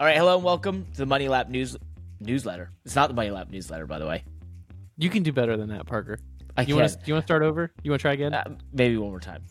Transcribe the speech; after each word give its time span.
All 0.00 0.06
right, 0.06 0.16
hello 0.16 0.34
and 0.36 0.42
welcome 0.42 0.86
to 0.92 0.96
the 0.96 1.04
Money 1.04 1.28
Lap 1.28 1.50
news 1.50 1.76
newsletter. 2.20 2.70
It's 2.86 2.96
not 2.96 3.08
the 3.08 3.14
Money 3.14 3.28
Lap 3.30 3.50
newsletter, 3.50 3.84
by 3.84 3.98
the 3.98 4.06
way. 4.06 4.24
You 4.96 5.10
can 5.10 5.22
do 5.22 5.30
better 5.30 5.58
than 5.58 5.68
that, 5.68 5.84
Parker. 5.84 6.18
I 6.56 6.62
You 6.62 6.76
want 6.76 6.90
to? 6.90 6.98
You 7.04 7.12
want 7.12 7.24
to 7.24 7.26
start 7.26 7.42
over? 7.42 7.70
You 7.82 7.90
want 7.90 8.00
to 8.00 8.02
try 8.04 8.12
again? 8.14 8.32
Uh, 8.32 8.56
maybe 8.72 8.96
one 8.96 9.10
more 9.10 9.20
time. 9.20 9.42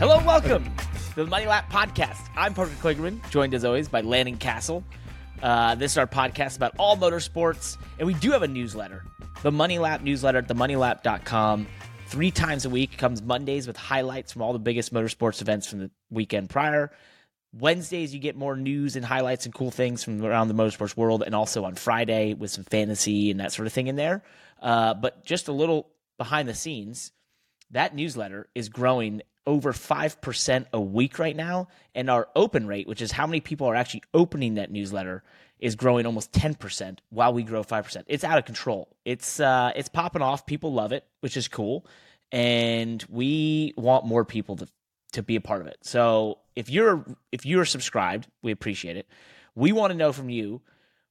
Hello 0.00 0.18
and 0.18 0.26
welcome 0.26 0.64
to 1.10 1.14
the 1.14 1.26
Money 1.26 1.46
Lap 1.46 1.70
Podcast. 1.70 2.28
I'm 2.36 2.52
Parker 2.52 2.74
Kligerman, 2.82 3.30
joined 3.30 3.54
as 3.54 3.64
always 3.64 3.88
by 3.88 4.00
Landon 4.00 4.38
Cassill. 4.38 4.82
Uh, 5.42 5.76
this 5.76 5.92
is 5.92 5.98
our 5.98 6.06
podcast 6.06 6.56
about 6.56 6.74
all 6.78 6.96
motorsports, 6.96 7.76
and 7.98 8.06
we 8.06 8.14
do 8.14 8.32
have 8.32 8.42
a 8.42 8.48
newsletter, 8.48 9.04
the 9.42 9.52
Money 9.52 9.78
Lap 9.78 10.02
newsletter 10.02 10.38
at 10.38 10.48
themoneylap.com. 10.48 11.66
Three 12.08 12.30
times 12.30 12.64
a 12.64 12.70
week 12.70 12.96
comes 12.98 13.22
Mondays 13.22 13.66
with 13.66 13.76
highlights 13.76 14.32
from 14.32 14.42
all 14.42 14.52
the 14.52 14.58
biggest 14.58 14.94
motorsports 14.94 15.42
events 15.42 15.66
from 15.66 15.80
the 15.80 15.90
weekend 16.10 16.50
prior. 16.50 16.92
Wednesdays, 17.52 18.14
you 18.14 18.20
get 18.20 18.36
more 18.36 18.56
news 18.56 18.96
and 18.96 19.04
highlights 19.04 19.44
and 19.44 19.54
cool 19.54 19.70
things 19.70 20.04
from 20.04 20.24
around 20.24 20.48
the 20.48 20.54
motorsports 20.54 20.96
world, 20.96 21.22
and 21.24 21.34
also 21.34 21.64
on 21.64 21.74
Friday 21.74 22.34
with 22.34 22.50
some 22.50 22.64
fantasy 22.64 23.30
and 23.30 23.40
that 23.40 23.52
sort 23.52 23.66
of 23.66 23.72
thing 23.72 23.86
in 23.86 23.96
there. 23.96 24.22
Uh, 24.60 24.94
but 24.94 25.24
just 25.24 25.48
a 25.48 25.52
little 25.52 25.88
behind 26.18 26.48
the 26.48 26.54
scenes, 26.54 27.12
that 27.70 27.94
newsletter 27.94 28.48
is 28.54 28.68
growing 28.68 29.22
over 29.46 29.72
5% 29.72 30.66
a 30.72 30.80
week 30.80 31.18
right 31.18 31.36
now. 31.36 31.68
And 31.94 32.10
our 32.10 32.28
open 32.34 32.66
rate, 32.66 32.86
which 32.86 33.00
is 33.00 33.12
how 33.12 33.26
many 33.26 33.40
people 33.40 33.68
are 33.68 33.74
actually 33.74 34.02
opening 34.12 34.54
that 34.54 34.70
newsletter, 34.70 35.22
is 35.58 35.74
growing 35.74 36.06
almost 36.06 36.32
10% 36.32 36.98
while 37.10 37.32
we 37.32 37.42
grow 37.42 37.64
5%. 37.64 38.04
It's 38.06 38.24
out 38.24 38.38
of 38.38 38.44
control. 38.44 38.88
It's 39.04 39.40
uh, 39.40 39.72
it's 39.74 39.88
popping 39.88 40.22
off. 40.22 40.46
People 40.46 40.72
love 40.72 40.92
it, 40.92 41.04
which 41.20 41.36
is 41.36 41.48
cool. 41.48 41.86
And 42.32 43.04
we 43.08 43.72
want 43.76 44.04
more 44.04 44.24
people 44.24 44.56
to 44.56 44.68
to 45.12 45.22
be 45.22 45.36
a 45.36 45.40
part 45.40 45.62
of 45.62 45.66
it. 45.66 45.78
So 45.82 46.38
if 46.54 46.68
you're 46.68 47.04
if 47.32 47.46
you're 47.46 47.64
subscribed, 47.64 48.26
we 48.42 48.52
appreciate 48.52 48.96
it. 48.96 49.06
We 49.54 49.72
want 49.72 49.92
to 49.92 49.96
know 49.96 50.12
from 50.12 50.28
you 50.28 50.60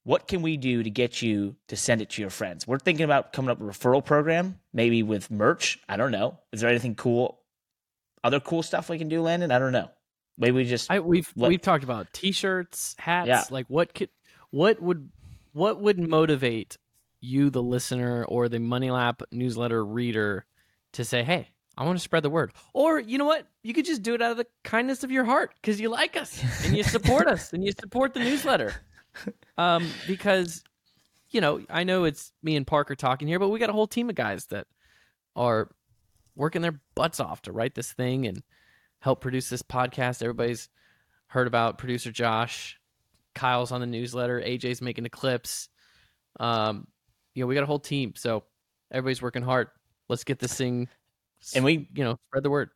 what 0.03 0.27
can 0.27 0.43
we 0.43 0.57
do 0.57 0.83
to 0.83 0.89
get 0.89 1.21
you 1.21 1.55
to 1.69 1.75
send 1.75 2.01
it 2.01 2.11
to 2.11 2.21
your 2.21 2.29
friends. 2.29 2.67
We're 2.67 2.77
thinking 2.77 3.05
about 3.05 3.33
coming 3.33 3.49
up 3.49 3.59
with 3.59 3.75
a 3.75 3.79
referral 3.79 4.05
program, 4.05 4.59
maybe 4.71 5.01
with 5.01 5.31
merch. 5.31 5.79
I 5.89 5.97
don't 5.97 6.11
know. 6.11 6.37
Is 6.51 6.61
there 6.61 6.69
anything 6.69 6.93
cool, 6.93 7.39
other 8.23 8.39
cool 8.39 8.61
stuff 8.61 8.89
we 8.89 8.99
can 8.99 9.09
do, 9.09 9.21
Landon? 9.21 9.51
I 9.51 9.57
don't 9.57 9.71
know. 9.71 9.89
Maybe 10.37 10.51
we 10.51 10.65
just 10.65 10.91
I, 10.91 10.99
we've 10.99 11.31
Let- 11.35 11.49
we've 11.49 11.61
talked 11.61 11.83
about 11.83 12.11
t-shirts, 12.13 12.95
hats. 12.99 13.27
Yeah. 13.27 13.43
Like 13.49 13.65
what 13.67 13.95
could 13.95 14.09
what 14.55 14.81
would 14.81 15.09
what 15.51 15.81
would 15.81 15.99
motivate 15.99 16.77
you, 17.19 17.49
the 17.49 17.61
listener, 17.61 18.23
or 18.23 18.47
the 18.47 18.59
Money 18.59 18.89
Lap 18.89 19.21
newsletter 19.29 19.83
reader, 19.83 20.45
to 20.93 21.03
say, 21.03 21.23
"Hey, 21.23 21.49
I 21.77 21.83
want 21.83 21.97
to 21.97 22.03
spread 22.03 22.23
the 22.23 22.29
word." 22.29 22.53
Or 22.71 22.97
you 22.97 23.17
know 23.17 23.25
what? 23.25 23.47
You 23.63 23.73
could 23.73 23.83
just 23.83 24.01
do 24.01 24.13
it 24.13 24.21
out 24.21 24.31
of 24.31 24.37
the 24.37 24.47
kindness 24.63 25.03
of 25.03 25.11
your 25.11 25.25
heart 25.25 25.51
because 25.55 25.81
you 25.81 25.89
like 25.89 26.15
us 26.15 26.41
and 26.65 26.77
you 26.77 26.83
support 26.83 27.27
us 27.27 27.51
and 27.51 27.65
you 27.65 27.73
support 27.73 28.13
the 28.13 28.21
newsletter. 28.21 28.73
Um, 29.57 29.87
because 30.07 30.61
you 31.29 31.39
know, 31.39 31.61
I 31.69 31.85
know 31.85 32.03
it's 32.03 32.33
me 32.43 32.57
and 32.57 32.67
Parker 32.67 32.95
talking 32.95 33.29
here, 33.29 33.39
but 33.39 33.47
we 33.47 33.59
got 33.59 33.69
a 33.69 33.73
whole 33.73 33.87
team 33.87 34.09
of 34.09 34.15
guys 34.15 34.47
that 34.47 34.67
are 35.37 35.69
working 36.35 36.61
their 36.61 36.81
butts 36.95 37.21
off 37.21 37.41
to 37.43 37.53
write 37.53 37.75
this 37.75 37.93
thing 37.93 38.27
and 38.27 38.43
help 38.99 39.21
produce 39.21 39.49
this 39.49 39.63
podcast. 39.63 40.21
Everybody's 40.21 40.67
heard 41.27 41.47
about 41.47 41.77
producer 41.77 42.11
Josh. 42.11 42.77
Kyle's 43.35 43.71
on 43.71 43.81
the 43.81 43.87
newsletter. 43.87 44.41
AJ's 44.41 44.81
making 44.81 45.03
the 45.03 45.09
clips. 45.09 45.69
Um, 46.39 46.87
you 47.33 47.43
know, 47.43 47.47
we 47.47 47.55
got 47.55 47.63
a 47.63 47.67
whole 47.67 47.79
team, 47.79 48.13
so 48.15 48.43
everybody's 48.91 49.21
working 49.21 49.43
hard. 49.43 49.67
Let's 50.09 50.23
get 50.23 50.39
this 50.39 50.55
thing, 50.55 50.87
and 51.53 51.63
we 51.63 51.87
you 51.93 52.03
know, 52.03 52.17
spread 52.29 52.43
the 52.43 52.49
word. 52.49 52.69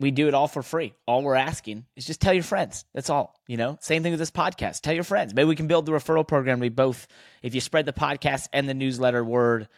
we 0.00 0.10
do 0.10 0.28
it 0.28 0.34
all 0.34 0.48
for 0.48 0.62
free. 0.62 0.92
All 1.06 1.22
we're 1.22 1.34
asking 1.34 1.86
is 1.96 2.06
just 2.06 2.20
tell 2.20 2.34
your 2.34 2.42
friends. 2.42 2.84
That's 2.94 3.10
all. 3.10 3.34
You 3.46 3.56
know, 3.56 3.78
same 3.80 4.02
thing 4.02 4.12
with 4.12 4.20
this 4.20 4.30
podcast. 4.30 4.80
Tell 4.80 4.94
your 4.94 5.04
friends. 5.04 5.34
Maybe 5.34 5.48
we 5.48 5.56
can 5.56 5.66
build 5.66 5.86
the 5.86 5.92
referral 5.92 6.26
program. 6.26 6.60
We 6.60 6.68
both, 6.68 7.06
if 7.42 7.54
you 7.54 7.60
spread 7.60 7.86
the 7.86 7.92
podcast 7.92 8.48
and 8.52 8.68
the 8.68 8.74
newsletter 8.74 9.24
word, 9.24 9.68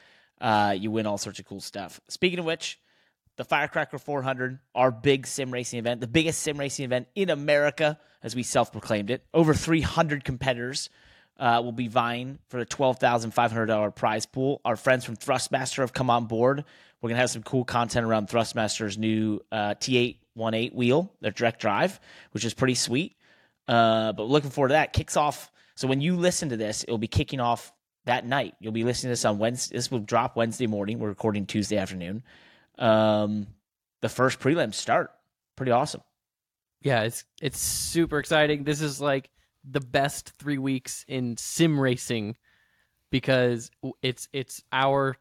uh, 0.40 0.74
you 0.78 0.90
win 0.90 1.06
all 1.06 1.18
sorts 1.18 1.38
of 1.38 1.46
cool 1.46 1.60
stuff. 1.60 2.00
Speaking 2.08 2.38
of 2.38 2.44
which, 2.44 2.78
the 3.36 3.44
Firecracker 3.44 3.98
400, 3.98 4.58
our 4.74 4.90
big 4.90 5.26
sim 5.26 5.50
racing 5.50 5.78
event, 5.78 6.00
the 6.00 6.06
biggest 6.06 6.42
sim 6.42 6.58
racing 6.58 6.84
event 6.84 7.08
in 7.14 7.30
America, 7.30 7.98
as 8.22 8.34
we 8.34 8.42
self 8.42 8.72
proclaimed 8.72 9.10
it. 9.10 9.24
Over 9.32 9.54
300 9.54 10.24
competitors 10.24 10.88
uh, 11.38 11.60
will 11.62 11.72
be 11.72 11.88
vying 11.88 12.38
for 12.48 12.58
the 12.58 12.66
$12,500 12.66 13.94
prize 13.94 14.26
pool. 14.26 14.60
Our 14.64 14.76
friends 14.76 15.04
from 15.04 15.16
Thrustmaster 15.16 15.78
have 15.78 15.92
come 15.92 16.10
on 16.10 16.26
board. 16.26 16.64
We're 17.00 17.08
going 17.08 17.16
to 17.16 17.20
have 17.20 17.30
some 17.30 17.42
cool 17.42 17.64
content 17.64 18.06
around 18.06 18.28
Thrustmaster's 18.28 18.96
new 18.96 19.40
uh, 19.52 19.74
T818 19.74 20.74
wheel, 20.74 21.12
their 21.20 21.30
direct 21.30 21.60
drive, 21.60 22.00
which 22.30 22.44
is 22.44 22.54
pretty 22.54 22.74
sweet. 22.74 23.16
Uh, 23.68 24.12
but 24.12 24.24
looking 24.24 24.50
forward 24.50 24.68
to 24.68 24.72
that. 24.74 24.92
Kicks 24.92 25.16
off. 25.16 25.50
So 25.74 25.86
when 25.88 26.00
you 26.00 26.16
listen 26.16 26.48
to 26.48 26.56
this, 26.56 26.84
it'll 26.84 26.96
be 26.96 27.06
kicking 27.06 27.40
off 27.40 27.72
that 28.06 28.24
night. 28.24 28.54
You'll 28.60 28.72
be 28.72 28.84
listening 28.84 29.08
to 29.08 29.12
this 29.12 29.24
on 29.26 29.38
Wednesday. 29.38 29.76
This 29.76 29.90
will 29.90 29.98
drop 29.98 30.36
Wednesday 30.36 30.66
morning. 30.66 30.98
We're 30.98 31.08
recording 31.08 31.44
Tuesday 31.44 31.76
afternoon. 31.76 32.22
Um, 32.78 33.46
the 34.02 34.08
first 34.08 34.38
prelims 34.40 34.74
start. 34.74 35.10
Pretty 35.56 35.72
awesome. 35.72 36.02
Yeah, 36.82 37.02
it's 37.02 37.24
it's 37.40 37.58
super 37.58 38.18
exciting. 38.18 38.64
This 38.64 38.80
is 38.80 39.00
like 39.00 39.30
the 39.68 39.80
best 39.80 40.32
three 40.38 40.58
weeks 40.58 41.04
in 41.08 41.36
sim 41.36 41.78
racing 41.80 42.36
because 43.10 43.70
it's 44.02 44.28
it's 44.32 44.62
our 44.72 45.16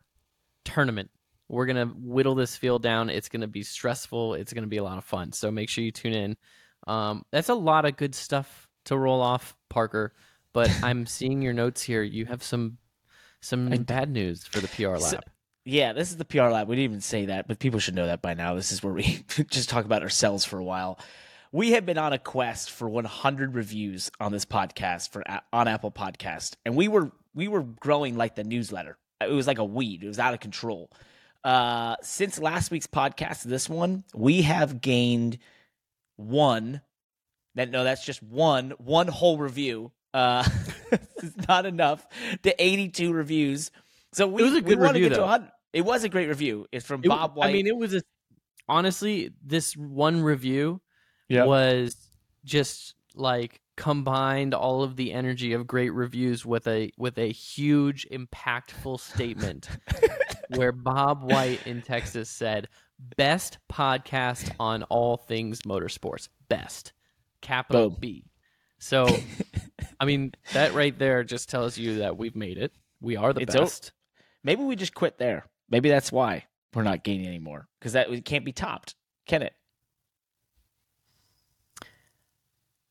tournament. 0.63 1.09
We're 1.47 1.66
gonna 1.66 1.85
whittle 1.85 2.35
this 2.35 2.55
field 2.57 2.83
down. 2.83 3.09
It's 3.09 3.29
gonna 3.29 3.47
be 3.47 3.63
stressful. 3.63 4.33
It's 4.35 4.53
gonna 4.53 4.67
be 4.67 4.77
a 4.77 4.83
lot 4.83 4.97
of 4.97 5.05
fun. 5.05 5.31
So 5.31 5.49
make 5.51 5.69
sure 5.69 5.83
you 5.83 5.91
tune 5.91 6.13
in. 6.13 6.37
Um, 6.87 7.23
that's 7.31 7.49
a 7.49 7.55
lot 7.55 7.85
of 7.85 7.97
good 7.97 8.13
stuff 8.13 8.67
to 8.85 8.97
roll 8.97 9.22
off, 9.22 9.55
Parker. 9.69 10.13
But 10.53 10.69
I'm 10.83 11.05
seeing 11.05 11.41
your 11.41 11.53
notes 11.53 11.81
here. 11.81 12.03
You 12.03 12.25
have 12.25 12.43
some 12.43 12.77
some 13.41 13.69
bad 13.83 14.09
news 14.09 14.43
for 14.45 14.59
the 14.59 14.67
PR 14.67 14.89
lab. 14.89 15.01
So- 15.01 15.19
Yeah, 15.66 15.94
this 15.94 16.12
is 16.12 16.18
the 16.18 16.26
PR 16.26 16.44
lab. 16.44 16.68
We 16.68 16.76
didn't 16.76 16.92
even 16.92 17.02
say 17.02 17.26
that, 17.26 17.48
but 17.48 17.58
people 17.58 17.80
should 17.80 17.96
know 17.96 18.06
that 18.06 18.22
by 18.22 18.36
now. 18.36 18.53
This 18.53 18.72
is 18.72 18.84
where 18.84 18.94
we 18.94 19.24
just 19.50 19.68
talk 19.70 19.84
about 19.84 20.03
ourselves 20.03 20.46
for 20.46 20.59
a 20.59 20.64
while. 20.64 21.00
We 21.52 21.72
have 21.72 21.86
been 21.86 21.98
on 21.98 22.14
a 22.14 22.20
quest 22.20 22.70
for 22.70 22.88
100 22.88 23.56
reviews 23.56 24.12
on 24.20 24.31
this 24.31 24.46
podcast 24.46 25.09
for 25.09 25.24
on 25.52 25.68
Apple 25.68 25.92
Podcast, 25.92 26.56
and 26.66 26.76
we 26.76 26.88
were 26.88 27.12
we 27.34 27.48
were 27.48 27.64
growing 27.64 28.16
like 28.16 28.36
the 28.36 28.44
newsletter. 28.44 28.98
It 29.22 29.31
was 29.31 29.48
like 29.48 29.58
a 29.58 29.66
weed. 29.66 30.03
It 30.03 30.08
was 30.08 30.20
out 30.20 30.34
of 30.34 30.40
control. 30.40 30.92
Uh, 31.44 31.96
since 32.02 32.40
last 32.40 32.72
week's 32.72 32.88
podcast, 32.88 33.44
this 33.44 33.70
one, 33.70 34.03
we 34.14 34.44
have 34.44 34.82
gained 34.82 35.40
one. 36.18 36.82
That 37.56 37.72
no, 37.72 37.84
that's 37.84 38.06
just 38.06 38.22
one 38.22 38.72
one 38.78 39.08
whole 39.08 39.38
review. 39.38 39.92
Uh, 40.14 40.47
it's 40.92 41.47
not 41.47 41.66
enough 41.66 42.06
to 42.44 42.64
82 42.64 43.14
reviews. 43.14 43.72
So 44.14 44.28
we, 44.28 44.42
It 44.42 44.46
was 44.46 44.53
a 44.53 44.56
we 44.58 44.62
good 44.62 44.80
wanna 44.80 44.94
review, 44.94 45.09
get 45.09 45.16
to 45.16 45.22
though. 45.22 45.47
100. 45.75 45.80
It 45.80 45.86
was 45.86 46.03
a 46.03 46.09
great 46.09 46.28
review. 46.30 46.66
It's 46.72 46.86
from 46.86 47.02
It- 47.03 47.08
Bob 47.09 47.36
White. 47.36 47.50
I 47.50 47.53
mean, 47.53 47.68
it 47.68 47.75
was 47.75 47.94
a, 47.94 48.02
honestly 48.68 49.31
this 49.44 49.75
one 49.78 50.22
review 50.22 50.81
Yep. 51.30 51.47
was 51.47 51.96
just 52.44 52.96
like 53.16 53.62
combined 53.78 54.53
all 54.53 54.84
of 54.84 54.96
the 54.96 55.12
energy 55.12 55.53
of 55.53 55.68
great 55.68 55.90
reviews 55.91 56.46
with 56.46 56.68
a 56.68 56.91
with 56.97 57.18
a 57.18 57.31
huge 57.31 58.08
impactful 58.12 59.00
statement 59.00 59.69
where 60.56 60.72
Bob 60.72 61.24
White 61.24 61.66
in 61.68 61.81
Texas 61.81 62.30
said 62.30 62.69
best 63.18 63.58
podcast 63.72 64.52
on 64.59 64.84
all 64.84 65.18
things 65.18 65.62
motorsports 65.64 66.30
best 66.47 66.94
capital 67.41 67.90
Boom. 67.90 67.97
B 68.00 68.24
so 68.80 69.08
I 70.00 70.06
mean 70.06 70.31
that 70.53 70.74
right 70.74 70.97
there 70.97 71.24
just 71.24 71.50
tells 71.50 71.78
you 71.78 71.97
that 72.00 72.18
we've 72.18 72.35
made 72.35 72.58
it 72.58 72.72
we 73.02 73.16
are 73.18 73.34
the 73.34 73.41
It's 73.41 73.56
o- 73.56 73.62
best 73.62 73.91
Maybe 74.44 74.64
we 74.64 74.75
just 74.75 74.94
quit 74.94 75.18
there. 75.18 75.46
Maybe 75.70 75.90
that's 75.90 76.12
why 76.12 76.46
we're 76.74 76.84
not 76.84 77.03
gaining 77.03 77.28
anymore 77.28 77.68
because 77.80 77.94
that 77.94 78.09
it 78.09 78.26
can't 78.26 78.46
be 78.46 78.52
topped, 78.52 78.96
can 79.26 79.41
it? 79.41 79.53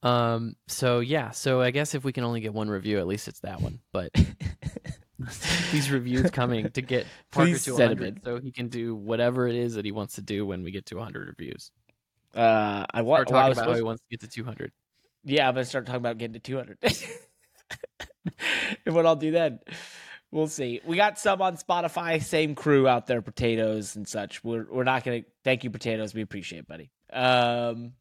Um. 0.02 0.56
So 0.68 1.00
yeah. 1.00 1.30
So 1.30 1.60
I 1.62 1.70
guess 1.70 1.94
if 1.94 2.04
we 2.04 2.12
can 2.12 2.24
only 2.24 2.40
get 2.40 2.52
one 2.52 2.68
review, 2.68 2.98
at 2.98 3.06
least 3.06 3.26
it's 3.28 3.40
that 3.40 3.60
one. 3.62 3.80
But 3.92 4.10
these 5.72 5.90
reviews 5.90 6.30
coming 6.30 6.70
to 6.72 6.82
get 6.82 7.06
Parker 7.32 7.52
Please 7.52 7.64
to 7.64 7.72
send 7.74 7.92
'em 7.92 7.98
100, 7.98 8.24
so 8.24 8.38
he 8.38 8.52
can 8.52 8.68
do 8.68 8.94
whatever 8.94 9.48
it 9.48 9.54
is 9.54 9.74
that 9.74 9.84
he 9.84 9.92
wants 9.92 10.16
to 10.16 10.22
do 10.22 10.44
when 10.44 10.62
we 10.62 10.70
get 10.72 10.86
to 10.86 10.96
100 10.96 11.28
reviews. 11.28 11.70
Uh, 12.34 12.84
I 12.92 13.02
want. 13.02 13.30
Well, 13.30 13.38
I 13.40 13.48
talking 13.48 13.52
about 13.52 13.66
how 13.70 13.74
he 13.76 13.82
wants 13.82 14.02
to 14.02 14.08
get 14.10 14.20
to 14.20 14.28
200. 14.28 14.72
yeah, 15.24 15.48
I'm 15.48 15.54
gonna 15.54 15.64
start 15.64 15.86
talking 15.86 15.98
about 16.00 16.18
getting 16.18 16.34
to 16.34 16.40
200. 16.40 16.78
and 18.84 18.94
what 18.94 19.06
I'll 19.06 19.16
do 19.16 19.30
then, 19.30 19.60
we'll 20.34 20.48
see. 20.48 20.80
We 20.84 20.96
got 20.96 21.18
some 21.18 21.40
on 21.40 21.56
Spotify. 21.56 22.22
Same 22.22 22.54
crew 22.54 22.86
out 22.86 23.06
there, 23.06 23.22
potatoes 23.22 23.96
and 23.96 24.06
such. 24.06 24.44
We're 24.44 24.66
we're 24.70 24.84
not 24.84 25.04
gonna. 25.04 25.22
Thank 25.44 25.64
you, 25.64 25.70
potatoes. 25.70 26.12
We 26.12 26.20
appreciate, 26.20 26.60
it, 26.60 26.68
buddy. 26.68 26.90
Um, 27.12 27.92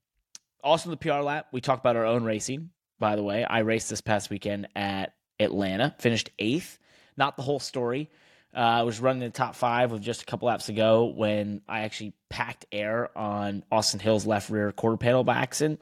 also 0.64 0.90
the 0.90 0.98
PR 0.98 1.22
lap. 1.22 1.48
We 1.54 1.62
talked 1.62 1.82
about 1.82 1.96
our 1.96 2.06
own 2.06 2.24
racing. 2.24 2.72
By 3.00 3.16
the 3.16 3.24
way, 3.24 3.46
I 3.46 3.60
raced 3.60 3.90
this 3.90 4.02
past 4.02 4.30
weekend 4.30 4.68
at 4.76 5.14
Atlanta. 5.40 5.96
Finished 6.00 6.32
eighth. 6.40 6.80
Not 7.16 7.38
the 7.38 7.44
whole 7.44 7.60
story. 7.60 8.10
Uh, 8.56 8.60
I 8.60 8.82
was 8.84 9.00
running 9.00 9.22
the 9.22 9.30
top 9.30 9.56
five 9.56 9.92
with 9.92 10.02
just 10.02 10.22
a 10.22 10.26
couple 10.26 10.48
laps 10.48 10.68
to 10.68 10.74
go 10.74 11.06
when 11.06 11.62
I 11.68 11.82
actually 11.82 12.14
packed 12.30 12.66
air 12.72 13.16
on 13.18 13.64
Austin 13.72 14.00
Hill's 14.00 14.28
left 14.28 14.50
rear 14.50 14.72
quarter 14.72 14.98
panel 14.98 15.24
by 15.24 15.36
accident. 15.36 15.82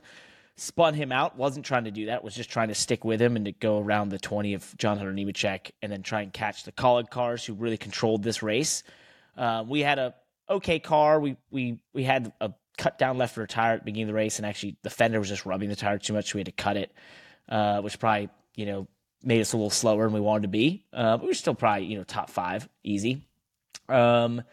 Spun 0.61 0.93
him 0.93 1.11
out. 1.11 1.35
Wasn't 1.37 1.65
trying 1.65 1.85
to 1.85 1.91
do 1.91 2.05
that. 2.05 2.23
Was 2.23 2.35
just 2.35 2.51
trying 2.51 2.67
to 2.67 2.75
stick 2.75 3.03
with 3.03 3.19
him 3.19 3.35
and 3.35 3.45
to 3.45 3.51
go 3.51 3.79
around 3.79 4.09
the 4.09 4.19
20 4.19 4.53
of 4.53 4.77
John 4.77 4.99
Hunter 4.99 5.11
Nemechek 5.11 5.71
and 5.81 5.91
then 5.91 6.03
try 6.03 6.21
and 6.21 6.31
catch 6.31 6.65
the 6.65 6.71
Kaulig 6.71 7.09
cars 7.09 7.43
who 7.43 7.55
really 7.55 7.77
controlled 7.77 8.21
this 8.21 8.43
race. 8.43 8.83
Uh, 9.35 9.65
we 9.67 9.79
had 9.79 9.97
a 9.97 10.13
okay 10.47 10.77
car. 10.77 11.19
We 11.19 11.35
we 11.49 11.79
we 11.95 12.03
had 12.03 12.31
a 12.39 12.53
cut 12.77 12.99
down 12.99 13.17
left 13.17 13.37
rear 13.37 13.47
tire 13.47 13.73
at 13.73 13.79
the 13.79 13.85
beginning 13.85 14.03
of 14.03 14.07
the 14.09 14.13
race, 14.13 14.37
and 14.37 14.45
actually 14.45 14.77
the 14.83 14.91
fender 14.91 15.17
was 15.17 15.29
just 15.29 15.47
rubbing 15.47 15.67
the 15.67 15.75
tire 15.75 15.97
too 15.97 16.13
much, 16.13 16.29
so 16.29 16.35
we 16.35 16.41
had 16.41 16.45
to 16.45 16.51
cut 16.51 16.77
it, 16.77 16.91
uh, 17.49 17.81
which 17.81 17.97
probably 17.97 18.29
you 18.53 18.67
know 18.67 18.87
made 19.23 19.41
us 19.41 19.53
a 19.53 19.57
little 19.57 19.71
slower 19.71 20.03
than 20.03 20.13
we 20.13 20.21
wanted 20.21 20.43
to 20.43 20.47
be. 20.47 20.85
Uh, 20.93 21.17
but 21.17 21.23
we 21.23 21.29
were 21.29 21.33
still 21.33 21.55
probably 21.55 21.87
you 21.87 21.97
know 21.97 22.03
top 22.03 22.29
five, 22.29 22.69
easy. 22.83 23.25
Um, 23.89 24.43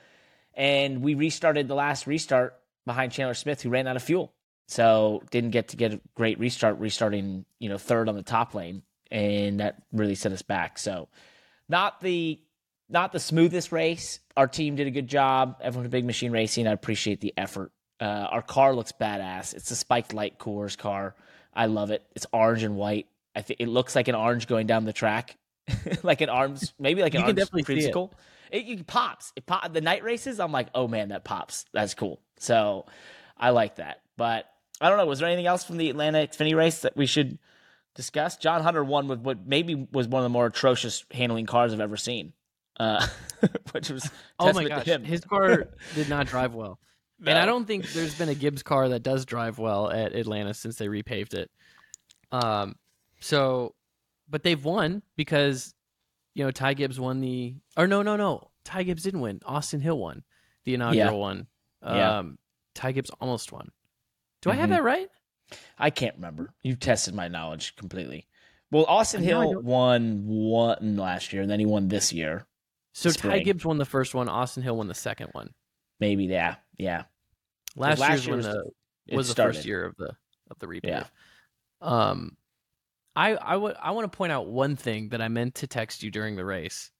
and 0.55 1.02
we 1.02 1.16
restarted 1.16 1.69
the 1.69 1.75
last 1.75 2.06
restart 2.06 2.58
behind 2.87 3.12
Chandler 3.12 3.34
Smith, 3.34 3.60
who 3.60 3.69
ran 3.69 3.87
out 3.87 3.96
of 3.96 4.02
fuel, 4.02 4.32
so 4.69 5.23
didn't 5.31 5.50
get 5.50 5.69
to 5.69 5.76
get 5.76 5.94
a 5.94 6.00
great 6.15 6.38
restart, 6.38 6.79
restarting 6.79 7.44
you 7.59 7.69
know 7.69 7.79
third 7.79 8.09
on 8.09 8.15
the 8.15 8.23
top 8.23 8.55
lane, 8.55 8.82
and 9.11 9.61
that 9.61 9.82
really 9.93 10.15
set 10.15 10.31
us 10.31 10.43
back. 10.43 10.79
So 10.79 11.09
not 11.69 12.00
the 12.00 12.38
not 12.88 13.12
the 13.12 13.19
smoothest 13.19 13.73
race. 13.73 14.20
Our 14.37 14.47
team 14.47 14.76
did 14.76 14.87
a 14.87 14.91
good 14.91 15.09
job. 15.09 15.56
Everyone 15.61 15.87
at 15.87 15.91
Big 15.91 16.05
Machine 16.05 16.32
Racing, 16.32 16.67
I 16.67 16.73
appreciate 16.73 17.20
the 17.20 17.35
effort. 17.37 17.73
Uh, 18.00 18.05
our 18.31 18.43
car 18.43 18.75
looks 18.75 18.93
badass. 18.93 19.55
It's 19.55 19.70
a 19.70 19.76
spiked 19.76 20.12
light 20.12 20.38
Coors 20.38 20.76
car. 20.76 21.17
I 21.53 21.67
love 21.67 21.91
it. 21.91 22.05
It's 22.15 22.26
orange 22.32 22.62
and 22.62 22.76
white. 22.76 23.06
I 23.35 23.43
think 23.43 23.61
it 23.61 23.69
looks 23.69 23.97
like 23.97 24.09
an 24.09 24.15
orange 24.15 24.47
going 24.47 24.67
down 24.67 24.85
the 24.85 24.93
track, 24.93 25.37
like 26.03 26.20
an 26.20 26.29
arms, 26.29 26.75
maybe 26.79 27.03
like 27.03 27.15
an 27.15 27.23
arms. 27.23 27.29
You 27.29 27.35
can 27.35 27.38
orange 27.38 27.50
definitely 27.50 27.81
see 27.81 27.88
it. 27.88 28.67
It, 28.67 28.79
it 28.81 28.87
pops. 28.87 29.32
It 29.35 29.47
pop. 29.47 29.73
The 29.73 29.81
night 29.81 30.05
races, 30.05 30.41
I'm 30.41 30.53
like, 30.53 30.69
oh 30.75 30.88
man, 30.88 31.09
that 31.09 31.25
pops. 31.25 31.65
That's 31.73 31.94
cool. 31.94 32.20
So 32.38 32.87
I 33.37 33.50
like 33.50 33.76
that. 33.76 34.03
But 34.17 34.47
I 34.80 34.88
don't 34.88 34.98
know. 34.98 35.06
Was 35.06 35.19
there 35.19 35.28
anything 35.28 35.46
else 35.46 35.64
from 35.64 35.76
the 35.76 35.90
Atlanta 35.90 36.19
Xfinity 36.19 36.54
race 36.56 36.82
that 36.82 36.96
we 36.96 37.06
should 37.06 37.38
discuss? 37.94 38.36
John 38.36 38.62
Hunter 38.62 38.84
won 38.84 39.08
with 39.08 39.20
what 39.20 39.46
maybe 39.46 39.75
was 39.92 40.06
one 40.08 40.20
of 40.20 40.25
the 40.25 40.28
more 40.28 40.46
atrocious 40.46 41.04
handling 41.10 41.46
cars 41.46 41.72
I've 41.72 41.80
ever 41.80 41.96
seen. 41.96 42.32
Uh, 42.78 43.04
which 43.72 43.90
was 43.90 44.08
Oh 44.38 44.52
my 44.52 44.64
gosh, 44.69 44.84
him. 44.86 45.02
his 45.04 45.20
car 45.22 45.69
did 45.96 46.08
not 46.08 46.28
drive 46.28 46.54
well, 46.54 46.78
and 47.26 47.36
I 47.36 47.44
don't 47.44 47.64
think 47.66 47.90
there's 47.92 48.16
been 48.16 48.28
a 48.28 48.36
Gibbs 48.36 48.62
car 48.62 48.90
that 48.90 49.02
does 49.02 49.25
drive 49.25 49.58
well 49.58 49.90
at 49.90 50.14
Atlanta 50.14 50.54
since 50.54 50.76
they 50.76 50.86
repaved 50.86 51.34
it. 51.34 51.50
Um, 52.31 52.76
so, 53.19 53.74
but 54.31 54.44
they've 54.44 54.64
won 54.64 55.02
because 55.16 55.74
you 56.34 56.44
know 56.44 56.52
Ty 56.52 56.74
Gibbs 56.74 57.00
won 57.00 57.20
the 57.20 57.56
or 57.76 57.88
no 57.88 58.02
no 58.02 58.14
no 58.14 58.50
Ty 58.64 58.84
Gibbs 58.84 59.02
didn't 59.02 59.22
win. 59.22 59.40
Austin 59.44 59.81
Hill 59.81 59.98
won 59.98 60.22
the 60.64 60.74
inaugural 60.74 60.94
Yeah. 60.96 61.10
one. 61.10 61.46
Yeah. 61.82 62.19
Um, 62.19 62.38
Ty 62.76 62.92
Gibbs 62.92 63.10
almost 63.20 63.50
won. 63.50 63.72
Do 64.43 64.50
I 64.50 64.55
have 64.55 64.69
Mhm. 64.69 64.73
that 64.73 64.82
right? 64.82 65.11
I 65.79 65.90
can't 65.90 66.14
remember. 66.17 66.52
You've 66.62 66.81
tested 66.81 67.14
my 67.14 67.29
knowledge 67.29 67.75
completely. 67.76 68.26
Well, 68.70 68.85
Austin 68.87 69.23
I 69.23 69.26
know 69.26 69.40
I 69.40 69.46
Hill 69.46 69.62
won 69.62 70.26
one 70.26 70.96
last 70.96 71.32
year, 71.32 71.43
and 71.43 71.50
then 71.50 71.58
he 71.58 71.67
won 71.67 71.88
this 71.88 72.12
year. 72.12 72.46
So 72.93 73.11
Ty 73.11 73.40
Gibbs 73.40 73.64
won 73.64 73.79
the 73.79 73.85
first 73.87 74.14
one. 74.14 74.29
Austin 74.29 74.62
Hill 74.62 74.76
won 74.76 74.88
the 74.88 74.94
second 74.94 75.29
one. 75.32 75.55
Maybe, 76.00 76.25
yeah, 76.26 76.56
yeah. 76.76 77.05
Last, 77.76 77.99
last 77.99 78.26
year 78.26 78.37
was- 78.37 78.46
the 78.46 78.70
was 79.12 79.29
the 79.29 79.35
first 79.43 79.64
year 79.64 79.85
of 79.87 79.96
the 79.96 80.14
of 80.50 80.58
the 80.58 80.67
replay. 80.67 80.88
Yeah. 80.88 81.06
Um, 81.81 82.37
I 83.17 83.34
I 83.37 83.56
would 83.56 83.76
I 83.81 83.93
want 83.93 84.11
to 84.11 84.17
point 84.17 84.32
out 84.32 84.49
one 84.49 84.76
thing 84.76 85.08
that 85.11 85.23
I 85.23 85.29
meant 85.29 85.55
to 85.56 85.67
text 85.67 86.02
you 86.02 86.11
during 86.11 86.37
the 86.37 86.44
race. 86.44 86.91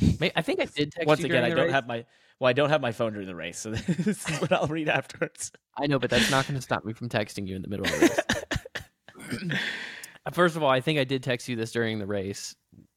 I 0.00 0.42
think 0.42 0.60
I 0.60 0.64
did 0.64 0.90
text 0.92 0.98
you. 1.00 1.06
Once 1.06 1.22
again, 1.22 1.44
I 1.44 1.50
don't 1.50 1.66
race. 1.66 1.72
have 1.72 1.86
my 1.86 2.04
well, 2.44 2.50
I 2.50 2.52
don't 2.52 2.68
have 2.68 2.82
my 2.82 2.92
phone 2.92 3.14
during 3.14 3.26
the 3.26 3.34
race, 3.34 3.58
so 3.58 3.70
this 3.70 4.28
is 4.28 4.38
what 4.38 4.52
I'll 4.52 4.66
read 4.66 4.90
afterwards. 4.90 5.50
I 5.78 5.86
know, 5.86 5.98
but 5.98 6.10
that's 6.10 6.30
not 6.30 6.46
going 6.46 6.56
to 6.56 6.60
stop 6.60 6.84
me 6.84 6.92
from 6.92 7.08
texting 7.08 7.48
you 7.48 7.56
in 7.56 7.62
the 7.62 7.68
middle 7.68 7.86
of 7.86 7.92
the 7.92 9.44
race. 9.48 9.58
First 10.34 10.54
of 10.54 10.62
all, 10.62 10.68
I 10.68 10.82
think 10.82 10.98
I 10.98 11.04
did 11.04 11.22
text 11.22 11.48
you 11.48 11.56
this 11.56 11.72
during 11.72 11.98
the 11.98 12.06
race, 12.06 12.54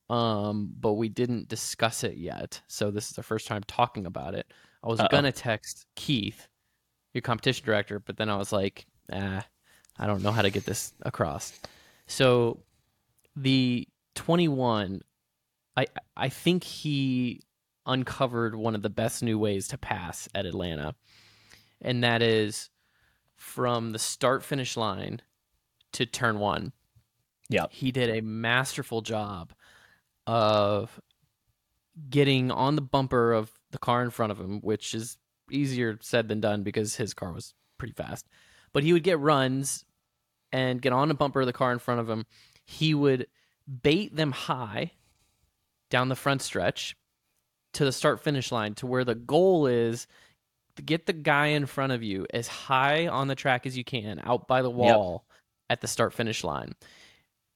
um, 0.09 0.73
but 0.77 0.95
we 0.95 1.07
didn't 1.07 1.47
discuss 1.47 2.03
it 2.03 2.17
yet. 2.17 2.61
So 2.67 2.91
this 2.91 3.09
is 3.09 3.15
the 3.15 3.23
first 3.23 3.47
time 3.47 3.63
talking 3.67 4.05
about 4.05 4.35
it. 4.35 4.51
I 4.83 4.87
was 4.87 4.99
Uh-oh. 4.99 5.07
gonna 5.09 5.31
text 5.31 5.85
Keith, 5.95 6.49
your 7.13 7.21
competition 7.21 7.65
director, 7.65 8.01
but 8.01 8.17
then 8.17 8.29
I 8.29 8.35
was 8.35 8.51
like, 8.51 8.85
ah, 9.13 9.45
I 9.97 10.07
don't 10.07 10.23
know 10.23 10.33
how 10.33 10.41
to 10.41 10.49
get 10.49 10.65
this 10.65 10.91
across. 11.03 11.57
So 12.07 12.59
the 13.37 13.87
21, 14.15 15.03
I 15.77 15.85
I 16.17 16.27
think 16.27 16.65
he 16.65 17.43
uncovered 17.87 18.55
one 18.55 18.75
of 18.75 18.81
the 18.81 18.89
best 18.89 19.23
new 19.23 19.39
ways 19.39 19.67
to 19.69 19.77
pass 19.77 20.27
at 20.35 20.45
Atlanta, 20.45 20.95
and 21.81 22.03
that 22.03 22.21
is 22.21 22.69
from 23.35 23.91
the 23.91 23.99
start 23.99 24.43
finish 24.43 24.75
line 24.75 25.21
to 25.93 26.05
turn 26.05 26.39
one. 26.39 26.73
Yep. 27.49 27.71
He 27.71 27.91
did 27.91 28.09
a 28.09 28.21
masterful 28.21 29.01
job 29.01 29.53
of 30.25 30.99
getting 32.09 32.51
on 32.51 32.75
the 32.75 32.81
bumper 32.81 33.33
of 33.33 33.51
the 33.71 33.77
car 33.77 34.03
in 34.03 34.09
front 34.09 34.31
of 34.31 34.39
him, 34.39 34.59
which 34.61 34.93
is 34.93 35.17
easier 35.49 35.97
said 36.01 36.27
than 36.27 36.41
done 36.41 36.63
because 36.63 36.95
his 36.95 37.13
car 37.13 37.31
was 37.31 37.53
pretty 37.77 37.93
fast. 37.93 38.27
But 38.73 38.83
he 38.83 38.93
would 38.93 39.03
get 39.03 39.19
runs 39.19 39.85
and 40.51 40.81
get 40.81 40.93
on 40.93 41.07
the 41.07 41.13
bumper 41.13 41.41
of 41.41 41.47
the 41.47 41.53
car 41.53 41.71
in 41.71 41.79
front 41.79 41.99
of 41.99 42.09
him. 42.09 42.25
He 42.65 42.93
would 42.93 43.27
bait 43.81 44.15
them 44.15 44.31
high 44.31 44.91
down 45.89 46.09
the 46.09 46.15
front 46.15 46.41
stretch 46.41 46.95
to 47.77 47.85
the 47.85 47.91
start 47.91 48.19
finish 48.19 48.51
line 48.51 48.73
to 48.73 48.87
where 48.87 49.05
the 49.05 49.13
goal 49.13 49.67
is 49.67 50.07
to 50.77 50.81
get 50.81 51.05
the 51.05 51.13
guy 51.13 51.47
in 51.47 51.67
front 51.67 51.91
of 51.91 52.01
you 52.01 52.25
as 52.33 52.47
high 52.47 53.07
on 53.07 53.27
the 53.27 53.35
track 53.35 53.67
as 53.67 53.77
you 53.77 53.83
can 53.83 54.19
out 54.23 54.47
by 54.47 54.63
the 54.63 54.69
wall 54.69 55.25
at 55.69 55.79
the 55.79 55.87
start 55.87 56.11
finish 56.11 56.43
line. 56.43 56.73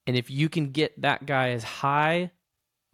And 0.06 0.16
if 0.16 0.30
you 0.30 0.48
can 0.48 0.70
get 0.70 1.02
that 1.02 1.26
guy 1.26 1.50
as 1.50 1.64
high 1.64 2.30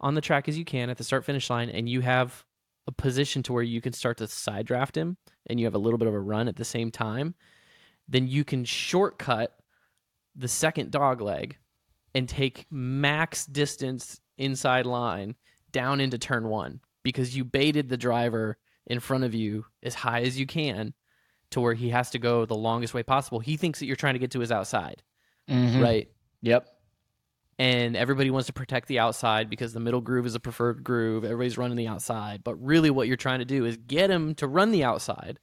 on 0.00 0.14
the 0.14 0.22
track 0.22 0.48
as 0.48 0.56
you 0.56 0.64
can 0.64 0.88
at 0.88 0.96
the 0.96 1.04
start 1.04 1.22
finish 1.26 1.50
line 1.50 1.68
and 1.68 1.86
you 1.86 2.00
have 2.00 2.46
a 2.86 2.92
position 2.92 3.42
to 3.42 3.52
where 3.52 3.62
you 3.62 3.82
can 3.82 3.92
start 3.92 4.16
to 4.18 4.26
side 4.26 4.64
draft 4.64 4.96
him 4.96 5.18
and 5.50 5.60
you 5.60 5.66
have 5.66 5.74
a 5.74 5.78
little 5.78 5.98
bit 5.98 6.08
of 6.08 6.14
a 6.14 6.20
run 6.20 6.48
at 6.48 6.56
the 6.56 6.64
same 6.64 6.90
time, 6.90 7.34
then 8.08 8.26
you 8.26 8.42
can 8.42 8.64
shortcut 8.64 9.54
the 10.34 10.48
second 10.48 10.90
dog 10.90 11.20
leg 11.20 11.58
and 12.14 12.26
take 12.26 12.64
max 12.70 13.44
distance 13.44 14.18
inside 14.38 14.86
line 14.86 15.34
down 15.72 16.00
into 16.00 16.16
turn 16.16 16.48
one 16.48 16.80
because 17.02 17.36
you 17.36 17.44
baited 17.44 17.88
the 17.88 17.96
driver 17.96 18.56
in 18.86 19.00
front 19.00 19.24
of 19.24 19.34
you 19.34 19.64
as 19.82 19.94
high 19.94 20.22
as 20.22 20.38
you 20.38 20.46
can 20.46 20.94
to 21.50 21.60
where 21.60 21.74
he 21.74 21.90
has 21.90 22.10
to 22.10 22.18
go 22.18 22.44
the 22.44 22.54
longest 22.54 22.94
way 22.94 23.02
possible. 23.02 23.40
He 23.40 23.56
thinks 23.56 23.78
that 23.80 23.86
you're 23.86 23.96
trying 23.96 24.14
to 24.14 24.18
get 24.18 24.30
to 24.32 24.40
his 24.40 24.52
outside, 24.52 25.02
Mhm. 25.48 25.82
right? 25.82 26.08
Yep. 26.42 26.68
and 27.60 27.96
everybody 27.96 28.30
wants 28.30 28.46
to 28.46 28.52
protect 28.52 28.86
the 28.86 29.00
outside 29.00 29.50
because 29.50 29.72
the 29.72 29.80
middle 29.80 30.00
groove 30.00 30.26
is 30.26 30.36
a 30.36 30.40
preferred 30.40 30.84
groove. 30.84 31.24
Everybody's 31.24 31.58
running 31.58 31.76
the 31.76 31.88
outside, 31.88 32.44
but 32.44 32.54
really 32.54 32.88
what 32.88 33.08
you're 33.08 33.16
trying 33.16 33.40
to 33.40 33.44
do 33.44 33.64
is 33.64 33.76
get 33.76 34.10
him 34.10 34.36
to 34.36 34.46
run 34.46 34.70
the 34.70 34.84
outside. 34.84 35.40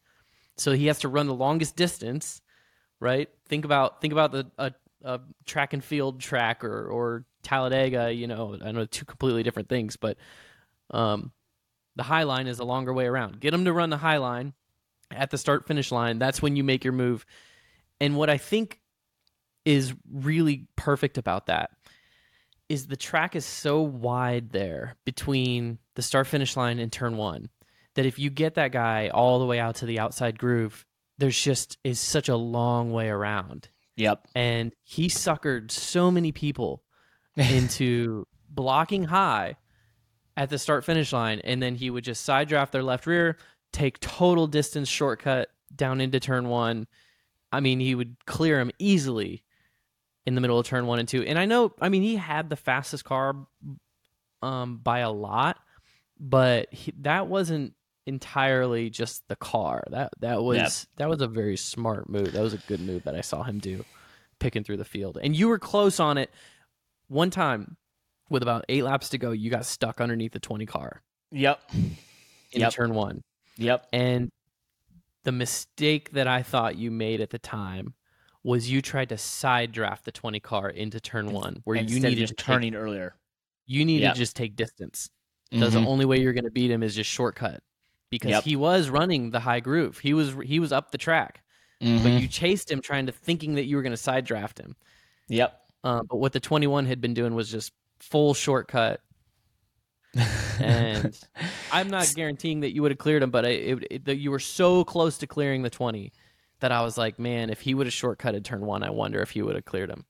So 0.56 0.72
he 0.72 0.88
has 0.88 1.00
to 1.00 1.10
run 1.10 1.28
the 1.28 1.34
longest 1.34 1.76
distance, 1.76 2.42
right? 3.02 3.28
Think 3.50 3.66
about 3.66 4.00
think 4.00 4.14
about 4.14 4.32
the 4.32 4.50
a, 4.58 4.72
a 5.04 5.20
track 5.46 5.74
and 5.74 5.84
field 5.84 6.22
track 6.22 6.64
or 6.64 6.88
or 6.88 7.26
Talladega, 7.44 8.14
you 8.14 8.28
know, 8.28 8.58
I 8.64 8.72
know 8.72 8.86
two 8.86 9.04
completely 9.04 9.44
different 9.44 9.68
things, 9.68 9.98
but 9.98 10.18
um 10.92 11.34
the 11.96 12.04
high 12.04 12.24
line 12.24 12.48
is 12.48 12.60
a 12.60 12.66
longer 12.66 12.94
way 12.94 13.06
around. 13.06 13.40
Get 13.40 13.52
them 13.52 13.66
to 13.66 13.74
run 13.74 13.90
the 13.90 13.98
high 13.98 14.18
line 14.18 14.54
at 15.12 15.32
the 15.32 15.38
start 15.38 15.68
finish 15.68 15.92
line. 15.92 16.20
That's 16.20 16.42
when 16.42 16.56
you 16.56 16.64
make 16.64 16.84
your 16.84 16.94
move. 16.94 17.26
And 18.00 18.16
what 18.16 18.30
I 18.30 18.38
think 18.38 18.80
is 19.64 19.94
really 20.12 20.68
perfect 20.76 21.18
about 21.18 21.48
that 21.48 21.72
is 22.68 22.88
the 22.88 22.98
track 22.98 23.36
is 23.36 23.46
so 23.46 23.82
wide 23.82 24.50
there 24.52 24.96
between 25.06 25.78
the 25.96 26.02
start 26.02 26.28
finish 26.28 26.58
line 26.58 26.80
and 26.80 26.92
turn 26.92 27.18
one 27.18 27.50
that 27.96 28.06
if 28.06 28.20
you 28.20 28.30
get 28.30 28.56
that 28.56 28.72
guy 28.72 29.10
all 29.10 29.40
the 29.40 29.46
way 29.46 29.60
out 29.60 29.76
to 29.76 29.86
the 29.86 30.00
outside 30.00 30.38
groove, 30.38 30.86
there's 31.18 31.40
just 31.40 31.78
is 31.84 32.00
such 32.00 32.28
a 32.30 32.36
long 32.36 32.92
way 32.92 33.10
around. 33.10 33.70
Yep. 33.96 34.28
And 34.36 34.74
he 34.84 35.08
suckered 35.08 35.72
so 35.72 36.12
many 36.12 36.32
people 36.32 36.84
into 37.38 38.28
blocking 38.50 39.06
high 39.06 39.56
at 40.38 40.50
the 40.50 40.58
start 40.60 40.84
finish 40.84 41.14
line, 41.14 41.40
and 41.44 41.62
then 41.62 41.76
he 41.76 41.90
would 41.90 42.04
just 42.04 42.24
side 42.24 42.48
draft 42.48 42.72
their 42.72 42.84
left 42.84 43.08
rear, 43.08 43.38
take 43.72 44.00
total 44.00 44.48
distance 44.48 44.90
shortcut 44.90 45.50
down 45.76 46.02
into 46.02 46.20
turn 46.20 46.48
one. 46.50 46.88
I 47.52 47.60
mean, 47.60 47.80
he 47.80 47.96
would 47.96 48.18
clear 48.26 48.60
him 48.60 48.72
easily 48.80 49.44
in 50.26 50.36
the 50.36 50.42
middle 50.42 50.60
of 50.60 50.66
turn 50.66 50.88
one 50.88 51.00
and 51.00 51.08
two. 51.08 51.24
And 51.24 51.38
I 51.40 51.46
know, 51.46 51.74
I 51.80 51.90
mean, 51.90 52.02
he 52.02 52.16
had 52.16 52.50
the 52.50 52.56
fastest 52.56 53.06
car 53.06 53.36
um, 54.42 54.78
by 54.78 55.00
a 55.00 55.12
lot, 55.12 55.58
but 56.20 56.74
he, 56.74 56.94
that 57.02 57.28
wasn't 57.28 57.74
entirely 58.06 58.90
just 58.90 59.28
the 59.28 59.36
car. 59.36 59.84
That 59.90 60.12
that 60.20 60.44
was 60.44 60.58
Yep. 60.58 60.72
that 60.98 61.10
was 61.10 61.22
a 61.22 61.28
very 61.28 61.58
smart 61.58 62.10
move. 62.10 62.34
That 62.34 62.42
was 62.42 62.54
a 62.54 62.58
good 62.68 62.82
move 62.82 63.04
that 63.04 63.16
I 63.16 63.22
saw 63.22 63.44
him 63.44 63.60
do, 63.60 63.86
picking 64.40 64.64
through 64.64 64.78
the 64.78 64.86
field. 64.86 65.18
And 65.22 65.36
you 65.36 65.48
were 65.48 65.60
close 65.60 66.00
on 66.00 66.18
it 66.18 66.30
one 67.08 67.30
time 67.30 67.78
with 68.30 68.44
about 68.44 68.66
eight 68.70 68.84
laps 68.84 69.10
to 69.10 69.18
go. 69.18 69.32
You 69.32 69.50
got 69.50 69.66
stuck 69.66 70.02
underneath 70.02 70.32
the 70.34 70.40
twenty 70.40 70.66
car 70.66 71.02
Yep. 71.32 71.62
in 71.74 71.96
Yep. 72.62 72.74
turn 72.74 72.94
one. 72.94 73.22
Yep. 73.58 73.88
And 73.94 74.30
the 75.24 75.32
mistake 75.32 76.12
that 76.12 76.28
I 76.28 76.44
thought 76.44 76.78
you 76.78 76.92
made 76.92 77.22
at 77.22 77.30
the 77.32 77.40
time 77.40 77.94
was 78.44 78.70
you 78.70 78.82
tried 78.82 79.10
to 79.10 79.18
side 79.18 79.72
draft 79.72 80.06
the 80.06 80.12
20 80.12 80.40
car 80.40 80.70
into 80.70 81.00
turn 81.00 81.32
one 81.32 81.62
where 81.64 81.78
Instead 81.78 81.96
you 81.96 82.02
needed 82.10 82.20
just 82.22 82.32
to 82.32 82.36
take- 82.36 82.46
turning 82.46 82.76
earlier. 82.76 83.16
you 83.66 83.84
need 83.86 84.02
Yep. 84.02 84.14
to 84.14 84.20
just 84.20 84.36
take 84.36 84.56
distance. 84.56 85.10
Because 85.50 85.74
the 85.74 85.80
only 85.80 86.06
way 86.06 86.20
you're 86.20 86.34
going 86.34 86.44
to 86.46 86.52
beat 86.52 86.70
him 86.70 86.84
is 86.84 86.94
just 86.96 87.10
shortcut. 87.10 87.64
Because 88.12 88.30
Yep. 88.32 88.44
he 88.44 88.56
was 88.56 88.90
running 88.90 89.32
the 89.32 89.40
high 89.40 89.60
groove. 89.62 89.98
He 90.00 90.14
was 90.14 90.36
he 90.44 90.60
was 90.60 90.72
up 90.72 90.92
the 90.92 90.98
track, 91.00 91.44
but 91.80 91.88
Mhm. 91.88 92.22
you 92.22 92.28
chased 92.28 92.70
him 92.70 92.82
trying 92.82 93.08
to 93.08 93.12
thinking 93.12 93.56
that 93.56 93.66
you 93.66 93.76
were 93.78 93.82
going 93.82 93.92
to 93.94 93.98
side 93.98 94.26
draft 94.26 94.60
him. 94.60 94.76
Yep. 95.30 95.60
Uh, 95.84 96.04
but 96.04 96.18
what 96.18 96.34
the 96.34 96.40
21 96.40 96.86
had 96.86 97.02
been 97.02 97.14
doing 97.16 97.34
was 97.34 97.50
just 97.50 97.72
full 98.00 98.34
shortcut. 98.34 99.02
And 100.58 101.14
I'm 101.74 101.90
not 101.90 102.10
guaranteeing 102.16 102.62
that 102.62 102.74
you 102.74 102.82
would 102.82 102.92
have 102.92 102.98
cleared 102.98 103.22
him, 103.22 103.30
but 103.32 103.46
I, 103.46 103.50
it, 103.50 103.88
it, 103.92 104.06
that 104.06 104.16
you 104.16 104.32
were 104.32 104.40
so 104.40 104.86
close 104.86 105.18
to 105.18 105.28
clearing 105.28 105.64
the 105.64 105.70
20 105.70 106.14
that 106.62 106.72
I 106.72 106.82
was 106.82 106.98
like, 106.98 107.20
man, 107.20 107.50
if 107.50 107.60
he 107.60 107.74
would 107.74 107.88
have 107.88 107.94
shortcutted 107.94 108.46
turn 108.46 108.62
one, 108.62 108.82
I 108.82 108.92
wonder 108.92 109.22
if 109.22 109.32
he 109.32 109.42
would 109.42 109.56
have 109.56 109.66
cleared 109.66 109.90
him. 109.90 110.06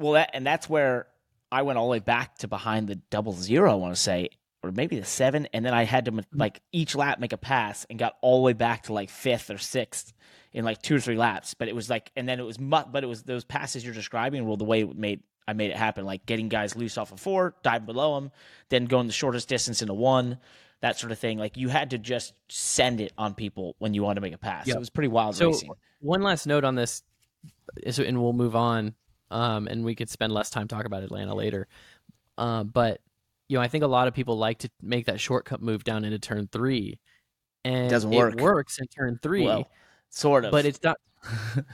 Well, 0.00 0.14
that 0.14 0.30
and 0.34 0.44
that's 0.44 0.68
where 0.68 1.06
I 1.52 1.62
went 1.62 1.78
all 1.78 1.86
the 1.86 1.92
way 1.92 1.98
back 2.00 2.38
to 2.38 2.48
behind 2.48 2.88
the 2.88 2.96
double 2.96 3.32
zero. 3.32 3.70
I 3.70 3.76
want 3.76 3.94
to 3.94 4.00
say, 4.00 4.30
or 4.64 4.72
maybe 4.72 4.98
the 4.98 5.06
seven, 5.06 5.46
and 5.52 5.64
then 5.64 5.72
I 5.72 5.84
had 5.84 6.06
to 6.06 6.10
Mm-hmm. 6.10 6.40
like 6.40 6.60
each 6.72 6.96
lap 6.96 7.20
make 7.20 7.32
a 7.32 7.38
pass 7.38 7.86
and 7.88 7.96
got 7.96 8.16
all 8.20 8.38
the 8.38 8.42
way 8.42 8.54
back 8.54 8.82
to 8.84 8.92
like 8.92 9.10
fifth 9.10 9.50
or 9.50 9.58
sixth 9.58 10.12
in 10.52 10.64
like 10.64 10.82
two 10.82 10.96
or 10.96 11.00
three 11.00 11.16
laps. 11.16 11.54
But 11.54 11.68
it 11.68 11.76
was 11.76 11.88
like, 11.88 12.10
and 12.16 12.28
then 12.28 12.40
it 12.40 12.44
was, 12.44 12.58
but 12.58 13.04
it 13.04 13.06
was 13.06 13.22
those 13.22 13.44
passes 13.44 13.84
you're 13.84 13.94
describing 13.94 14.44
were 14.44 14.56
the 14.56 14.64
way 14.64 14.80
it 14.80 14.96
made 14.96 15.20
I 15.46 15.52
made 15.52 15.70
it 15.70 15.76
happen, 15.76 16.04
like 16.06 16.24
getting 16.26 16.48
guys 16.48 16.74
loose 16.74 16.96
off 16.96 17.12
of 17.12 17.20
four, 17.20 17.54
dive 17.62 17.84
below 17.86 18.14
them, 18.14 18.30
then 18.70 18.86
going 18.86 19.06
the 19.06 19.12
shortest 19.12 19.48
distance 19.48 19.82
into 19.82 19.94
one. 19.94 20.38
That 20.80 20.98
sort 20.98 21.12
of 21.12 21.18
thing. 21.18 21.38
Like 21.38 21.56
you 21.56 21.68
had 21.68 21.90
to 21.90 21.98
just 21.98 22.34
send 22.48 23.00
it 23.00 23.12
on 23.16 23.34
people 23.34 23.74
when 23.78 23.94
you 23.94 24.02
wanted 24.02 24.16
to 24.16 24.20
make 24.20 24.34
a 24.34 24.38
pass. 24.38 24.66
Yep. 24.66 24.76
It 24.76 24.78
was 24.78 24.90
pretty 24.90 25.08
wild 25.08 25.34
So 25.36 25.46
racing. 25.48 25.70
one 26.00 26.22
last 26.22 26.46
note 26.46 26.64
on 26.64 26.74
this, 26.74 27.02
and 27.86 28.20
we'll 28.22 28.32
move 28.34 28.54
on, 28.56 28.94
um, 29.30 29.66
and 29.66 29.84
we 29.84 29.94
could 29.94 30.10
spend 30.10 30.32
less 30.32 30.50
time 30.50 30.68
talking 30.68 30.86
about 30.86 31.02
Atlanta 31.02 31.34
later. 31.34 31.68
Uh, 32.36 32.64
but 32.64 33.00
you 33.48 33.56
know, 33.56 33.62
I 33.62 33.68
think 33.68 33.84
a 33.84 33.86
lot 33.88 34.08
of 34.08 34.14
people 34.14 34.36
like 34.38 34.58
to 34.60 34.70
make 34.82 35.06
that 35.06 35.20
shortcut 35.20 35.60
move 35.62 35.84
down 35.84 36.04
into 36.04 36.18
turn 36.18 36.48
three, 36.50 36.98
and 37.64 37.86
it 37.86 37.90
Doesn't 37.90 38.10
work. 38.10 38.34
It 38.34 38.40
works 38.42 38.78
in 38.78 38.86
turn 38.86 39.18
three, 39.22 39.44
Well, 39.44 39.70
sort 40.10 40.44
of. 40.44 40.50
but 40.50 40.64
it's 40.66 40.82
not. 40.82 40.96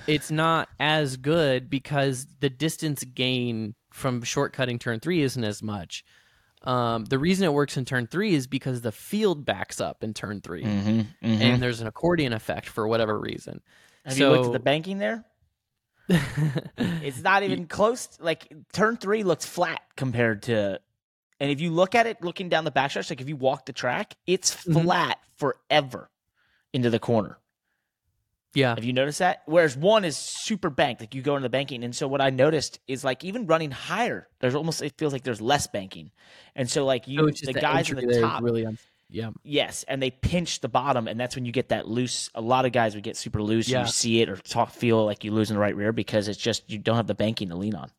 It's 0.07 0.31
not 0.31 0.69
as 0.79 1.17
good 1.17 1.69
because 1.71 2.27
the 2.41 2.51
distance 2.51 3.05
gain 3.05 3.75
from 3.93 4.23
shortcutting 4.23 4.79
turn 4.81 5.01
three 5.01 5.23
isn't 5.23 5.43
as 5.45 5.63
much. 5.63 6.05
Um, 6.63 7.07
the 7.07 7.19
reason 7.19 7.45
it 7.47 7.53
works 7.55 7.77
in 7.77 7.85
turn 7.87 8.07
three 8.07 8.35
is 8.35 8.47
because 8.47 8.83
the 8.83 8.93
field 8.93 9.45
backs 9.47 9.81
up 9.81 10.05
in 10.05 10.13
turn 10.13 10.43
3 10.43 10.63
Mhm, 10.63 11.07
mhm. 11.07 11.07
and 11.23 11.63
there's 11.63 11.81
an 11.81 11.87
accordion 11.87 12.35
effect 12.35 12.69
for 12.69 12.87
whatever 12.87 13.19
reason. 13.19 13.63
Have 14.05 14.19
you 14.19 14.29
looked 14.29 14.45
so- 14.45 14.51
at 14.51 14.53
the 14.53 14.59
banking 14.59 14.99
there? 14.99 15.25
It's 16.77 17.23
not 17.23 17.43
even 17.45 17.67
close. 17.67 18.09
Like 18.21 18.53
turn 18.73 18.97
three 18.97 19.23
looks 19.23 19.47
flat 19.47 19.81
compared 19.97 20.43
to, 20.45 20.81
and 21.39 21.51
if 21.51 21.61
you 21.63 21.71
look 21.71 21.95
at 21.95 22.07
it, 22.07 22.23
looking 22.23 22.49
down 22.49 22.65
the 22.65 22.71
backstretch, 22.73 23.09
like 23.11 23.21
if 23.23 23.29
you 23.29 23.37
walk 23.37 23.65
the 23.67 23.73
track, 23.73 24.15
it's 24.27 24.55
Mhm. 24.65 24.83
flat 24.83 25.19
forever 25.37 26.11
into 26.75 26.91
the 26.91 26.99
corner. 26.99 27.39
Yeah, 28.55 28.75
Have 28.75 28.85
you 28.85 28.93
noticed 28.93 29.21
that? 29.21 29.43
Whereas 29.47 29.77
one 29.77 30.05
is 30.05 30.17
super 30.17 30.71
banked, 30.71 31.01
like 31.01 31.15
you 31.15 31.23
go 31.23 31.37
into 31.37 31.45
the 31.45 31.51
banking, 31.51 31.85
and 31.85 31.95
so 31.95 32.09
what 32.09 32.21
I 32.21 32.31
noticed 32.31 32.81
is 32.89 33.05
like 33.05 33.25
even 33.25 33.47
running 33.47 33.71
higher, 33.71 34.29
there's 34.41 34.55
almost 34.55 34.83
it 34.83 34.95
feels 34.99 35.13
like 35.13 35.23
there's 35.23 35.41
less 35.41 35.67
banking, 35.67 36.11
and 36.57 36.69
so 36.69 36.85
like 36.85 37.07
you 37.07 37.33
So 37.33 37.47
the 37.47 37.53
the 37.53 37.61
guys 37.61 37.91
in 37.91 37.97
the 37.97 38.21
top, 38.21 38.43
really 38.43 38.67
un- 38.67 38.79
yeah. 39.09 39.31
Yes, 39.43 39.85
and 39.89 40.01
they 40.01 40.11
pinch 40.11 40.61
the 40.61 40.69
bottom, 40.69 41.09
and 41.09 41.19
that's 41.19 41.35
when 41.35 41.45
you 41.45 41.53
get 41.53 41.71
that 41.71 41.89
loose. 41.89 42.31
A 42.35 42.41
lot 42.41 42.65
of 42.65 42.73
guys 42.73 42.95
would 42.95 43.03
get 43.05 43.17
super 43.17 43.43
loose, 43.43 43.69
Yeah. 43.69 43.83
you 43.83 43.87
see 43.89 44.21
it 44.21 44.29
or 44.29 44.37
talk, 44.37 44.71
feel 44.71 45.05
like 45.05 45.25
you 45.25 45.33
lose 45.33 45.51
in 45.51 45.55
the 45.57 45.61
right 45.61 45.75
rear 45.75 45.93
because 45.93 46.29
it's 46.29 46.39
just 46.39 46.71
you 46.71 46.79
don't 46.79 46.97
have 46.97 47.09
the 47.09 47.15
banking 47.15 47.49
to 47.49 47.57
lean 47.57 47.75
on. 47.75 47.91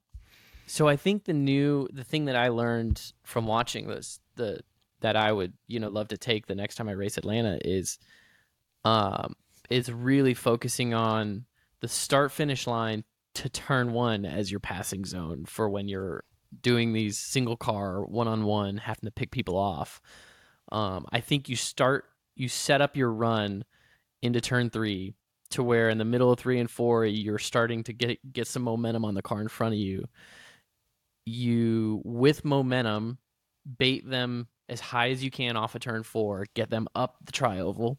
So 0.68 0.88
I 0.88 0.96
think 0.96 1.26
the 1.26 1.34
new 1.34 1.88
the 1.92 2.04
thing 2.06 2.26
that 2.26 2.36
I 2.38 2.48
learned 2.48 3.12
from 3.24 3.46
watching 3.46 3.88
this 3.88 4.20
the 4.36 4.62
that 5.02 5.18
I 5.18 5.32
would 5.32 5.52
you 5.68 5.80
know 5.82 5.90
love 5.90 6.10
to 6.10 6.18
take 6.18 6.48
the 6.48 6.56
next 6.56 6.76
time 6.76 6.88
I 6.88 6.94
race 6.94 7.18
Atlanta 7.18 7.60
is 7.64 8.00
um 8.86 9.36
is 9.72 9.92
really 9.92 10.34
focusing 10.34 10.94
on 10.94 11.46
the 11.82 11.88
start 11.88 12.32
finish 12.32 12.68
line 12.68 13.04
to 13.34 13.50
turn 13.50 13.94
one 13.94 14.26
as 14.26 14.52
your 14.52 14.60
passing 14.60 15.06
zone 15.06 15.46
for 15.46 15.70
when 15.70 15.88
you're 15.88 16.24
doing 16.62 16.92
these 16.92 17.18
single 17.18 17.56
car 17.56 18.04
one 18.04 18.28
on 18.28 18.44
one 18.44 18.78
having 18.78 19.06
to 19.06 19.12
pick 19.12 19.32
people 19.32 19.58
off. 19.58 20.02
Um, 20.72 21.06
I 21.12 21.22
think 21.22 21.50
you 21.50 21.56
start 21.56 22.06
you 22.36 22.50
set 22.50 22.82
up 22.82 22.98
your 22.98 23.12
run 23.12 23.64
into 24.22 24.42
turn 24.42 24.70
three 24.70 25.14
to 25.52 25.64
where 25.64 25.90
in 25.90 25.98
the 25.98 26.06
middle 26.06 26.32
of 26.32 26.40
three 26.40 26.60
and 26.60 26.70
four 26.70 27.06
you're 27.06 27.40
starting 27.40 27.84
to 27.84 27.94
get 27.94 28.34
get 28.34 28.48
some 28.48 28.64
momentum 28.64 29.06
on 29.06 29.16
the 29.16 29.22
car 29.22 29.42
in 29.42 29.48
front 29.48 29.74
of 29.74 29.80
you 29.80 30.06
you 31.26 32.02
with 32.04 32.46
momentum 32.46 33.18
bait 33.78 34.10
them 34.10 34.48
as 34.70 34.80
high 34.80 35.10
as 35.10 35.24
you 35.24 35.30
can 35.30 35.58
off 35.58 35.76
of 35.76 35.82
turn 35.82 36.04
four, 36.04 36.46
get 36.54 36.70
them 36.70 36.88
up 36.96 37.18
the 37.26 37.32
trioval, 37.32 37.98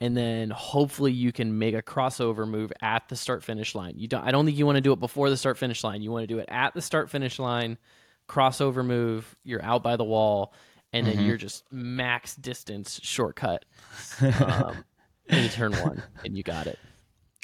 and 0.00 0.16
then 0.16 0.50
hopefully 0.50 1.12
you 1.12 1.32
can 1.32 1.58
make 1.58 1.74
a 1.74 1.82
crossover 1.82 2.48
move 2.48 2.72
at 2.80 3.08
the 3.08 3.16
start 3.16 3.44
finish 3.44 3.74
line. 3.74 3.94
You 3.96 4.08
don't 4.08 4.24
I 4.24 4.30
don't 4.30 4.44
think 4.46 4.56
you 4.58 4.66
want 4.66 4.76
to 4.76 4.80
do 4.82 4.92
it 4.92 5.00
before 5.00 5.30
the 5.30 5.36
start 5.36 5.58
finish 5.58 5.84
line. 5.84 6.02
You 6.02 6.10
want 6.10 6.22
to 6.22 6.26
do 6.34 6.38
it 6.38 6.46
at 6.48 6.74
the 6.74 6.82
start 6.82 7.10
finish 7.10 7.38
line, 7.38 7.78
crossover 8.28 8.84
move, 8.84 9.36
you're 9.44 9.62
out 9.64 9.82
by 9.82 9.96
the 9.96 10.04
wall, 10.04 10.52
and 10.92 11.06
then 11.06 11.18
Mhm. 11.18 11.26
you're 11.26 11.36
just 11.36 11.64
max 11.72 12.34
distance 12.34 13.00
shortcut 13.02 13.64
um, 14.40 14.84
into 15.28 15.48
turn 15.48 15.76
one, 15.76 16.02
and 16.24 16.36
you 16.36 16.42
got 16.42 16.66
it. 16.66 16.78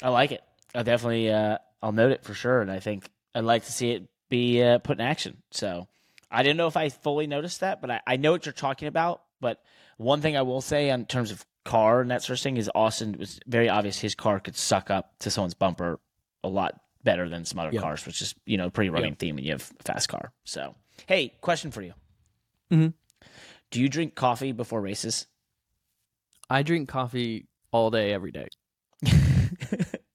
I 0.01 0.09
like 0.09 0.31
it. 0.31 0.41
I 0.75 0.83
definitely, 0.83 1.31
uh, 1.31 1.57
I'll 1.81 1.91
note 1.91 2.11
it 2.11 2.23
for 2.23 2.33
sure, 2.33 2.61
and 2.61 2.71
I 2.71 2.79
think 2.79 3.09
I'd 3.33 3.43
like 3.43 3.65
to 3.65 3.71
see 3.71 3.91
it 3.91 4.03
be 4.29 4.61
uh, 4.61 4.79
put 4.79 4.99
in 4.99 5.05
action. 5.05 5.37
So 5.51 5.87
I 6.29 6.43
didn't 6.43 6.57
know 6.57 6.67
if 6.67 6.77
I 6.77 6.89
fully 6.89 7.27
noticed 7.27 7.61
that, 7.61 7.81
but 7.81 7.89
I, 7.89 8.01
I 8.05 8.17
know 8.17 8.31
what 8.31 8.45
you're 8.45 8.53
talking 8.53 8.87
about. 8.87 9.21
But 9.39 9.61
one 9.97 10.21
thing 10.21 10.37
I 10.37 10.41
will 10.43 10.61
say 10.61 10.89
in 10.89 11.05
terms 11.05 11.31
of 11.31 11.45
car 11.65 11.99
and 12.01 12.09
that 12.11 12.23
sort 12.23 12.39
of 12.39 12.43
thing 12.43 12.57
is 12.57 12.69
Austin 12.73 13.17
was 13.19 13.39
very 13.45 13.67
obvious 13.67 13.99
his 13.99 14.15
car 14.15 14.39
could 14.39 14.55
suck 14.55 14.89
up 14.89 15.17
to 15.19 15.29
someone's 15.29 15.53
bumper 15.53 15.99
a 16.43 16.47
lot 16.47 16.79
better 17.03 17.27
than 17.29 17.43
some 17.45 17.59
other 17.59 17.71
Yeah. 17.73 17.81
cars, 17.81 18.05
which 18.05 18.21
is 18.21 18.33
you 18.45 18.57
know 18.57 18.69
pretty 18.69 18.89
running 18.89 19.15
theme 19.15 19.35
when 19.35 19.43
you 19.43 19.51
have 19.51 19.69
a 19.79 19.83
fast 19.83 20.07
car. 20.09 20.31
So 20.45 20.75
hey, 21.07 21.29
question 21.41 21.71
for 21.71 21.81
you: 21.81 21.93
Mhm. 22.71 22.93
Do 23.71 23.81
you 23.81 23.89
drink 23.89 24.15
coffee 24.15 24.51
before 24.53 24.79
races? 24.81 25.27
I 26.49 26.63
drink 26.63 26.87
coffee 26.87 27.47
all 27.71 27.91
day, 27.91 28.13
every 28.13 28.31
day. 28.31 28.47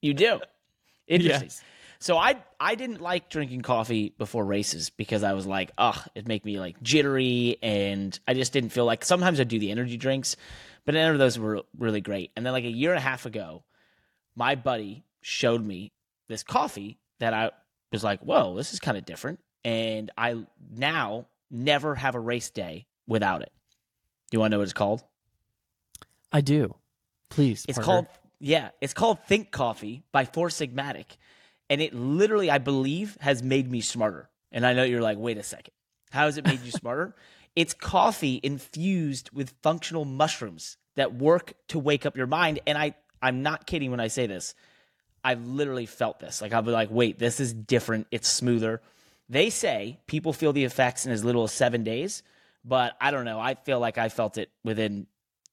you 0.00 0.14
do. 0.14 0.40
Interesting. 1.06 1.48
Yes. 1.48 1.62
So 2.02 2.18
I 2.18 2.42
I 2.58 2.74
didn't 2.74 3.00
like 3.00 3.28
drinking 3.28 3.62
coffee 3.62 4.12
before 4.18 4.44
races 4.44 4.90
because 4.90 5.22
I 5.22 5.34
was 5.34 5.46
like, 5.46 5.70
ugh, 5.78 6.00
it'd 6.16 6.26
make 6.26 6.44
me 6.44 6.58
like 6.58 6.82
jittery, 6.82 7.58
and 7.62 8.18
I 8.26 8.34
just 8.34 8.52
didn't 8.52 8.70
feel 8.70 8.84
like. 8.84 9.04
Sometimes 9.04 9.38
I'd 9.38 9.46
do 9.46 9.60
the 9.60 9.70
energy 9.70 9.96
drinks, 9.96 10.34
but 10.84 10.96
none 10.96 11.12
of 11.12 11.20
those 11.20 11.38
were 11.38 11.62
really 11.78 12.00
great. 12.00 12.32
And 12.34 12.44
then 12.44 12.52
like 12.52 12.64
a 12.64 12.70
year 12.70 12.90
and 12.90 12.98
a 12.98 13.02
half 13.02 13.24
ago, 13.24 13.62
my 14.34 14.56
buddy 14.56 15.04
showed 15.20 15.64
me 15.64 15.92
this 16.26 16.42
coffee 16.42 16.98
that 17.20 17.34
I 17.34 17.52
was 17.92 18.02
like, 18.02 18.18
whoa, 18.18 18.56
this 18.56 18.72
is 18.72 18.80
kind 18.80 18.98
of 18.98 19.04
different, 19.04 19.38
and 19.64 20.10
I 20.18 20.44
now 20.74 21.26
never 21.52 21.94
have 21.94 22.16
a 22.16 22.20
race 22.20 22.50
day 22.50 22.86
without 23.06 23.42
it. 23.42 23.52
Do 24.32 24.36
you 24.36 24.40
want 24.40 24.50
to 24.50 24.56
know 24.56 24.58
what 24.58 24.64
it's 24.64 24.72
called? 24.72 25.04
I 26.32 26.40
do. 26.40 26.74
Please. 27.28 27.64
It's 27.68 27.78
called 27.78 28.08
yeah, 28.40 28.70
it's 28.80 28.92
called 28.92 29.20
Think 29.28 29.52
Coffee 29.52 30.02
by 30.10 30.24
Four 30.24 30.48
Sigmatic, 30.48 31.16
and 31.72 31.80
it 31.80 31.94
literally, 31.94 32.50
I 32.50 32.58
believe, 32.58 33.16
has 33.22 33.42
made 33.42 33.70
me 33.70 33.80
smarter. 33.80 34.28
And 34.52 34.66
I 34.66 34.74
know 34.74 34.84
you're 34.84 35.00
like, 35.00 35.16
wait 35.16 35.38
a 35.38 35.42
second, 35.42 35.72
how 36.10 36.26
has 36.26 36.36
it 36.36 36.46
made 36.46 36.60
you 36.60 36.70
smarter? 36.70 37.14
It's 37.54 37.74
coffee 37.74 38.40
infused 38.42 39.28
with 39.30 39.52
functional 39.62 40.06
mushrooms 40.06 40.78
that 40.96 41.14
work 41.14 41.52
to 41.68 41.78
wake 41.78 42.06
up 42.06 42.16
your 42.16 42.26
mind. 42.26 42.60
And 42.66 42.78
I, 42.78 42.94
I'm 43.20 43.42
not 43.42 43.66
kidding 43.66 43.90
when 43.90 44.00
I 44.00 44.08
say 44.08 44.26
this. 44.26 44.54
I've 45.22 45.46
literally 45.46 45.84
felt 45.84 46.18
this. 46.18 46.40
Like 46.40 46.54
I'll 46.54 46.62
be 46.62 46.70
like, 46.70 46.90
wait, 46.90 47.18
this 47.18 47.40
is 47.40 47.52
different. 47.52 48.06
It's 48.10 48.26
smoother. 48.26 48.80
They 49.28 49.50
say 49.50 49.98
people 50.06 50.32
feel 50.32 50.54
the 50.54 50.64
effects 50.64 51.04
in 51.04 51.12
as 51.12 51.26
little 51.26 51.44
as 51.44 51.52
seven 51.52 51.84
days, 51.84 52.22
but 52.64 52.96
I 53.02 53.10
don't 53.10 53.26
know. 53.26 53.38
I 53.38 53.54
feel 53.54 53.80
like 53.80 53.98
I 53.98 54.08
felt 54.08 54.38
it 54.38 54.48
within 54.64 55.06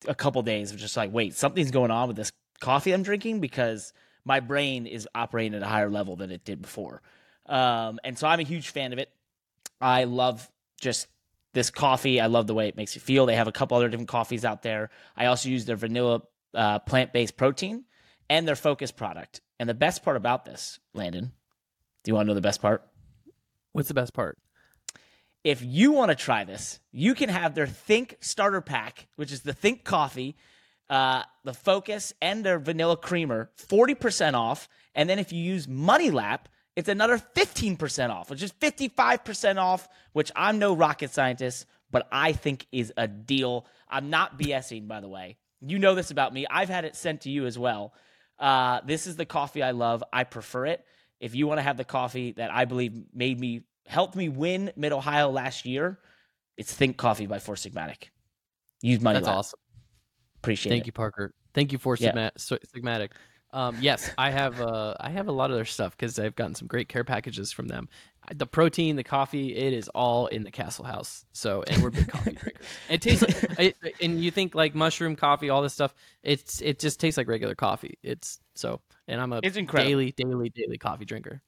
a 0.08 0.16
couple 0.16 0.42
days 0.42 0.72
of 0.72 0.78
just 0.78 0.96
like, 0.96 1.12
wait, 1.12 1.36
something's 1.36 1.72
going 1.72 1.92
on 1.92 2.08
with 2.08 2.16
this 2.16 2.32
coffee 2.62 2.94
I'm 2.94 3.04
drinking 3.04 3.42
because 3.42 3.92
my 4.30 4.40
brain 4.40 4.88
is 4.88 5.08
operating 5.14 5.56
at 5.56 5.62
a 5.62 5.66
higher 5.66 5.90
level 5.90 6.16
than 6.16 6.32
it 6.32 6.46
did 6.46 6.62
before. 6.62 7.02
Um, 7.46 8.00
and 8.04 8.18
so 8.18 8.28
I'm 8.28 8.40
a 8.40 8.44
huge 8.44 8.70
fan 8.70 8.94
of 8.94 9.00
it. 9.00 9.10
I 9.82 10.06
love 10.06 10.50
just 10.80 11.08
this 11.54 11.70
coffee. 11.70 12.22
I 12.22 12.28
love 12.28 12.48
the 12.48 12.54
way 12.54 12.68
it 12.68 12.78
makes 12.78 12.96
you 12.96 13.02
feel. 13.02 13.26
They 13.26 13.36
have 13.36 13.48
a 13.48 13.52
couple 13.52 13.76
other 13.76 13.90
different 13.90 14.08
coffees 14.08 14.46
out 14.46 14.62
there. 14.62 14.92
I 15.18 15.26
also 15.26 15.50
use 15.50 15.66
their 15.66 15.76
vanilla 15.76 16.22
uh, 16.54 16.80
plant 16.80 17.12
based 17.12 17.36
protein 17.36 17.86
and 18.30 18.48
their 18.48 18.56
focus 18.56 18.92
product. 18.92 19.42
And 19.60 19.68
the 19.68 19.74
best 19.74 20.04
part 20.04 20.16
about 20.16 20.46
this, 20.46 20.80
Landon, 20.94 21.34
do 22.04 22.12
you 22.12 22.16
want 22.16 22.28
to 22.28 22.30
know 22.30 22.36
the 22.36 22.42
best 22.42 22.62
part? 22.62 22.88
What's 23.74 23.88
the 23.88 23.94
best 23.94 24.14
part? 24.14 24.38
if 25.44 25.64
you 25.64 25.92
want 25.92 26.10
to 26.10 26.16
try 26.16 26.44
this, 26.44 26.80
you 26.92 27.16
can 27.16 27.30
have 27.30 27.56
their 27.56 27.68
Think 27.68 28.18
starter 28.20 28.62
pack, 28.62 29.08
which 29.16 29.32
is 29.32 29.42
the 29.42 29.54
Think 29.54 29.84
coffee, 29.84 30.36
uh, 30.90 31.24
the 31.44 31.54
Focus, 31.54 32.14
and 32.22 32.44
their 32.44 32.60
vanilla 32.60 32.98
creamer, 32.98 33.52
40% 33.58 34.34
off. 34.34 34.68
And 34.96 35.10
then 35.10 35.20
if 35.20 35.32
you 35.32 35.42
use 35.42 35.68
Money 35.68 36.12
Lap, 36.12 36.50
it's 36.76 36.90
another 36.90 37.18
15% 37.18 38.10
off, 38.10 38.30
which 38.30 38.42
is 38.42 38.52
55% 38.54 39.58
off, 39.58 39.88
which 40.14 40.32
I'm 40.36 40.60
no 40.60 40.74
rocket 40.74 41.12
scientist, 41.12 41.66
but 41.92 42.08
I 42.12 42.32
think 42.32 42.66
is 42.72 42.94
a 42.96 43.08
deal. 43.08 43.66
I'm 43.90 44.10
not 44.10 44.40
BSing, 44.40 44.88
by 44.88 45.02
the 45.02 45.10
way. 45.10 45.38
You 45.62 45.78
know 45.78 45.94
this 45.94 46.12
about 46.12 46.34
me. 46.34 46.46
I've 46.50 46.70
had 46.70 46.86
it 46.86 46.96
sent 46.96 47.22
to 47.22 47.30
you 47.30 47.46
as 47.46 47.60
well. 47.60 47.94
Uh, 48.40 48.80
this 48.86 49.08
is 49.08 49.18
the 49.18 49.26
coffee 49.26 49.62
I 49.62 49.72
love. 49.72 50.04
I 50.14 50.24
prefer 50.24 50.68
it. 50.68 50.86
If 51.20 51.36
you 51.36 51.48
want 51.48 51.58
to 51.58 51.64
have 51.64 51.76
the 51.76 51.84
coffee 51.84 52.32
that 52.34 52.52
I 52.52 52.66
believe 52.66 52.94
made 53.14 53.38
me, 53.38 53.64
helped 53.86 54.16
me 54.16 54.30
win 54.30 54.72
Mid 54.78 54.94
Ohio 54.94 55.30
last 55.30 55.66
year, 55.66 56.00
it's 56.56 56.74
Think 56.74 56.96
Coffee 56.98 57.26
by 57.26 57.40
Four 57.40 57.56
Sigmatic. 57.56 58.10
Use 58.82 59.02
money. 59.02 59.16
That's 59.16 59.28
Lab. 59.28 59.38
awesome. 59.38 59.60
Appreciate 60.42 60.72
Thank 60.72 60.84
it. 60.84 60.88
you, 60.88 60.92
Parker. 60.94 61.34
Thank 61.54 61.72
you 61.72 61.78
for 61.78 61.96
Yeah. 62.00 62.30
Sigma- 62.38 62.60
Sigmatic. 62.76 63.10
Um, 63.52 63.78
yes, 63.82 64.12
I 64.18 64.30
have. 64.30 64.62
Uh, 64.62 64.94
I 65.00 65.10
have 65.10 65.28
a 65.28 65.32
lot 65.32 65.50
of 65.50 65.56
their 65.56 65.66
stuff 65.66 65.98
because 65.98 66.20
I've 66.20 66.36
gotten 66.36 66.54
some 66.54 66.68
great 66.68 66.88
care 66.88 67.04
packages 67.04 67.52
from 67.52 67.68
them. 67.68 67.90
The 68.36 68.46
protein, 68.46 68.96
the 68.96 69.04
coffee, 69.04 69.56
it 69.56 69.74
is 69.74 69.88
all 69.90 70.28
in 70.28 70.44
the 70.44 70.52
Cassill 70.52 70.86
House. 70.86 71.26
So, 71.32 71.64
and 71.64 71.82
we're 71.82 71.90
big 71.90 72.08
coffee 72.10 72.32
drinkers. 72.40 72.66
It 72.90 73.02
tastes 73.02 73.24
like, 73.58 73.76
it, 73.82 73.96
and 74.02 74.24
you 74.24 74.30
think 74.30 74.54
like 74.54 74.76
mushroom 74.76 75.16
coffee, 75.16 75.50
all 75.50 75.64
this 75.64 75.74
stuff. 75.74 75.96
It's 76.22 76.62
it 76.62 76.78
just 76.78 77.00
tastes 77.00 77.18
like 77.18 77.28
regular 77.28 77.56
coffee. 77.56 77.98
It's 78.04 78.40
so, 78.54 78.82
and 79.08 79.20
I'm 79.20 79.34
a 79.34 79.40
It's 79.42 79.58
incredible. 79.58 79.90
daily, 79.90 80.12
daily, 80.12 80.50
daily 80.52 80.78
coffee 80.78 81.06
drinker. 81.06 81.42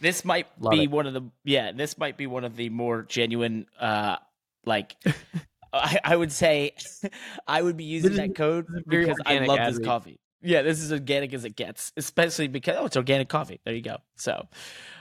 This 0.00 0.24
might 0.24 0.48
Love 0.60 0.72
be 0.72 0.82
it. 0.82 0.90
one 0.90 1.06
of 1.06 1.14
the 1.14 1.22
yeah. 1.44 1.70
This 1.70 1.96
might 1.96 2.16
be 2.16 2.26
one 2.26 2.42
of 2.42 2.56
the 2.56 2.70
more 2.70 3.02
genuine. 3.02 3.66
uh 3.78 4.16
Like, 4.64 4.96
I, 5.72 5.98
I 6.04 6.16
would 6.16 6.32
say, 6.32 6.72
I 7.46 7.62
would 7.62 7.76
be 7.76 7.84
using 7.84 8.12
is- 8.12 8.16
that 8.18 8.34
code 8.34 8.66
this 8.68 8.78
is 8.78 8.84
very 8.86 9.04
because 9.04 9.20
I 9.26 9.38
love 9.38 9.58
this 9.74 9.84
coffee. 9.84 10.20
Yeah, 10.42 10.62
this 10.62 10.80
is 10.80 10.92
organic 10.92 11.32
as 11.34 11.44
it 11.44 11.56
gets, 11.56 11.92
especially 11.96 12.48
because 12.48 12.76
oh, 12.78 12.86
it's 12.86 12.96
organic 12.96 13.28
coffee. 13.28 13.60
There 13.64 13.74
you 13.74 13.82
go. 13.82 13.96
So, 14.16 14.46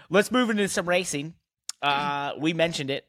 let's 0.10 0.32
move 0.32 0.50
into 0.50 0.68
some 0.68 0.88
racing. 0.88 1.34
Uh 1.82 2.32
We 2.40 2.54
mentioned 2.54 2.90
it. 2.90 3.06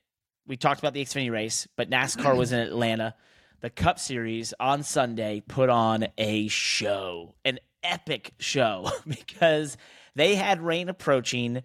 We 0.47 0.57
talked 0.57 0.81
about 0.81 0.93
the 0.93 1.05
Xfinity 1.05 1.31
race, 1.31 1.67
but 1.77 1.91
NASCAR 1.91 2.37
was 2.37 2.53
in 2.53 2.59
Atlanta. 2.67 3.15
The 3.61 3.71
Cup 3.71 3.99
Series 3.99 4.53
on 4.61 4.83
Sunday 4.83 5.43
put 5.47 5.71
on 5.71 6.07
a 6.19 6.47
show, 6.49 7.35
an 7.45 7.59
epic 7.83 8.33
show, 8.39 8.91
because 9.07 9.77
they 10.15 10.35
had 10.35 10.61
rain 10.61 10.89
approaching 10.89 11.63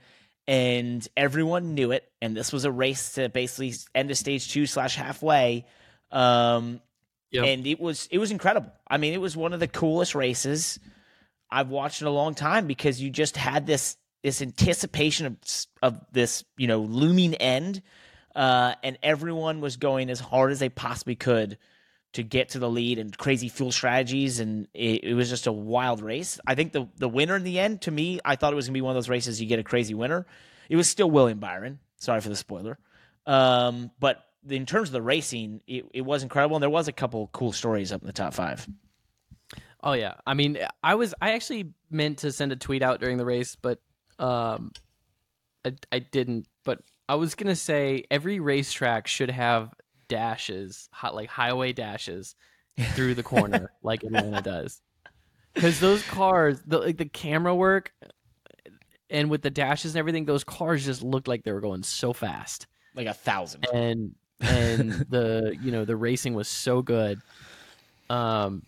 and 0.47 1.07
everyone 1.15 1.75
knew 1.75 1.91
it. 1.91 2.09
And 2.21 2.35
this 2.35 2.51
was 2.51 2.65
a 2.65 2.71
race 2.71 3.13
to 3.13 3.29
basically 3.29 3.73
end 3.93 4.09
of 4.09 4.17
stage 4.17 4.51
two 4.51 4.65
slash 4.65 4.95
halfway. 4.95 5.65
Um, 6.11 6.81
Yep. 7.31 7.45
and 7.45 7.65
it 7.67 7.79
was 7.79 8.09
it 8.11 8.17
was 8.17 8.31
incredible. 8.31 8.73
I 8.85 8.97
mean, 8.97 9.13
it 9.13 9.21
was 9.21 9.37
one 9.37 9.53
of 9.53 9.61
the 9.61 9.67
coolest 9.69 10.15
races 10.15 10.79
I've 11.49 11.69
watched 11.69 12.01
in 12.01 12.07
a 12.07 12.11
long 12.11 12.35
time 12.35 12.67
because 12.67 13.01
you 13.01 13.09
just 13.09 13.37
had 13.37 13.65
this 13.65 13.95
this 14.21 14.41
anticipation 14.41 15.25
of 15.27 15.37
of 15.81 15.99
this 16.11 16.43
you 16.57 16.67
know 16.67 16.79
looming 16.81 17.35
end, 17.35 17.81
uh, 18.35 18.73
and 18.83 18.97
everyone 19.01 19.61
was 19.61 19.77
going 19.77 20.09
as 20.09 20.19
hard 20.19 20.51
as 20.51 20.59
they 20.59 20.67
possibly 20.67 21.15
could 21.15 21.57
to 22.13 22.23
get 22.23 22.49
to 22.49 22.59
the 22.59 22.69
lead 22.69 22.99
and 22.99 23.17
crazy 23.17 23.47
fuel 23.47 23.71
strategies, 23.71 24.41
and 24.41 24.67
it, 24.73 25.05
it 25.05 25.13
was 25.13 25.29
just 25.29 25.47
a 25.47 25.53
wild 25.53 26.01
race. 26.01 26.37
I 26.45 26.55
think 26.55 26.73
the 26.73 26.89
the 26.97 27.07
winner 27.07 27.37
in 27.37 27.43
the 27.43 27.59
end, 27.59 27.83
to 27.83 27.91
me, 27.91 28.19
I 28.25 28.35
thought 28.35 28.51
it 28.51 28.57
was 28.57 28.67
gonna 28.67 28.73
be 28.73 28.81
one 28.81 28.91
of 28.91 28.95
those 28.97 29.07
races 29.07 29.39
you 29.41 29.47
get 29.47 29.59
a 29.59 29.63
crazy 29.63 29.93
winner. 29.93 30.25
It 30.67 30.75
was 30.75 30.89
still 30.89 31.09
William 31.09 31.39
Byron. 31.39 31.79
Sorry 31.95 32.19
for 32.19 32.27
the 32.27 32.35
spoiler, 32.35 32.77
um, 33.25 33.89
but 34.01 34.25
in 34.47 34.65
terms 34.65 34.89
of 34.89 34.93
the 34.93 35.01
racing, 35.01 35.61
it, 35.67 35.85
it 35.93 36.01
was 36.01 36.23
incredible, 36.23 36.55
and 36.55 36.63
there 36.63 36.69
was 36.69 36.87
a 36.87 36.91
couple 36.93 37.29
cool 37.33 37.51
stories 37.51 37.91
up 37.91 38.01
in 38.01 38.07
the 38.07 38.13
top 38.13 38.33
five. 38.33 38.67
Oh 39.83 39.93
yeah. 39.93 40.15
I 40.27 40.33
mean, 40.35 40.59
I 40.83 40.95
was 40.95 41.13
I 41.21 41.31
actually 41.31 41.73
meant 41.89 42.19
to 42.19 42.31
send 42.31 42.51
a 42.51 42.55
tweet 42.55 42.83
out 42.83 42.99
during 42.99 43.17
the 43.17 43.25
race, 43.25 43.55
but 43.55 43.79
um 44.19 44.71
I, 45.65 45.73
I 45.91 45.99
didn't, 45.99 46.47
but 46.63 46.79
I 47.09 47.15
was 47.15 47.35
going 47.35 47.47
to 47.49 47.55
say 47.55 48.05
every 48.09 48.39
racetrack 48.39 49.07
should 49.07 49.29
have 49.31 49.73
dashes, 50.07 50.87
hot 50.91 51.15
like 51.15 51.29
highway 51.29 51.73
dashes 51.73 52.35
through 52.93 53.15
the 53.15 53.23
corner 53.23 53.71
like 53.83 54.03
Atlanta 54.03 54.41
does. 54.41 54.81
Cuz 55.55 55.79
those 55.79 56.03
cars, 56.03 56.61
the 56.65 56.77
like 56.79 56.97
the 56.97 57.05
camera 57.05 57.55
work 57.55 57.91
and 59.09 59.29
with 59.29 59.41
the 59.41 59.49
dashes 59.49 59.93
and 59.95 59.99
everything, 59.99 60.25
those 60.25 60.43
cars 60.43 60.85
just 60.85 61.01
looked 61.01 61.27
like 61.27 61.43
they 61.43 61.51
were 61.51 61.59
going 61.59 61.83
so 61.83 62.13
fast 62.13 62.67
Like 62.95 63.07
a 63.07 63.13
thousand. 63.13 63.65
and 63.73 64.15
and 64.41 64.91
the 65.09 65.55
you 65.61 65.71
know 65.71 65.85
the 65.85 65.95
racing 65.95 66.33
was 66.33 66.47
so 66.47 66.81
good. 66.81 67.21
Um 68.09 68.63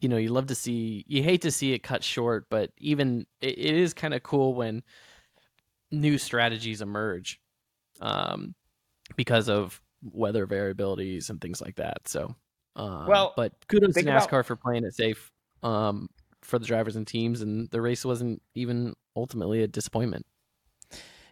you 0.00 0.08
know 0.08 0.16
you 0.16 0.28
love 0.30 0.46
to 0.46 0.54
see 0.54 1.04
you 1.06 1.22
hate 1.22 1.42
to 1.42 1.50
see 1.52 1.72
it 1.74 1.78
cut 1.78 2.02
short 2.02 2.46
but 2.50 2.72
even 2.78 3.24
it, 3.40 3.56
it 3.56 3.74
is 3.76 3.94
kind 3.94 4.12
of 4.12 4.22
cool 4.24 4.52
when 4.52 4.82
new 5.92 6.18
strategies 6.18 6.80
emerge 6.82 7.40
um 8.00 8.54
because 9.16 9.48
of 9.48 9.80
weather 10.02 10.46
variabilities 10.46 11.30
and 11.30 11.40
things 11.40 11.60
like 11.60 11.76
that. 11.76 12.08
So 12.08 12.34
um, 12.74 13.06
Well, 13.06 13.34
but 13.36 13.52
kudos 13.68 13.94
to 13.94 14.02
NASCAR 14.02 14.26
about- 14.28 14.46
for 14.46 14.56
playing 14.56 14.84
it 14.84 14.94
safe 14.94 15.30
um 15.62 16.08
for 16.40 16.58
the 16.58 16.66
drivers 16.66 16.96
and 16.96 17.06
teams 17.06 17.40
and 17.40 17.70
the 17.70 17.80
race 17.80 18.04
wasn't 18.04 18.42
even 18.56 18.94
ultimately 19.14 19.62
a 19.62 19.68
disappointment. 19.68 20.26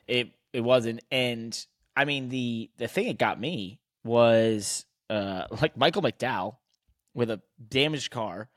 It 0.07 0.31
it 0.53 0.61
wasn't, 0.61 1.01
and 1.11 1.67
I 2.01 2.07
mean 2.07 2.31
the 2.31 2.71
the 2.79 2.89
thing 2.89 3.09
that 3.09 3.19
got 3.19 3.39
me 3.39 3.79
was 4.05 4.87
uh 5.11 5.45
like 5.61 5.77
Michael 5.77 6.01
McDowell 6.01 6.57
with 7.13 7.31
a 7.31 7.43
damaged 7.69 8.11
car 8.11 8.49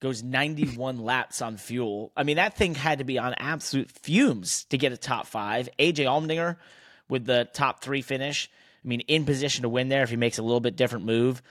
goes 0.00 0.22
91 0.22 0.98
laps 1.04 1.42
on 1.42 1.56
fuel. 1.56 2.12
I 2.16 2.22
mean 2.22 2.36
that 2.36 2.56
thing 2.56 2.76
had 2.76 2.98
to 2.98 3.04
be 3.04 3.18
on 3.18 3.34
absolute 3.38 3.90
fumes 3.90 4.66
to 4.66 4.78
get 4.78 4.92
a 4.92 4.96
top 4.96 5.26
five. 5.26 5.68
AJ 5.80 6.04
Allmendinger 6.06 6.58
with 7.08 7.24
the 7.24 7.48
top 7.52 7.82
three 7.82 8.02
finish. 8.02 8.48
I 8.84 8.88
mean 8.88 9.00
in 9.00 9.24
position 9.24 9.62
to 9.62 9.68
win 9.68 9.88
there 9.88 10.04
if 10.04 10.10
he 10.10 10.16
makes 10.16 10.38
a 10.38 10.42
little 10.42 10.60
bit 10.60 10.76
different 10.76 11.04
move. 11.04 11.42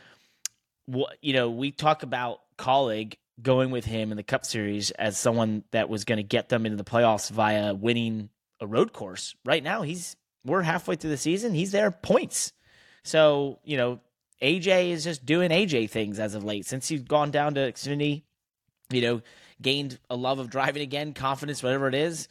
What 0.85 1.17
you 1.21 1.33
know 1.33 1.49
we 1.49 1.71
talk 1.71 2.03
about 2.03 2.39
Kaulig 2.57 3.15
going 3.41 3.71
with 3.71 3.83
him 3.83 4.11
in 4.11 4.15
the 4.15 4.23
Cup 4.23 4.45
Series 4.45 4.91
as 4.91 5.17
someone 5.17 5.65
that 5.71 5.89
was 5.89 6.05
going 6.05 6.17
to 6.17 6.23
get 6.23 6.47
them 6.47 6.65
into 6.65 6.77
the 6.77 6.89
playoffs 6.89 7.29
via 7.29 7.73
winning 7.73 8.29
a 8.61 8.67
road 8.67 8.93
course. 8.93 9.35
Right 9.43 9.63
now, 9.63 9.81
he's 9.81 10.15
we're 10.45 10.62
halfway 10.62 10.95
through 10.95 11.12
the 11.12 11.17
season. 11.17 11.54
He's 11.54 11.71
there 11.71 11.91
points. 11.91 12.54
So 13.04 13.60
you 13.63 13.77
know, 13.77 13.99
AJ 14.41 14.89
is 14.89 15.04
just 15.04 15.25
doing 15.25 15.51
AJ 15.51 15.89
things 15.89 16.19
as 16.19 16.36
of 16.36 16.43
late 16.43 16.65
since 16.65 16.88
he's 16.88 17.04
gone 17.04 17.32
down 17.32 17.56
to 17.56 17.71
Xfinity. 17.71 18.23
You 18.89 19.01
know, 19.01 19.21
gained 19.62 19.99
a 20.10 20.15
love 20.15 20.39
of 20.39 20.49
driving 20.49 20.82
again, 20.82 21.13
confidence, 21.13 21.63
whatever 21.63 21.88
it 21.88 21.95
is. 21.95 22.27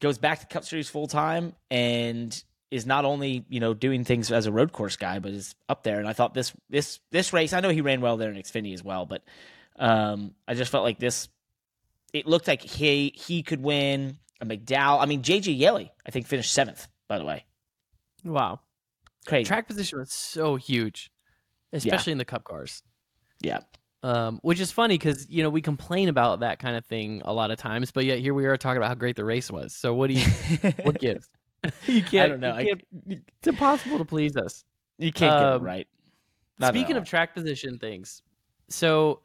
Goes 0.00 0.18
back 0.18 0.40
to 0.40 0.46
Cup 0.46 0.64
Series 0.64 0.90
full 0.90 1.06
time 1.06 1.54
and 1.70 2.42
is 2.70 2.86
not 2.86 3.04
only 3.04 3.44
you 3.48 3.60
know 3.60 3.74
doing 3.74 4.04
things 4.04 4.32
as 4.32 4.46
a 4.46 4.52
road 4.52 4.72
course 4.72 4.96
guy, 4.96 5.18
but 5.18 5.32
is 5.32 5.54
up 5.68 5.82
there. 5.84 5.98
And 5.98 6.08
I 6.08 6.12
thought 6.12 6.34
this 6.34 6.52
this 6.68 6.98
this 7.10 7.32
race, 7.32 7.52
I 7.52 7.60
know 7.60 7.68
he 7.68 7.82
ran 7.82 8.00
well 8.00 8.16
there 8.16 8.30
in 8.30 8.36
Xfinity 8.36 8.74
as 8.74 8.82
well, 8.82 9.06
but 9.06 9.22
um, 9.76 10.34
I 10.48 10.54
just 10.54 10.72
felt 10.72 10.84
like 10.84 10.98
this. 10.98 11.28
It 12.12 12.26
looked 12.26 12.48
like 12.48 12.62
he 12.62 13.12
he 13.14 13.42
could 13.42 13.62
win 13.62 14.18
a 14.40 14.46
McDowell. 14.46 15.00
I 15.00 15.06
mean, 15.06 15.22
JJ 15.22 15.56
Yeley, 15.58 15.92
I 16.04 16.10
think 16.10 16.26
finished 16.26 16.52
seventh. 16.52 16.88
By 17.08 17.18
the 17.18 17.24
way, 17.24 17.44
wow 18.24 18.60
crazy. 19.26 19.44
track 19.44 19.66
position 19.66 19.98
was 19.98 20.12
so 20.12 20.56
huge, 20.56 21.10
especially 21.72 22.12
in 22.12 22.18
the 22.18 22.24
cup 22.24 22.44
cars. 22.44 22.82
yeah, 23.40 23.60
Um, 24.02 24.38
which 24.42 24.60
is 24.60 24.72
funny 24.72 24.98
because 24.98 25.28
you 25.28 25.42
know 25.42 25.50
we 25.50 25.60
complain 25.62 26.08
about 26.08 26.40
that 26.40 26.58
kind 26.58 26.76
of 26.76 26.84
thing 26.86 27.22
a 27.24 27.32
lot 27.32 27.50
of 27.50 27.58
times, 27.58 27.90
but 27.90 28.04
yet 28.04 28.18
here 28.18 28.34
we 28.34 28.46
are 28.46 28.56
talking 28.56 28.78
about 28.78 28.88
how 28.88 28.94
great 28.94 29.16
the 29.16 29.24
race 29.24 29.50
was. 29.50 29.74
So 29.74 29.94
what 29.94 30.08
do 30.08 30.14
you 30.14 30.26
what 30.82 30.98
gives? 31.00 31.28
you 31.86 32.02
can't. 32.02 32.26
I 32.26 32.28
don't 32.28 32.40
know. 32.40 32.52
I, 32.52 32.72
it's 33.08 33.46
impossible 33.48 33.98
to 33.98 34.04
please 34.04 34.36
us. 34.36 34.64
you 34.98 35.12
can't 35.12 35.38
get 35.38 35.46
um, 35.46 35.62
it 35.62 35.64
right. 35.64 35.88
Not 36.58 36.74
Speaking 36.74 36.96
of 36.96 37.04
track 37.04 37.34
position 37.34 37.78
things, 37.78 38.22
so 38.68 39.20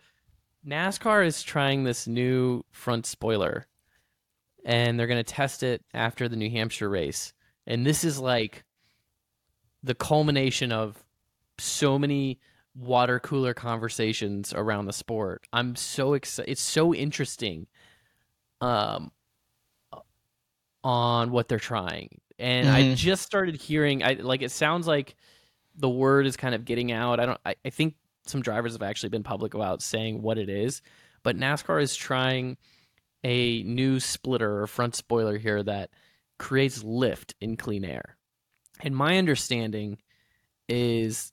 NASCAR 0.65 1.25
is 1.25 1.43
trying 1.43 1.83
this 1.83 2.07
new 2.07 2.63
front 2.71 3.05
spoiler, 3.05 3.67
and 4.65 4.99
they're 4.99 5.07
going 5.07 5.23
to 5.23 5.31
test 5.31 5.61
it 5.61 5.83
after 5.93 6.27
the 6.27 6.35
New 6.35 6.49
Hampshire 6.49 6.89
race. 6.89 7.33
And 7.67 7.85
this 7.85 8.05
is 8.05 8.17
like 8.17 8.63
the 9.87 9.95
culmination 9.95 10.71
of 10.71 11.03
so 11.57 11.97
many 11.97 12.39
water 12.75 13.19
cooler 13.19 13.53
conversations 13.53 14.53
around 14.53 14.85
the 14.85 14.93
sport. 14.93 15.47
I'm 15.51 15.75
so 15.75 16.13
excited. 16.13 16.51
It's 16.51 16.61
so 16.61 16.93
interesting 16.93 17.67
um, 18.61 19.11
on 20.83 21.31
what 21.31 21.47
they're 21.47 21.59
trying. 21.59 22.21
And 22.37 22.69
I 22.69 22.83
Mhm. 22.83 22.95
just 22.95 23.23
started 23.23 23.55
hearing, 23.55 24.03
I 24.03 24.13
like 24.13 24.41
it 24.41 24.51
sounds 24.51 24.85
like 24.87 25.15
the 25.75 25.89
word 25.89 26.27
is 26.27 26.37
kind 26.37 26.53
of 26.53 26.65
getting 26.65 26.91
out. 26.91 27.19
I 27.19 27.25
don't, 27.25 27.39
I, 27.45 27.55
I 27.65 27.69
think 27.69 27.95
some 28.25 28.41
drivers 28.41 28.73
have 28.73 28.83
actually 28.83 29.09
been 29.09 29.23
public 29.23 29.53
about 29.53 29.81
saying 29.81 30.21
what 30.21 30.37
it 30.37 30.49
is, 30.49 30.81
but 31.23 31.35
NASCAR 31.37 31.81
is 31.81 31.95
trying 31.95 32.57
a 33.23 33.63
new 33.63 33.99
splitter 33.99 34.61
or 34.61 34.67
front 34.67 34.95
spoiler 34.95 35.37
here 35.37 35.63
that 35.63 35.89
creates 36.37 36.83
lift 36.83 37.33
in 37.41 37.57
clean 37.57 37.83
air. 37.85 38.16
And 38.81 38.95
my 38.95 39.17
understanding 39.17 39.97
is 40.69 41.31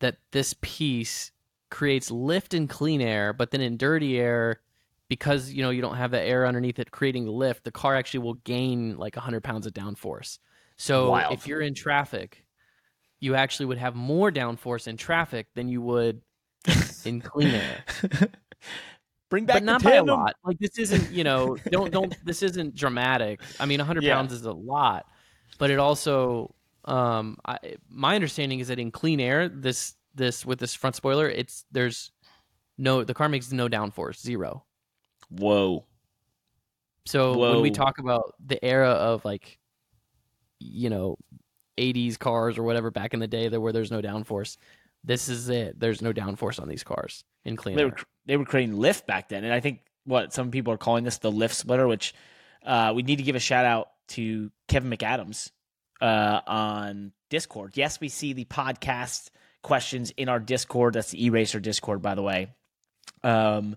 that 0.00 0.16
this 0.32 0.54
piece 0.60 1.32
creates 1.70 2.10
lift 2.10 2.54
in 2.54 2.68
clean 2.68 3.00
air, 3.00 3.32
but 3.32 3.50
then 3.50 3.60
in 3.60 3.76
dirty 3.76 4.18
air, 4.18 4.60
because 5.08 5.50
you 5.52 5.62
know 5.62 5.70
you 5.70 5.82
don't 5.82 5.96
have 5.96 6.10
the 6.10 6.20
air 6.20 6.46
underneath 6.46 6.78
it 6.78 6.90
creating 6.90 7.26
lift, 7.26 7.64
the 7.64 7.70
car 7.72 7.96
actually 7.96 8.20
will 8.20 8.34
gain 8.34 8.96
like 8.96 9.16
100 9.16 9.42
pounds 9.42 9.66
of 9.66 9.72
downforce. 9.72 10.38
So 10.76 11.10
Wild. 11.10 11.32
if 11.32 11.46
you're 11.46 11.60
in 11.60 11.74
traffic, 11.74 12.44
you 13.20 13.34
actually 13.34 13.66
would 13.66 13.78
have 13.78 13.94
more 13.94 14.30
downforce 14.30 14.88
in 14.88 14.96
traffic 14.96 15.48
than 15.54 15.68
you 15.68 15.82
would 15.82 16.22
in 17.04 17.20
clean 17.20 17.54
air. 17.54 17.84
Bring 19.30 19.44
back 19.46 19.56
but 19.56 19.62
not 19.62 19.82
the 19.82 19.90
by 19.90 19.94
a 19.96 20.04
lot. 20.04 20.34
Like 20.44 20.58
this 20.58 20.78
isn't, 20.78 21.12
you 21.12 21.22
know, 21.22 21.56
don't 21.70 21.92
don't. 21.92 22.14
This 22.24 22.42
isn't 22.42 22.74
dramatic. 22.74 23.40
I 23.60 23.66
mean, 23.66 23.78
100 23.78 24.02
Yeah. 24.02 24.16
pounds 24.16 24.32
is 24.32 24.44
a 24.44 24.52
lot, 24.52 25.06
but 25.58 25.70
it 25.70 25.78
also, 25.78 26.54
um, 26.84 27.38
I, 27.44 27.58
my 27.88 28.14
understanding 28.14 28.60
is 28.60 28.68
that 28.68 28.78
in 28.78 28.90
clean 28.90 29.20
air, 29.20 29.48
this 29.48 29.94
this 30.14 30.44
with 30.44 30.58
this 30.58 30.74
front 30.74 30.96
spoiler, 30.96 31.28
it's 31.28 31.64
there's 31.70 32.12
no 32.78 33.04
the 33.04 33.14
car 33.14 33.28
makes 33.28 33.52
no 33.52 33.68
downforce, 33.68 34.20
zero. 34.20 34.64
Whoa. 35.30 35.84
So 37.06 37.36
when 37.36 37.60
we 37.60 37.70
talk 37.70 37.98
about 37.98 38.34
the 38.44 38.62
era 38.64 38.90
of 38.90 39.24
like, 39.24 39.58
you 40.58 40.90
know, 40.90 41.16
80s 41.78 42.18
cars 42.18 42.58
or 42.58 42.62
whatever 42.62 42.90
back 42.90 43.14
in 43.14 43.20
the 43.20 43.26
day, 43.26 43.48
there 43.48 43.60
where 43.60 43.72
there's 43.72 43.90
no 43.90 44.02
downforce, 44.02 44.56
this 45.02 45.28
is 45.28 45.48
it. 45.48 45.80
There's 45.80 46.02
no 46.02 46.12
downforce 46.12 46.60
on 46.60 46.68
these 46.68 46.84
cars 46.84 47.24
in 47.44 47.56
clean 47.56 47.76
They 47.76 47.82
air. 47.82 47.88
were 47.88 47.96
they 48.26 48.36
were 48.36 48.44
creating 48.44 48.78
lift 48.78 49.06
back 49.06 49.28
then, 49.28 49.44
and 49.44 49.52
I 49.52 49.60
think 49.60 49.80
what 50.04 50.32
some 50.32 50.50
people 50.50 50.72
are 50.72 50.78
calling 50.78 51.04
this 51.04 51.18
the 51.18 51.30
lift 51.30 51.54
splitter, 51.54 51.86
which 51.88 52.14
uh, 52.64 52.92
we 52.94 53.02
need 53.02 53.16
to 53.16 53.22
give 53.22 53.36
a 53.36 53.40
shout 53.40 53.64
out 53.64 53.90
to 54.10 54.50
Kevin 54.68 54.90
McAdams 54.90 55.50
uh, 56.00 56.40
on 56.46 57.12
Discord. 57.28 57.72
Yes, 57.76 58.00
we 58.00 58.08
see 58.08 58.32
the 58.32 58.44
podcast 58.44 59.30
questions 59.62 60.10
in 60.16 60.28
our 60.28 60.40
Discord. 60.40 60.94
That's 60.94 61.10
the 61.10 61.24
Eraser 61.26 61.60
Discord, 61.60 62.00
by 62.02 62.14
the 62.14 62.22
way. 62.22 62.48
Um, 63.22 63.76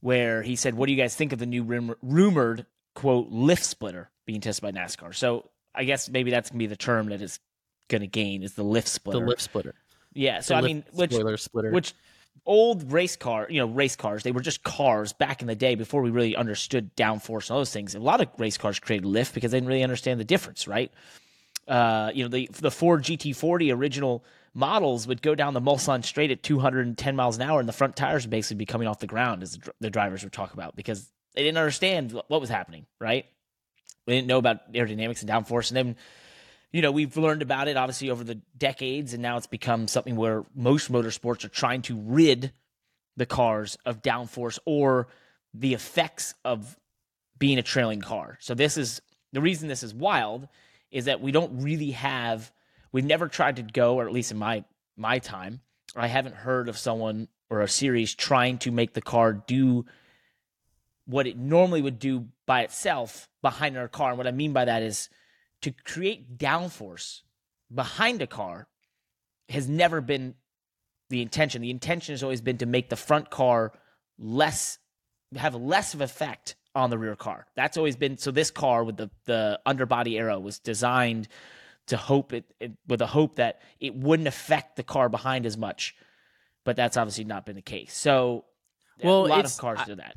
where 0.00 0.42
he 0.42 0.56
said, 0.56 0.74
"What 0.74 0.86
do 0.86 0.92
you 0.92 0.98
guys 0.98 1.14
think 1.14 1.32
of 1.32 1.38
the 1.38 1.46
new 1.46 1.62
rumor- 1.62 1.98
rumored 2.02 2.66
quote 2.94 3.28
lift 3.30 3.64
splitter 3.64 4.10
being 4.26 4.40
tested 4.40 4.62
by 4.62 4.72
NASCAR?" 4.72 5.14
So 5.14 5.50
I 5.74 5.84
guess 5.84 6.08
maybe 6.08 6.30
that's 6.30 6.50
gonna 6.50 6.58
be 6.58 6.66
the 6.66 6.76
term 6.76 7.08
that 7.08 7.20
is 7.22 7.40
going 7.88 8.00
to 8.02 8.06
gain 8.06 8.42
is 8.42 8.54
the 8.54 8.62
lift 8.64 8.86
splitter. 8.88 9.20
the 9.20 9.26
lift 9.26 9.40
splitter. 9.40 9.74
yeah. 10.12 10.40
So 10.40 10.54
The 10.54 10.58
I 10.58 10.62
mean, 10.62 10.84
which 10.92 11.12
spoiler 11.12 11.36
splitter. 11.36 11.70
which 11.72 11.94
old 12.46 12.92
race 12.92 13.16
car, 13.16 13.46
you 13.50 13.60
know, 13.60 13.66
race 13.66 13.96
cars, 13.96 14.22
they 14.22 14.32
were 14.32 14.40
just 14.40 14.62
cars 14.62 15.12
back 15.12 15.40
in 15.40 15.46
the 15.46 15.54
day 15.54 15.74
before 15.74 16.02
we 16.02 16.10
really 16.10 16.36
understood 16.36 16.94
downforce 16.96 17.48
and 17.48 17.52
all 17.52 17.58
those 17.58 17.72
things. 17.72 17.94
A 17.94 18.00
lot 18.00 18.20
of 18.20 18.28
race 18.38 18.58
cars 18.58 18.78
created 18.78 19.06
lift 19.06 19.34
because 19.34 19.50
they 19.50 19.56
didn't 19.58 19.68
really 19.68 19.82
understand 19.82 20.20
the 20.20 20.24
difference, 20.24 20.66
right? 20.66 20.92
Uh, 21.66 22.10
you 22.14 22.24
know, 22.24 22.28
the 22.28 22.48
the 22.52 22.70
Ford 22.70 23.02
GT40 23.02 23.74
original 23.74 24.24
models 24.54 25.06
would 25.06 25.22
go 25.22 25.34
down 25.34 25.54
the 25.54 25.60
Mulsanne 25.60 26.04
straight 26.04 26.30
at 26.30 26.42
210 26.42 27.16
miles 27.16 27.36
an 27.36 27.42
hour, 27.42 27.60
and 27.60 27.68
the 27.68 27.72
front 27.72 27.94
tires 27.94 28.24
would 28.24 28.30
basically 28.30 28.56
be 28.56 28.66
coming 28.66 28.88
off 28.88 28.98
the 28.98 29.06
ground, 29.06 29.42
as 29.42 29.52
the, 29.52 29.58
dr- 29.58 29.76
the 29.80 29.90
drivers 29.90 30.24
would 30.24 30.32
talk 30.32 30.54
about, 30.54 30.74
because 30.74 31.10
they 31.34 31.42
didn't 31.42 31.58
understand 31.58 32.12
what 32.28 32.40
was 32.40 32.50
happening, 32.50 32.86
right? 32.98 33.26
They 34.06 34.14
didn't 34.14 34.28
know 34.28 34.38
about 34.38 34.72
aerodynamics 34.72 35.20
and 35.20 35.30
downforce, 35.30 35.70
and 35.70 35.76
then 35.76 35.96
you 36.72 36.82
know, 36.82 36.92
we've 36.92 37.16
learned 37.16 37.42
about 37.42 37.68
it 37.68 37.76
obviously 37.76 38.10
over 38.10 38.24
the 38.24 38.36
decades, 38.56 39.14
and 39.14 39.22
now 39.22 39.36
it's 39.36 39.46
become 39.46 39.88
something 39.88 40.16
where 40.16 40.44
most 40.54 40.92
motorsports 40.92 41.44
are 41.44 41.48
trying 41.48 41.82
to 41.82 41.96
rid 41.96 42.52
the 43.16 43.26
cars 43.26 43.76
of 43.84 44.02
downforce 44.02 44.58
or 44.64 45.08
the 45.54 45.74
effects 45.74 46.34
of 46.44 46.78
being 47.38 47.58
a 47.58 47.62
trailing 47.62 48.00
car. 48.00 48.38
So 48.40 48.54
this 48.54 48.76
is 48.76 49.00
the 49.32 49.40
reason 49.40 49.68
this 49.68 49.82
is 49.82 49.94
wild 49.94 50.48
is 50.90 51.06
that 51.06 51.20
we 51.20 51.32
don't 51.32 51.62
really 51.62 51.92
have 51.92 52.52
we've 52.92 53.04
never 53.04 53.28
tried 53.28 53.56
to 53.56 53.62
go, 53.62 53.96
or 53.96 54.06
at 54.06 54.12
least 54.12 54.30
in 54.30 54.38
my 54.38 54.64
my 54.96 55.18
time, 55.18 55.60
I 55.96 56.06
haven't 56.06 56.34
heard 56.34 56.68
of 56.68 56.76
someone 56.76 57.28
or 57.50 57.62
a 57.62 57.68
series 57.68 58.14
trying 58.14 58.58
to 58.58 58.70
make 58.70 58.92
the 58.92 59.00
car 59.00 59.32
do 59.32 59.86
what 61.06 61.26
it 61.26 61.38
normally 61.38 61.80
would 61.80 61.98
do 61.98 62.26
by 62.44 62.62
itself 62.62 63.28
behind 63.40 63.78
our 63.78 63.88
car. 63.88 64.10
And 64.10 64.18
what 64.18 64.26
I 64.26 64.32
mean 64.32 64.52
by 64.52 64.66
that 64.66 64.82
is 64.82 65.08
to 65.62 65.72
create 65.84 66.38
downforce 66.38 67.22
behind 67.72 68.22
a 68.22 68.26
car 68.26 68.68
has 69.48 69.68
never 69.68 70.00
been 70.00 70.34
the 71.10 71.22
intention. 71.22 71.62
The 71.62 71.70
intention 71.70 72.12
has 72.12 72.22
always 72.22 72.40
been 72.40 72.58
to 72.58 72.66
make 72.66 72.90
the 72.90 72.96
front 72.96 73.30
car 73.30 73.72
less 74.18 74.78
have 75.36 75.54
less 75.54 75.94
of 75.94 76.00
effect 76.00 76.56
on 76.74 76.90
the 76.90 76.98
rear 76.98 77.16
car. 77.16 77.46
That's 77.54 77.76
always 77.76 77.96
been 77.96 78.16
so 78.18 78.30
this 78.30 78.50
car 78.50 78.84
with 78.84 78.96
the 78.96 79.10
the 79.24 79.60
underbody 79.66 80.18
aero 80.18 80.38
was 80.38 80.58
designed 80.58 81.28
to 81.86 81.96
hope 81.96 82.32
it, 82.32 82.44
it 82.60 82.72
with 82.86 83.00
a 83.00 83.06
hope 83.06 83.36
that 83.36 83.60
it 83.80 83.94
wouldn't 83.94 84.28
affect 84.28 84.76
the 84.76 84.82
car 84.82 85.08
behind 85.08 85.46
as 85.46 85.56
much. 85.56 85.94
But 86.64 86.76
that's 86.76 86.96
obviously 86.96 87.24
not 87.24 87.46
been 87.46 87.56
the 87.56 87.62
case. 87.62 87.94
So 87.96 88.44
Well, 89.02 89.26
a 89.26 89.28
lot 89.28 89.44
of 89.44 89.56
cars 89.56 89.78
I- 89.80 89.84
do 89.86 89.94
that. 89.96 90.16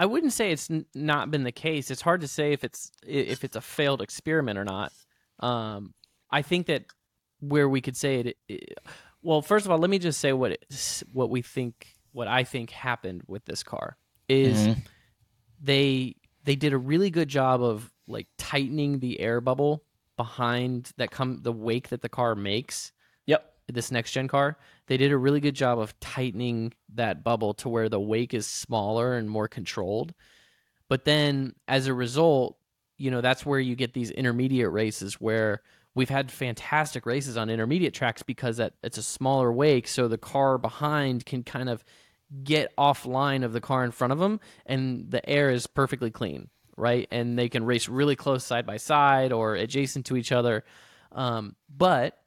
I 0.00 0.06
wouldn't 0.06 0.32
say 0.32 0.52
it's 0.52 0.70
n- 0.70 0.86
not 0.94 1.30
been 1.30 1.42
the 1.44 1.52
case. 1.52 1.90
It's 1.90 2.02
hard 2.02 2.20
to 2.20 2.28
say 2.28 2.52
if 2.52 2.62
it's 2.64 2.90
if 3.06 3.42
it's 3.44 3.56
a 3.56 3.60
failed 3.60 4.00
experiment 4.02 4.58
or 4.58 4.64
not. 4.64 4.92
Um, 5.40 5.94
I 6.30 6.42
think 6.42 6.66
that 6.66 6.84
where 7.40 7.68
we 7.68 7.80
could 7.80 7.96
say 7.96 8.20
it, 8.20 8.36
it. 8.48 8.78
Well, 9.22 9.42
first 9.42 9.66
of 9.66 9.72
all, 9.72 9.78
let 9.78 9.90
me 9.90 9.98
just 9.98 10.20
say 10.20 10.32
what 10.32 10.52
it, 10.52 11.02
what 11.12 11.30
we 11.30 11.42
think, 11.42 11.94
what 12.12 12.28
I 12.28 12.44
think 12.44 12.70
happened 12.70 13.22
with 13.26 13.44
this 13.44 13.62
car 13.62 13.96
is 14.28 14.56
Mhm. 14.68 14.76
they 15.60 16.16
they 16.44 16.56
did 16.56 16.72
a 16.72 16.78
really 16.78 17.10
good 17.10 17.28
job 17.28 17.62
of 17.62 17.90
like 18.06 18.26
tightening 18.38 19.00
the 19.00 19.20
air 19.20 19.40
bubble 19.40 19.84
behind 20.16 20.92
that 20.96 21.10
come 21.10 21.40
the 21.42 21.52
wake 21.52 21.88
that 21.88 22.00
the 22.02 22.08
car 22.08 22.34
makes 22.34 22.92
Yep. 23.26 23.54
this 23.68 23.90
next 23.90 24.12
gen 24.12 24.28
car, 24.28 24.58
they 24.88 24.96
did 24.96 25.12
a 25.12 25.16
really 25.16 25.40
good 25.40 25.54
job 25.54 25.78
of 25.78 25.98
tightening 26.00 26.72
that 26.94 27.22
bubble 27.22 27.54
to 27.54 27.68
where 27.68 27.88
the 27.88 28.00
wake 28.00 28.34
is 28.34 28.46
smaller 28.46 29.14
and 29.14 29.30
more 29.30 29.46
controlled. 29.46 30.14
But 30.88 31.04
then 31.04 31.54
as 31.68 31.86
a 31.86 31.94
result, 31.94 32.56
you 32.96 33.10
know, 33.10 33.20
that's 33.20 33.46
where 33.46 33.60
you 33.60 33.76
get 33.76 33.92
these 33.92 34.10
intermediate 34.10 34.72
races 34.72 35.20
where 35.20 35.62
we've 35.94 36.08
had 36.08 36.32
fantastic 36.32 37.04
races 37.04 37.36
on 37.36 37.50
intermediate 37.50 37.92
tracks 37.92 38.22
because 38.22 38.56
that 38.56 38.74
it's 38.82 38.98
a 38.98 39.02
smaller 39.02 39.52
wake 39.52 39.86
so 39.86 40.08
the 40.08 40.18
car 40.18 40.56
behind 40.56 41.26
can 41.26 41.42
kind 41.42 41.68
of 41.68 41.84
get 42.42 42.74
offline 42.76 43.44
of 43.44 43.52
the 43.52 43.60
car 43.60 43.84
in 43.84 43.90
front 43.90 44.12
of 44.12 44.18
them 44.18 44.40
and 44.64 45.10
the 45.10 45.28
air 45.28 45.50
is 45.50 45.66
perfectly 45.66 46.10
clean, 46.10 46.48
right? 46.76 47.06
And 47.10 47.38
they 47.38 47.50
can 47.50 47.64
race 47.64 47.88
really 47.88 48.16
close 48.16 48.42
side 48.42 48.64
by 48.64 48.78
side 48.78 49.32
or 49.32 49.54
adjacent 49.54 50.06
to 50.06 50.16
each 50.16 50.32
other. 50.32 50.64
Um, 51.12 51.56
but 51.68 52.18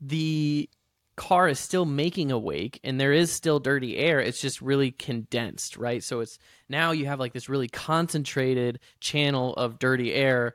the 0.00 0.68
car 1.28 1.48
is 1.48 1.60
still 1.60 1.84
making 1.84 2.32
a 2.32 2.38
wake 2.38 2.80
and 2.82 2.98
there 3.00 3.12
is 3.12 3.30
still 3.30 3.60
dirty 3.60 3.96
air 3.96 4.18
it's 4.20 4.40
just 4.40 4.60
really 4.60 4.90
condensed 4.90 5.76
right? 5.76 6.02
So 6.02 6.20
it's 6.20 6.38
now 6.68 6.90
you 6.90 7.06
have 7.06 7.20
like 7.20 7.32
this 7.32 7.48
really 7.48 7.68
concentrated 7.68 8.80
channel 8.98 9.54
of 9.54 9.78
dirty 9.78 10.12
air 10.12 10.54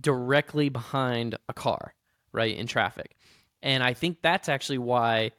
directly 0.00 0.68
behind 0.70 1.36
a 1.48 1.52
car 1.52 1.94
right 2.32 2.56
in 2.56 2.66
traffic. 2.66 3.14
And 3.62 3.82
i 3.82 3.92
think 3.94 4.18
that's 4.22 4.48
actually 4.48 4.78
why 4.78 5.32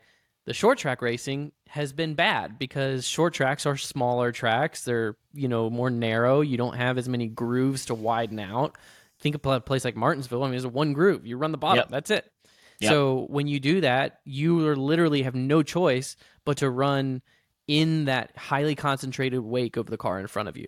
the 0.45 0.53
short 0.53 0.77
track 0.77 1.01
racing 1.01 1.51
has 1.67 1.91
been 1.91 2.13
bad 2.13 2.57
because 2.57 3.05
short 3.05 3.33
tracks 3.33 3.65
are 3.65 3.77
smaller 3.77 4.31
tracks 4.31 4.83
they're 4.83 5.15
you 5.33 5.47
know 5.47 5.69
more 5.69 5.89
narrow 5.89 6.41
you 6.41 6.57
don't 6.57 6.75
have 6.75 6.97
as 6.97 7.09
many 7.09 7.27
grooves 7.27 7.85
to 7.87 7.95
widen 7.95 8.39
out. 8.39 8.77
Think 9.19 9.35
of 9.35 9.43
a 9.45 9.59
place 9.59 9.83
like 9.83 9.95
martinsville 9.95 10.43
i 10.43 10.45
mean 10.45 10.51
there's 10.51 10.67
one 10.67 10.93
groove 10.93 11.25
you 11.25 11.35
run 11.37 11.51
the 11.51 11.57
bottom 11.57 11.77
Yep. 11.79 11.89
that's 11.89 12.11
it 12.11 12.31
Yep. 12.79 12.89
so 12.89 13.25
when 13.29 13.47
you 13.47 13.59
do 13.59 13.81
that, 13.81 14.19
you 14.25 14.67
are 14.67 14.75
literally 14.75 15.23
have 15.23 15.35
no 15.35 15.63
choice 15.63 16.15
but 16.45 16.57
to 16.57 16.69
run 16.69 17.21
in 17.67 18.05
that 18.05 18.35
highly 18.37 18.75
concentrated 18.75 19.41
wake 19.41 19.77
of 19.77 19.87
the 19.87 19.97
car 19.97 20.19
in 20.19 20.27
front 20.27 20.49
of 20.49 20.57
you. 20.57 20.67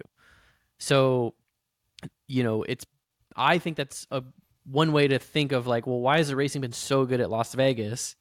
So, 0.79 1.35
you 2.27 2.43
know, 2.43 2.63
it's 2.63 2.85
I 3.35 3.57
think 3.59 3.77
that's 3.77 4.07
a 4.11 4.23
one 4.65 4.91
way 4.93 5.07
to 5.07 5.19
think 5.19 5.51
of 5.51 5.67
like, 5.67 5.87
well, 5.87 5.99
why 6.01 6.17
has 6.17 6.29
the 6.29 6.35
racing 6.35 6.61
been 6.61 6.71
so 6.73 7.05
good 7.05 7.21
at 7.21 7.29
Las 7.29 7.53
Vegas, 7.55 8.15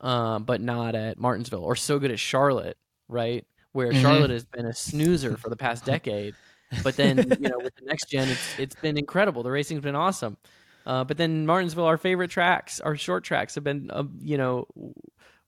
um, 0.00 0.44
but 0.44 0.60
not 0.60 0.94
at 0.94 1.18
Martinsville, 1.18 1.64
or 1.64 1.76
so 1.76 1.98
good 1.98 2.10
at 2.10 2.18
Charlotte, 2.18 2.78
right? 3.08 3.46
Where 3.72 3.92
Mhm. 3.92 3.94
Charlotte 3.94 4.30
has 4.30 4.44
been 4.44 4.66
a 4.66 4.74
snoozer 4.74 5.36
for 5.36 5.50
the 5.50 5.56
past 5.56 5.84
decade, 5.84 6.36
but 6.82 6.96
then 6.96 7.36
you 7.38 7.48
know 7.48 7.60
with 7.60 7.74
the 7.76 7.84
next 7.86 8.08
gen, 8.10 8.30
it's 8.30 8.54
it's 8.58 8.76
been 8.76 8.98
incredible. 8.98 9.42
The 9.42 9.50
racing's 9.50 9.82
been 9.82 9.96
awesome. 9.96 10.38
Uh, 10.86 11.04
but 11.04 11.16
then 11.16 11.46
Martinsville, 11.46 11.86
our 11.86 11.96
favorite 11.96 12.30
tracks, 12.30 12.80
our 12.80 12.96
short 12.96 13.24
tracks 13.24 13.54
have 13.54 13.64
been, 13.64 13.90
uh, 13.90 14.04
you 14.20 14.36
know, 14.36 14.66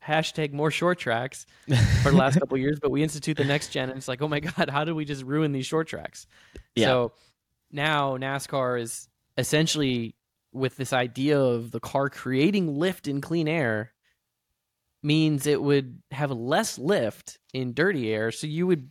hashtag 0.06 0.52
more 0.52 0.70
short 0.70 0.98
tracks 0.98 1.46
for 2.02 2.10
the 2.10 2.16
last 2.16 2.38
couple 2.38 2.54
of 2.54 2.60
years. 2.60 2.78
But 2.80 2.90
we 2.90 3.02
institute 3.02 3.36
the 3.36 3.44
next 3.44 3.68
gen, 3.68 3.88
and 3.88 3.98
it's 3.98 4.08
like, 4.08 4.22
oh 4.22 4.28
my 4.28 4.40
god, 4.56 4.70
how 4.70 4.84
did 4.84 4.94
we 4.94 5.04
just 5.04 5.22
ruin 5.22 5.52
these 5.52 5.66
short 5.66 5.88
tracks? 5.88 6.26
Yeah. 6.74 6.86
So 6.86 7.12
now 7.70 8.16
NASCAR 8.16 8.80
is 8.80 9.08
essentially 9.36 10.14
with 10.52 10.76
this 10.76 10.92
idea 10.92 11.38
of 11.38 11.70
the 11.70 11.80
car 11.80 12.08
creating 12.08 12.78
lift 12.78 13.06
in 13.06 13.20
clean 13.20 13.48
air 13.48 13.92
means 15.02 15.46
it 15.46 15.60
would 15.60 16.02
have 16.10 16.30
less 16.30 16.78
lift 16.78 17.38
in 17.52 17.74
dirty 17.74 18.12
air, 18.12 18.32
so 18.32 18.46
you 18.46 18.66
would, 18.66 18.90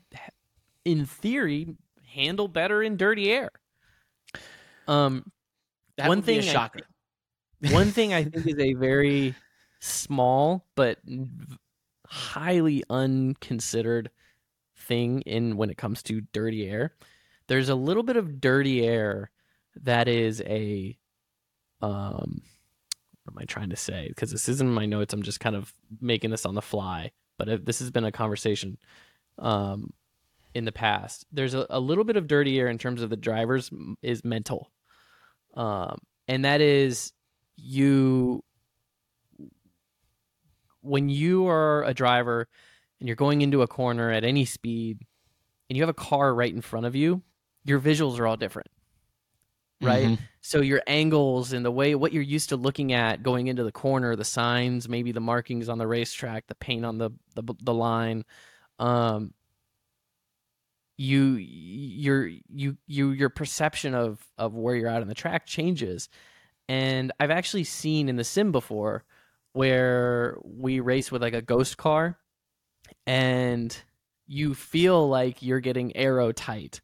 in 0.86 1.06
theory, 1.06 1.76
handle 2.08 2.48
better 2.48 2.82
in 2.82 2.96
dirty 2.98 3.32
air. 3.32 3.50
Um, 4.88 5.32
That 5.98 6.08
One 6.08 6.20
would 6.20 6.26
be 6.26 6.40
a 6.40 6.42
thing 6.42 6.56
I- 6.56 7.72
One 7.72 7.92
thing 7.92 8.14
I 8.14 8.24
think 8.24 8.46
is 8.46 8.60
a 8.60 8.74
very 8.74 9.34
small 9.80 10.66
but 10.76 11.00
highly 12.08 12.84
unconsidered 12.90 14.10
thing 14.76 15.22
in 15.22 15.58
when 15.58 15.70
it 15.70 15.78
comes 15.78 16.04
to 16.04 16.22
dirty 16.22 16.70
air. 16.70 16.94
There's 17.48 17.70
a 17.70 17.76
little 17.76 18.04
bit 18.04 18.18
of 18.18 18.42
dirty 18.42 18.86
air 18.86 19.32
that 19.84 20.08
is 20.08 20.42
a 20.42 20.98
um 21.82 22.42
what 23.24 23.34
am 23.34 23.40
I 23.40 23.46
trying 23.46 23.72
to 23.72 23.76
say? 23.76 24.08
Because 24.08 24.32
this 24.32 24.48
isn't 24.48 24.68
in 24.68 24.74
my 24.74 24.86
notes. 24.86 25.14
I'm 25.14 25.24
just 25.24 25.40
kind 25.40 25.56
of 25.56 25.74
making 26.00 26.30
this 26.30 26.46
on 26.46 26.54
the 26.54 26.62
fly. 26.62 27.12
But 27.38 27.50
if 27.50 27.66
this 27.66 27.80
has 27.80 27.90
been 27.90 28.06
a 28.06 28.12
conversation 28.12 28.78
um, 29.40 29.94
in 30.54 30.66
the 30.66 30.72
past. 30.72 31.26
There's 31.32 31.54
a, 31.54 31.66
a, 31.70 31.80
little 31.80 32.04
bit 32.04 32.18
of 32.18 32.28
dirty 32.28 32.60
air 32.60 32.68
in 32.68 32.78
terms 32.78 33.02
of 33.02 33.10
the 33.10 33.18
drivers 33.18 33.70
is 34.02 34.24
mental, 34.24 34.72
um, 35.56 35.98
and 36.28 36.46
that 36.46 36.62
is 36.62 37.14
you 37.58 38.44
when 40.82 41.10
you 41.10 41.48
are 41.48 41.84
a 41.84 41.94
driver 41.94 42.48
and 43.00 43.08
you're 43.08 43.16
going 43.16 43.42
into 43.42 43.62
a 43.62 43.68
corner 43.68 44.12
at 44.12 44.24
any 44.24 44.46
speed 44.46 45.00
and 45.70 45.78
you 45.78 45.84
have 45.84 45.90
a 45.90 45.94
car 45.94 46.34
right 46.34 46.54
in 46.54 46.62
front 46.62 46.86
of 46.86 46.96
you, 46.96 47.24
your 47.64 47.80
visuals 47.80 48.20
are 48.20 48.28
all 48.28 48.38
different. 48.38 48.70
Right? 49.82 50.06
Mm-hmm. 50.06 50.24
So 50.42 50.62
your 50.62 50.82
angles 50.88 51.52
and 51.52 51.66
the 51.66 51.72
way 51.72 51.96
what 51.96 52.14
you're 52.14 52.24
used 52.24 52.50
to 52.50 52.56
looking 52.56 52.94
at 52.94 53.24
going 53.24 53.48
into 53.48 53.64
the 53.64 53.72
corner, 53.72 54.16
the 54.16 54.24
signs, 54.24 54.88
maybe 54.88 55.12
the 55.12 55.20
markings 55.20 55.68
on 55.68 55.78
the 55.78 55.88
racetrack, 55.88 56.48
the 56.48 56.56
paint 56.56 56.86
on 56.86 56.98
the 56.98 57.12
the, 57.36 57.44
the 57.62 57.74
line, 57.74 58.24
um, 58.80 59.34
you 60.98 61.34
your 61.36 62.28
you 62.28 62.78
you 62.88 63.12
your 63.12 63.30
perception 63.30 63.94
of 63.94 64.26
of 64.38 64.54
where 64.54 64.76
you're 64.76 64.90
at 64.90 65.02
on 65.02 65.08
the 65.08 65.16
track 65.16 65.46
changes. 65.46 66.10
And 66.68 67.12
I've 67.20 67.32
actually 67.32 67.66
seen 67.66 68.10
in 68.10 68.16
the 68.16 68.24
sim 68.24 68.52
before 68.52 69.04
where 69.54 70.38
we 70.44 70.80
race 70.80 71.12
with 71.12 71.22
like 71.22 71.34
a 71.34 71.42
ghost 71.42 71.78
car 71.78 72.18
and 73.06 73.78
you 74.28 74.56
feel 74.56 75.08
like 75.08 75.42
you're 75.42 75.60
getting 75.60 75.96
aero 75.96 76.32
tight 76.32 76.82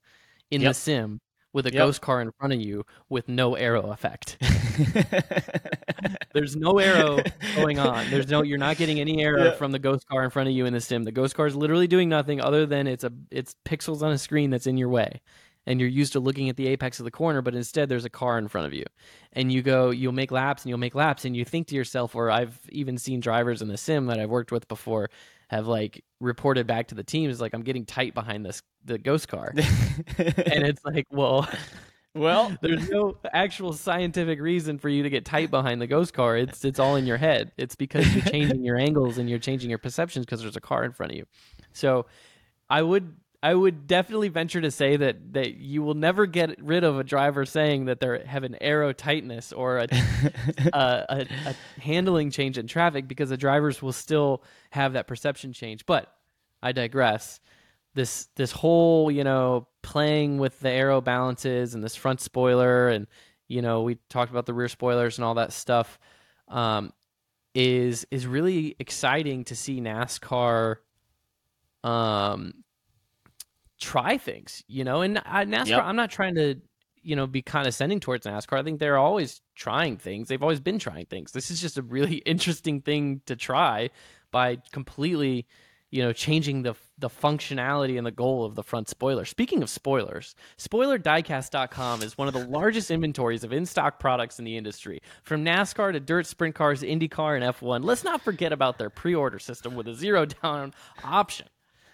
in 0.52 0.62
yep. 0.62 0.72
the 0.72 0.74
sim 0.74 1.22
with 1.54 1.66
a 1.68 1.72
yep. 1.72 1.80
ghost 1.80 2.02
car 2.02 2.22
in 2.22 2.32
front 2.32 2.54
of 2.54 2.62
you 2.62 2.86
with 3.10 3.28
no 3.28 3.56
aero 3.56 3.92
effect. 3.92 4.38
There's 6.34 6.56
no 6.56 6.80
aero 6.80 7.20
going 7.56 7.80
on. 7.80 8.10
There's 8.10 8.30
no 8.30 8.44
you're 8.44 8.58
not 8.58 8.78
getting 8.78 9.00
any 9.00 9.24
aero 9.24 9.46
yeah. 9.46 9.52
from 9.52 9.72
the 9.72 9.80
ghost 9.80 10.08
car 10.08 10.24
in 10.24 10.30
front 10.30 10.50
of 10.50 10.56
you 10.56 10.66
in 10.66 10.74
the 10.74 10.82
sim. 10.82 11.04
The 11.04 11.12
ghost 11.12 11.36
car 11.36 11.48
is 11.48 11.56
literally 11.56 11.88
doing 11.88 12.10
nothing 12.10 12.42
other 12.42 12.66
than 12.66 12.88
it's 12.88 13.04
a 13.04 13.12
it's 13.30 13.56
pixels 13.66 14.02
on 14.02 14.12
a 14.12 14.18
screen 14.18 14.50
that's 14.50 14.68
in 14.68 14.78
your 14.78 14.90
way 14.90 15.22
and 15.66 15.80
you're 15.80 15.90
used 15.90 16.14
to 16.14 16.20
looking 16.20 16.50
at 16.50 16.58
the 16.58 16.68
apex 16.68 17.00
of 17.00 17.06
the 17.06 17.12
corner, 17.12 17.42
but 17.42 17.56
instead 17.56 17.90
there's 17.90 18.06
a 18.06 18.10
car 18.10 18.38
in 18.38 18.48
front 18.48 18.68
of 18.68 18.74
you. 18.74 18.86
And 19.34 19.52
you 19.52 19.62
go, 19.62 19.92
you'll 19.92 20.12
make 20.12 20.32
laps 20.32 20.64
and 20.64 20.70
you'll 20.70 20.80
make 20.80 20.96
laps, 20.96 21.26
and 21.26 21.36
you 21.36 21.46
think 21.46 21.68
to 21.68 21.76
yourself, 21.76 22.16
or 22.16 22.32
I've 22.32 22.60
even 22.70 22.98
seen 22.98 23.20
drivers 23.20 23.62
in 23.62 23.68
the 23.68 23.78
sim 23.78 24.08
that 24.08 24.20
I've 24.20 24.30
worked 24.30 24.52
with 24.52 24.68
before 24.68 25.10
have 25.50 25.68
like 25.68 26.04
reported 26.22 26.68
back 26.68 26.88
to 26.90 26.96
the 26.96 27.04
team 27.04 27.30
is 27.30 27.42
like 27.42 27.54
I'm 27.54 27.64
getting 27.64 27.86
tight 27.86 28.14
behind 28.14 28.46
this 28.46 28.62
the 28.86 28.98
ghost 28.98 29.28
car. 29.28 29.54
and 29.56 30.66
it's 30.66 30.84
like, 30.86 31.06
well, 31.12 31.50
well, 32.16 32.56
there's 32.62 32.90
no 32.90 33.18
actual 33.34 33.74
scientific 33.74 34.40
reason 34.40 34.78
for 34.78 34.90
you 34.90 35.04
to 35.04 35.10
get 35.10 35.26
tight 35.26 35.52
behind 35.52 35.82
the 35.82 35.88
ghost 35.88 36.14
car. 36.14 36.38
It's 36.38 36.64
it's 36.64 36.80
all 36.80 36.96
in 36.96 37.06
your 37.06 37.18
head. 37.18 37.52
It's 37.58 37.76
because 37.76 38.14
you're 38.14 38.26
changing 38.32 38.64
your 38.64 38.78
angles 38.78 39.18
and 39.18 39.30
you're 39.30 39.40
changing 39.40 39.70
your 39.70 39.80
perceptions 39.80 40.26
because 40.26 40.42
there's 40.42 40.56
a 40.56 40.62
car 40.62 40.84
in 40.84 40.92
front 40.92 41.12
of 41.12 41.18
you. 41.18 41.26
So 41.74 42.06
I 42.70 42.82
would 42.82 43.16
I 43.44 43.56
would 43.56 43.88
definitely 43.88 44.30
venture 44.30 44.62
to 44.62 44.70
say 44.70 44.98
that 44.98 45.34
that 45.34 45.56
you 45.56 45.82
will 45.82 45.96
never 45.96 46.28
get 46.28 46.62
rid 46.62 46.84
of 46.84 47.00
a 47.00 47.04
driver 47.04 47.46
saying 47.46 47.86
that 47.86 48.00
they 48.00 48.24
have 48.26 48.44
an 48.44 48.56
aero 48.62 48.94
tightness 48.94 49.52
or 49.52 49.80
a, 49.80 49.88
a, 50.74 51.06
a, 51.10 51.28
a, 51.48 51.82
handling 51.82 52.30
change 52.30 52.60
in 52.60 52.68
traffic 52.68 53.08
because 53.08 53.30
the 53.30 53.38
drivers 53.38 53.82
will 53.82 53.94
still 53.94 54.44
have 54.70 54.94
that 54.94 55.08
perception 55.08 55.54
change. 55.54 55.88
But 55.88 56.14
I 56.62 56.72
digress. 56.72 57.40
This 57.96 58.28
this 58.36 58.52
whole 58.52 59.10
you 59.10 59.24
know 59.24 59.68
playing 59.82 60.38
with 60.38 60.60
the 60.60 60.70
aero 60.70 61.02
balances 61.02 61.74
and 61.74 61.84
this 61.84 61.96
front 61.96 62.22
spoiler 62.22 62.90
and 62.90 63.08
you 63.48 63.64
know 63.64 63.82
we 63.82 63.98
talked 64.08 64.32
about 64.32 64.46
the 64.46 64.54
rear 64.54 64.68
spoilers 64.68 65.18
and 65.18 65.26
all 65.26 65.34
that 65.34 65.52
stuff 65.52 65.98
um, 66.48 66.94
is 67.56 68.06
is 68.12 68.28
really 68.28 68.76
exciting 68.80 69.46
to 69.46 69.56
see 69.56 69.82
NASCAR 69.82 70.76
um 71.84 72.54
try 73.82 74.18
things, 74.18 74.64
you 74.68 74.86
know. 74.86 75.02
And 75.02 75.18
uh, 75.18 75.22
NASCAR, 75.26 75.68
yep. 75.68 75.84
I'm 75.84 75.98
not 75.98 76.12
trying 76.12 76.36
to, 76.36 76.56
you 77.02 77.16
know, 77.16 77.28
be 77.28 77.42
condescending 77.42 78.00
towards 78.00 78.26
NASCAR. 78.26 78.60
I 78.60 78.64
think 78.64 78.80
they're 78.80 78.98
always 78.98 79.42
trying 79.56 79.98
things. 79.98 80.30
They've 80.30 80.42
always 80.42 80.62
been 80.62 80.80
trying 80.80 81.08
things. 81.08 81.34
This 81.34 81.52
is 81.52 81.60
just 81.60 81.78
a 81.78 81.82
really 81.82 82.16
interesting 82.26 82.82
thing 82.82 83.22
to 83.26 83.36
try 83.36 83.90
by 84.32 84.60
completely, 84.72 85.48
you 85.90 86.02
know, 86.02 86.14
changing 86.14 86.62
the 86.62 86.76
the 87.00 87.10
functionality 87.10 87.98
and 87.98 88.06
the 88.06 88.12
goal 88.12 88.46
of 88.46 88.54
the 88.54 88.64
front 88.64 88.88
spoiler. 88.88 89.26
Speaking 89.26 89.64
of 89.64 89.70
spoilers, 89.70 90.36
spoilerdiecast.com 90.60 92.04
is 92.04 92.18
one 92.18 92.28
of 92.28 92.36
the 92.36 92.46
largest 92.48 92.92
inventories 92.92 93.44
of 93.44 93.52
in-stock 93.52 94.00
products 94.00 94.38
in 94.38 94.46
the 94.46 94.56
industry. 94.56 95.02
From 95.24 95.44
NASCAR 95.44 95.92
to 95.92 96.00
dirt 96.00 96.28
sprint 96.28 96.54
cars, 96.54 96.84
IndyCar 96.84 97.36
and 97.36 97.56
F1. 97.56 97.84
Let's 97.84 98.04
not 98.04 98.22
forget 98.22 98.54
about 98.54 98.78
their 98.78 98.92
pre-order 98.92 99.40
system 99.40 99.74
with 99.74 99.88
a 99.88 99.96
zero 99.96 100.26
down 100.26 100.76
option. 101.04 101.48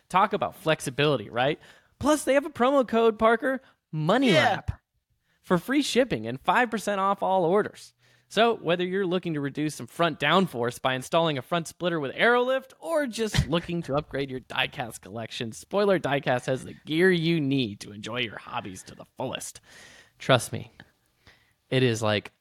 Talk 0.09 0.33
about 0.33 0.55
flexibility, 0.55 1.29
right? 1.29 1.59
Plus, 1.99 2.23
they 2.23 2.33
have 2.35 2.45
a 2.45 2.49
promo 2.49 2.87
code, 2.87 3.17
Parker, 3.17 3.61
MoneyLap, 3.93 4.31
yeah. 4.31 4.61
for 5.41 5.57
free 5.57 5.81
shipping 5.81 6.27
and 6.27 6.41
5% 6.43 6.97
off 6.97 7.23
all 7.23 7.45
orders. 7.45 7.93
So, 8.29 8.57
whether 8.57 8.85
you're 8.85 9.05
looking 9.05 9.35
to 9.35 9.41
reduce 9.41 9.75
some 9.75 9.87
front 9.87 10.19
downforce 10.19 10.81
by 10.81 10.95
installing 10.95 11.37
a 11.37 11.41
front 11.41 11.67
splitter 11.67 11.97
with 11.99 12.13
Aerolift 12.13 12.73
or 12.79 13.07
just 13.07 13.47
looking 13.49 13.81
to 13.83 13.95
upgrade 13.95 14.29
your 14.29 14.41
diecast 14.41 14.99
collection, 15.01 15.53
Spoiler 15.53 15.97
Diecast 15.97 16.45
has 16.47 16.65
the 16.65 16.75
gear 16.85 17.09
you 17.09 17.39
need 17.39 17.79
to 17.81 17.93
enjoy 17.93 18.19
your 18.19 18.37
hobbies 18.37 18.83
to 18.83 18.95
the 18.95 19.05
fullest. 19.15 19.61
Trust 20.19 20.51
me, 20.51 20.73
it 21.69 21.83
is 21.83 22.01
like 22.01 22.33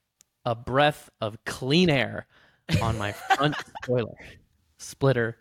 a 0.45 0.57
breath 0.57 1.09
of 1.21 1.37
clean 1.45 1.89
air 1.89 2.27
on 2.83 2.99
my 2.99 3.13
front 3.13 3.55
spoiler, 3.83 4.17
splitter, 4.79 5.39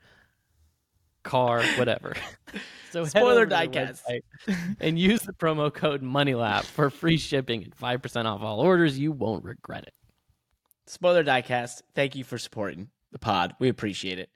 car, 1.26 1.62
whatever. 1.78 2.16
So 2.92 3.04
spoiler 3.04 3.46
diecast 3.46 4.04
and 4.80 4.98
use 4.98 5.20
the 5.20 5.34
promo 5.34 5.74
code 5.74 6.02
MONEYLAP 6.02 6.64
for 6.64 6.90
free 6.90 7.18
shipping 7.18 7.62
and 7.62 7.76
five 7.76 8.02
percent 8.02 8.26
off 8.26 8.42
all 8.42 8.62
orders. 8.62 8.98
You 8.98 9.12
won't 9.12 9.44
regret 9.44 9.84
it. 9.84 9.94
Spoiler 10.88 11.22
diecast. 11.22 11.82
Thank 11.94 12.16
you 12.16 12.24
for 12.24 12.38
supporting 12.38 12.88
the 13.12 13.20
pod. 13.20 13.54
We 13.60 13.68
appreciate 13.68 14.18
it. 14.18 14.30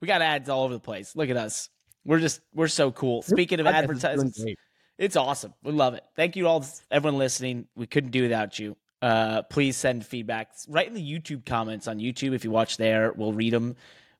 We 0.00 0.08
got 0.08 0.22
ads 0.22 0.48
all 0.48 0.64
over 0.64 0.72
the 0.72 0.80
place. 0.80 1.14
Look 1.14 1.28
at 1.28 1.36
us. 1.36 1.68
We're 2.06 2.20
just 2.20 2.40
we're 2.54 2.68
so 2.68 2.90
cool. 2.90 3.20
Speaking 3.20 3.60
of 3.60 3.66
advertisements, 3.66 4.42
it's 4.96 5.16
awesome. 5.16 5.52
We 5.62 5.72
love 5.72 5.92
it. 5.92 6.04
Thank 6.14 6.36
you 6.36 6.48
all 6.48 6.64
everyone 6.90 7.18
listening. 7.18 7.66
We 7.76 7.86
couldn't 7.86 8.12
do 8.12 8.22
without 8.22 8.58
you. 8.58 8.78
Uh, 9.02 9.42
please 9.42 9.76
send 9.76 10.06
feedback 10.06 10.52
Write 10.68 10.88
in 10.88 10.94
the 10.94 11.02
YouTube 11.02 11.44
comments 11.44 11.86
on 11.86 11.98
YouTube. 11.98 12.32
If 12.34 12.44
you 12.44 12.50
watch 12.50 12.78
there, 12.78 13.12
we'll 13.12 13.34
read 13.34 13.52
them. 13.52 13.76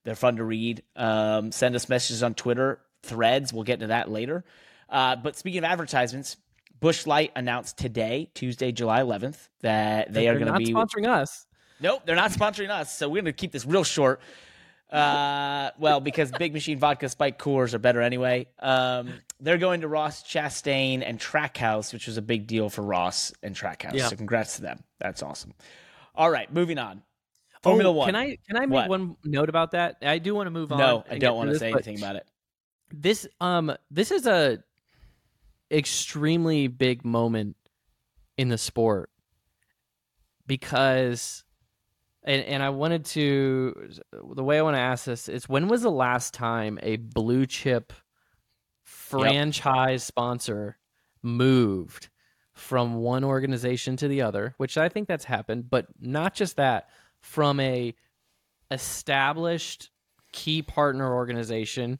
They're 0.07 0.15
fun 0.15 0.37
to 0.37 0.45
read. 0.45 0.85
Um, 0.95 1.51
send 1.51 1.75
us 1.75 1.89
messages 1.89 2.23
on 2.23 2.35
Twitter 2.35 2.79
threads. 3.03 3.53
We'll 3.53 3.65
get 3.65 3.81
to 3.81 3.89
that 3.89 4.09
later. 4.09 4.45
Uh, 4.89 5.17
but 5.17 5.37
speaking 5.37 5.59
of 5.59 5.65
advertisements, 5.65 6.37
Busch 6.79 7.09
Light 7.09 7.33
announced 7.35 7.77
today, 7.77 8.31
Tuesday, 8.33 8.71
July 8.71 9.01
11th, 9.01 9.49
that 9.63 10.13
they 10.13 10.29
are 10.29 10.39
going 10.39 10.53
to 10.53 10.59
be 10.59 10.73
sponsoring 10.73 11.09
us. 11.09 11.45
Nope, 11.81 12.03
they're 12.05 12.15
not 12.15 12.31
sponsoring 12.31 12.71
us. 12.71 12.97
So 12.97 13.09
we're 13.09 13.23
going 13.23 13.25
to 13.25 13.33
keep 13.33 13.51
this 13.51 13.67
real 13.67 13.83
short. 13.83 14.21
Uh, 14.93 15.71
well, 15.77 15.99
because 15.99 16.31
Big 16.31 16.53
Machine 16.53 16.79
Vodka 16.79 17.09
Spike 17.09 17.37
Coors 17.37 17.75
are 17.75 17.81
better 17.81 18.01
anyway. 18.01 18.47
Um, 18.61 19.13
they're 19.41 19.59
going 19.59 19.81
to 19.81 19.89
Ross 19.89 20.23
Chastain 20.23 21.03
and 21.05 21.19
Trackhouse, 21.19 21.93
which 21.93 22.07
was 22.07 22.17
a 22.17 22.23
big 22.23 22.47
deal 22.47 22.71
for 22.71 22.83
Ross 22.83 23.33
and 23.43 23.57
Trackhouse. 23.57 23.95
Yeah. 23.95 24.07
So 24.07 24.15
congrats 24.15 24.55
to 24.57 24.63
them. 24.63 24.85
That's 25.01 25.25
awesome. 25.25 25.53
All 26.15 26.31
right, 26.31 26.53
moving 26.53 26.79
on. 26.79 27.03
Formula 27.67 27.91
oh, 27.91 27.93
One. 27.93 28.07
Can 28.07 28.17
I 28.17 28.39
can 28.47 28.57
I 28.57 28.61
make 28.61 28.71
what? 28.71 28.89
one 28.89 29.17
note 29.25 29.49
about 29.49 29.73
that? 29.73 29.97
I 30.03 30.19
do 30.19 30.35
want 30.35 30.47
to 30.47 30.51
move 30.51 30.73
on. 30.73 30.79
No, 30.79 31.05
I 31.11 31.19
don't 31.19 31.37
want 31.37 31.51
to 31.51 31.59
say 31.59 31.73
anything 31.73 31.99
about 31.99 32.17
it. 32.17 32.27
This 32.93 33.27
um 33.41 33.75
this 33.91 34.11
is 34.11 34.27
a 34.27 34.59
extremely 35.71 36.69
big 36.69 37.05
moment 37.05 37.57
in 38.39 38.49
the 38.49 38.59
sport 38.59 39.11
because 40.47 41.45
and 42.23 42.43
and 42.43 42.63
I 42.63 42.71
wanted 42.71 43.05
to 43.07 43.91
the 44.13 44.45
way 44.45 44.59
I 44.59 44.63
want 44.63 44.77
to 44.77 44.81
ask 44.81 45.05
this 45.05 45.29
is 45.29 45.49
when 45.49 45.69
was 45.69 45.83
the 45.83 45.91
last 45.91 46.35
time 46.35 46.79
a 46.83 46.97
blue 46.97 47.47
chip 47.47 47.93
franchise 48.83 50.03
yep. 50.03 50.07
sponsor 50.07 50.79
moved 51.23 52.09
from 52.57 52.95
one 52.95 53.23
organization 53.23 53.97
to 53.99 54.09
the 54.09 54.23
other, 54.23 54.55
which 54.57 54.79
I 54.79 54.89
think 54.89 55.09
that's 55.09 55.25
happened, 55.25 55.69
but 55.69 55.87
not 56.01 56.35
just 56.35 56.57
that, 56.57 56.89
from 57.27 57.59
a 57.61 57.93
established 58.71 59.91
key 60.33 60.63
partner 60.63 61.13
organization 61.13 61.99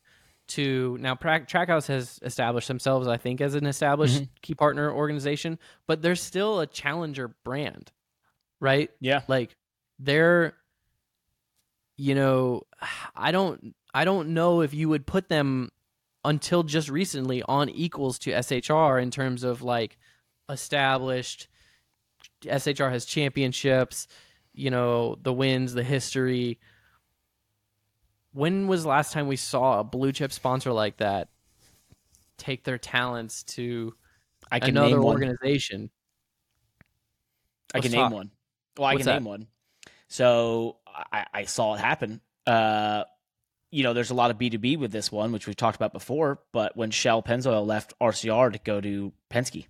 to 0.49 0.97
now 1.01 1.17
Trackhouse 1.17 1.89
has 1.89 2.21
established 2.23 2.69
themselves, 2.69 3.09
I 3.09 3.17
think, 3.17 3.41
as 3.41 3.57
an 3.57 3.67
established 3.67 4.15
mm-hmm. 4.15 4.33
key 4.43 4.55
partner 4.55 4.91
organization, 4.91 5.59
but 5.89 6.03
they're 6.03 6.15
still 6.15 6.61
a 6.61 6.67
challenger 6.67 7.35
brand, 7.43 7.91
right? 8.61 8.91
Yeah. 9.01 9.23
Like 9.27 9.57
they're 9.99 10.55
you 11.97 12.15
know 12.15 12.63
i 13.17 13.33
don't 13.33 13.75
i 13.95 14.05
don't 14.05 14.29
know 14.29 14.61
if 14.61 14.75
you 14.75 14.87
would 14.87 15.07
put 15.07 15.31
them 15.31 15.71
until 16.27 16.63
just 16.63 16.91
recently 16.91 17.43
on 17.45 17.71
equals 17.71 18.19
to 18.19 18.31
shr 18.33 19.03
in 19.03 19.11
terms 19.11 19.43
of 19.43 19.63
like 19.63 19.97
established 20.51 21.49
shr 22.45 22.91
has 22.91 23.07
championships 23.07 24.07
you 24.57 24.71
know 24.71 25.17
the 25.23 25.33
wins 25.33 25.75
the 25.75 25.85
history 25.85 26.59
when 28.33 28.67
was 28.67 28.83
the 28.83 28.89
last 28.89 29.13
time 29.13 29.29
we 29.29 29.37
saw 29.37 29.81
a 29.81 29.85
blue 29.85 30.13
chip 30.13 30.33
sponsor 30.33 30.73
like 30.73 30.97
that 30.99 31.29
take 32.39 32.65
their 32.65 32.79
talents 32.79 33.43
to 33.45 33.95
I 34.51 34.61
can 34.61 34.71
another 34.71 34.97
name 34.97 35.03
one. 35.03 35.15
organization 35.15 35.91
I 37.75 37.81
can 37.81 37.93
name 37.93 38.11
one. 38.11 38.31
Well, 38.79 38.87
I 38.87 38.95
What's 38.95 39.05
can 39.05 39.07
that? 39.07 39.23
name 39.23 39.25
one. 39.25 39.47
So 40.09 40.77
I, 40.87 41.27
I 41.35 41.45
saw 41.45 41.75
it 41.75 41.81
happen. 41.81 42.21
Uh, 42.47 43.05
you 43.71 43.83
know, 43.83 43.93
there's 43.93 44.11
a 44.11 44.15
lot 44.15 44.31
of 44.31 44.39
B2B 44.39 44.79
with 44.79 44.93
this 44.93 45.11
one, 45.11 45.33
which 45.33 45.47
we've 45.47 45.57
talked 45.57 45.77
about 45.77 45.93
before. 45.93 46.41
But 46.53 46.77
when 46.77 46.91
Shell 46.91 47.25
Pennzoil 47.25 47.67
left 47.67 47.93
RCR 48.01 48.53
to 48.53 48.59
go 48.61 48.81
to 48.81 49.13
Penske, 49.31 49.67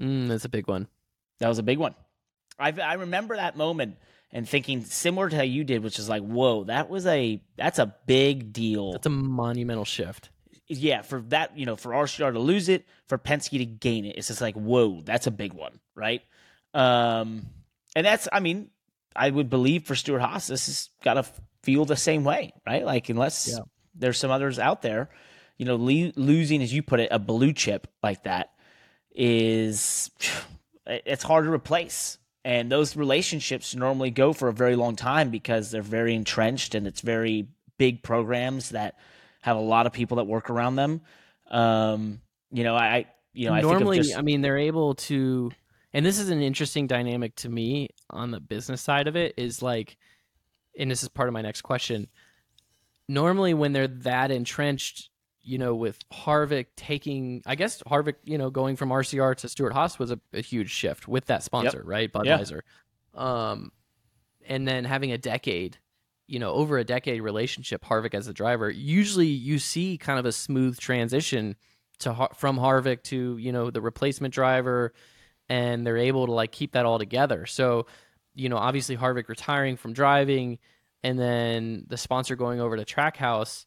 mm, 0.00 0.28
that's 0.28 0.44
a 0.44 0.48
big 0.48 0.68
one 0.68 0.86
that 1.42 1.48
was 1.48 1.58
a 1.58 1.62
big 1.62 1.78
one. 1.78 1.94
I 2.58 2.70
I 2.70 2.94
remember 2.94 3.36
that 3.36 3.56
moment 3.56 3.96
and 4.32 4.48
thinking 4.48 4.84
similar 4.84 5.28
to 5.28 5.36
how 5.36 5.42
you 5.42 5.64
did, 5.64 5.82
which 5.82 5.98
is 5.98 6.08
like, 6.08 6.22
whoa, 6.22 6.64
that 6.64 6.88
was 6.88 7.06
a 7.06 7.42
that's 7.56 7.78
a 7.78 7.94
big 8.06 8.52
deal. 8.52 8.92
that's 8.92 9.06
a 9.06 9.10
monumental 9.10 9.84
shift 9.84 10.30
yeah, 10.68 11.02
for 11.02 11.20
that, 11.28 11.56
you 11.58 11.66
know, 11.66 11.76
for 11.76 11.90
RCR 11.92 12.32
to 12.32 12.38
lose 12.38 12.68
it, 12.68 12.86
for 13.08 13.18
Penske 13.18 13.58
to 13.58 13.64
gain 13.64 14.04
it, 14.04 14.16
it's 14.16 14.28
just 14.28 14.40
like, 14.40 14.54
whoa, 14.54 15.00
that's 15.02 15.26
a 15.26 15.30
big 15.30 15.52
one, 15.52 15.78
right? 15.94 16.22
Um, 16.72 17.46
and 17.94 18.06
that's, 18.06 18.28
I 18.32 18.40
mean, 18.40 18.70
I 19.14 19.28
would 19.30 19.50
believe 19.50 19.84
for 19.84 19.94
Stewart-Haas, 19.94 20.46
this 20.46 20.66
has 20.66 20.88
got 21.02 21.14
to 21.14 21.24
feel 21.62 21.84
the 21.84 21.96
same 21.96 22.24
way, 22.24 22.52
right? 22.66 22.84
Like, 22.84 23.08
unless 23.08 23.48
Yeah. 23.52 23.64
there's 23.94 24.18
some 24.18 24.30
others 24.30 24.58
out 24.58 24.82
there, 24.82 25.10
you 25.58 25.66
know, 25.66 25.76
le- 25.76 26.12
losing, 26.16 26.62
as 26.62 26.72
you 26.72 26.82
put 26.82 27.00
it, 27.00 27.08
a 27.10 27.18
blue 27.18 27.52
chip 27.52 27.86
like 28.02 28.22
that 28.24 28.52
is, 29.14 30.10
it's 30.86 31.22
hard 31.22 31.44
to 31.44 31.50
replace. 31.52 32.18
And 32.44 32.70
those 32.70 32.96
relationships 32.96 33.74
normally 33.74 34.10
go 34.10 34.32
for 34.32 34.48
a 34.48 34.52
very 34.52 34.74
long 34.74 34.96
time 34.96 35.30
because 35.30 35.70
they're 35.70 35.82
very 35.82 36.14
entrenched 36.14 36.74
and 36.74 36.86
it's 36.86 37.00
very 37.00 37.46
big 37.78 38.02
programs 38.02 38.70
that 38.70 38.96
have 39.42 39.56
a 39.56 39.60
lot 39.60 39.86
of 39.86 39.92
people 39.92 40.16
that 40.16 40.24
work 40.24 40.50
around 40.50 40.76
them. 40.76 41.02
Um, 41.50 42.20
you 42.50 42.64
know, 42.64 42.74
I, 42.74 43.06
you 43.32 43.46
know, 43.46 43.54
I 43.54 43.60
normally 43.60 43.98
think 43.98 44.04
of 44.04 44.08
just, 44.08 44.18
i 44.18 44.22
mean 44.22 44.40
they're 44.42 44.58
able 44.58 44.94
to 44.94 45.50
and 45.94 46.04
this 46.04 46.18
is 46.18 46.30
an 46.30 46.42
interesting 46.42 46.86
dynamic 46.86 47.34
to 47.36 47.48
me 47.48 47.88
on 48.10 48.30
the 48.30 48.40
business 48.40 48.80
side 48.80 49.08
of 49.08 49.16
it 49.16 49.34
is 49.36 49.62
like 49.62 49.96
and 50.78 50.90
this 50.90 51.02
is 51.02 51.08
part 51.08 51.28
of 51.28 51.32
my 51.32 51.42
next 51.42 51.62
question 51.62 52.08
normally 53.08 53.54
when 53.54 53.72
they're 53.72 53.88
that 53.88 54.30
entrenched 54.30 55.08
you 55.42 55.58
know 55.58 55.74
with 55.74 55.98
harvick 56.10 56.66
taking 56.76 57.42
i 57.46 57.54
guess 57.54 57.82
harvick 57.82 58.14
you 58.24 58.38
know 58.38 58.50
going 58.50 58.76
from 58.76 58.90
rcr 58.90 59.34
to 59.34 59.48
stewart-haas 59.48 59.98
was 59.98 60.10
a, 60.10 60.20
a 60.32 60.40
huge 60.40 60.70
shift 60.70 61.08
with 61.08 61.26
that 61.26 61.42
sponsor 61.42 61.82
right? 61.84 62.10
Yeah. 62.14 62.38
budweiser. 62.38 62.60
Um 63.14 63.72
and 64.46 64.66
then 64.66 64.84
having 64.84 65.12
a 65.12 65.18
decade 65.18 65.78
you 66.26 66.38
know 66.38 66.52
over 66.52 66.78
a 66.78 66.84
decade 66.84 67.22
relationship 67.22 67.84
harvick 67.84 68.14
as 68.14 68.26
the 68.26 68.32
driver 68.32 68.70
usually 68.70 69.26
you 69.26 69.58
see 69.58 69.98
kind 69.98 70.18
of 70.18 70.26
a 70.26 70.32
smooth 70.32 70.78
transition 70.78 71.56
to 71.98 72.12
Har- 72.12 72.32
from 72.34 72.56
harvick 72.58 73.02
to 73.04 73.36
you 73.38 73.52
know 73.52 73.70
the 73.70 73.80
replacement 73.80 74.34
driver 74.34 74.92
and 75.48 75.86
they're 75.86 75.98
able 75.98 76.26
to 76.26 76.32
like 76.32 76.52
keep 76.52 76.72
that 76.72 76.86
all 76.86 76.98
together. 76.98 77.46
So 77.46 77.86
you 78.34 78.48
know 78.48 78.56
obviously 78.56 78.96
harvick 78.96 79.28
retiring 79.28 79.76
from 79.76 79.92
driving 79.92 80.58
and 81.02 81.18
then 81.18 81.84
the 81.88 81.96
sponsor 81.96 82.36
going 82.36 82.60
over 82.60 82.76
to 82.76 82.84
trackhouse 82.84 83.66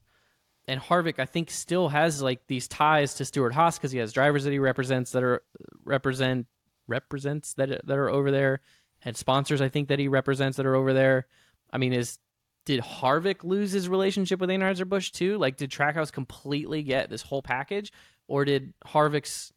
and 0.68 0.82
harvick 0.82 1.20
i 1.20 1.26
think 1.26 1.50
still 1.52 1.90
has 1.90 2.22
like 2.22 2.46
these 2.48 2.68
ties 2.68 3.14
to 3.16 3.26
stewart-haas 3.26 3.78
because 3.78 3.92
he 3.92 4.00
has 4.00 4.12
drivers 4.14 4.44
that 4.44 4.52
he 4.52 4.60
represents 4.60 5.12
that 5.12 5.24
are 5.24 5.42
represent 5.84 6.48
represents 6.88 7.54
that 7.54 7.70
that 7.86 7.98
are 7.98 8.10
over 8.10 8.32
there 8.32 8.62
and 9.04 9.16
sponsors 9.16 9.62
I 9.62 9.70
think 9.70 9.90
that 9.90 10.00
he 10.00 10.08
represents 10.08 10.58
that 10.58 10.66
are 10.66 10.76
over 10.76 10.92
there. 10.92 11.28
I 11.72 11.78
mean, 11.78 11.94
is 11.94 12.18
did 12.66 12.82
Harvick 12.82 13.44
lose 13.44 13.72
his 13.72 13.88
relationship 13.88 14.40
with 14.40 14.50
Anheuser 14.50 14.90
Busch 14.90 15.12
too? 15.12 15.38
Like, 15.38 15.58
did 15.58 15.70
Trackhouse 15.70 16.12
completely 16.12 16.82
get 16.82 17.10
this 17.12 17.22
whole 17.22 17.44
package, 17.44 17.92
or 18.28 18.46
did 18.46 18.74
Harvick's 18.84 19.54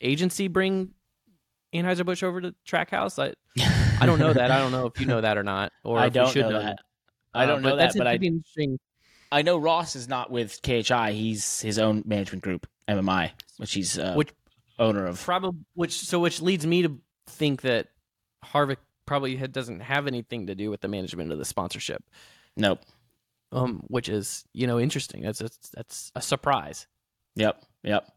agency 0.00 0.46
bring 0.46 0.90
Anheuser 1.74 2.06
Busch 2.06 2.22
over 2.22 2.40
to 2.40 2.54
Trackhouse? 2.64 3.18
I 3.18 3.34
I 4.00 4.06
don't 4.06 4.20
know 4.20 4.32
that. 4.32 4.52
I 4.52 4.58
don't 4.58 4.70
know 4.70 4.86
if 4.86 5.00
you 5.00 5.06
know 5.06 5.20
that 5.20 5.36
or 5.36 5.42
not, 5.42 5.72
or 5.82 5.98
I 6.00 6.06
if 6.06 6.12
don't 6.12 6.30
should 6.32 6.42
know 6.42 6.50
know 6.50 6.58
that. 6.62 6.76
that. 6.76 6.78
I 7.34 7.44
Uh, 7.44 7.46
don't 7.46 7.62
know 7.62 7.70
that, 7.70 7.76
that's 7.76 7.96
but 7.96 8.06
I, 8.06 8.14
interesting. 8.14 8.78
I 9.32 9.42
know 9.42 9.56
Ross 9.58 9.94
is 9.96 10.08
not 10.08 10.30
with 10.30 10.60
KHI. 10.62 11.12
He's 11.12 11.60
his 11.60 11.78
own 11.78 12.02
management 12.06 12.42
group, 12.42 12.66
MMI, 12.88 13.30
which 13.58 13.72
he's 13.74 13.98
uh, 13.98 14.14
Which 14.14 14.30
owner 14.78 15.06
of. 15.06 15.22
probably 15.22 15.60
which 15.74 15.92
so 15.98 16.18
which 16.18 16.40
leads 16.42 16.66
me 16.66 16.82
to 16.82 16.98
think 17.26 17.62
that 17.62 17.88
Harvick 18.44 18.78
probably 19.06 19.36
had, 19.36 19.52
doesn't 19.52 19.80
have 19.80 20.06
anything 20.06 20.46
to 20.48 20.54
do 20.54 20.70
with 20.70 20.80
the 20.80 20.88
management 20.88 21.30
of 21.32 21.38
the 21.38 21.44
sponsorship. 21.44 22.02
Nope. 22.56 22.80
um, 23.52 23.82
which 23.88 24.08
is 24.08 24.44
you 24.52 24.66
know 24.66 24.78
interesting. 24.80 25.22
That's 25.22 25.40
a, 25.40 25.50
that's 25.74 26.10
a 26.14 26.22
surprise. 26.22 26.86
Yep. 27.36 27.62
Yep. 27.84 28.08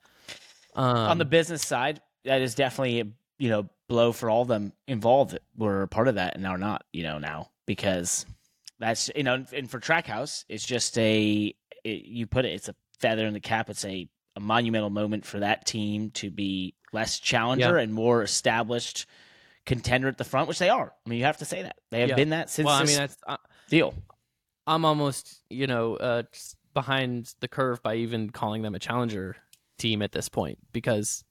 Um, 0.76 0.86
on 0.97 1.17
the 1.19 1.26
business 1.26 1.65
side, 1.65 2.02
that 2.26 2.41
is 2.41 2.56
definitely 2.56 3.02
a 3.02 3.06
you 3.38 3.49
know 3.49 3.69
blow 3.88 4.12
for 4.12 4.30
all 4.30 4.41
of 4.41 4.47
them 4.47 4.73
involved 4.88 5.32
that 5.32 5.43
were 5.56 5.86
part 5.88 6.08
of 6.08 6.15
that 6.15 6.36
and 6.36 6.47
are 6.47 6.58
not. 6.58 6.84
You 6.91 7.04
know 7.04 7.19
now 7.19 7.52
because 7.67 8.26
that's 8.84 9.10
you 9.15 9.24
know 9.24 9.46
and 9.54 9.69
for 9.69 9.80
Trackhouse, 9.80 10.43
it's 10.50 10.65
just 10.65 10.98
a 10.98 11.54
it, 11.84 12.06
you 12.06 12.28
put 12.28 12.46
it. 12.46 12.50
It's 12.54 12.69
a 12.69 12.76
feather 13.00 13.26
in 13.26 13.34
the 13.34 13.39
cap. 13.39 13.69
It's 13.69 13.86
a 13.86 14.10
a 14.36 14.39
monumental 14.39 14.89
moment 14.89 15.26
for 15.26 15.39
that 15.39 15.65
team 15.65 16.10
to 16.12 16.30
be 16.32 16.76
less 16.91 17.19
challenger 17.19 17.78
and 17.78 17.93
more 17.93 18.24
established 18.24 19.06
contender 19.65 20.08
at 20.08 20.17
the 20.17 20.24
front, 20.24 20.48
which 20.48 20.60
they 20.60 20.69
are. 20.69 20.91
I 21.06 21.10
mean, 21.10 21.19
you 21.19 21.26
have 21.26 21.38
to 21.38 21.46
say 21.46 21.62
that 21.62 21.78
they 21.91 22.02
have 22.02 22.10
Yeah. 22.10 22.15
been 22.15 22.30
that 22.30 22.50
since 22.50 22.65
well, 22.65 22.76
I 22.76 22.84
mean, 22.84 22.98
that's 22.98 23.15
I, 23.28 23.38
deal. 23.69 23.93
I'm 24.67 24.84
almost 24.86 25.41
you 25.50 25.67
know 25.67 25.96
uh, 25.96 26.24
behind 26.74 27.34
the 27.39 27.48
curve 27.48 27.82
by 27.82 27.96
even 27.96 28.32
calling 28.32 28.63
them 28.63 28.76
a 28.76 28.80
challenger 28.80 29.38
team 29.78 30.02
at 30.02 30.12
this 30.12 30.28
point 30.30 30.58
because 30.74 31.24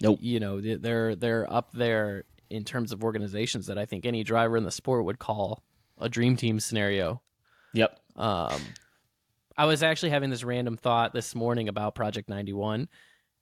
Nope. 0.00 0.18
you 0.22 0.40
know 0.40 0.60
they're 0.60 1.14
they're 1.14 1.52
up 1.52 1.72
there 1.72 2.24
in 2.50 2.64
terms 2.64 2.92
of 2.92 3.02
organizations 3.04 3.66
that 3.66 3.78
I 3.78 3.84
think 3.86 4.04
any 4.06 4.22
driver 4.24 4.56
in 4.56 4.64
the 4.64 4.70
sport 4.70 5.04
would 5.04 5.18
call 5.18 5.62
a 6.04 6.08
dream 6.08 6.36
team 6.36 6.60
scenario. 6.60 7.20
Yep. 7.72 7.98
Um, 8.16 8.60
I 9.56 9.64
was 9.66 9.82
actually 9.82 10.10
having 10.10 10.30
this 10.30 10.44
random 10.44 10.76
thought 10.76 11.12
this 11.12 11.34
morning 11.34 11.68
about 11.68 11.94
Project 11.94 12.28
91, 12.28 12.88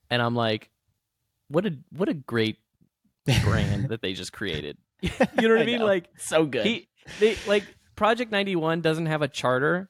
and 0.09 0.21
I'm 0.21 0.35
like, 0.35 0.69
what 1.49 1.65
a 1.65 1.75
what 1.95 2.09
a 2.09 2.13
great 2.13 2.57
brand 3.43 3.89
that 3.89 4.01
they 4.01 4.13
just 4.13 4.33
created. 4.33 4.77
you 5.01 5.09
know 5.19 5.49
what 5.49 5.59
I, 5.59 5.61
I 5.61 5.65
mean? 5.65 5.79
know. 5.79 5.85
Like 5.85 6.09
So 6.17 6.45
good. 6.45 6.65
he 6.65 6.87
they 7.19 7.35
like 7.47 7.63
Project 7.95 8.31
91 8.31 8.81
doesn't 8.81 9.05
have 9.07 9.21
a 9.21 9.27
charter, 9.27 9.89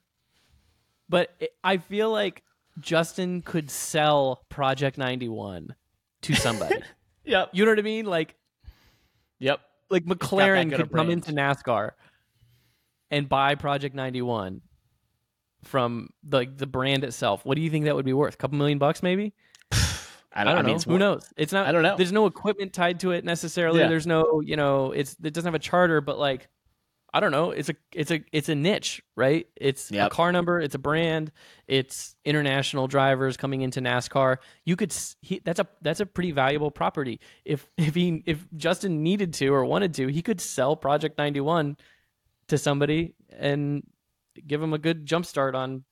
but 1.09 1.29
it, 1.39 1.51
I 1.63 1.77
feel 1.77 2.11
like 2.11 2.43
Justin 2.79 3.41
could 3.41 3.69
sell 3.69 4.43
Project 4.49 4.97
91 4.97 5.75
to 6.23 6.33
somebody. 6.35 6.75
yep. 7.23 7.49
you 7.53 7.65
know 7.65 7.71
what 7.71 7.79
I 7.79 7.83
mean? 7.83 8.05
Like 8.05 8.35
Yep. 9.39 9.59
like 9.89 10.05
McLaren 10.05 10.73
could 10.75 10.91
come 10.91 11.09
into 11.09 11.31
NASCAR 11.33 11.91
and 13.11 13.27
buy 13.29 13.55
Project 13.55 13.95
91 13.95 14.61
from 15.63 16.09
like 16.29 16.57
the 16.57 16.67
brand 16.67 17.03
itself. 17.03 17.45
What 17.45 17.55
do 17.55 17.61
you 17.61 17.69
think 17.69 17.85
that 17.85 17.95
would 17.95 18.05
be 18.05 18.13
worth? 18.13 18.33
A 18.33 18.37
couple 18.37 18.57
million 18.57 18.77
bucks 18.77 19.01
maybe? 19.01 19.33
I 19.71 19.77
I 20.35 20.43
don't, 20.43 20.55
don't, 20.55 20.65
I 20.65 20.67
mean, 20.67 20.77
know. 20.77 20.93
Who 20.93 20.99
knows? 20.99 21.29
It's 21.37 21.53
not 21.53 21.67
I 21.67 21.71
don't 21.71 21.83
know. 21.83 21.95
There's 21.95 22.11
no 22.11 22.25
equipment 22.25 22.73
tied 22.73 22.99
to 23.01 23.11
it 23.11 23.23
necessarily. 23.23 23.79
Yeah. 23.79 23.87
There's 23.87 24.07
no, 24.07 24.41
you 24.41 24.55
know, 24.55 24.91
it's 24.91 25.15
it 25.23 25.33
doesn't 25.33 25.47
have 25.47 25.55
a 25.55 25.59
charter, 25.59 26.01
but 26.01 26.17
like 26.17 26.47
I 27.15 27.19
don't 27.19 27.31
know. 27.31 27.51
It's 27.51 27.69
a 27.69 27.75
it's 27.93 28.09
a 28.09 28.23
it's 28.31 28.49
a 28.49 28.55
niche, 28.55 29.03
right? 29.15 29.45
It's 29.55 29.91
Yep. 29.91 30.07
a 30.07 30.09
car 30.09 30.31
number. 30.31 30.59
It's 30.59 30.73
a 30.73 30.79
brand. 30.79 31.31
It's 31.67 32.15
international 32.25 32.87
drivers 32.87 33.37
coming 33.37 33.61
into 33.61 33.81
NASCAR. 33.81 34.37
You 34.65 34.75
could 34.75 34.95
he, 35.21 35.39
that's 35.45 35.59
a 35.59 35.67
that's 35.83 35.99
a 35.99 36.07
pretty 36.07 36.31
valuable 36.31 36.71
property. 36.71 37.19
If 37.45 37.69
if 37.77 37.93
he 37.93 38.23
if 38.25 38.43
Justin 38.57 39.03
needed 39.03 39.35
to 39.35 39.49
or 39.49 39.63
wanted 39.63 39.93
to, 39.95 40.07
he 40.07 40.23
could 40.23 40.41
sell 40.41 40.75
Project 40.75 41.19
91 41.19 41.77
to 42.53 42.57
somebody 42.59 43.15
and 43.35 43.83
give 44.45 44.61
them 44.61 44.73
a 44.73 44.77
good 44.77 45.05
jump 45.07 45.25
start 45.25 45.55
on 45.55 45.83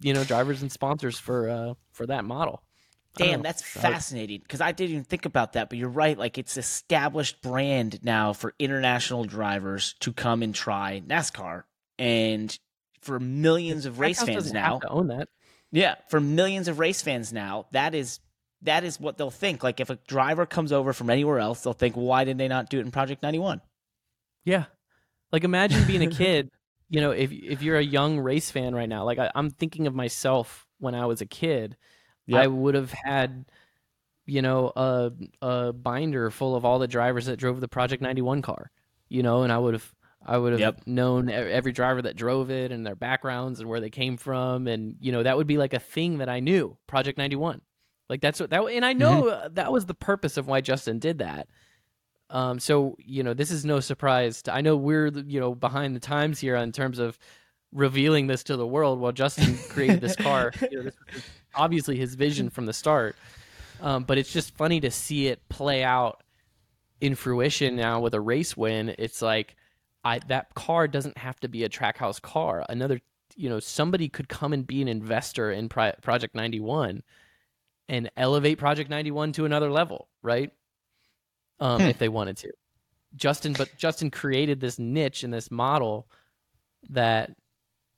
you 0.00 0.12
know 0.12 0.24
drivers 0.24 0.62
and 0.62 0.70
sponsors 0.70 1.18
for 1.18 1.48
uh 1.48 1.74
for 1.92 2.06
that 2.06 2.24
model. 2.24 2.62
Damn, 3.16 3.40
that's 3.40 3.62
fascinating 3.62 4.40
because 4.42 4.60
I 4.60 4.72
didn't 4.72 4.90
even 4.90 5.04
think 5.04 5.24
about 5.24 5.54
that. 5.54 5.70
But 5.70 5.78
you're 5.78 5.88
right; 5.88 6.18
like 6.18 6.36
it's 6.36 6.58
established 6.58 7.40
brand 7.40 8.00
now 8.02 8.34
for 8.34 8.52
international 8.58 9.24
drivers 9.24 9.94
to 10.00 10.12
come 10.12 10.42
and 10.42 10.54
try 10.54 11.02
NASCAR, 11.06 11.62
and 11.98 12.58
for 13.00 13.18
millions 13.18 13.86
of 13.86 14.00
race 14.00 14.22
fans 14.22 14.52
now, 14.52 14.80
own 14.86 15.06
that. 15.06 15.28
yeah, 15.72 15.94
for 16.10 16.20
millions 16.20 16.68
of 16.68 16.78
race 16.78 17.00
fans 17.00 17.32
now, 17.32 17.68
that 17.72 17.94
is 17.94 18.20
that 18.62 18.84
is 18.84 19.00
what 19.00 19.16
they'll 19.16 19.30
think. 19.30 19.62
Like 19.62 19.80
if 19.80 19.88
a 19.88 19.98
driver 20.06 20.44
comes 20.44 20.70
over 20.70 20.92
from 20.92 21.08
anywhere 21.08 21.38
else, 21.38 21.62
they'll 21.62 21.72
think, 21.72 21.96
well, 21.96 22.04
why 22.04 22.24
did 22.24 22.36
they 22.36 22.48
not 22.48 22.68
do 22.68 22.78
it 22.80 22.84
in 22.84 22.90
Project 22.90 23.22
91? 23.22 23.62
Yeah. 24.44 24.64
Like 25.32 25.44
imagine 25.44 25.86
being 25.86 26.02
a 26.02 26.10
kid, 26.10 26.50
you 26.88 27.00
know, 27.00 27.10
if 27.10 27.32
if 27.32 27.62
you're 27.62 27.78
a 27.78 27.84
young 27.84 28.18
race 28.18 28.50
fan 28.50 28.74
right 28.74 28.88
now, 28.88 29.04
like 29.04 29.18
I, 29.18 29.30
am 29.34 29.50
thinking 29.50 29.86
of 29.86 29.94
myself 29.94 30.66
when 30.78 30.94
I 30.94 31.06
was 31.06 31.20
a 31.20 31.26
kid, 31.26 31.76
yep. 32.26 32.42
I 32.42 32.46
would 32.46 32.74
have 32.74 32.92
had, 32.92 33.46
you 34.24 34.42
know, 34.42 34.72
a 34.76 35.12
a 35.42 35.72
binder 35.72 36.30
full 36.30 36.54
of 36.54 36.64
all 36.64 36.78
the 36.78 36.88
drivers 36.88 37.26
that 37.26 37.38
drove 37.38 37.60
the 37.60 37.68
Project 37.68 38.02
91 38.02 38.42
car, 38.42 38.70
you 39.08 39.22
know, 39.22 39.42
and 39.42 39.52
I 39.52 39.58
would 39.58 39.74
have 39.74 39.94
I 40.24 40.38
would 40.38 40.52
have 40.52 40.60
yep. 40.60 40.80
known 40.86 41.28
every 41.28 41.72
driver 41.72 42.02
that 42.02 42.16
drove 42.16 42.50
it 42.50 42.72
and 42.72 42.84
their 42.86 42.96
backgrounds 42.96 43.60
and 43.60 43.68
where 43.68 43.80
they 43.80 43.90
came 43.90 44.16
from, 44.16 44.66
and 44.66 44.96
you 45.00 45.12
know 45.12 45.22
that 45.22 45.36
would 45.36 45.46
be 45.46 45.58
like 45.58 45.74
a 45.74 45.80
thing 45.80 46.18
that 46.18 46.28
I 46.28 46.40
knew. 46.40 46.76
Project 46.86 47.18
91, 47.18 47.60
like 48.08 48.20
that's 48.20 48.38
what 48.38 48.50
that, 48.50 48.62
and 48.62 48.84
I 48.84 48.92
know 48.92 49.24
mm-hmm. 49.24 49.54
that 49.54 49.72
was 49.72 49.86
the 49.86 49.94
purpose 49.94 50.36
of 50.36 50.46
why 50.46 50.60
Justin 50.60 50.98
did 50.98 51.18
that 51.18 51.48
um, 52.30 52.58
so 52.58 52.96
you 52.98 53.22
know, 53.22 53.34
this 53.34 53.50
is 53.50 53.64
no 53.64 53.80
surprise. 53.80 54.42
To, 54.42 54.54
I 54.54 54.60
know 54.60 54.76
we're 54.76 55.08
you 55.08 55.40
know 55.40 55.54
behind 55.54 55.94
the 55.94 56.00
times 56.00 56.40
here 56.40 56.56
in 56.56 56.72
terms 56.72 56.98
of 56.98 57.18
revealing 57.72 58.26
this 58.26 58.42
to 58.44 58.56
the 58.56 58.66
world. 58.66 58.98
While 58.98 59.12
Justin 59.12 59.56
created 59.68 60.00
this 60.00 60.16
car, 60.16 60.52
you 60.70 60.78
know, 60.78 60.82
this 60.84 60.96
was 61.12 61.22
obviously 61.54 61.96
his 61.96 62.14
vision 62.14 62.50
from 62.50 62.66
the 62.66 62.72
start. 62.72 63.16
Um, 63.80 64.04
but 64.04 64.18
it's 64.18 64.32
just 64.32 64.56
funny 64.56 64.80
to 64.80 64.90
see 64.90 65.28
it 65.28 65.46
play 65.48 65.84
out 65.84 66.22
in 67.00 67.14
fruition 67.14 67.76
now 67.76 68.00
with 68.00 68.14
a 68.14 68.20
race 68.20 68.56
win. 68.56 68.94
It's 68.98 69.22
like 69.22 69.54
I 70.04 70.20
that 70.28 70.54
car 70.54 70.88
doesn't 70.88 71.18
have 71.18 71.38
to 71.40 71.48
be 71.48 71.64
a 71.64 71.68
trackhouse 71.68 72.20
car. 72.20 72.64
Another 72.68 73.00
you 73.36 73.48
know 73.48 73.60
somebody 73.60 74.08
could 74.08 74.28
come 74.28 74.52
and 74.52 74.66
be 74.66 74.82
an 74.82 74.88
investor 74.88 75.52
in 75.52 75.68
Pri- 75.68 75.94
Project 76.02 76.34
91 76.34 77.02
and 77.88 78.10
elevate 78.16 78.58
Project 78.58 78.90
91 78.90 79.32
to 79.32 79.44
another 79.44 79.70
level, 79.70 80.08
right? 80.22 80.52
Um, 81.60 81.80
hmm. 81.80 81.88
if 81.88 81.98
they 81.98 82.08
wanted 82.08 82.36
to. 82.38 82.52
Justin, 83.14 83.54
but 83.54 83.74
Justin 83.76 84.10
created 84.10 84.60
this 84.60 84.78
niche 84.78 85.22
and 85.22 85.32
this 85.32 85.50
model 85.50 86.08
that, 86.90 87.30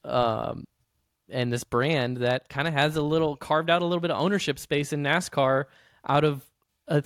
um, 0.04 0.64
and 1.28 1.52
this 1.52 1.64
brand 1.64 2.18
that 2.18 2.48
kind 2.48 2.68
of 2.68 2.74
has 2.74 2.96
a 2.96 3.02
little 3.02 3.36
carved 3.36 3.68
out 3.68 3.82
a 3.82 3.84
little 3.84 4.00
bit 4.00 4.10
of 4.10 4.20
ownership 4.20 4.58
space 4.58 4.92
in 4.92 5.02
NASCAR 5.02 5.64
out 6.08 6.24
of 6.24 6.44
a, 6.86 7.02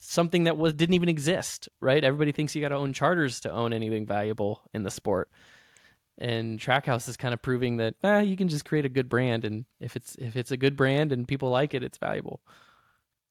something 0.00 0.44
that 0.44 0.56
was 0.56 0.74
didn't 0.74 0.94
even 0.94 1.08
exist. 1.08 1.68
Right? 1.80 2.02
Everybody 2.02 2.32
thinks 2.32 2.54
you 2.54 2.60
got 2.60 2.70
to 2.70 2.76
own 2.76 2.92
charters 2.92 3.40
to 3.40 3.52
own 3.52 3.72
anything 3.72 4.06
valuable 4.06 4.62
in 4.74 4.82
the 4.82 4.90
sport, 4.90 5.30
and 6.18 6.58
Trackhouse 6.58 7.08
is 7.08 7.16
kind 7.16 7.34
of 7.34 7.42
proving 7.42 7.76
that 7.76 7.94
ah, 8.02 8.18
you 8.18 8.36
can 8.36 8.48
just 8.48 8.64
create 8.64 8.84
a 8.84 8.90
good 8.90 9.08
brand, 9.08 9.44
and 9.44 9.64
if 9.80 9.94
it's 9.94 10.16
if 10.16 10.36
it's 10.36 10.50
a 10.50 10.56
good 10.56 10.76
brand 10.76 11.12
and 11.12 11.28
people 11.28 11.50
like 11.50 11.74
it, 11.74 11.84
it's 11.84 11.98
valuable. 11.98 12.40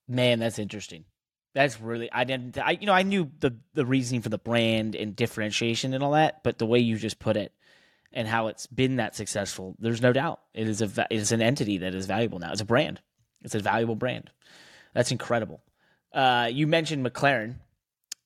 Man, 0.07 0.39
that's 0.39 0.59
interesting. 0.59 1.05
That's 1.53 1.81
really 1.81 2.11
I 2.11 2.23
didn't 2.23 2.57
I 2.57 2.71
you 2.71 2.85
know 2.85 2.93
I 2.93 3.03
knew 3.03 3.29
the 3.39 3.55
the 3.73 3.85
reasoning 3.85 4.21
for 4.21 4.29
the 4.29 4.37
brand 4.37 4.95
and 4.95 5.15
differentiation 5.15 5.93
and 5.93 6.03
all 6.03 6.11
that, 6.11 6.43
but 6.43 6.57
the 6.57 6.65
way 6.65 6.79
you 6.79 6.97
just 6.97 7.19
put 7.19 7.37
it 7.37 7.51
and 8.13 8.27
how 8.27 8.47
it's 8.47 8.67
been 8.67 8.97
that 8.97 9.15
successful, 9.15 9.75
there's 9.79 10.01
no 10.01 10.13
doubt 10.13 10.39
it 10.53 10.67
is 10.67 10.81
a 10.81 11.07
it 11.09 11.17
is 11.17 11.31
an 11.31 11.41
entity 11.41 11.79
that 11.79 11.93
is 11.93 12.05
valuable 12.05 12.39
now. 12.39 12.51
It's 12.51 12.61
a 12.61 12.65
brand. 12.65 13.01
It's 13.41 13.55
a 13.55 13.59
valuable 13.59 13.95
brand. 13.95 14.29
That's 14.93 15.11
incredible. 15.11 15.61
Uh, 16.13 16.49
you 16.51 16.67
mentioned 16.67 17.05
McLaren, 17.05 17.55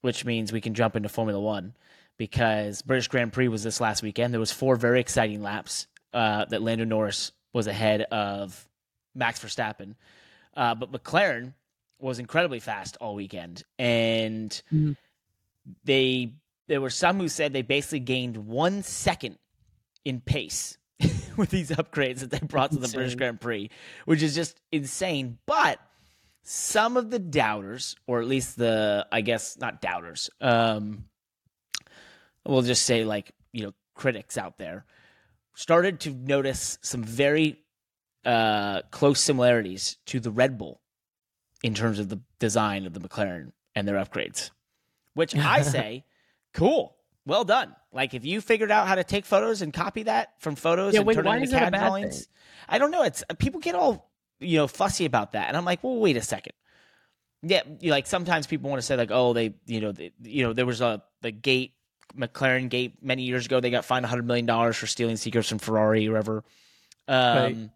which 0.01 0.26
means 0.26 0.51
we 0.51 0.61
can 0.61 0.73
jump 0.73 0.95
into 0.95 1.09
Formula 1.09 1.39
One 1.39 1.76
because 2.17 2.82
British 2.82 3.07
Grand 3.07 3.34
Prix 3.34 3.47
was 3.47 3.63
this 3.63 3.80
last 3.80 4.03
weekend. 4.03 4.34
There 4.34 4.39
was 4.39 4.51
four 4.51 4.76
very 4.76 4.99
exciting 4.99 5.41
laps 5.41 5.88
uh, 6.13 6.45
that 6.45 6.61
Lando 6.61 6.86
Norris 6.86 7.32
was 7.53 7.67
ahead 7.67 8.01
of 8.01 8.67
Max 9.13 9.39
Verstappen, 9.39 9.95
uh, 10.55 10.76
but 10.76 10.91
McLaren 10.91 11.53
was 12.00 12.20
incredibly 12.20 12.60
fast 12.60 12.98
all 13.00 13.16
weekend, 13.16 13.64
and 13.80 14.50
mm-hmm. 14.74 14.93
they 15.84 16.34
there 16.68 16.82
were 16.82 16.89
some 16.89 17.20
who 17.20 17.28
said 17.28 17.54
they 17.54 17.62
basically 17.62 18.00
gained 18.00 18.38
one 18.38 18.84
second 18.84 19.38
in 20.04 20.20
pace 20.20 20.78
with 21.38 21.50
these 21.50 21.72
upgrades 21.72 22.20
that 22.20 22.32
they 22.32 22.39
brought 22.39 22.72
to 22.72 22.78
the 22.78 22.84
insane. 22.86 23.00
British 23.00 23.16
Grand 23.16 23.41
Prix, 23.41 23.70
which 24.06 24.24
is 24.24 24.36
just 24.36 24.60
insane. 24.72 25.38
But 25.46 25.80
some 26.43 26.98
of 26.98 27.10
the 27.10 27.20
doubters, 27.20 27.96
or 28.08 28.22
at 28.22 28.28
least 28.28 28.58
the 28.58 29.08
I 29.12 29.22
guess 29.22 29.58
not 29.58 29.82
doubters, 29.82 30.30
um, 30.41 31.06
we'll 32.46 32.62
just 32.62 32.84
say 32.84 33.04
like 33.04 33.32
you 33.52 33.64
know 33.64 33.74
critics 33.96 34.38
out 34.38 34.58
there, 34.58 34.86
started 35.54 36.00
to 36.02 36.12
notice 36.12 36.78
some 36.82 37.04
very 37.04 37.62
uh, 38.26 38.82
close 38.91 39.22
similarities 39.22 39.98
to 40.08 40.20
the 40.20 40.32
Red 40.32 40.58
Bull 40.58 40.82
in 41.64 41.74
terms 41.74 41.99
of 41.99 42.10
the 42.10 42.20
design 42.39 42.86
of 42.86 42.93
the 42.93 42.99
McLaren 42.99 43.51
and 43.76 43.88
their 43.88 43.95
upgrades, 43.95 44.51
which 45.14 45.36
I 45.36 45.62
say, 45.62 46.06
cool, 46.53 46.95
well 47.26 47.43
done. 47.43 47.76
Like 47.91 48.14
if 48.14 48.26
you 48.26 48.41
figured 48.41 48.72
out 48.72 48.88
how 48.88 48.95
to 48.95 49.03
take 49.03 49.26
photos 49.26 49.62
and 49.62 49.74
copy 49.74 50.03
that 50.03 50.34
from 50.39 50.56
photos 50.56 50.93
yeah, 50.93 50.99
and 50.99 51.08
wait, 51.08 51.16
turn 51.16 51.28
it 51.28 51.43
into 51.43 51.58
CAD 51.58 51.74
drawings, 51.74 52.18
thing? 52.18 52.28
I 52.70 52.78
don't 52.78 52.91
know. 52.91 53.03
It's 53.03 53.24
people 53.39 53.60
get 53.60 53.76
all 53.76 54.12
you 54.39 54.58
know 54.58 54.68
fussy 54.68 55.06
about 55.06 55.34
that, 55.34 55.47
and 55.47 55.58
I'm 55.58 55.66
like, 55.66 55.84
well, 55.84 55.97
wait 55.97 56.18
a 56.18 56.22
second. 56.22 56.53
Yeah, 57.41 57.62
like 57.84 58.08
sometimes 58.08 58.47
people 58.47 58.70
want 58.70 58.82
to 58.82 58.86
say 58.86 58.95
like, 58.95 59.12
oh, 59.12 59.34
they, 59.34 59.53
you 59.68 59.80
know, 59.80 59.91
they, 59.91 60.12
you 60.24 60.43
know, 60.43 60.53
there 60.53 60.66
was 60.66 60.82
a 60.82 61.03
the 61.22 61.32
gate 61.32 61.74
McLaren 62.18 62.70
gate 62.70 63.03
many 63.03 63.24
years 63.24 63.45
ago. 63.45 63.60
They 63.60 63.70
got 63.70 63.86
fined 63.86 64.03
100 64.03 64.26
million 64.26 64.45
dollars 64.45 64.78
for 64.78 64.88
stealing 64.88 65.18
secrets 65.18 65.49
from 65.49 65.60
Ferrari 65.60 66.08
or 66.08 66.12
whatever. 66.12 66.43
Um, 67.08 67.38
right 67.38 67.70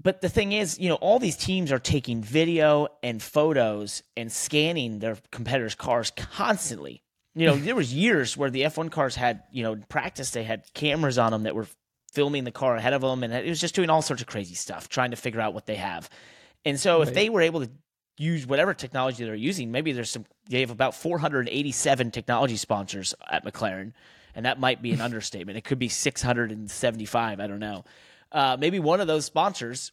but 0.00 0.20
the 0.20 0.28
thing 0.28 0.52
is, 0.52 0.78
you 0.78 0.88
know, 0.88 0.94
all 0.96 1.18
these 1.18 1.36
teams 1.36 1.72
are 1.72 1.78
taking 1.78 2.22
video 2.22 2.88
and 3.02 3.20
photos 3.20 4.02
and 4.16 4.30
scanning 4.30 5.00
their 5.00 5.18
competitors' 5.32 5.74
cars 5.74 6.12
constantly. 6.16 7.02
You 7.34 7.46
know, 7.46 7.56
there 7.56 7.76
was 7.76 7.92
years 7.92 8.36
where 8.36 8.50
the 8.50 8.62
F1 8.62 8.90
cars 8.90 9.14
had, 9.14 9.42
you 9.52 9.62
know, 9.62 9.72
in 9.72 9.82
practice 9.82 10.30
they 10.30 10.44
had 10.44 10.62
cameras 10.74 11.18
on 11.18 11.32
them 11.32 11.44
that 11.44 11.54
were 11.54 11.66
filming 12.12 12.44
the 12.44 12.50
car 12.50 12.76
ahead 12.76 12.92
of 12.92 13.00
them, 13.00 13.22
and 13.22 13.32
it 13.32 13.48
was 13.48 13.60
just 13.60 13.74
doing 13.74 13.90
all 13.90 14.02
sorts 14.02 14.22
of 14.22 14.28
crazy 14.28 14.54
stuff, 14.54 14.88
trying 14.88 15.10
to 15.10 15.16
figure 15.16 15.40
out 15.40 15.54
what 15.54 15.66
they 15.66 15.76
have. 15.76 16.08
And 16.64 16.78
so, 16.80 16.98
right. 16.98 17.08
if 17.08 17.14
they 17.14 17.28
were 17.28 17.42
able 17.42 17.60
to 17.60 17.70
use 18.16 18.46
whatever 18.46 18.74
technology 18.74 19.24
they're 19.24 19.34
using, 19.34 19.70
maybe 19.70 19.92
there's 19.92 20.10
some. 20.10 20.24
They 20.48 20.60
have 20.60 20.70
about 20.70 20.94
487 20.94 22.10
technology 22.10 22.56
sponsors 22.56 23.14
at 23.30 23.44
McLaren, 23.44 23.92
and 24.34 24.46
that 24.46 24.58
might 24.58 24.82
be 24.82 24.92
an 24.92 25.00
understatement. 25.00 25.58
It 25.58 25.64
could 25.64 25.78
be 25.78 25.88
675. 25.88 27.40
I 27.40 27.46
don't 27.46 27.60
know 27.60 27.84
uh, 28.32 28.56
maybe 28.58 28.78
one 28.78 29.00
of 29.00 29.06
those 29.06 29.24
sponsors 29.24 29.92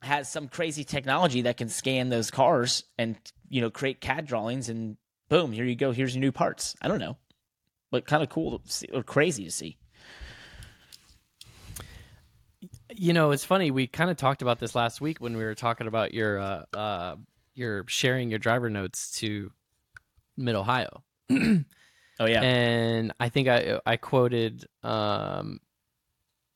has 0.00 0.30
some 0.30 0.48
crazy 0.48 0.84
technology 0.84 1.42
that 1.42 1.56
can 1.56 1.68
scan 1.68 2.08
those 2.08 2.30
cars 2.30 2.84
and 2.98 3.16
you 3.48 3.60
know 3.60 3.70
create 3.70 4.00
CAD 4.00 4.26
drawings 4.26 4.68
and 4.68 4.96
boom, 5.28 5.52
here 5.52 5.64
you 5.64 5.76
go. 5.76 5.92
Here's 5.92 6.14
your 6.14 6.20
new 6.20 6.32
parts. 6.32 6.76
I 6.82 6.88
don't 6.88 6.98
know, 6.98 7.16
but 7.90 8.06
kind 8.06 8.22
of 8.22 8.28
cool 8.28 8.58
to 8.58 8.70
see, 8.70 8.88
or 8.92 9.02
crazy 9.02 9.44
to 9.44 9.50
see. 9.50 9.78
You 12.94 13.14
know, 13.14 13.30
it's 13.30 13.44
funny. 13.44 13.70
We 13.70 13.86
kind 13.86 14.10
of 14.10 14.18
talked 14.18 14.42
about 14.42 14.58
this 14.58 14.74
last 14.74 15.00
week 15.00 15.20
when 15.20 15.36
we 15.36 15.42
were 15.42 15.54
talking 15.54 15.86
about 15.86 16.12
your 16.12 16.38
uh, 16.38 16.64
uh, 16.74 17.16
your 17.54 17.84
sharing 17.88 18.28
your 18.28 18.38
driver 18.38 18.68
notes 18.68 19.18
to 19.20 19.50
Mid 20.36 20.54
Ohio. 20.54 21.02
oh 21.30 21.64
yeah, 22.20 22.42
and 22.42 23.14
I 23.18 23.30
think 23.30 23.48
I 23.48 23.80
I 23.86 23.96
quoted 23.96 24.66
um, 24.82 25.60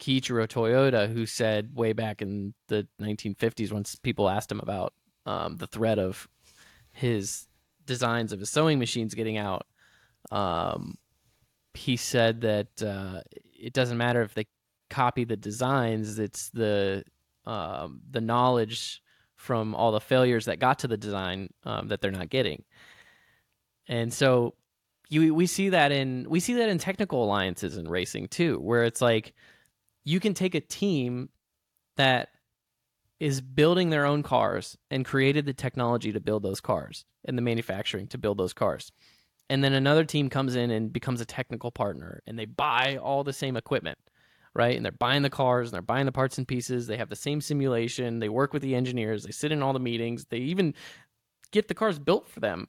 Kiichiro 0.00 0.46
Toyota, 0.46 1.12
who 1.12 1.26
said 1.26 1.74
way 1.74 1.92
back 1.92 2.22
in 2.22 2.54
the 2.68 2.86
1950s, 3.00 3.72
once 3.72 3.94
people 3.96 4.28
asked 4.28 4.50
him 4.52 4.60
about 4.60 4.92
um, 5.24 5.56
the 5.56 5.66
threat 5.66 5.98
of 5.98 6.28
his 6.92 7.46
designs 7.86 8.32
of 8.32 8.40
his 8.40 8.50
sewing 8.50 8.78
machines 8.78 9.14
getting 9.14 9.38
out, 9.38 9.66
um, 10.30 10.96
he 11.74 11.96
said 11.96 12.40
that 12.42 12.82
uh, 12.82 13.20
it 13.52 13.72
doesn't 13.72 13.98
matter 13.98 14.22
if 14.22 14.34
they 14.34 14.46
copy 14.90 15.24
the 15.24 15.36
designs; 15.36 16.18
it's 16.18 16.50
the 16.50 17.04
um, 17.44 18.00
the 18.10 18.20
knowledge 18.20 19.02
from 19.34 19.74
all 19.74 19.92
the 19.92 20.00
failures 20.00 20.46
that 20.46 20.58
got 20.58 20.80
to 20.80 20.88
the 20.88 20.96
design 20.96 21.52
um, 21.64 21.88
that 21.88 22.00
they're 22.00 22.10
not 22.10 22.30
getting. 22.30 22.64
And 23.86 24.12
so 24.12 24.54
you, 25.08 25.34
we 25.34 25.46
see 25.46 25.68
that 25.68 25.92
in 25.92 26.26
we 26.28 26.40
see 26.40 26.54
that 26.54 26.68
in 26.68 26.78
technical 26.78 27.24
alliances 27.24 27.76
in 27.76 27.88
racing 27.88 28.28
too, 28.28 28.58
where 28.58 28.84
it's 28.84 29.00
like 29.00 29.34
you 30.06 30.20
can 30.20 30.32
take 30.32 30.54
a 30.54 30.60
team 30.60 31.28
that 31.96 32.28
is 33.18 33.40
building 33.40 33.90
their 33.90 34.06
own 34.06 34.22
cars 34.22 34.78
and 34.90 35.04
created 35.04 35.44
the 35.44 35.52
technology 35.52 36.12
to 36.12 36.20
build 36.20 36.44
those 36.44 36.60
cars 36.60 37.04
and 37.24 37.36
the 37.36 37.42
manufacturing 37.42 38.06
to 38.06 38.16
build 38.16 38.38
those 38.38 38.52
cars. 38.52 38.92
And 39.50 39.64
then 39.64 39.72
another 39.72 40.04
team 40.04 40.30
comes 40.30 40.54
in 40.54 40.70
and 40.70 40.92
becomes 40.92 41.20
a 41.20 41.26
technical 41.26 41.72
partner 41.72 42.22
and 42.26 42.38
they 42.38 42.44
buy 42.44 42.98
all 43.02 43.24
the 43.24 43.32
same 43.32 43.56
equipment, 43.56 43.98
right? 44.54 44.76
And 44.76 44.84
they're 44.84 44.92
buying 44.92 45.22
the 45.22 45.30
cars 45.30 45.68
and 45.68 45.74
they're 45.74 45.82
buying 45.82 46.06
the 46.06 46.12
parts 46.12 46.38
and 46.38 46.46
pieces. 46.46 46.86
They 46.86 46.98
have 46.98 47.08
the 47.08 47.16
same 47.16 47.40
simulation. 47.40 48.20
They 48.20 48.28
work 48.28 48.52
with 48.52 48.62
the 48.62 48.76
engineers. 48.76 49.24
They 49.24 49.32
sit 49.32 49.50
in 49.50 49.62
all 49.62 49.72
the 49.72 49.80
meetings. 49.80 50.26
They 50.26 50.38
even 50.38 50.72
get 51.50 51.66
the 51.66 51.74
cars 51.74 51.98
built 51.98 52.28
for 52.28 52.38
them. 52.38 52.68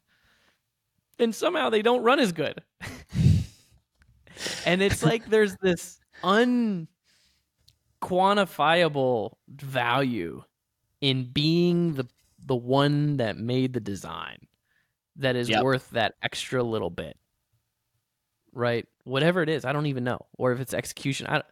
And 1.19 1.35
somehow 1.35 1.69
they 1.69 1.83
don't 1.83 2.03
run 2.03 2.19
as 2.19 2.31
good. 2.31 2.63
and 4.65 4.81
it's 4.81 5.03
like 5.03 5.29
there's 5.29 5.55
this 5.61 5.99
un 6.23 6.87
quantifiable 8.01 9.33
value 9.49 10.43
in 11.01 11.31
being 11.31 11.93
the 11.95 12.07
the 12.45 12.55
one 12.55 13.17
that 13.17 13.37
made 13.37 13.73
the 13.73 13.79
design 13.79 14.37
that 15.17 15.35
is 15.35 15.49
yep. 15.49 15.63
worth 15.63 15.89
that 15.91 16.13
extra 16.21 16.63
little 16.63 16.89
bit. 16.89 17.17
right? 18.53 18.85
Whatever 19.03 19.41
it 19.41 19.49
is, 19.49 19.65
I 19.65 19.73
don't 19.73 19.85
even 19.85 20.03
know, 20.03 20.19
or 20.37 20.51
if 20.51 20.59
it's 20.59 20.73
execution. 20.73 21.27
I 21.27 21.43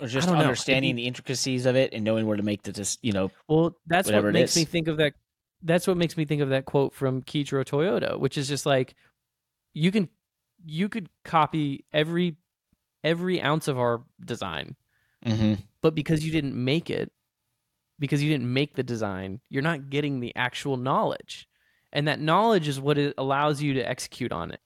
or 0.00 0.08
just 0.08 0.28
know. 0.28 0.34
understanding 0.34 0.90
It'd 0.90 1.04
the 1.04 1.06
intricacies 1.06 1.66
of 1.66 1.76
it 1.76 1.92
and 1.92 2.04
knowing 2.04 2.26
where 2.26 2.36
to 2.36 2.42
make 2.42 2.62
the 2.62 2.72
just 2.72 3.02
you 3.04 3.12
know 3.12 3.30
well, 3.48 3.76
that's 3.86 4.10
what 4.10 4.24
makes 4.24 4.52
is. 4.52 4.56
me 4.56 4.64
think 4.64 4.88
of 4.88 4.96
that. 4.98 5.14
That's 5.62 5.86
what 5.86 5.96
makes 5.96 6.16
me 6.16 6.24
think 6.24 6.42
of 6.42 6.50
that 6.50 6.64
quote 6.64 6.94
from 6.94 7.22
Kiichiro 7.22 7.64
Toyota, 7.64 8.18
which 8.18 8.36
is 8.36 8.48
just 8.48 8.66
like 8.66 8.94
you 9.74 9.90
can 9.90 10.08
you 10.64 10.88
could 10.88 11.08
copy 11.24 11.84
every 11.92 12.36
every 13.04 13.40
ounce 13.40 13.68
of 13.68 13.78
our 13.78 14.02
design, 14.24 14.76
mm-hmm. 15.26 15.54
but 15.82 15.94
because 15.94 16.24
you 16.24 16.32
didn't 16.32 16.54
make 16.54 16.90
it, 16.90 17.10
because 17.98 18.22
you 18.22 18.30
didn't 18.30 18.52
make 18.52 18.74
the 18.74 18.82
design, 18.82 19.40
you're 19.48 19.62
not 19.62 19.90
getting 19.90 20.20
the 20.20 20.34
actual 20.36 20.76
knowledge. 20.76 21.48
And 21.92 22.08
that 22.08 22.20
knowledge 22.20 22.68
is 22.68 22.80
what 22.80 22.98
it 22.98 23.14
allows 23.16 23.62
you 23.62 23.74
to 23.74 23.80
execute 23.80 24.32
on 24.32 24.50
it. 24.50 24.60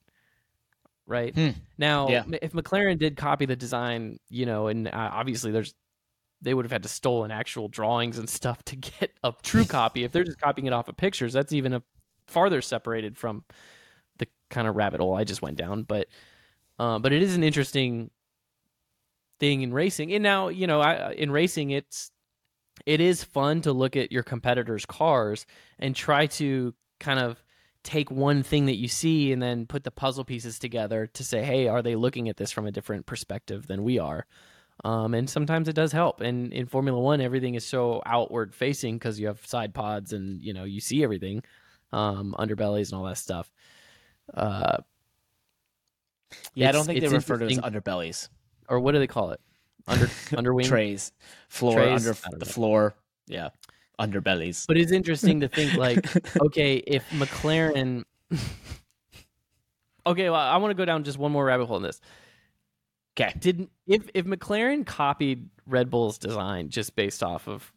Right? 1.06 1.34
Hmm. 1.34 1.50
Now, 1.78 2.08
Yeah. 2.08 2.24
if 2.42 2.52
McLaren 2.52 2.98
did 2.98 3.16
copy 3.16 3.46
the 3.46 3.56
design, 3.56 4.18
you 4.28 4.46
know, 4.46 4.68
and 4.68 4.88
uh, 4.88 5.10
obviously 5.12 5.50
there's 5.50 5.74
they 6.42 6.54
would 6.54 6.64
have 6.64 6.72
had 6.72 6.82
to 6.82 6.88
stolen 6.88 7.30
actual 7.30 7.68
drawings 7.68 8.18
and 8.18 8.28
stuff 8.28 8.62
to 8.64 8.76
get 9.00 9.12
a 9.22 9.32
true 9.42 9.64
copy. 9.64 10.04
If 10.04 10.12
they're 10.12 10.24
just 10.24 10.40
copying 10.40 10.66
it 10.66 10.72
off 10.72 10.88
of 10.88 10.96
pictures, 10.96 11.32
that's 11.32 11.52
even 11.52 11.74
a 11.74 11.82
farther 12.26 12.62
separated 12.62 13.18
from 13.18 13.44
the 14.18 14.26
kind 14.48 14.66
of 14.66 14.76
rabbit 14.76 15.00
hole 15.00 15.14
I 15.14 15.24
just 15.24 15.42
went 15.42 15.56
down. 15.56 15.82
But 15.82 16.08
uh, 16.78 16.98
but 16.98 17.12
it 17.12 17.22
is 17.22 17.36
an 17.36 17.44
interesting 17.44 18.10
thing 19.40 19.62
in 19.62 19.72
racing. 19.72 20.12
And 20.12 20.22
now, 20.22 20.48
you 20.48 20.66
know, 20.66 20.80
I, 20.80 21.12
in 21.12 21.30
racing, 21.30 21.70
it's 21.70 22.12
it 22.86 23.00
is 23.00 23.24
fun 23.24 23.62
to 23.62 23.72
look 23.72 23.96
at 23.96 24.12
your 24.12 24.22
competitors' 24.22 24.86
cars 24.86 25.46
and 25.78 25.94
try 25.94 26.26
to 26.26 26.74
kind 26.98 27.18
of 27.18 27.42
take 27.82 28.10
one 28.10 28.42
thing 28.42 28.66
that 28.66 28.76
you 28.76 28.88
see 28.88 29.32
and 29.32 29.42
then 29.42 29.66
put 29.66 29.84
the 29.84 29.90
puzzle 29.90 30.24
pieces 30.24 30.58
together 30.58 31.06
to 31.06 31.24
say, 31.24 31.42
hey, 31.42 31.66
are 31.66 31.82
they 31.82 31.96
looking 31.96 32.28
at 32.28 32.36
this 32.36 32.50
from 32.50 32.66
a 32.66 32.72
different 32.72 33.06
perspective 33.06 33.66
than 33.66 33.82
we 33.82 33.98
are? 33.98 34.26
Um, 34.84 35.14
and 35.14 35.28
sometimes 35.28 35.68
it 35.68 35.74
does 35.74 35.92
help. 35.92 36.20
And 36.20 36.52
in 36.52 36.66
Formula 36.66 36.98
One, 36.98 37.20
everything 37.20 37.54
is 37.54 37.66
so 37.66 38.02
outward 38.06 38.54
facing 38.54 38.96
because 38.96 39.20
you 39.20 39.26
have 39.26 39.44
side 39.46 39.74
pods 39.74 40.12
and 40.12 40.42
you 40.42 40.54
know 40.54 40.64
you 40.64 40.80
see 40.80 41.02
everything, 41.02 41.42
um, 41.92 42.34
underbellies 42.38 42.90
and 42.90 42.98
all 42.98 43.04
that 43.04 43.18
stuff. 43.18 43.50
Uh, 44.32 44.78
yeah 46.54 46.68
I 46.68 46.72
don't 46.72 46.84
think 46.84 47.00
they 47.00 47.08
refer 47.08 47.38
to 47.38 47.46
it 47.46 47.52
as 47.52 47.58
underbellies 47.58 48.28
or 48.70 48.80
what 48.80 48.92
do 48.92 48.98
they 48.98 49.06
call 49.06 49.32
it? 49.32 49.40
Under 49.86 50.06
under 50.06 50.12
underwing. 50.38 50.66
trays 50.66 51.12
floor 51.48 51.74
Trays? 51.74 52.06
under 52.06 52.18
the 52.38 52.44
know. 52.46 52.50
floor 52.50 52.94
yeah 53.26 53.48
underbellies 53.98 54.66
But 54.66 54.78
it's 54.78 54.92
interesting 54.92 55.40
to 55.40 55.48
think 55.48 55.74
like, 55.74 56.06
okay, 56.42 56.76
if 56.76 57.06
McLaren. 57.10 58.04
okay, 60.06 60.30
well, 60.30 60.40
I 60.40 60.56
want 60.56 60.70
to 60.70 60.74
go 60.74 60.84
down 60.86 61.04
just 61.04 61.18
one 61.18 61.32
more 61.32 61.44
rabbit 61.44 61.66
hole 61.66 61.76
in 61.76 61.82
this. 61.82 62.00
okay 63.18 63.34
Didn't 63.38 63.70
if 63.86 64.08
if 64.14 64.24
McLaren 64.24 64.86
copied 64.86 65.48
Red 65.66 65.90
Bull's 65.90 66.16
design 66.18 66.68
just 66.70 66.96
based 66.96 67.22
off 67.22 67.46
of 67.48 67.72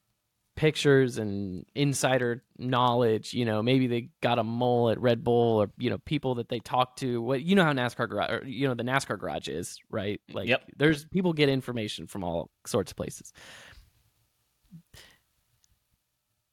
pictures 0.55 1.17
and 1.17 1.65
insider 1.75 2.43
knowledge, 2.57 3.33
you 3.33 3.43
know, 3.45 3.63
maybe 3.63 3.87
they 3.87 4.09
got 4.21 4.37
a 4.39 4.43
mole 4.43 4.89
at 4.89 4.99
Red 4.99 5.23
Bull 5.23 5.61
or 5.61 5.71
you 5.77 5.89
know 5.89 5.97
people 5.99 6.35
that 6.35 6.49
they 6.49 6.59
talk 6.59 6.95
to. 6.97 7.21
What 7.21 7.41
you 7.43 7.55
know 7.55 7.63
how 7.63 7.73
NASCAR 7.73 8.09
garage, 8.09 8.31
or, 8.31 8.45
you 8.45 8.67
know, 8.67 8.73
the 8.75 8.83
NASCAR 8.83 9.19
garage 9.19 9.47
is 9.47 9.77
right. 9.89 10.21
Like, 10.31 10.47
Yep. 10.49 10.63
there's 10.77 11.05
people 11.05 11.33
get 11.33 11.49
information 11.49 12.07
from 12.07 12.23
all 12.23 12.49
sorts 12.65 12.91
of 12.91 12.97
places. 12.97 13.33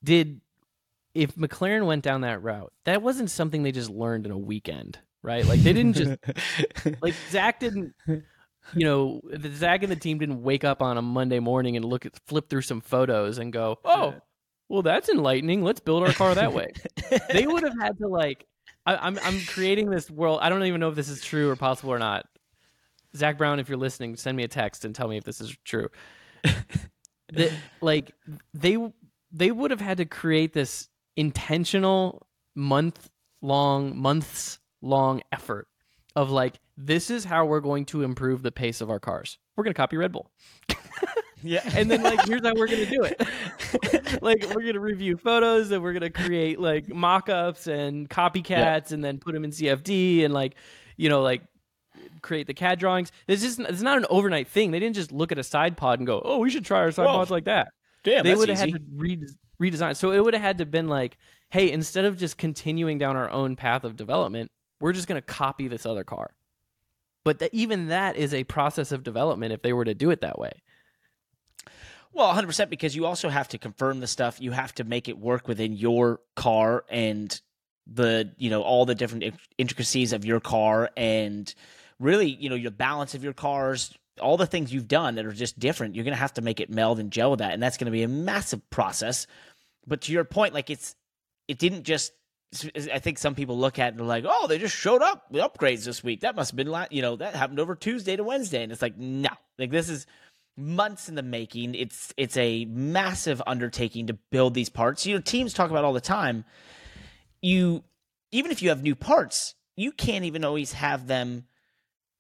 Did 0.03 0.41
if 1.15 1.35
McLaren 1.35 1.87
went 1.87 2.03
down 2.05 2.23
that 2.23 2.43
route, 2.43 2.73
that 2.85 3.03
wasn't 3.03 3.31
something 3.31 3.63
they 3.63 3.73
just 3.73 3.91
learned 3.91 4.27
in 4.27 4.33
a 4.33 4.39
weekend, 4.39 4.99
right? 5.23 5.45
Like 5.45 5.61
they 5.61 5.73
didn't 5.73 5.95
just 5.95 6.19
like 7.03 7.15
Zak 7.31 7.61
didn't 7.61 7.95
you 8.75 8.85
know 8.85 9.21
the 9.25 9.51
Zak 9.51 9.83
and 9.83 9.91
the 9.91 9.97
team 9.97 10.19
didn't 10.19 10.43
wake 10.43 10.65
up 10.65 10.83
on 10.83 10.97
a 10.97 11.03
Monday 11.03 11.39
morning 11.39 11.77
and 11.77 11.85
look 11.85 12.07
at 12.07 12.19
flip 12.27 12.49
through 12.49 12.63
some 12.63 12.81
photos 12.81 13.39
and 13.39 13.53
go, 13.53 13.79
Oh, 13.85 14.15
well 14.69 14.83
that's 14.83 15.09
enlightening. 15.09 15.63
Let's 15.63 15.81
build 15.81 16.03
our 16.03 16.13
car 16.13 16.35
that 16.35 16.53
way. 16.53 16.73
they 17.33 17.47
would 17.47 17.63
have 17.63 17.79
had 17.81 17.99
to 17.99 18.09
like 18.09 18.47
I, 18.87 18.97
I'm 18.97 19.19
I'm 19.23 19.41
creating 19.47 19.91
this 19.91 20.11
world. 20.11 20.41
I 20.43 20.49
don't 20.49 20.65
even 20.65 20.81
know 20.81 20.89
if 20.89 20.95
this 20.95 21.09
is 21.09 21.23
true 21.23 21.51
or 21.51 21.57
possible 21.57 21.93
or 21.93 21.99
not. 21.99 22.27
Zak 23.17 23.39
Brown, 23.39 23.59
if 23.59 23.69
you're 23.69 23.79
listening, 23.79 24.17
send 24.17 24.37
me 24.37 24.45
a 24.45 24.49
text 24.49 24.85
and 24.85 24.95
tell 24.95 25.09
me 25.09 25.17
if 25.17 25.25
this 25.25 25.41
is 25.41 25.57
true. 25.65 25.89
that 27.33 27.53
like 27.81 28.13
they 28.55 28.77
they 29.33 29.51
would 29.51 29.71
have 29.71 29.81
had 29.81 29.99
to 29.99 30.05
create 30.05 30.53
this 30.53 30.89
intentional 31.17 32.27
month 32.55 33.11
long 33.43 33.97
months 33.97 34.59
long 34.83 35.23
effort 35.33 35.69
of 36.17 36.31
like 36.31 36.59
this 36.77 37.11
is 37.11 37.25
how 37.25 37.45
we're 37.45 37.61
going 37.61 37.85
to 37.87 38.03
improve 38.03 38.43
the 38.43 38.53
pace 38.53 38.81
of 38.81 38.91
our 38.91 39.01
cars. 39.01 39.39
We're 39.57 39.65
going 39.65 39.75
to 39.75 39.77
copy 39.77 39.97
Red 39.97 40.13
Bull. 40.13 40.31
yeah 41.43 41.63
And 41.75 41.91
then 41.91 42.03
like 42.03 42.25
here's 42.27 42.43
how 42.43 42.55
we're 42.55 42.67
going 42.67 42.87
to 42.87 42.91
do 42.91 43.05
it. 43.05 44.23
like 44.23 44.43
we're 44.49 44.63
going 44.63 44.75
to 44.75 44.81
review 44.81 45.17
photos 45.17 45.71
and 45.71 45.83
we're 45.83 45.93
going 45.93 46.03
to 46.03 46.11
create 46.11 46.61
like 46.61 46.89
mock-ups 46.89 47.67
and 47.67 48.09
copycats 48.09 48.93
and 48.93 49.05
then 49.05 49.19
put 49.19 49.35
them 49.35 49.45
in 49.45 49.51
CFD 49.51 50.25
and 50.25 50.35
like 50.35 50.55
you 50.97 51.09
know 51.09 51.23
like 51.23 51.43
create 52.23 52.47
the 52.47 52.55
CAD 52.55 52.79
drawings. 52.79 53.13
It's 53.27 53.43
just 53.43 53.61
it's 53.61 53.83
not 53.83 53.99
an 53.99 54.07
overnight 54.11 54.49
thing. 54.49 54.71
They 54.71 54.81
didn't 54.81 54.97
just 54.97 55.13
look 55.13 55.33
at 55.33 55.39
a 55.39 55.45
side 55.45 55.77
pod 55.77 55.99
and 55.99 56.07
go, 56.07 56.21
"Oh, 56.25 56.39
we 56.39 56.51
should 56.51 56.65
try 56.65 56.81
our 56.81 56.91
side 56.91 57.07
Whoa. 57.07 57.13
pods 57.13 57.31
like 57.31 57.45
that." 57.45 57.69
damn 58.03 58.25
they 58.25 58.35
would 58.35 58.49
have 58.49 58.59
had 58.59 58.73
to 58.73 58.81
re- 58.95 59.27
redesign. 59.61 59.97
So 59.97 60.13
it 60.13 60.23
would 60.25 60.35
have 60.35 60.43
had 60.43 60.59
to 60.59 60.67
been 60.67 60.89
like, 60.89 61.19
hey, 61.51 61.71
instead 61.71 62.05
of 62.05 62.17
just 62.17 62.39
continuing 62.39 62.99
down 62.99 63.17
our 63.17 63.31
own 63.31 63.57
path 63.57 63.85
of 63.85 63.97
development, 63.97 64.51
we're 64.81 64.93
just 64.93 65.07
going 65.07 65.21
to 65.21 65.27
copy 65.27 65.69
this 65.69 65.87
other 65.87 66.05
car. 66.05 66.31
But 67.25 67.41
that 67.41 67.53
even 67.53 67.89
that 67.89 68.17
is 68.17 68.33
a 68.33 68.45
process 68.45 68.93
of 68.93 69.03
development 69.03 69.53
if 69.53 69.63
they 69.63 69.73
were 69.73 69.85
to 69.85 69.95
do 69.95 70.11
it 70.11 70.23
that 70.23 70.39
way. 70.39 70.53
Well, 72.13 72.33
100% 72.33 72.71
because 72.71 72.97
you 72.97 73.07
also 73.07 73.29
have 73.29 73.49
to 73.49 73.59
confirm 73.59 74.01
the 74.01 74.07
stuff. 74.07 74.41
You 74.41 74.51
have 74.51 74.75
to 74.77 74.85
make 74.85 75.09
it 75.09 75.19
work 75.19 75.47
within 75.47 75.75
your 75.75 76.21
car 76.35 76.85
and 76.89 77.41
the, 77.87 78.33
you 78.37 78.51
know, 78.51 78.63
all 78.63 78.87
the 78.87 78.95
different 78.95 79.35
intricacies 79.59 80.13
of 80.13 80.25
your 80.25 80.41
car 80.41 80.91
and 80.97 81.55
really, 81.99 82.29
you 82.29 82.49
know, 82.49 82.57
your 82.57 82.71
balance 82.71 83.15
of 83.15 83.23
your 83.23 83.33
cars, 83.33 83.95
all 84.21 84.37
the 84.37 84.47
things 84.47 84.73
you've 84.73 84.89
done 84.89 85.17
that 85.17 85.27
are 85.27 85.33
just 85.33 85.59
different. 85.59 85.95
You're 85.95 86.05
going 86.05 86.15
to 86.15 86.21
have 86.21 86.35
to 86.35 86.43
make 86.43 86.59
it 86.59 86.71
meld 86.71 86.99
and 86.99 87.11
gel 87.11 87.31
with 87.31 87.41
that. 87.41 87.53
And 87.53 87.63
that's 87.63 87.77
going 87.77 87.87
to 87.87 87.93
be 87.93 88.03
a 88.03 88.09
massive 88.09 88.69
process. 88.71 89.27
But 89.87 90.03
to 90.03 90.13
your 90.13 90.25
point, 90.25 90.55
like 90.55 90.71
it's, 90.71 90.97
it 91.47 91.59
didn't 91.59 91.85
just, 91.85 92.13
I 92.75 92.99
think 92.99 93.19
some 93.19 93.37
people 93.37 93.57
look 93.59 93.79
at 93.79 93.95
it 93.95 93.99
and 93.99 94.09
like, 94.09 94.25
oh, 94.27 94.47
they 94.49 94.59
just 94.59 94.75
showed 94.75 95.03
up 95.03 95.27
with 95.31 95.43
upgrades 95.43 95.85
this 95.85 96.03
week. 96.03 96.23
That 96.23 96.35
must 96.35 96.51
have 96.51 96.57
been, 96.57 96.67
la- 96.67 96.87
you 96.91 97.01
know, 97.01 97.17
that 97.17 97.35
happened 97.35 97.61
over 97.61 97.77
Tuesday 97.77 98.17
to 98.17 98.25
Wednesday. 98.25 98.63
And 98.63 98.73
it's 98.73 98.83
like, 98.83 98.99
no, 98.99 99.31
like 99.57 99.71
this 99.71 99.89
is, 99.89 100.07
months 100.61 101.09
in 101.09 101.15
the 101.15 101.23
making. 101.23 101.75
It's 101.75 102.13
it's 102.17 102.37
a 102.37 102.65
massive 102.67 103.43
undertaking 103.47 104.09
to 104.09 104.15
build 104.15 104.55
these 104.55 104.69
parts. 104.69 105.07
You 105.07 105.15
know, 105.15 105.21
teams 105.21 105.55
talk 105.55 105.71
about 105.71 105.85
all 105.85 105.93
the 105.93 106.01
time. 106.01 106.45
You 107.41 107.83
even 108.31 108.51
if 108.51 108.63
you 108.63 108.69
have 108.69 108.83
new 108.83 108.95
parts, 108.95 109.55
you 109.77 109.93
can't 109.93 110.25
even 110.25 110.45
always 110.45 110.73
have 110.73 111.07
them, 111.07 111.47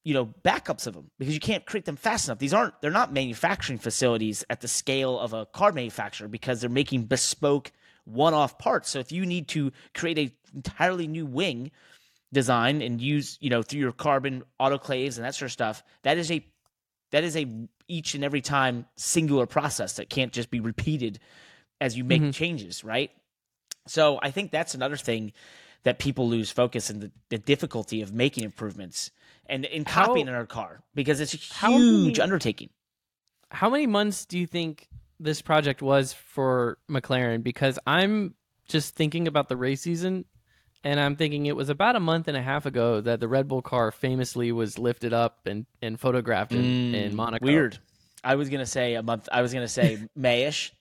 you 0.05 0.14
know, 0.14 0.26
backups 0.26 0.87
of 0.87 0.95
them 0.95 1.11
because 1.18 1.35
you 1.35 1.41
can't 1.41 1.66
create 1.66 1.85
them 1.85 1.97
fast 1.97 2.28
enough. 2.28 2.39
These 2.39 2.55
aren't 2.55 2.81
they're 2.81 2.91
not 2.91 3.12
manufacturing 3.12 3.78
facilities 3.78 4.45
at 4.51 4.61
the 4.61 4.68
scale 4.68 5.18
of 5.18 5.33
a 5.33 5.47
car 5.47 5.72
manufacturer 5.72 6.28
because 6.28 6.61
they're 6.61 6.70
making 6.70 7.05
bespoke 7.05 7.70
one-off 8.05 8.59
parts. 8.59 8.90
So 8.90 8.98
if 8.98 9.12
you 9.12 9.26
need 9.26 9.48
to 9.48 9.72
create 9.94 10.18
a 10.18 10.32
entirely 10.55 11.07
new 11.07 11.26
wing 11.26 11.70
design 12.32 12.80
and 12.82 13.01
use, 13.01 13.38
you 13.40 13.51
know, 13.51 13.62
through 13.62 13.80
your 13.80 13.92
carbon 13.92 14.42
autoclaves 14.61 15.16
and 15.16 15.24
that 15.24 15.34
sort 15.34 15.48
of 15.48 15.53
stuff, 15.53 15.82
that 16.03 16.18
is 16.18 16.30
a 16.30 16.44
that 17.12 17.24
is 17.24 17.36
a 17.36 17.46
each 17.88 18.14
and 18.14 18.22
every 18.22 18.40
time 18.40 18.86
singular 18.96 19.46
process 19.46 19.94
that 19.94 20.09
can't 20.09 20.32
just 20.32 20.48
be 20.51 20.61
repeated 20.61 21.18
as 21.80 21.96
you 21.96 22.05
make 22.05 22.22
Mhm. 22.22 22.32
changes, 22.32 22.84
right? 22.84 23.11
So 23.88 24.20
I 24.22 24.30
think 24.30 24.53
that's 24.53 24.74
another 24.74 24.96
thing 24.96 25.32
that 25.82 25.98
people 25.98 26.28
lose 26.28 26.51
focus 26.53 26.90
in 26.90 27.01
the, 27.01 27.11
the 27.30 27.38
difficulty 27.38 28.03
of 28.03 28.12
making 28.12 28.44
improvements 28.44 29.11
and 29.46 29.64
in 29.64 29.84
How- 29.86 30.07
copying 30.07 30.28
in 30.28 30.34
our 30.34 30.46
car 30.46 30.82
because 30.94 31.18
it's 31.20 31.34
a 31.34 31.55
how 31.55 31.70
huge 31.72 32.18
many- 32.18 32.20
undertaking. 32.20 32.70
How 33.51 33.68
many 33.70 33.86
months 33.88 34.24
do 34.26 34.38
you 34.38 34.46
think 34.46 34.86
this 35.20 35.42
project 35.42 35.82
was 35.82 36.12
for 36.12 36.78
McLaren? 36.90 37.42
Because 37.42 37.78
I'm 37.86 38.34
just 38.66 38.94
thinking 38.94 39.28
about 39.28 39.48
the 39.48 39.56
race 39.56 39.82
season, 39.82 40.24
and 40.82 40.98
I'm 40.98 41.14
thinking 41.16 41.46
it 41.46 41.54
was 41.54 41.68
about 41.68 41.94
a 41.94 42.00
month 42.00 42.26
and 42.26 42.36
a 42.36 42.42
half 42.42 42.66
ago 42.66 43.00
that 43.02 43.20
the 43.20 43.28
Red 43.28 43.46
Bull 43.46 43.62
car 43.62 43.90
famously 43.92 44.50
was 44.50 44.78
lifted 44.78 45.12
up 45.12 45.40
and, 45.46 45.66
and 45.82 46.00
photographed 46.00 46.52
in, 46.52 46.94
in 46.94 47.14
Monaco. 47.14 47.44
Mm, 47.44 47.48
Weird. 47.48 47.78
I 48.24 48.34
was 48.34 48.48
gonna 48.48 48.66
say 48.66 48.94
a 48.94 49.02
month. 49.02 49.28
I 49.30 49.42
was 49.42 49.52
gonna 49.52 49.68
say 49.68 49.98
Mayish. 50.18 50.72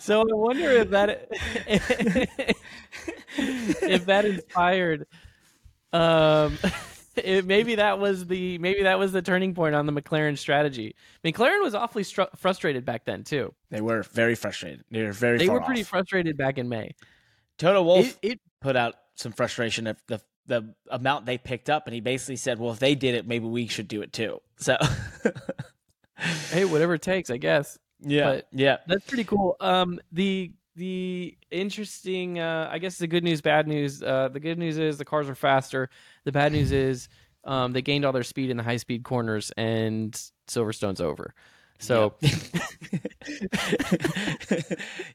So 0.00 0.20
I 0.20 0.34
wonder 0.34 0.70
if 0.70 0.90
that 0.90 1.28
if 3.38 4.06
that 4.06 4.24
inspired 4.26 5.06
um 5.92 6.58
it, 7.16 7.44
maybe 7.46 7.74
that 7.76 7.98
was 7.98 8.26
the 8.26 8.58
maybe 8.58 8.82
that 8.82 8.98
was 8.98 9.12
the 9.12 9.22
turning 9.22 9.54
point 9.54 9.74
on 9.74 9.86
the 9.86 9.92
McLaren 9.92 10.36
strategy. 10.38 10.94
McLaren 11.24 11.62
was 11.62 11.74
awfully 11.74 12.02
stru- 12.02 12.28
frustrated 12.36 12.84
back 12.84 13.04
then 13.04 13.24
too. 13.24 13.54
They 13.70 13.80
were 13.80 14.02
very 14.02 14.34
frustrated. 14.34 14.84
They 14.90 15.02
were 15.02 15.12
very. 15.12 15.38
They 15.38 15.48
were 15.48 15.60
pretty 15.60 15.82
off. 15.82 15.88
frustrated 15.88 16.36
back 16.36 16.58
in 16.58 16.68
May. 16.68 16.94
Toto 17.58 17.82
Wolff 17.82 18.18
It, 18.22 18.32
it 18.32 18.40
put 18.60 18.76
out 18.76 18.94
some 19.14 19.32
frustration 19.32 19.86
at 19.86 19.96
the 20.08 20.20
the 20.46 20.74
amount 20.90 21.26
they 21.26 21.38
picked 21.38 21.68
up, 21.70 21.86
and 21.86 21.94
he 21.94 22.00
basically 22.00 22.36
said, 22.36 22.58
"Well, 22.58 22.72
if 22.72 22.78
they 22.78 22.94
did 22.94 23.14
it, 23.14 23.26
maybe 23.26 23.46
we 23.46 23.66
should 23.66 23.88
do 23.88 24.02
it 24.02 24.12
too." 24.12 24.40
So, 24.58 24.76
hey, 26.50 26.64
whatever 26.64 26.94
it 26.94 27.02
takes, 27.02 27.30
I 27.30 27.36
guess. 27.36 27.78
yeah, 28.00 28.24
But- 28.24 28.48
yeah, 28.52 28.76
That's 28.86 29.04
pretty 29.06 29.24
cool. 29.24 29.56
Um, 29.60 30.00
the 30.12 30.52
the 30.76 31.36
interesting, 31.50 32.38
uh, 32.38 32.68
I 32.70 32.78
guess 32.78 32.98
the 32.98 33.06
good 33.06 33.24
news, 33.24 33.40
bad 33.40 33.66
news. 33.66 34.02
Uh, 34.02 34.28
the 34.32 34.40
good 34.40 34.58
news 34.58 34.78
is 34.78 34.98
the 34.98 35.04
cars 35.04 35.28
are 35.28 35.34
faster. 35.34 35.90
The 36.24 36.32
bad 36.32 36.52
news 36.52 36.70
is 36.72 37.08
um, 37.44 37.72
they 37.72 37.82
gained 37.82 38.04
all 38.04 38.12
their 38.12 38.22
speed 38.22 38.50
in 38.50 38.56
the 38.56 38.62
high 38.62 38.76
speed 38.76 39.02
corners, 39.04 39.50
and 39.56 40.12
Silverstone's 40.48 41.00
over. 41.00 41.34
So 41.78 42.14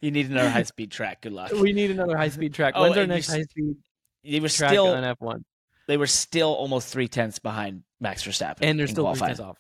you 0.02 0.12
need 0.12 0.30
another 0.30 0.50
high 0.50 0.64
speed 0.64 0.92
track. 0.92 1.22
Good 1.22 1.34
luck. 1.34 1.52
we 1.52 1.74
need 1.74 1.92
another 1.92 2.18
high 2.18 2.30
speed 2.30 2.54
track. 2.54 2.74
Oh, 2.76 2.84
When's 2.84 2.98
our 2.98 3.08
next 3.08 3.30
high 3.30 3.44
speed 3.44 3.78
They 4.24 4.40
were 4.40 4.50
still 4.50 4.88
on 4.88 5.04
F 5.04 5.20
one? 5.20 5.46
they 5.88 5.98
were 5.98 6.08
still 6.08 6.54
almost 6.54 6.88
three 6.94 7.08
tenths 7.08 7.40
behind 7.40 7.84
Max 8.00 8.24
Verstappen, 8.24 8.60
And 8.62 8.80
they're 8.80 8.88
still 8.88 9.12
three 9.14 9.28
tenths 9.28 9.40
off. 9.40 9.58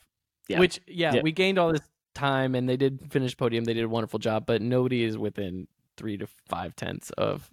Yeah. 0.47 0.59
Which 0.59 0.79
yeah, 0.87 1.15
Yeah. 1.15 1.21
we 1.23 1.31
gained 1.31 1.57
all 1.57 1.71
this 1.71 1.81
time, 2.13 2.55
and 2.55 2.69
they 2.69 2.77
did 2.77 3.11
finish 3.11 3.35
podium. 3.35 3.63
They 3.63 3.73
did 3.73 3.83
a 3.83 3.89
wonderful 3.89 4.19
job, 4.19 4.45
but 4.45 4.61
nobody 4.61 5.03
is 5.03 5.17
within 5.17 5.67
three 5.97 6.17
to 6.17 6.27
five 6.47 6.75
tenths 6.75 7.09
of 7.11 7.49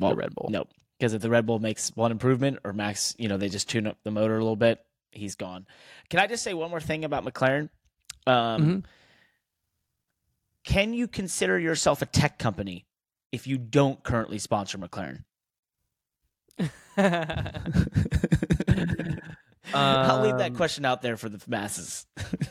Well, 0.00 0.10
the 0.10 0.16
Red 0.16 0.34
Bull. 0.34 0.48
Nope. 0.50 0.68
Because 0.98 1.14
if 1.14 1.22
the 1.22 1.30
Red 1.30 1.46
Bull 1.46 1.58
makes 1.58 1.90
one 1.96 2.12
improvement 2.12 2.58
or 2.64 2.72
Max, 2.72 3.14
you 3.18 3.28
know, 3.28 3.36
they 3.36 3.48
just 3.48 3.68
tune 3.68 3.86
up 3.86 3.98
the 4.04 4.10
motor 4.10 4.34
a 4.36 4.38
little 4.38 4.56
bit, 4.56 4.84
he's 5.10 5.34
gone. 5.34 5.66
Can 6.10 6.20
I 6.20 6.26
just 6.26 6.44
say 6.44 6.54
one 6.54 6.70
more 6.70 6.80
thing 6.80 7.04
about 7.04 7.24
McLaren? 7.24 7.68
Um, 8.26 8.62
Mhm. 8.62 8.84
Can 10.64 10.94
you 10.94 11.08
consider 11.08 11.58
yourself 11.58 12.02
a 12.02 12.06
tech 12.06 12.38
company 12.38 12.86
if 13.32 13.48
you 13.48 13.58
don't 13.58 14.02
currently 14.04 14.38
sponsor 14.38 14.78
McLaren? 14.78 15.24
I'll 19.74 20.20
leave 20.22 20.38
that 20.38 20.50
Um, 20.50 20.56
question 20.56 20.84
out 20.84 21.02
there 21.02 21.16
for 21.16 21.28
the 21.28 21.42
masses. 21.48 22.06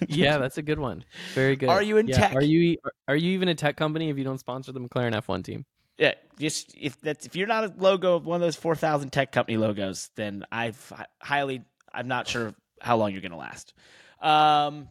Yeah, 0.07 0.37
that's 0.39 0.57
a 0.57 0.61
good 0.61 0.79
one. 0.79 1.03
Very 1.33 1.55
good. 1.55 1.69
Are 1.69 1.81
you 1.81 1.97
in 1.97 2.07
Yeah, 2.07 2.17
tech? 2.17 2.35
Are 2.35 2.41
you 2.43 2.77
are 3.07 3.15
you 3.15 3.31
even 3.31 3.47
a 3.49 3.55
tech 3.55 3.77
company 3.77 4.09
if 4.09 4.17
you 4.17 4.23
don't 4.23 4.39
sponsor 4.39 4.71
the 4.71 4.79
McLaren 4.79 5.13
F1 5.13 5.43
team? 5.43 5.65
Yeah, 5.97 6.13
just 6.39 6.73
if 6.79 6.99
that's 7.01 7.25
if 7.25 7.35
you're 7.35 7.47
not 7.47 7.63
a 7.65 7.73
logo 7.77 8.15
of 8.15 8.25
one 8.25 8.35
of 8.37 8.41
those 8.41 8.55
four 8.55 8.75
thousand 8.75 9.11
tech 9.11 9.31
company 9.31 9.57
logos, 9.57 10.09
then 10.15 10.45
I've 10.51 10.91
highly 11.21 11.63
I'm 11.93 12.07
not 12.07 12.27
sure 12.27 12.55
how 12.81 12.97
long 12.97 13.11
you're 13.11 13.21
going 13.21 13.31
to 13.33 13.37
last. 13.37 13.73
Um, 14.21 14.87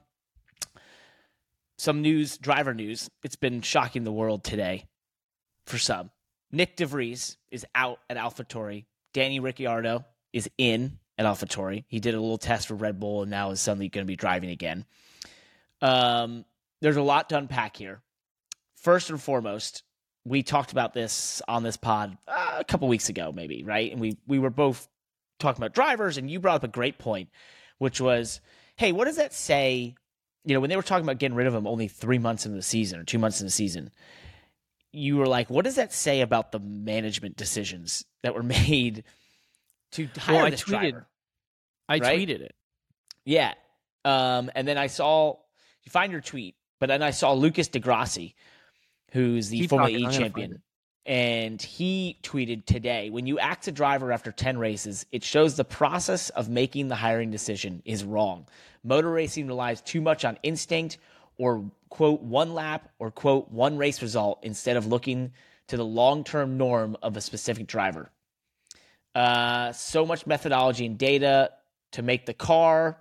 some 1.78 2.02
news, 2.02 2.38
driver 2.38 2.74
news. 2.74 3.10
It's 3.24 3.36
been 3.36 3.62
shocking 3.62 4.04
the 4.04 4.12
world 4.12 4.44
today. 4.44 4.86
For 5.66 5.78
some, 5.78 6.10
Nick 6.52 6.76
DeVries 6.76 7.36
is 7.50 7.66
out 7.74 7.98
at 8.08 8.16
AlphaTauri. 8.16 8.84
Danny 9.12 9.40
Ricciardo 9.40 10.04
is 10.32 10.48
in 10.58 10.99
at 11.20 11.26
AlphaTauri. 11.26 11.84
He 11.86 12.00
did 12.00 12.14
a 12.14 12.20
little 12.20 12.38
test 12.38 12.66
for 12.66 12.74
Red 12.74 12.98
Bull 12.98 13.20
and 13.20 13.30
now 13.30 13.50
is 13.50 13.60
suddenly 13.60 13.90
going 13.90 14.06
to 14.06 14.10
be 14.10 14.16
driving 14.16 14.48
again. 14.48 14.86
Um, 15.82 16.46
there's 16.80 16.96
a 16.96 17.02
lot 17.02 17.28
to 17.28 17.36
unpack 17.36 17.76
here. 17.76 18.00
First 18.76 19.10
and 19.10 19.20
foremost, 19.20 19.82
we 20.24 20.42
talked 20.42 20.72
about 20.72 20.94
this 20.94 21.42
on 21.46 21.62
this 21.62 21.76
pod 21.76 22.16
uh, 22.26 22.56
a 22.58 22.64
couple 22.64 22.88
weeks 22.88 23.10
ago, 23.10 23.32
maybe, 23.32 23.62
right? 23.64 23.92
And 23.92 24.00
we 24.00 24.16
we 24.26 24.38
were 24.38 24.48
both 24.48 24.88
talking 25.38 25.62
about 25.62 25.74
drivers, 25.74 26.16
and 26.16 26.30
you 26.30 26.40
brought 26.40 26.56
up 26.56 26.64
a 26.64 26.68
great 26.68 26.98
point, 26.98 27.28
which 27.76 28.00
was, 28.00 28.40
hey, 28.76 28.92
what 28.92 29.04
does 29.04 29.16
that 29.16 29.34
say? 29.34 29.94
You 30.46 30.54
know, 30.54 30.60
when 30.60 30.70
they 30.70 30.76
were 30.76 30.82
talking 30.82 31.04
about 31.04 31.18
getting 31.18 31.36
rid 31.36 31.46
of 31.46 31.54
him 31.54 31.66
only 31.66 31.88
three 31.88 32.18
months 32.18 32.46
into 32.46 32.56
the 32.56 32.62
season 32.62 32.98
or 32.98 33.04
two 33.04 33.18
months 33.18 33.42
in 33.42 33.46
the 33.46 33.50
season, 33.52 33.90
you 34.90 35.18
were 35.18 35.26
like, 35.26 35.50
what 35.50 35.66
does 35.66 35.74
that 35.74 35.92
say 35.92 36.22
about 36.22 36.50
the 36.50 36.60
management 36.60 37.36
decisions 37.36 38.06
that 38.22 38.34
were 38.34 38.42
made 38.66 39.04
to 39.92 40.06
hire 40.18 40.36
Well, 40.36 40.46
I 40.46 40.50
this 40.50 40.62
tweeted- 40.62 40.68
driver? 40.68 41.06
I 41.88 41.98
Right? 41.98 42.18
tweeted 42.20 42.40
it. 42.40 42.54
Yeah. 43.24 43.54
Um, 44.04 44.50
and 44.54 44.66
then 44.66 44.78
I 44.78 44.86
saw 44.86 45.36
you 45.82 45.90
find 45.90 46.12
your 46.12 46.20
tweet, 46.20 46.56
but 46.78 46.86
then 46.86 47.02
I 47.02 47.10
saw 47.10 47.32
Lucas 47.32 47.68
di 47.68 47.80
Grassi, 47.80 48.34
who's 49.12 49.48
the 49.48 49.60
Keep 49.60 49.70
Formula 49.70 50.08
E 50.10 50.12
champion. 50.16 50.62
And 51.06 51.60
he 51.60 52.18
tweeted 52.22 52.66
today 52.66 53.10
when 53.10 53.26
you 53.26 53.38
axe 53.38 53.66
a 53.68 53.72
driver 53.72 54.12
after 54.12 54.30
10 54.30 54.58
races, 54.58 55.06
it 55.10 55.24
shows 55.24 55.56
the 55.56 55.64
process 55.64 56.28
of 56.30 56.48
making 56.48 56.88
the 56.88 56.94
hiring 56.94 57.30
decision 57.30 57.82
is 57.84 58.04
wrong. 58.04 58.46
Motor 58.84 59.10
racing 59.10 59.46
relies 59.46 59.80
too 59.80 60.00
much 60.00 60.24
on 60.24 60.38
instinct 60.42 60.98
or, 61.38 61.70
quote, 61.88 62.20
one 62.22 62.52
lap 62.54 62.90
or, 62.98 63.10
quote, 63.10 63.50
one 63.50 63.76
race 63.78 64.02
result 64.02 64.38
instead 64.42 64.76
of 64.76 64.86
looking 64.86 65.32
to 65.68 65.76
the 65.76 65.84
long 65.84 66.22
term 66.22 66.56
norm 66.58 66.96
of 67.02 67.16
a 67.16 67.20
specific 67.20 67.66
driver. 67.66 68.10
Uh, 69.14 69.72
so 69.72 70.06
much 70.06 70.26
methodology 70.26 70.86
and 70.86 70.96
data 70.98 71.50
to 71.92 72.02
make 72.02 72.26
the 72.26 72.34
car 72.34 72.98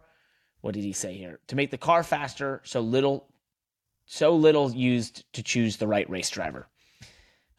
what 0.62 0.74
did 0.74 0.84
he 0.84 0.91
say 0.91 1.14
here? 1.14 1.39
To 1.47 1.55
make 1.55 1.72
the 1.72 1.78
car 1.78 2.03
faster, 2.03 2.62
so 2.66 2.82
little, 2.82 3.28
so 4.05 4.36
little 4.36 4.70
used 4.72 5.24
to 5.34 5.43
choose 5.43 5.78
the 5.78 5.88
right 5.88 6.10
race 6.10 6.30
driver. 6.30 6.68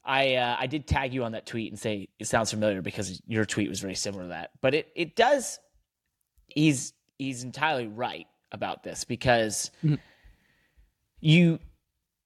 I 0.04 0.34
uh, 0.34 0.56
I 0.58 0.66
did 0.66 0.86
tag 0.86 1.14
you 1.14 1.24
on 1.24 1.32
that 1.32 1.46
tweet 1.46 1.72
and 1.72 1.78
say 1.78 2.08
it 2.18 2.26
sounds 2.26 2.50
familiar 2.50 2.82
because 2.82 3.22
your 3.26 3.44
tweet 3.44 3.68
was 3.68 3.80
very 3.80 3.94
similar 3.94 4.24
to 4.24 4.28
that. 4.30 4.50
But 4.60 4.74
it 4.74 4.88
it 4.94 5.16
does. 5.16 5.58
He's 6.46 6.92
he's 7.18 7.44
entirely 7.44 7.86
right 7.86 8.26
about 8.52 8.82
this 8.82 9.04
because 9.04 9.70
Mhm. 9.84 9.98
you, 11.20 11.58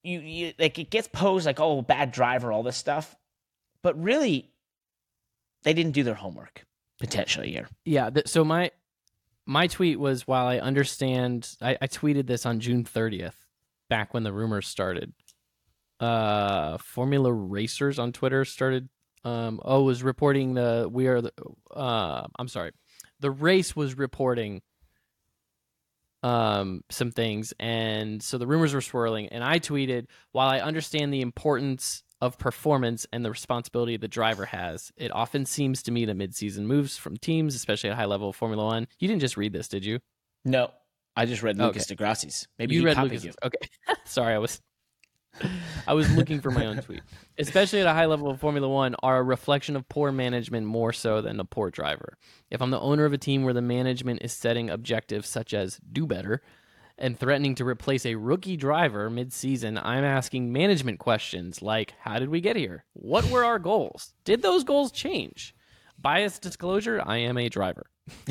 you 0.03 0.21
you 0.21 0.53
like 0.59 0.79
it 0.79 0.91
gets 0.91 1.09
posed 1.09 1.47
like 1.47 1.61
oh 1.61 1.83
bad 1.83 2.11
driver 2.13 2.51
all 2.53 2.63
this 2.63 2.77
stuff, 2.77 3.15
but 3.83 4.01
really 4.03 4.51
they 5.65 5.75
didn't 5.75 5.93
do 5.93 6.03
their 6.03 6.15
homework 6.15 6.65
potentially 7.01 7.51
here. 7.51 7.69
Yeah. 7.85 8.11
Th- 8.11 8.29
so 8.29 8.45
my 8.45 8.71
my 9.47 9.67
tweet 9.67 9.99
was 9.99 10.27
while 10.27 10.47
I 10.47 10.59
understand, 10.59 11.57
I, 11.61 11.77
I 11.81 11.87
tweeted 11.87 12.27
this 12.27 12.47
on 12.47 12.61
June 12.61 12.85
30th, 12.85 13.35
back 13.91 14.15
when 14.15 14.23
the 14.23 14.33
rumors 14.33 14.67
started. 14.67 15.13
Uh, 16.01 16.79
Formula 16.79 17.33
Racers 17.33 17.99
on 17.99 18.13
Twitter 18.13 18.45
started. 18.45 18.89
Um, 19.25 19.61
oh, 19.65 19.85
was 19.85 20.03
reporting 20.03 20.55
the 20.55 20.89
we 20.91 21.07
are 21.07 21.23
the. 21.23 21.33
Uh, 21.75 22.27
I'm 22.39 22.49
sorry, 22.49 22.73
the 23.21 23.31
race 23.31 23.75
was 23.75 23.97
reporting. 23.97 24.63
Um, 26.23 26.83
some 26.91 27.11
things, 27.11 27.53
and 27.61 28.23
so 28.23 28.39
the 28.39 28.47
rumors 28.47 28.73
were 28.73 28.81
swirling, 28.81 29.29
and 29.29 29.45
I 29.45 29.59
tweeted, 29.59 30.07
while 30.33 30.49
I 30.49 30.61
understand 30.61 31.13
the 31.13 31.21
importance 31.21 32.03
of 32.25 32.39
performance 32.39 33.07
and 33.13 33.23
the 33.23 33.31
responsibility 33.31 33.99
the 33.99 34.09
driver 34.09 34.47
has. 34.47 34.91
It 34.97 35.13
often 35.13 35.45
seems 35.45 35.83
to 35.83 35.93
me 35.93 36.07
that 36.07 36.17
midseason 36.17 36.61
moves 36.61 36.97
from 36.97 37.19
teams, 37.19 37.55
especially 37.55 37.91
at 37.91 37.97
high 37.97 38.07
level 38.07 38.31
of 38.31 38.37
Formula 38.37 38.65
One. 38.65 38.89
You 38.99 39.09
didn't 39.09 39.21
just 39.21 39.37
read 39.37 39.53
this, 39.53 39.69
did 39.69 39.85
you? 39.85 39.99
No, 40.45 40.71
I 41.15 41.27
just 41.27 41.43
read 41.43 41.57
Okay. 41.57 41.67
Lucas 41.67 41.87
di 41.87 41.95
Grassi's. 41.97 42.49
Maybe 42.59 42.77
you 42.77 42.85
read 42.85 42.97
Lucas. 42.97 43.25
you. 43.25 43.33
Okay, 43.45 43.69
sorry, 44.07 44.35
I 44.35 44.39
was. 44.39 44.61
I 45.87 45.93
was 45.95 46.11
looking 46.15 46.41
for 46.41 46.51
my 46.51 46.65
own 46.65 46.79
tweet. 46.81 47.03
Especially 47.39 47.81
at 47.81 47.87
a 47.87 47.93
high 47.93 48.07
level 48.07 48.31
of 48.31 48.41
Formula 48.41 48.69
One, 48.69 48.95
are 49.03 49.19
a 49.19 49.23
reflection 49.23 49.77
of 49.77 49.87
poor 49.89 50.11
management 50.13 50.67
more 50.67 50.93
so 50.93 51.21
than 51.21 51.41
a 51.41 51.45
poor 51.45 51.71
driver. 51.71 52.17
If 52.51 52.63
I'm 52.63 52.71
the 52.71 52.81
owner 52.81 53.05
of 53.05 53.13
a 53.13 53.19
team 53.19 53.43
where 53.43 53.53
the 53.53 53.61
management 53.61 54.23
is 54.23 54.33
setting 54.33 54.71
objectives 54.71 55.29
such 55.29 55.53
as 55.53 55.79
do 55.93 56.07
better 56.07 56.41
and 56.99 57.19
threatening 57.19 57.55
to 57.57 57.65
replace 57.65 58.07
a 58.07 58.15
rookie 58.15 58.57
driver 58.57 59.11
mid-season, 59.11 59.79
I'm 59.79 60.05
asking 60.05 60.53
management 60.53 60.99
questions 60.99 61.61
like 61.61 61.95
how 62.01 62.19
did 62.19 62.29
we 62.29 62.41
get 62.41 62.57
here? 62.57 62.85
What 62.93 63.29
were 63.31 63.45
our 63.45 63.59
goals? 63.59 64.15
Did 64.25 64.43
those 64.43 64.65
goals 64.65 64.93
change? 64.93 65.55
Bias 65.99 66.39
disclosure, 66.39 67.03
I 67.05 67.19
am 67.19 67.39
a 67.39 67.49
driver. 67.49 67.87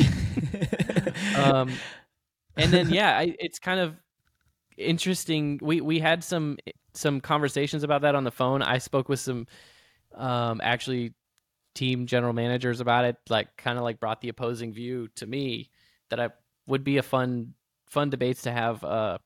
um, 1.38 1.72
and 2.56 2.72
then 2.72 2.90
yeah, 2.90 3.18
I, 3.18 3.36
it's 3.40 3.60
kind 3.60 3.80
of 3.80 3.96
interesting. 4.78 5.60
We 5.62 5.82
we 5.82 6.00
had 6.00 6.24
some 6.24 6.58
some 6.94 7.22
conversations 7.22 7.84
about 7.84 8.02
that 8.02 8.16
on 8.16 8.24
the 8.24 8.32
phone. 8.32 8.62
I 8.62 8.78
spoke 8.78 9.10
with 9.10 9.20
some 9.20 9.48
um, 10.16 10.62
actually 10.64 11.14
team 11.74 12.06
general 12.06 12.34
managers 12.34 12.80
about 12.80 13.06
it. 13.06 13.18
Like 13.30 13.56
kind 13.58 13.78
of 13.78 13.84
like 13.84 14.00
brought 14.00 14.22
the 14.22 14.30
opposing 14.30 14.74
view 14.74 15.10
to 15.16 15.26
me 15.26 15.70
that 16.10 16.20
I 16.20 16.30
would 16.68 16.84
be 16.84 16.98
a 16.98 17.04
fun 17.04 17.54
fun 17.94 18.10
debates 18.10 18.42
to 18.44 18.52
have 18.52 18.84
uh, 18.84 19.18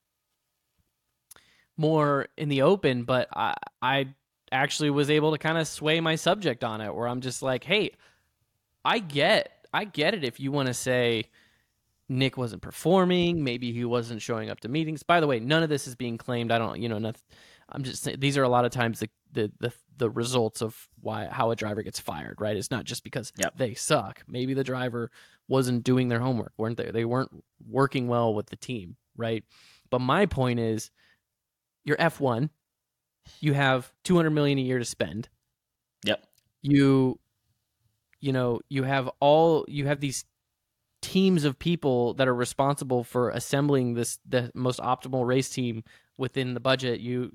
more 1.76 2.28
in 2.36 2.48
the 2.48 2.62
open. 2.62 3.04
But 3.04 3.28
I 3.34 3.54
I 3.82 4.14
actually 4.52 4.90
was 4.90 5.10
able 5.10 5.32
to 5.32 5.38
kind 5.38 5.58
of 5.58 5.66
sway 5.66 6.00
my 6.00 6.14
subject 6.14 6.62
on 6.62 6.80
it, 6.80 6.94
where 6.94 7.08
I'm 7.08 7.20
just 7.20 7.42
like, 7.42 7.64
hey, 7.64 7.92
I 8.84 8.98
get 9.00 9.66
I 9.72 9.84
get 9.84 10.14
it 10.14 10.24
if 10.24 10.38
you 10.40 10.52
want 10.52 10.68
to 10.68 10.74
say 10.74 11.24
Nick 12.08 12.36
wasn't 12.36 12.62
performing, 12.62 13.44
maybe 13.44 13.72
he 13.72 13.84
wasn't 13.84 14.22
showing 14.22 14.50
up 14.50 14.60
to 14.60 14.68
meetings. 14.68 15.02
By 15.02 15.20
the 15.20 15.26
way, 15.26 15.40
none 15.40 15.62
of 15.62 15.68
this 15.68 15.86
is 15.86 15.94
being 15.94 16.16
claimed. 16.16 16.50
I 16.50 16.58
don't, 16.58 16.80
you 16.80 16.88
know, 16.88 16.98
nothing. 16.98 17.22
I'm 17.70 17.82
just 17.82 18.02
saying 18.02 18.18
these 18.20 18.38
are 18.38 18.44
a 18.44 18.48
lot 18.48 18.64
of 18.64 18.70
times 18.70 19.00
the 19.00 19.10
the 19.32 19.52
the, 19.60 19.72
the 19.98 20.10
results 20.10 20.62
of 20.62 20.88
why 21.00 21.26
how 21.26 21.50
a 21.50 21.56
driver 21.56 21.82
gets 21.82 22.00
fired, 22.00 22.40
right? 22.40 22.56
It's 22.56 22.70
not 22.70 22.84
just 22.84 23.04
because 23.04 23.32
Yep. 23.36 23.56
they 23.56 23.74
suck. 23.74 24.22
Maybe 24.28 24.54
the 24.54 24.64
driver 24.64 25.10
wasn't 25.48 25.84
doing 25.84 26.08
their 26.08 26.20
homework, 26.20 26.52
weren't 26.56 26.76
they? 26.76 26.90
They 26.90 27.04
weren't 27.04 27.30
working 27.68 28.08
well 28.08 28.34
with 28.34 28.46
the 28.46 28.56
team, 28.56 28.96
right? 29.16 29.44
But 29.90 30.00
my 30.00 30.26
point 30.26 30.60
is, 30.60 30.90
you're 31.84 31.96
F1. 31.96 32.50
You 33.40 33.52
have 33.54 33.92
200 34.04 34.30
million 34.30 34.58
a 34.58 34.62
year 34.62 34.78
to 34.78 34.84
spend. 34.84 35.28
Yep. 36.04 36.24
You 36.62 37.18
you 38.20 38.32
know, 38.32 38.60
you 38.68 38.82
have 38.82 39.08
all 39.20 39.64
you 39.68 39.86
have 39.86 40.00
these 40.00 40.24
teams 41.00 41.44
of 41.44 41.58
people 41.58 42.14
that 42.14 42.26
are 42.26 42.34
responsible 42.34 43.04
for 43.04 43.30
assembling 43.30 43.94
this 43.94 44.18
the 44.28 44.50
most 44.54 44.80
optimal 44.80 45.26
race 45.26 45.48
team 45.48 45.84
within 46.16 46.54
the 46.54 46.60
budget. 46.60 47.00
You 47.00 47.30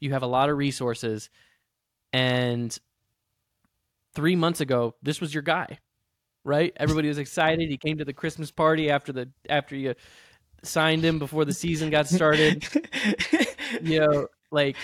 you 0.00 0.12
have 0.12 0.22
a 0.22 0.26
lot 0.28 0.48
of 0.48 0.56
resources 0.56 1.28
and 2.12 2.78
3 4.14 4.36
months 4.36 4.60
ago 4.60 4.94
this 5.02 5.20
was 5.20 5.32
your 5.32 5.42
guy. 5.42 5.78
Right? 6.44 6.72
Everybody 6.76 7.06
was 7.06 7.18
excited. 7.18 7.68
He 7.70 7.76
came 7.76 7.98
to 7.98 8.04
the 8.04 8.12
Christmas 8.12 8.50
party 8.50 8.90
after 8.90 9.12
the 9.12 9.30
after 9.48 9.76
you 9.76 9.94
signed 10.64 11.04
him 11.04 11.20
before 11.20 11.44
the 11.44 11.54
season 11.54 11.88
got 11.90 12.08
started. 12.08 12.66
you 13.82 14.00
know, 14.00 14.26
like 14.50 14.76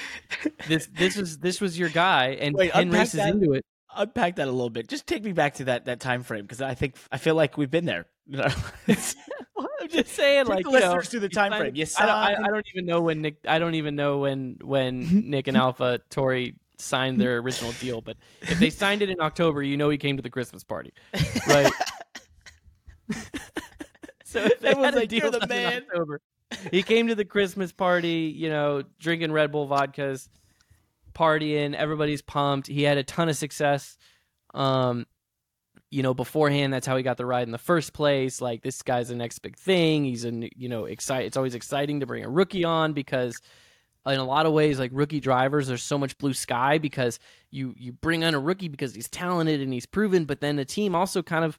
this 0.69 0.89
this 0.95 1.17
was 1.17 1.39
this 1.39 1.61
was 1.61 1.77
your 1.77 1.89
guy 1.89 2.39
and 2.41 2.55
Wait, 2.55 2.73
10 2.73 2.91
races 2.91 3.15
that. 3.15 3.35
into 3.35 3.55
it 3.55 3.65
Unpack 3.97 4.37
that 4.37 4.47
a 4.47 4.53
little 4.53 4.71
bit. 4.71 4.87
Just 4.87 5.07
take 5.07 5.25
me 5.25 5.33
back 5.33 5.55
to 5.55 5.65
that 5.65 5.87
that 5.87 5.99
time 5.99 6.23
frame 6.23 6.43
because 6.43 6.61
I 6.61 6.75
think 6.75 6.95
I 7.11 7.19
feel 7.19 7.35
like 7.35 7.57
we've 7.57 7.71
been 7.71 7.85
there. 7.85 8.07
You 8.31 8.37
know? 8.37 8.49
I'm 8.87 9.89
just 9.89 10.15
saying, 10.15 10.45
Take 10.45 10.55
like 10.55 10.65
the 10.67 10.71
you 10.71 10.81
know, 10.81 10.87
listeners 10.87 11.09
through 11.09 11.21
the 11.21 11.31
time 11.31 11.51
frame. 11.51 11.75
You 11.75 11.87
I 11.99 12.05
don't, 12.05 12.15
I, 12.15 12.35
I 12.35 12.49
don't 12.49 12.67
even 12.75 12.85
know 12.85 13.01
when 13.01 13.23
Nick. 13.23 13.39
I 13.49 13.59
don't 13.59 13.75
even 13.75 13.97
know 13.97 14.19
when 14.19 14.59
when 14.63 15.23
Nick 15.31 15.49
and 15.49 15.57
Alpha 15.57 16.01
Tori 16.11 16.57
signed 16.79 17.21
their 17.21 17.39
original 17.39 17.73
deal. 17.73 18.01
But 18.01 18.17
if 18.43 18.59
they 18.59 18.71
signed 18.71 19.03
it 19.03 19.11
in 19.11 19.21
October, 19.21 19.63
you 19.63 19.77
know 19.77 19.91
he 19.91 19.99
came 19.99 20.17
to 20.17 20.23
the 20.23 20.31
Christmas 20.31 20.65
party, 20.65 20.93
right? 21.47 21.73
so 24.25 24.41
if 24.41 24.61
they 24.61 24.69
Everyone's 24.69 24.85
had 24.85 24.95
a 24.95 24.97
like, 24.99 25.09
deal 25.09 25.23
"You're 25.23 25.41
the 25.41 25.47
man." 25.47 25.85
October, 25.91 26.21
he 26.71 26.83
came 26.83 27.09
to 27.09 27.15
the 27.15 27.25
Christmas 27.25 27.73
party. 27.73 28.33
You 28.35 28.49
know, 28.49 28.83
drinking 28.99 29.33
Red 29.33 29.53
Bull 29.53 29.69
vodkas, 29.69 30.29
partying. 31.15 31.75
Everybody's 31.75 32.23
pumped. 32.23 32.67
He 32.67 32.83
had 32.83 32.99
a 32.99 33.05
ton 33.05 33.29
of 33.29 33.37
success. 33.37 33.97
Um, 34.55 35.07
you 35.91 36.03
know, 36.03 36.13
beforehand, 36.13 36.73
that's 36.73 36.87
how 36.87 36.97
he 36.97 37.03
got 37.03 37.17
the 37.17 37.25
ride 37.25 37.47
in 37.49 37.53
the 37.53 37.59
first 37.59 37.95
place. 37.95 38.41
Like 38.41 38.63
this 38.63 38.83
guy's 38.83 39.09
the 39.09 39.17
next 39.17 39.39
big 39.41 39.57
thing. 39.57 40.05
He's 40.05 40.25
a 40.25 40.33
you 40.57 40.69
know 40.69 40.85
excited. 40.85 41.27
It's 41.27 41.37
always 41.37 41.55
exciting 41.55 42.01
to 42.01 42.07
bring 42.07 42.25
a 42.25 42.29
rookie 42.29 42.65
on 42.65 42.93
because 42.93 43.41
in 44.09 44.19
a 44.19 44.25
lot 44.25 44.47
of 44.47 44.53
ways, 44.53 44.79
like 44.79 44.91
rookie 44.95 45.21
drivers, 45.21 45.69
there's 45.69 45.83
so 45.83 45.99
much 45.99 46.17
blue 46.19 46.35
sky 46.35 46.79
because 46.79 47.19
you 47.51 47.75
you 47.77 47.93
bring 47.93 48.25
on 48.25 48.35
a 48.35 48.39
rookie 48.39 48.69
because 48.69 48.95
he's 48.95 49.09
talented 49.09 49.61
and 49.61 49.73
he's 49.73 49.87
proven, 49.87 50.25
but 50.25 50.41
then 50.41 50.57
the 50.57 50.65
team 50.65 50.95
also 50.95 51.23
kind 51.23 51.45
of 51.45 51.59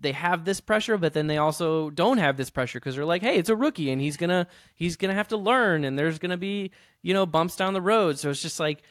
they 0.00 0.12
have 0.12 0.44
this 0.44 0.60
pressure, 0.60 0.96
but 0.96 1.12
then 1.12 1.26
they 1.26 1.38
also 1.38 1.90
don't 1.90 2.18
have 2.18 2.36
this 2.36 2.50
pressure 2.50 2.78
because 2.78 2.94
they're 2.94 3.04
like, 3.04 3.22
hey, 3.22 3.36
it's 3.36 3.48
a 3.48 3.56
rookie 3.56 3.90
and 3.90 4.00
he's 4.00 4.16
gonna 4.16 4.46
he's 4.74 4.96
gonna 4.96 5.14
have 5.14 5.28
to 5.28 5.36
learn 5.36 5.84
and 5.84 5.98
there's 5.98 6.18
gonna 6.18 6.36
be 6.36 6.70
you 7.02 7.14
know 7.14 7.26
bumps 7.26 7.56
down 7.56 7.74
the 7.74 7.80
road. 7.80 8.18
So 8.18 8.30
it's 8.30 8.42
just 8.42 8.60
like 8.60 8.82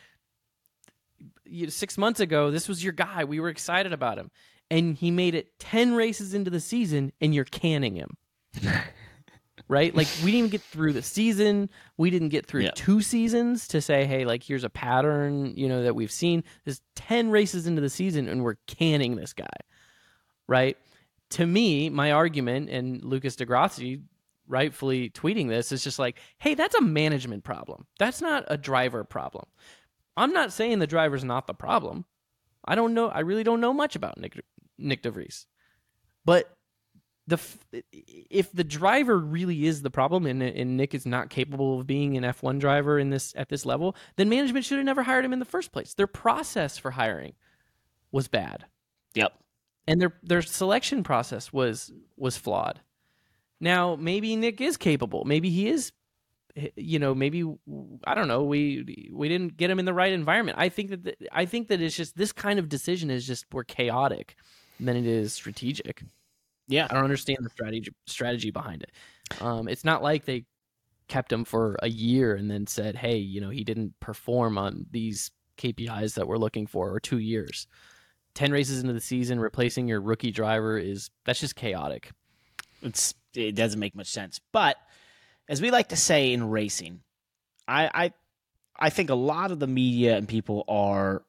you, 1.45 1.69
six 1.69 1.97
months 1.97 2.19
ago, 2.19 2.51
this 2.51 2.67
was 2.67 2.83
your 2.83 2.93
guy. 2.93 3.23
We 3.23 3.39
were 3.39 3.49
excited 3.49 3.93
about 3.93 4.17
him, 4.17 4.31
and 4.69 4.95
he 4.95 5.11
made 5.11 5.35
it 5.35 5.59
ten 5.59 5.93
races 5.95 6.33
into 6.33 6.51
the 6.51 6.59
season, 6.59 7.11
and 7.21 7.33
you're 7.33 7.45
canning 7.45 7.95
him. 7.95 8.17
right? 9.67 9.93
Like 9.95 10.07
we 10.23 10.31
didn't 10.31 10.37
even 10.37 10.49
get 10.49 10.61
through 10.61 10.93
the 10.93 11.01
season. 11.01 11.69
We 11.97 12.09
didn't 12.09 12.29
get 12.29 12.45
through 12.45 12.63
Yeah. 12.63 12.71
two 12.75 13.01
seasons 13.01 13.67
to 13.69 13.81
say, 13.81 14.05
hey, 14.05 14.25
like 14.25 14.43
here's 14.43 14.63
a 14.63 14.69
pattern, 14.69 15.53
you 15.55 15.67
know, 15.67 15.83
that 15.83 15.95
we've 15.95 16.11
seen. 16.11 16.43
There's 16.63 16.81
ten 16.95 17.29
races 17.29 17.67
into 17.67 17.81
the 17.81 17.89
season, 17.89 18.27
and 18.27 18.43
we're 18.43 18.55
canning 18.67 19.15
this 19.15 19.33
guy. 19.33 19.45
Right? 20.47 20.77
To 21.31 21.45
me, 21.45 21.89
my 21.89 22.13
argument, 22.13 22.69
and 22.69 23.03
Lucas 23.03 23.35
di 23.35 23.43
Grassi 23.45 24.01
rightfully 24.47 25.09
tweeting 25.09 25.49
this, 25.49 25.73
is 25.73 25.83
just 25.83 25.99
like, 25.99 26.17
hey, 26.37 26.53
that's 26.53 26.75
a 26.75 26.81
management 26.81 27.43
problem. 27.43 27.85
That's 27.99 28.21
not 28.21 28.45
a 28.47 28.57
driver 28.57 29.03
problem. 29.03 29.45
I'm 30.15 30.31
not 30.31 30.53
saying 30.53 30.79
the 30.79 30.87
driver's 30.87 31.25
not 31.25 31.45
the 31.47 31.53
problem. 31.53 32.05
I 32.63 32.75
don't 32.75 32.93
know. 32.93 33.09
I 33.09 33.19
really 33.19 33.43
don't 33.43 33.59
know 33.61 33.73
much 33.73 33.95
about 33.97 34.17
Nick 34.17 34.41
Nick 34.77 35.03
DeVries, 35.03 35.45
but 36.23 36.56
the 37.27 37.39
if 38.01 38.51
the 38.53 38.63
driver 38.63 39.17
really 39.17 39.65
is 39.65 39.81
the 39.81 39.89
problem 39.89 40.25
and, 40.25 40.41
and 40.41 40.77
Nick 40.77 40.95
is 40.95 41.05
not 41.05 41.29
capable 41.29 41.79
of 41.79 41.85
being 41.87 42.15
an 42.15 42.23
F1 42.23 42.59
driver 42.59 42.97
in 42.97 43.09
this 43.09 43.33
at 43.35 43.49
this 43.49 43.65
level, 43.65 43.95
then 44.15 44.29
management 44.29 44.65
should 44.65 44.77
have 44.77 44.85
never 44.85 45.03
hired 45.03 45.25
him 45.25 45.33
in 45.33 45.39
the 45.39 45.45
first 45.45 45.71
place. 45.71 45.93
Their 45.93 46.07
process 46.07 46.77
for 46.77 46.91
hiring 46.91 47.33
was 48.11 48.27
bad, 48.29 48.65
Yep. 49.13 49.33
and 49.87 49.99
their 50.01 50.13
their 50.23 50.41
selection 50.41 51.03
process 51.03 51.51
was 51.51 51.91
was 52.15 52.37
flawed. 52.37 52.79
Now 53.59 53.95
maybe 53.97 54.35
Nick 54.35 54.61
is 54.61 54.77
capable. 54.77 55.25
Maybe 55.25 55.49
he 55.49 55.67
is 55.67 55.91
you 56.75 56.97
know 56.97 57.13
maybe 57.13 57.43
i 58.05 58.15
don't 58.15 58.27
know 58.27 58.43
we 58.43 59.09
we 59.13 59.29
didn't 59.29 59.57
get 59.57 59.69
him 59.69 59.77
in 59.77 59.85
the 59.85 59.93
right 59.93 60.11
environment 60.11 60.57
i 60.59 60.69
think 60.69 60.89
that 60.89 61.03
the, 61.03 61.15
i 61.31 61.45
think 61.45 61.67
that 61.67 61.79
it's 61.81 61.95
just 61.95 62.17
this 62.17 62.31
kind 62.31 62.57
of 62.57 62.67
decision 62.67 63.11
is 63.11 63.27
just 63.27 63.45
more 63.53 63.63
chaotic 63.63 64.35
than 64.79 64.95
it 64.97 65.05
is 65.05 65.33
strategic 65.33 66.03
Yeah. 66.67 66.87
i 66.89 66.93
don't 66.93 67.03
understand 67.03 67.39
the 67.41 67.49
strategy 67.49 67.91
strategy 68.05 68.51
behind 68.51 68.83
it 68.83 68.91
um 69.41 69.67
it's 69.67 69.83
not 69.85 70.03
like 70.03 70.25
they 70.25 70.45
kept 71.07 71.31
him 71.31 71.45
for 71.45 71.77
a 71.81 71.89
year 71.89 72.35
and 72.35 72.49
then 72.51 72.67
said 72.67 72.95
hey 72.95 73.17
you 73.17 73.39
know 73.39 73.49
he 73.49 73.63
didn't 73.63 73.93
perform 73.99 74.57
on 74.57 74.85
these 74.91 75.31
kpis 75.57 76.15
that 76.15 76.27
we're 76.27 76.37
looking 76.37 76.67
for 76.67 76.93
or 76.93 76.99
2 76.99 77.17
years 77.19 77.67
10 78.35 78.51
races 78.51 78.81
into 78.81 78.93
the 78.93 78.99
season 79.01 79.39
replacing 79.39 79.87
your 79.87 80.01
rookie 80.01 80.31
driver 80.31 80.77
is 80.77 81.09
that's 81.25 81.39
just 81.39 81.55
chaotic 81.55 82.11
It's 82.81 83.15
it 83.33 83.55
doesn't 83.55 83.79
make 83.79 83.95
much 83.95 84.07
sense. 84.07 84.39
But 84.51 84.77
as 85.47 85.61
we 85.61 85.71
like 85.71 85.89
to 85.89 85.95
say 85.95 86.33
in 86.33 86.49
racing, 86.49 87.01
I 87.67 87.89
I 87.93 88.13
I 88.79 88.89
think 88.89 89.09
a 89.09 89.15
lot 89.15 89.51
of 89.51 89.59
the 89.59 89.67
media 89.67 90.17
and 90.17 90.27
people 90.27 90.63
are 90.67 91.23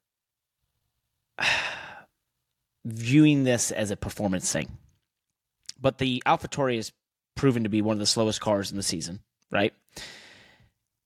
viewing 2.84 3.44
this 3.44 3.70
as 3.70 3.90
a 3.90 3.96
performance 3.96 4.52
thing. 4.52 4.76
But 5.80 5.98
the 5.98 6.22
AlphaTauri 6.26 6.76
has 6.76 6.92
proven 7.34 7.62
to 7.64 7.68
be 7.68 7.82
one 7.82 7.94
of 7.94 8.00
the 8.00 8.06
slowest 8.06 8.40
cars 8.40 8.70
in 8.70 8.76
the 8.76 8.82
season, 8.82 9.20
right? 9.50 9.72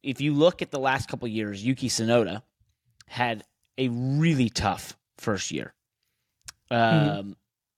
If 0.02 0.20
you 0.20 0.32
look 0.34 0.62
at 0.62 0.70
the 0.70 0.78
last 0.78 1.08
couple 1.08 1.26
of 1.26 1.32
years, 1.32 1.64
Yuki 1.64 1.88
Tsunoda 1.88 2.42
had 3.06 3.44
a 3.78 3.88
really 3.88 4.48
tough 4.48 4.96
first 5.18 5.50
year. 5.50 5.74
Um, 6.70 7.36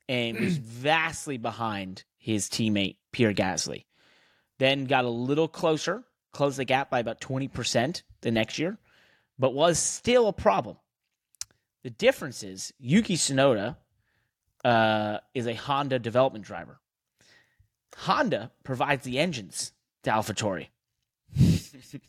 and 0.09 0.39
was 0.39 0.57
vastly 0.57 1.37
behind 1.37 2.05
his 2.17 2.49
teammate 2.49 2.97
Pierre 3.13 3.35
Gasly. 3.35 3.85
Then 4.59 4.85
got 4.85 5.05
a 5.05 5.11
little 5.11 5.49
closer, 5.49 6.05
closed 6.33 6.59
the 6.59 6.65
gap 6.65 6.91
by 6.91 7.01
about 7.01 7.21
20% 7.21 8.03
the 8.21 8.31
next 8.31 8.59
year, 8.59 8.79
but 9.39 9.53
was 9.53 9.79
still 9.79 10.29
a 10.29 10.33
problem. 10.33 10.77
The 11.83 11.91
difference 11.91 12.43
is 12.43 12.73
Yuki 12.79 13.17
Tsunoda 13.17 13.77
uh, 14.65 15.19
is 15.35 15.47
a 15.47 15.55
Honda 15.55 15.99
development 15.99 16.45
driver. 16.45 16.81
Honda 17.97 18.51
provides 18.65 19.05
the 19.05 19.19
engines 19.19 19.73
to 20.03 20.11
AlphaTauri. 20.11 20.69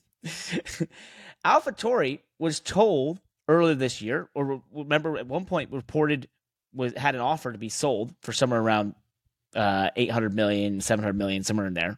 AlphaTauri 1.46 2.20
was 2.40 2.60
told 2.60 3.20
earlier 3.48 3.76
this 3.76 4.02
year, 4.02 4.30
or 4.34 4.62
remember 4.74 5.18
at 5.18 5.28
one 5.28 5.46
point 5.46 5.72
reported 5.72 6.28
was 6.74 6.94
had 6.96 7.16
an 7.16 7.22
offer 7.22 7.52
to 7.52 7.58
be 7.58 7.70
sold 7.70 8.14
for 8.22 8.34
somewhere 8.34 8.60
around 8.60 8.96
uh, 9.56 9.90
800 9.96 10.34
million, 10.34 10.82
700 10.82 11.14
million, 11.14 11.44
somewhere 11.44 11.68
in 11.68 11.74
there. 11.74 11.98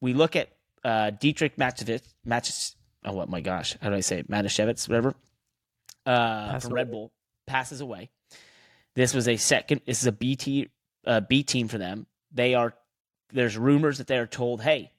We 0.00 0.14
look 0.14 0.36
at 0.36 0.50
uh, 0.82 1.10
Dietrich 1.10 1.56
Matchevitz, 1.56 2.02
Match, 2.24 2.74
oh 3.04 3.12
what 3.12 3.28
my 3.28 3.40
gosh, 3.40 3.76
how 3.80 3.90
do 3.90 3.96
I 3.96 4.00
say 4.00 4.18
it? 4.18 4.30
Matashevitz, 4.30 4.88
whatever, 4.88 5.14
uh, 6.04 6.58
from 6.58 6.72
away. 6.72 6.80
Red 6.80 6.90
Bull, 6.90 7.12
passes 7.46 7.80
away. 7.80 8.10
This 8.94 9.14
was 9.14 9.28
a 9.28 9.36
second. 9.36 9.82
This 9.86 10.00
is 10.00 10.06
a 10.06 10.12
B 10.12 10.36
team, 10.36 10.68
uh, 11.06 11.20
B 11.20 11.42
team 11.42 11.68
for 11.68 11.78
them. 11.78 12.06
They 12.32 12.54
are. 12.54 12.74
There's 13.34 13.58
rumors 13.58 13.98
that 13.98 14.06
they 14.06 14.16
are 14.16 14.28
told, 14.28 14.62
"Hey, 14.62 14.92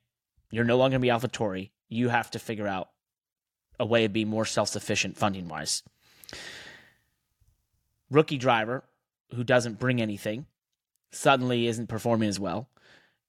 you're 0.51 0.65
no 0.65 0.77
longer 0.77 0.99
going 0.99 1.01
to 1.01 1.23
be 1.23 1.27
AlphaTauri. 1.27 1.71
You 1.87 2.09
have 2.09 2.29
to 2.31 2.39
figure 2.39 2.67
out 2.67 2.91
a 3.79 3.85
way 3.85 4.03
to 4.03 4.09
be 4.09 4.25
more 4.25 4.45
self 4.45 4.67
sufficient 4.67 5.17
funding 5.17 5.47
wise." 5.47 5.83
Rookie 8.11 8.37
driver 8.37 8.83
who 9.33 9.45
doesn't 9.45 9.79
bring 9.79 10.01
anything 10.01 10.47
suddenly 11.11 11.67
isn't 11.67 11.87
performing 11.87 12.27
as 12.27 12.37
well. 12.37 12.69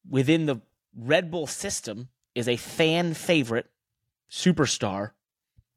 Within 0.09 0.47
the 0.47 0.61
Red 0.93 1.31
Bull 1.31 1.47
system 1.47 2.09
is 2.35 2.49
a 2.49 2.57
fan 2.57 3.15
favorite 3.15 3.71
superstar 4.29 5.13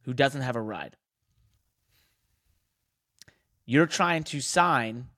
who 0.04 0.14
doesn't 0.14 0.42
have 0.42 0.56
a 0.56 0.62
ride. 0.62 0.98
You're 3.66 3.86
trying 3.86 4.24
to 4.24 4.42
sign 4.42 5.10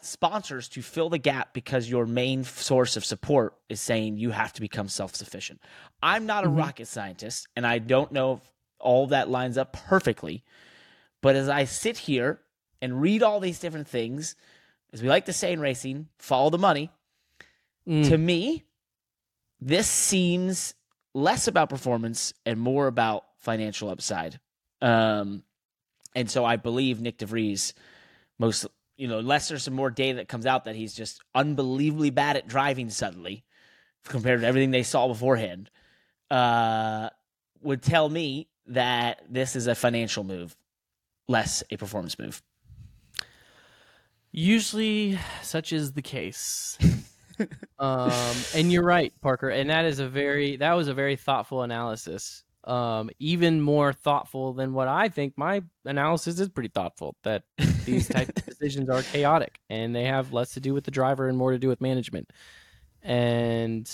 sponsors 0.00 0.68
to 0.70 0.82
fill 0.82 1.08
the 1.08 1.18
gap 1.18 1.54
because 1.54 1.88
your 1.88 2.06
main 2.06 2.44
source 2.44 2.96
of 2.96 3.04
support 3.04 3.54
is 3.68 3.80
saying 3.80 4.18
you 4.18 4.30
have 4.30 4.52
to 4.54 4.60
become 4.60 4.88
self 4.88 5.14
sufficient. 5.14 5.60
I'm 6.02 6.26
not 6.26 6.44
a 6.44 6.48
Mhm. 6.48 6.58
rocket 6.58 6.88
scientist, 6.88 7.46
and 7.56 7.66
I 7.66 7.78
don't 7.78 8.12
know 8.12 8.34
if 8.34 8.52
all 8.78 9.06
that 9.08 9.28
lines 9.28 9.56
up 9.56 9.72
perfectly. 9.72 10.44
But 11.22 11.36
as 11.36 11.48
I 11.48 11.64
sit 11.64 11.98
here 11.98 12.40
and 12.82 13.00
read 13.00 13.22
all 13.22 13.40
these 13.40 13.58
different 13.58 13.88
things, 13.88 14.36
as 14.92 15.02
we 15.02 15.08
like 15.08 15.26
to 15.26 15.32
say 15.32 15.52
in 15.52 15.60
racing, 15.60 16.08
follow 16.18 16.50
the 16.50 16.58
money. 16.58 16.90
Mm. 17.86 18.08
To 18.08 18.18
me, 18.18 18.64
this 19.60 19.88
seems 19.88 20.74
less 21.14 21.48
about 21.48 21.70
performance 21.70 22.34
and 22.44 22.60
more 22.60 22.86
about 22.86 23.24
financial 23.38 23.88
upside. 23.88 24.38
Um, 24.82 25.44
and 26.14 26.30
so 26.30 26.44
I 26.44 26.56
believe 26.56 27.00
Nick 27.00 27.18
DeVries 27.18 27.72
most 28.38 28.66
you 28.96 29.08
know, 29.08 29.18
unless 29.18 29.48
there's 29.48 29.62
some 29.62 29.74
more 29.74 29.90
data 29.90 30.16
that 30.16 30.28
comes 30.28 30.46
out 30.46 30.64
that 30.64 30.74
he's 30.74 30.94
just 30.94 31.20
unbelievably 31.34 32.10
bad 32.10 32.36
at 32.36 32.48
driving 32.48 32.90
suddenly 32.90 33.44
compared 34.04 34.40
to 34.40 34.46
everything 34.46 34.70
they 34.70 34.82
saw 34.82 35.08
beforehand, 35.08 35.70
uh, 36.30 37.10
would 37.60 37.82
tell 37.82 38.08
me 38.08 38.48
that 38.66 39.22
this 39.28 39.56
is 39.56 39.66
a 39.66 39.74
financial 39.74 40.24
move, 40.24 40.56
less 41.28 41.62
a 41.70 41.76
performance 41.76 42.18
move. 42.18 42.42
Usually, 44.32 45.18
such 45.42 45.72
is 45.72 45.92
the 45.92 46.02
case. 46.02 46.78
um, 47.78 48.36
and 48.54 48.72
you're 48.72 48.84
right, 48.84 49.12
Parker. 49.20 49.48
And 49.48 49.70
that 49.70 49.84
is 49.84 49.98
a 49.98 50.08
very 50.08 50.56
that 50.56 50.74
was 50.74 50.88
a 50.88 50.94
very 50.94 51.16
thoughtful 51.16 51.62
analysis. 51.62 52.44
Um, 52.66 53.10
even 53.20 53.60
more 53.60 53.92
thoughtful 53.92 54.52
than 54.52 54.72
what 54.72 54.88
I 54.88 55.08
think 55.08 55.34
my 55.36 55.62
analysis 55.84 56.40
is 56.40 56.48
pretty 56.48 56.70
thoughtful. 56.70 57.14
That 57.22 57.44
these 57.84 58.08
type 58.08 58.28
of 58.28 58.44
decisions 58.46 58.90
are 58.90 59.02
chaotic 59.02 59.60
and 59.70 59.94
they 59.94 60.04
have 60.04 60.32
less 60.32 60.54
to 60.54 60.60
do 60.60 60.74
with 60.74 60.82
the 60.82 60.90
driver 60.90 61.28
and 61.28 61.38
more 61.38 61.52
to 61.52 61.58
do 61.58 61.68
with 61.68 61.80
management. 61.80 62.32
And 63.02 63.88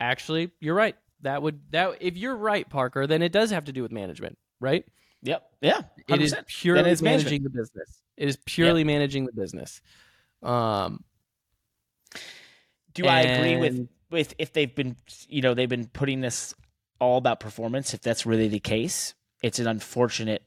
actually, 0.00 0.50
you're 0.58 0.74
right. 0.74 0.96
That 1.22 1.40
would 1.42 1.60
that 1.70 1.98
if 2.00 2.16
you're 2.16 2.34
right, 2.34 2.68
Parker, 2.68 3.06
then 3.06 3.22
it 3.22 3.30
does 3.30 3.50
have 3.50 3.66
to 3.66 3.72
do 3.72 3.82
with 3.82 3.92
management, 3.92 4.38
right? 4.60 4.84
Yep. 5.22 5.42
Yeah. 5.60 5.80
100%. 6.08 6.14
It 6.14 6.22
is 6.22 6.34
purely 6.46 6.82
managing 6.82 7.04
management. 7.04 7.44
the 7.44 7.50
business. 7.50 8.02
It 8.16 8.28
is 8.28 8.38
purely 8.44 8.84
managing 8.84 9.26
the 9.26 9.32
business. 9.32 9.80
Um, 10.42 11.04
Do 12.94 13.06
I 13.06 13.20
agree 13.20 13.56
with 13.56 13.88
with 14.10 14.34
if 14.38 14.52
they've 14.52 14.74
been 14.74 14.96
you 15.28 15.42
know 15.42 15.54
they've 15.54 15.68
been 15.68 15.86
putting 15.86 16.20
this 16.20 16.54
all 16.98 17.18
about 17.18 17.40
performance? 17.40 17.94
If 17.94 18.02
that's 18.02 18.26
really 18.26 18.48
the 18.48 18.60
case, 18.60 19.14
it's 19.42 19.58
an 19.58 19.66
unfortunate 19.66 20.42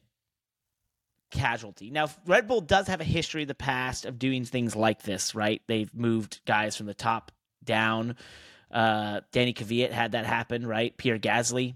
casualty. 1.30 1.90
Now, 1.90 2.08
Red 2.26 2.48
Bull 2.48 2.60
does 2.60 2.88
have 2.88 3.00
a 3.00 3.04
history 3.04 3.42
in 3.42 3.48
the 3.48 3.54
past 3.54 4.04
of 4.04 4.18
doing 4.18 4.44
things 4.44 4.74
like 4.74 5.02
this, 5.02 5.34
right? 5.34 5.62
They've 5.66 5.92
moved 5.94 6.40
guys 6.44 6.76
from 6.76 6.86
the 6.86 6.94
top 6.94 7.30
down. 7.62 8.16
Uh, 8.70 9.20
Danny 9.32 9.52
Kvyat 9.52 9.90
had 9.92 10.12
that 10.12 10.26
happen, 10.26 10.66
right? 10.66 10.96
Pierre 10.96 11.18
Gasly, 11.18 11.74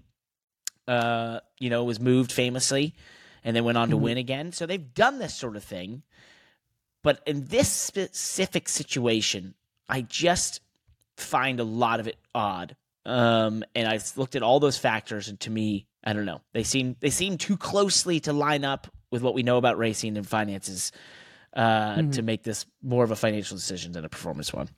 uh, 0.87 1.39
you 1.59 1.69
know, 1.69 1.83
was 1.83 1.99
moved 1.99 2.31
famously 2.31 2.95
and 3.43 3.55
then 3.55 3.63
went 3.63 3.77
on 3.77 3.89
to 3.89 3.97
Mhm. 3.97 4.01
win 4.01 4.17
again. 4.17 4.51
So 4.51 4.65
they've 4.65 4.93
done 4.93 5.19
this 5.19 5.35
sort 5.35 5.55
of 5.55 5.63
thing. 5.63 6.03
But 7.03 7.21
in 7.27 7.45
this 7.45 7.69
specific 7.69 8.67
situation, 8.67 9.53
I 9.87 10.01
just 10.01 10.61
find 11.15 11.59
a 11.59 11.63
lot 11.63 11.99
of 11.99 12.07
it 12.07 12.17
odd. 12.33 12.75
Um, 13.05 13.63
and 13.75 13.87
I 13.87 13.99
looked 14.15 14.35
at 14.35 14.41
all 14.43 14.59
those 14.59 14.77
factors, 14.77 15.27
and 15.29 15.39
to 15.41 15.49
me, 15.51 15.87
I 16.03 16.13
don't 16.13 16.25
know. 16.25 16.41
They 16.53 16.63
seem 16.63 16.95
they 16.99 17.09
seem 17.11 17.37
too 17.37 17.55
closely 17.57 18.19
to 18.21 18.33
line 18.33 18.63
up 18.65 18.87
with 19.11 19.21
what 19.21 19.33
we 19.35 19.43
know 19.43 19.57
about 19.57 19.77
racing 19.77 20.17
and 20.17 20.27
finances 20.27 20.91
uh, 21.53 21.95
Mhm. 21.97 22.13
to 22.13 22.21
make 22.21 22.43
this 22.43 22.65
more 22.81 23.03
of 23.03 23.11
a 23.11 23.15
financial 23.15 23.55
decision 23.55 23.91
than 23.93 24.03
a 24.05 24.09
performance 24.09 24.51
one. 24.53 24.69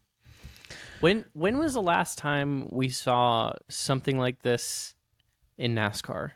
when 0.99 1.25
when 1.33 1.57
was 1.57 1.73
the 1.73 1.81
last 1.81 2.17
time 2.17 2.67
we 2.71 2.89
saw 2.89 3.53
something 3.69 4.17
like 4.19 4.41
this 4.41 4.93
in 5.57 5.73
NASCAR? 5.73 6.31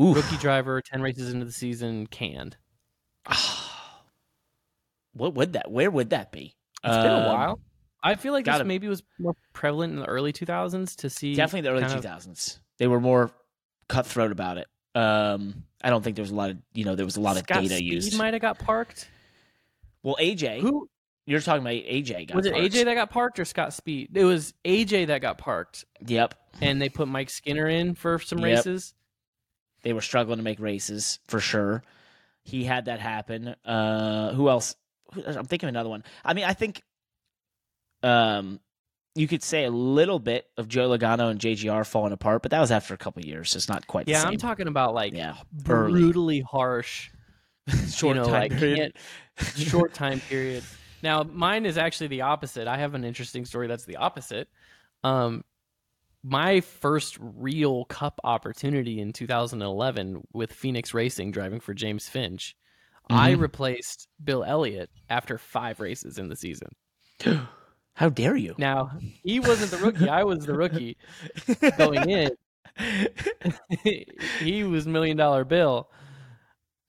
Ooh, 0.00 0.14
Rookie 0.14 0.38
driver, 0.38 0.80
ten 0.80 1.02
races 1.02 1.32
into 1.32 1.44
the 1.44 1.52
season, 1.52 2.06
canned. 2.06 2.56
what 5.12 5.34
would 5.34 5.52
that? 5.52 5.70
Where 5.70 5.90
would 5.90 6.10
that 6.10 6.32
be? 6.32 6.56
It's 6.84 6.96
been 6.96 7.12
a 7.12 7.18
Um, 7.18 7.24
while. 7.26 7.60
I 8.02 8.14
feel 8.16 8.32
like 8.32 8.44
this 8.44 8.52
gotta- 8.54 8.64
maybe 8.64 8.88
was 8.88 9.02
more 9.18 9.34
prevalent 9.52 9.92
in 9.94 10.00
the 10.00 10.06
early 10.06 10.32
2000s 10.32 10.96
to 10.96 11.10
see 11.10 11.34
Definitely 11.34 11.68
the 11.68 11.70
early 11.76 11.84
2000s. 11.84 12.56
of- 12.56 12.62
They 12.78 12.86
were 12.88 13.00
more 13.00 13.30
cutthroat 13.88 14.32
about 14.32 14.58
it. 14.58 14.68
Um, 14.94 15.64
I 15.82 15.90
don't 15.90 16.02
think 16.02 16.16
there 16.16 16.22
was 16.22 16.30
a 16.30 16.34
lot 16.34 16.50
of 16.50 16.58
you 16.74 16.84
know 16.84 16.94
there 16.94 17.04
was 17.06 17.16
a 17.16 17.20
lot 17.20 17.36
of 17.38 17.46
data 17.46 17.76
Speed 17.76 17.92
used. 17.92 18.18
might 18.18 18.34
have 18.34 18.42
got 18.42 18.58
parked. 18.58 19.08
Well, 20.02 20.16
AJ, 20.20 20.60
Who 20.60 20.88
you're 21.26 21.40
talking 21.40 21.62
about 21.62 21.74
AJ. 21.74 22.26
Got 22.28 22.36
was 22.36 22.46
it? 22.46 22.52
parked. 22.52 22.66
AJ 22.74 22.84
that 22.84 22.94
got 22.94 23.10
parked 23.10 23.38
or 23.38 23.44
Scott 23.44 23.72
Speed? 23.72 24.16
It 24.16 24.24
was 24.24 24.52
AJ 24.64 25.06
that 25.06 25.20
got 25.22 25.38
parked, 25.38 25.84
Yep, 26.06 26.34
and 26.60 26.82
they 26.82 26.88
put 26.88 27.08
Mike 27.08 27.30
Skinner 27.30 27.68
in 27.68 27.94
for 27.94 28.18
some 28.18 28.38
Yep. 28.38 28.44
races. 28.58 28.94
they 29.84 29.92
were 29.92 30.00
struggling 30.00 30.36
to 30.38 30.44
make 30.44 30.60
races 30.60 31.18
for 31.26 31.40
sure. 31.40 31.82
He 32.44 32.62
had 32.64 32.84
that 32.84 33.00
happen. 33.00 33.48
Uh, 33.64 34.32
who 34.32 34.48
else? 34.48 34.76
I'm 35.26 35.44
thinking 35.46 35.68
of 35.68 35.74
another 35.74 35.88
one. 35.88 36.04
I 36.24 36.34
mean, 36.34 36.44
I 36.44 36.52
think, 36.52 36.82
um, 38.02 38.60
you 39.14 39.28
could 39.28 39.42
say 39.42 39.64
a 39.64 39.70
little 39.70 40.18
bit 40.18 40.46
of 40.56 40.68
Joe 40.68 40.88
Logano 40.88 41.30
and 41.30 41.38
JGR 41.38 41.86
falling 41.86 42.12
apart, 42.12 42.42
but 42.42 42.50
that 42.50 42.60
was 42.60 42.70
after 42.70 42.94
a 42.94 42.98
couple 42.98 43.24
years. 43.24 43.50
So 43.50 43.56
it's 43.58 43.68
not 43.68 43.86
quite 43.86 44.06
the 44.06 44.12
Yeah, 44.12 44.20
same. 44.22 44.32
I'm 44.32 44.38
talking 44.38 44.68
about 44.68 44.94
like 44.94 45.14
Yeah, 45.14 45.34
early. 45.68 46.00
brutally 46.00 46.40
harsh, 46.40 47.10
Short 47.92 48.16
you 48.16 48.20
know, 48.20 48.28
time 48.28 48.32
like 48.32 48.56
period. 48.56 48.92
short 49.54 49.92
time 49.94 50.20
period. 50.20 50.64
Now, 51.02 51.22
mine 51.24 51.66
is 51.66 51.76
actually 51.78 52.06
the 52.08 52.22
opposite. 52.22 52.68
I 52.68 52.78
have 52.78 52.94
an 52.94 53.04
interesting 53.04 53.44
story 53.44 53.66
that's 53.66 53.84
the 53.84 53.96
opposite. 53.96 54.48
Um, 55.04 55.44
my 56.24 56.60
first 56.60 57.18
real 57.20 57.84
cup 57.86 58.20
opportunity 58.24 59.00
in 59.00 59.12
2011 59.12 60.22
with 60.32 60.52
Phoenix 60.52 60.94
Racing 60.94 61.32
driving 61.32 61.60
for 61.60 61.74
James 61.74 62.08
Finch, 62.08 62.56
I 63.10 63.32
Mhm. 63.32 63.40
replaced 63.40 64.08
Bill 64.22 64.44
Elliott 64.44 64.90
after 65.10 65.36
five 65.38 65.80
races 65.80 66.18
in 66.18 66.28
the 66.28 66.36
season. 66.36 66.68
How 67.94 68.08
dare 68.08 68.36
you? 68.36 68.54
Now, 68.58 68.92
he 69.22 69.38
wasn't 69.40 69.70
the 69.70 69.76
rookie. 69.78 70.08
I 70.08 70.24
was 70.24 70.46
the 70.46 70.54
rookie 70.54 70.96
going 71.78 72.08
in. 72.08 72.30
he 74.40 74.64
was 74.64 74.86
million 74.86 75.16
dollar 75.16 75.44
bill. 75.44 75.90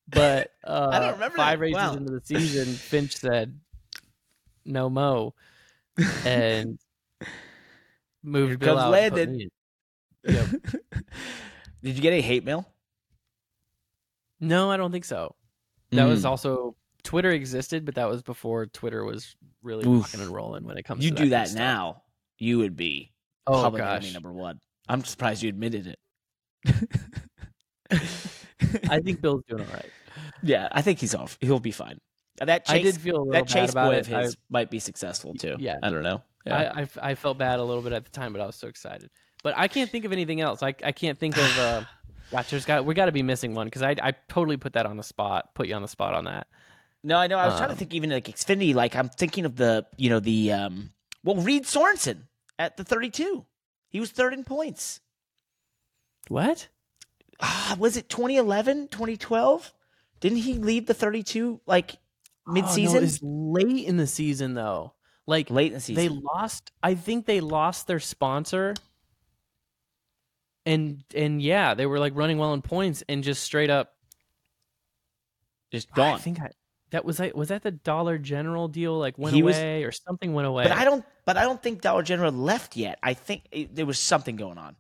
But 0.08 0.52
uh, 0.64 0.90
I 0.94 1.00
don't 1.00 1.14
remember 1.14 1.38
five 1.38 1.60
that. 1.60 1.64
races 1.64 1.76
Wow. 1.78 1.94
into 1.96 2.12
the 2.12 2.22
season, 2.24 2.74
Finch 2.74 3.16
said, 3.18 3.60
"No 4.66 4.90
mo," 4.90 5.34
and 6.26 6.80
moved 8.24 8.52
Here 8.52 8.58
Bill 8.58 8.78
out. 8.80 8.92
Landon. 8.92 9.50
Yep. 10.26 10.48
Did 11.84 11.96
you 11.96 12.02
get 12.02 12.14
any 12.14 12.22
hate 12.22 12.46
mail? 12.46 12.66
No, 14.40 14.72
I 14.72 14.78
don't 14.78 14.92
think 14.92 15.06
so. 15.06 15.36
That 15.92 16.06
was 16.06 16.24
Mm. 16.24 16.30
also 16.30 16.76
Twitter 17.04 17.32
existed, 17.32 17.86
but 17.86 17.96
that 17.96 18.10
was 18.10 18.22
before 18.22 18.66
Twitter 18.68 19.04
was 19.04 19.36
really 19.62 19.86
Oof. 19.88 20.04
rocking 20.06 20.22
and 20.22 20.30
rolling 20.34 20.64
when 20.64 20.78
it 20.78 20.84
comes. 20.84 21.04
You 21.04 21.12
to 21.12 21.16
do 21.16 21.30
that, 21.30 21.30
that 21.30 21.36
kind 21.36 21.44
of 21.46 21.50
stuff. 21.50 21.60
now, 21.60 22.02
you 22.40 22.58
would 22.60 22.76
be 22.76 23.12
Oh 23.48 23.62
public 23.62 23.82
gosh, 23.82 23.98
enemy 24.04 24.14
number 24.14 24.32
one. 24.32 24.60
I'm 24.88 25.04
surprised 25.04 25.44
you 25.44 25.50
admitted 25.50 25.88
it. 25.88 26.00
I 28.90 29.00
think 29.02 29.22
Bill's 29.22 29.44
doing 29.48 29.62
all 29.62 29.74
right. 29.74 29.90
yeah, 30.42 30.68
I 30.72 30.82
think 30.82 31.00
he's 31.00 31.14
off. 31.16 31.38
He'll 31.42 31.60
be 31.60 31.72
fine. 31.72 32.00
That 32.38 32.64
I 32.68 32.80
chase, 32.80 32.94
did 32.94 33.02
feel 33.02 33.18
a 33.18 33.20
little 33.20 33.32
that 33.34 33.48
bad 33.48 33.54
chase 33.54 33.74
boy 33.74 33.96
it. 33.96 34.08
of 34.08 34.14
I- 34.14 34.22
his 34.24 34.38
might 34.50 34.70
be 34.72 34.80
successful 34.80 35.34
too. 35.36 35.56
yeah. 35.60 35.78
I 35.84 35.90
don't 35.90 36.04
know. 36.04 36.22
Yeah. 36.46 36.74
I, 36.76 36.82
I, 36.82 36.88
I 37.12 37.16
felt 37.16 37.38
bad 37.38 37.60
a 37.60 37.64
little 37.64 37.84
bit 37.84 37.94
at 37.94 38.04
the 38.04 38.12
time, 38.12 38.34
but 38.34 38.42
I 38.42 38.46
was 38.46 38.56
so 38.56 38.68
excited. 38.68 39.10
But 39.44 39.54
I 39.58 39.68
can't 39.68 39.90
think 39.90 40.04
of 40.04 40.12
anything 40.12 40.42
else. 40.42 40.62
I, 40.64 40.74
I 40.84 40.92
can't 40.92 41.18
think 41.18 41.38
of. 41.38 41.60
Uh, 41.60 41.84
gosh, 42.32 42.50
there's 42.50 42.66
got 42.66 42.86
we 42.86 42.94
got 42.96 43.06
to 43.06 43.12
be 43.12 43.24
missing 43.24 43.54
one 43.54 43.68
because 43.68 43.82
I 43.82 43.96
I 44.02 44.14
totally 44.30 44.58
put 44.58 44.74
that 44.74 44.86
on 44.86 44.98
the 44.98 45.04
spot. 45.04 45.54
Put 45.54 45.68
you 45.68 45.76
on 45.76 45.82
the 45.82 45.88
spot 45.88 46.14
on 46.16 46.26
that. 46.26 46.48
No, 47.04 47.18
I 47.18 47.28
know. 47.28 47.38
I 47.38 47.48
was 47.48 47.56
trying 47.56 47.70
to 47.70 47.74
um, 47.74 47.78
think 47.78 47.94
even 47.94 48.10
like 48.12 48.26
Xfinity. 48.26 48.74
Like 48.74 48.96
I'm 48.96 49.10
thinking 49.10 49.46
of 49.46 49.58
the 49.58 49.86
you 49.98 50.10
know 50.10 50.20
the 50.20 50.54
um 50.54 50.92
well 51.24 51.36
Reed 51.36 51.66
Sorenson 51.66 52.28
at 52.58 52.78
the 52.78 52.84
32. 52.84 53.46
He 53.90 54.00
was 54.00 54.12
third 54.12 54.34
in 54.34 54.44
points. 54.44 55.02
What? 56.30 56.70
Ah, 57.42 57.76
was 57.78 57.98
it 57.98 58.10
2011, 58.10 58.88
2012? 58.88 59.74
Didn't 60.22 60.38
he 60.38 60.54
lead 60.54 60.88
the 60.88 60.94
32 60.94 61.60
like 61.66 61.98
mid 62.48 62.64
Oh, 62.66 62.76
no, 62.76 62.96
it's 62.96 63.20
late 63.22 63.86
in 63.86 63.98
the 63.98 64.08
season 64.08 64.54
though. 64.54 64.94
Like 65.26 65.50
Late 65.50 65.68
in 65.68 65.74
the 65.74 65.80
season. 65.82 65.96
they 65.96 66.10
lost. 66.10 66.72
I 66.82 66.96
think 66.96 67.26
they 67.26 67.42
lost 67.42 67.88
their 67.88 68.00
sponsor. 68.00 68.76
And 70.66 71.04
and 71.14 71.42
yeah, 71.42 71.74
they 71.74 71.86
were 71.86 72.00
like 72.00 72.16
running 72.16 72.38
well 72.38 72.54
in 72.54 72.62
points 72.62 73.04
and 73.10 73.24
just 73.24 73.44
straight 73.44 73.70
up. 73.70 73.94
just 75.72 75.94
gone. 75.94 76.16
I 76.16 76.18
think 76.20 76.40
I, 76.40 76.52
that 76.94 77.04
was 77.04 77.20
like 77.20 77.36
was 77.36 77.50
that 77.50 77.64
the 77.64 77.72
Dollar 77.72 78.20
General 78.20 78.68
deal 78.68 78.98
like 79.00 79.18
went 79.18 79.36
He 79.36 79.42
was- 79.42 79.58
away 79.58 79.84
or 79.84 79.92
something 79.92 80.32
went 80.34 80.48
away. 80.48 80.64
But 80.64 80.74
I 80.74 80.86
don't. 80.86 81.04
But 81.26 81.38
I 81.38 81.42
don't 81.42 81.62
think 81.62 81.82
Dollar 81.82 82.04
General 82.04 82.32
left 82.32 82.78
yet. 82.78 83.00
I 83.02 83.14
think 83.16 83.44
it, 83.52 83.76
there 83.76 83.86
was 83.86 83.98
something 83.98 84.36
going 84.36 84.58
on. 84.60 84.76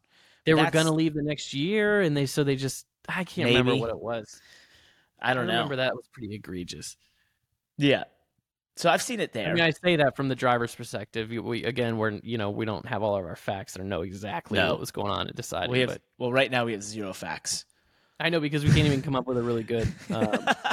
they 0.45 0.53
were 0.53 0.69
gonna 0.69 0.91
leave 0.93 1.13
the 1.15 1.23
next 1.23 1.53
year, 1.53 2.01
and 2.01 2.15
they 2.15 2.27
so 2.27 2.43
they 2.43 2.55
just 2.55 2.85
I 3.09 3.23
can't 3.23 3.49
remember 3.49 3.75
what 3.75 3.89
it 3.89 3.99
was. 3.99 4.39
I 5.19 5.33
don't 5.33 5.47
know. 5.47 5.53
remember 5.53 5.77
that 5.77 5.95
was 5.95 6.07
pretty 6.13 6.35
egregious. 6.35 6.97
Yeah. 7.77 8.03
So 8.75 8.89
I've 8.89 9.01
seen 9.01 9.19
it 9.19 9.33
there. 9.33 9.49
I 9.49 9.53
mean, 9.53 9.63
I 9.63 9.69
say 9.71 9.95
that 9.97 10.15
from 10.15 10.29
the 10.29 10.35
driver's 10.35 10.75
perspective. 10.75 11.29
We 11.29 11.63
again, 11.63 11.97
we're 11.97 12.19
you 12.23 12.37
know 12.37 12.51
we 12.51 12.65
don't 12.65 12.85
have 12.85 13.01
all 13.03 13.15
of 13.15 13.25
our 13.25 13.35
facts 13.35 13.77
or 13.79 13.83
know 13.83 14.01
exactly 14.01 14.59
No. 14.59 14.71
what 14.71 14.79
was 14.79 14.91
going 14.91 15.11
on 15.11 15.27
and 15.27 15.35
deciding. 15.35 15.71
we 15.71 15.79
have 15.79 15.89
but 15.89 16.01
well, 16.19 16.31
right 16.31 16.51
now 16.51 16.65
we 16.65 16.73
have 16.73 16.83
zero 16.83 17.13
facts. 17.13 17.65
I 18.19 18.29
know 18.29 18.39
because 18.39 18.63
we 18.63 18.69
can't 18.71 18.85
even 18.85 19.01
come 19.01 19.15
up 19.15 19.25
with 19.27 19.37
a 19.37 19.41
really 19.43 19.63
good, 19.63 19.91
um, 20.13 20.37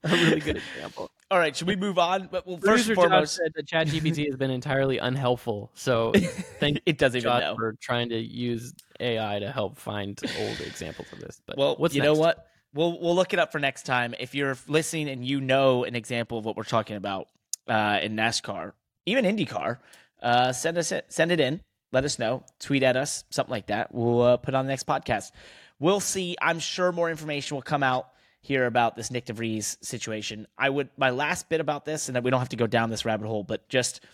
a 0.04 0.08
really 0.08 0.40
good 0.40 0.56
example. 0.56 1.10
All 1.30 1.38
right, 1.38 1.54
should 1.54 1.66
we 1.68 1.76
move 1.76 1.98
on? 1.98 2.28
Well, 2.32 2.42
first 2.42 2.62
Producer 2.62 2.92
and 2.92 2.96
foremost, 2.96 3.34
said 3.34 3.52
that 3.54 3.66
ChatGPT 3.66 4.26
has 4.26 4.36
been 4.36 4.50
entirely 4.50 4.98
unhelpful. 4.98 5.70
So 5.74 6.12
thank 6.60 6.80
it 6.86 6.98
doesn't 6.98 7.18
even 7.18 7.40
know. 7.40 7.54
for 7.56 7.74
trying 7.80 8.08
to 8.10 8.18
use 8.18 8.72
AI 9.00 9.38
to 9.40 9.50
help 9.50 9.78
find 9.78 10.18
old 10.40 10.60
examples 10.60 11.08
of 11.12 11.20
this. 11.20 11.40
But 11.46 11.58
Well, 11.58 11.76
what's 11.76 11.94
you 11.94 12.00
next? 12.02 12.14
know 12.14 12.20
what? 12.20 12.46
we'll 12.74 13.00
we'll 13.00 13.14
look 13.14 13.32
it 13.32 13.38
up 13.38 13.52
for 13.52 13.58
next 13.58 13.84
time. 13.84 14.14
If 14.18 14.34
you're 14.34 14.56
listening 14.66 15.08
and 15.08 15.24
you 15.24 15.40
know 15.40 15.84
an 15.84 15.94
example 15.94 16.38
of 16.38 16.44
what 16.44 16.56
we're 16.56 16.64
talking 16.64 16.96
about 16.96 17.28
uh, 17.66 17.98
in 18.02 18.16
NASCAR, 18.16 18.72
even 19.06 19.24
IndyCar, 19.24 19.78
uh, 20.22 20.52
send 20.52 20.78
us 20.78 20.92
it, 20.92 21.06
send 21.08 21.32
it 21.32 21.40
in. 21.40 21.60
Let 21.92 22.04
us 22.04 22.18
know. 22.18 22.44
Tweet 22.60 22.82
at 22.82 22.96
us, 22.96 23.24
something 23.30 23.50
like 23.50 23.68
that. 23.68 23.94
We'll 23.94 24.22
uh, 24.22 24.36
put 24.36 24.54
on 24.54 24.66
the 24.66 24.70
next 24.70 24.86
podcast. 24.86 25.32
We'll 25.78 26.00
see. 26.00 26.36
I'm 26.40 26.58
sure 26.58 26.92
more 26.92 27.10
information 27.10 27.54
will 27.54 27.62
come 27.62 27.82
out 27.82 28.08
here 28.40 28.66
about 28.66 28.96
this 28.96 29.10
Nick 29.10 29.26
de 29.26 29.32
Vries 29.32 29.78
situation. 29.82 30.46
I 30.56 30.68
would 30.68 30.88
my 30.96 31.10
last 31.10 31.48
bit 31.48 31.60
about 31.60 31.84
this, 31.84 32.08
and 32.08 32.16
that 32.16 32.22
we 32.22 32.30
don't 32.30 32.40
have 32.40 32.50
to 32.50 32.56
go 32.56 32.66
down 32.66 32.90
this 32.90 33.04
rabbit 33.04 33.26
hole, 33.26 33.44
but 33.44 33.68
just 33.68 34.04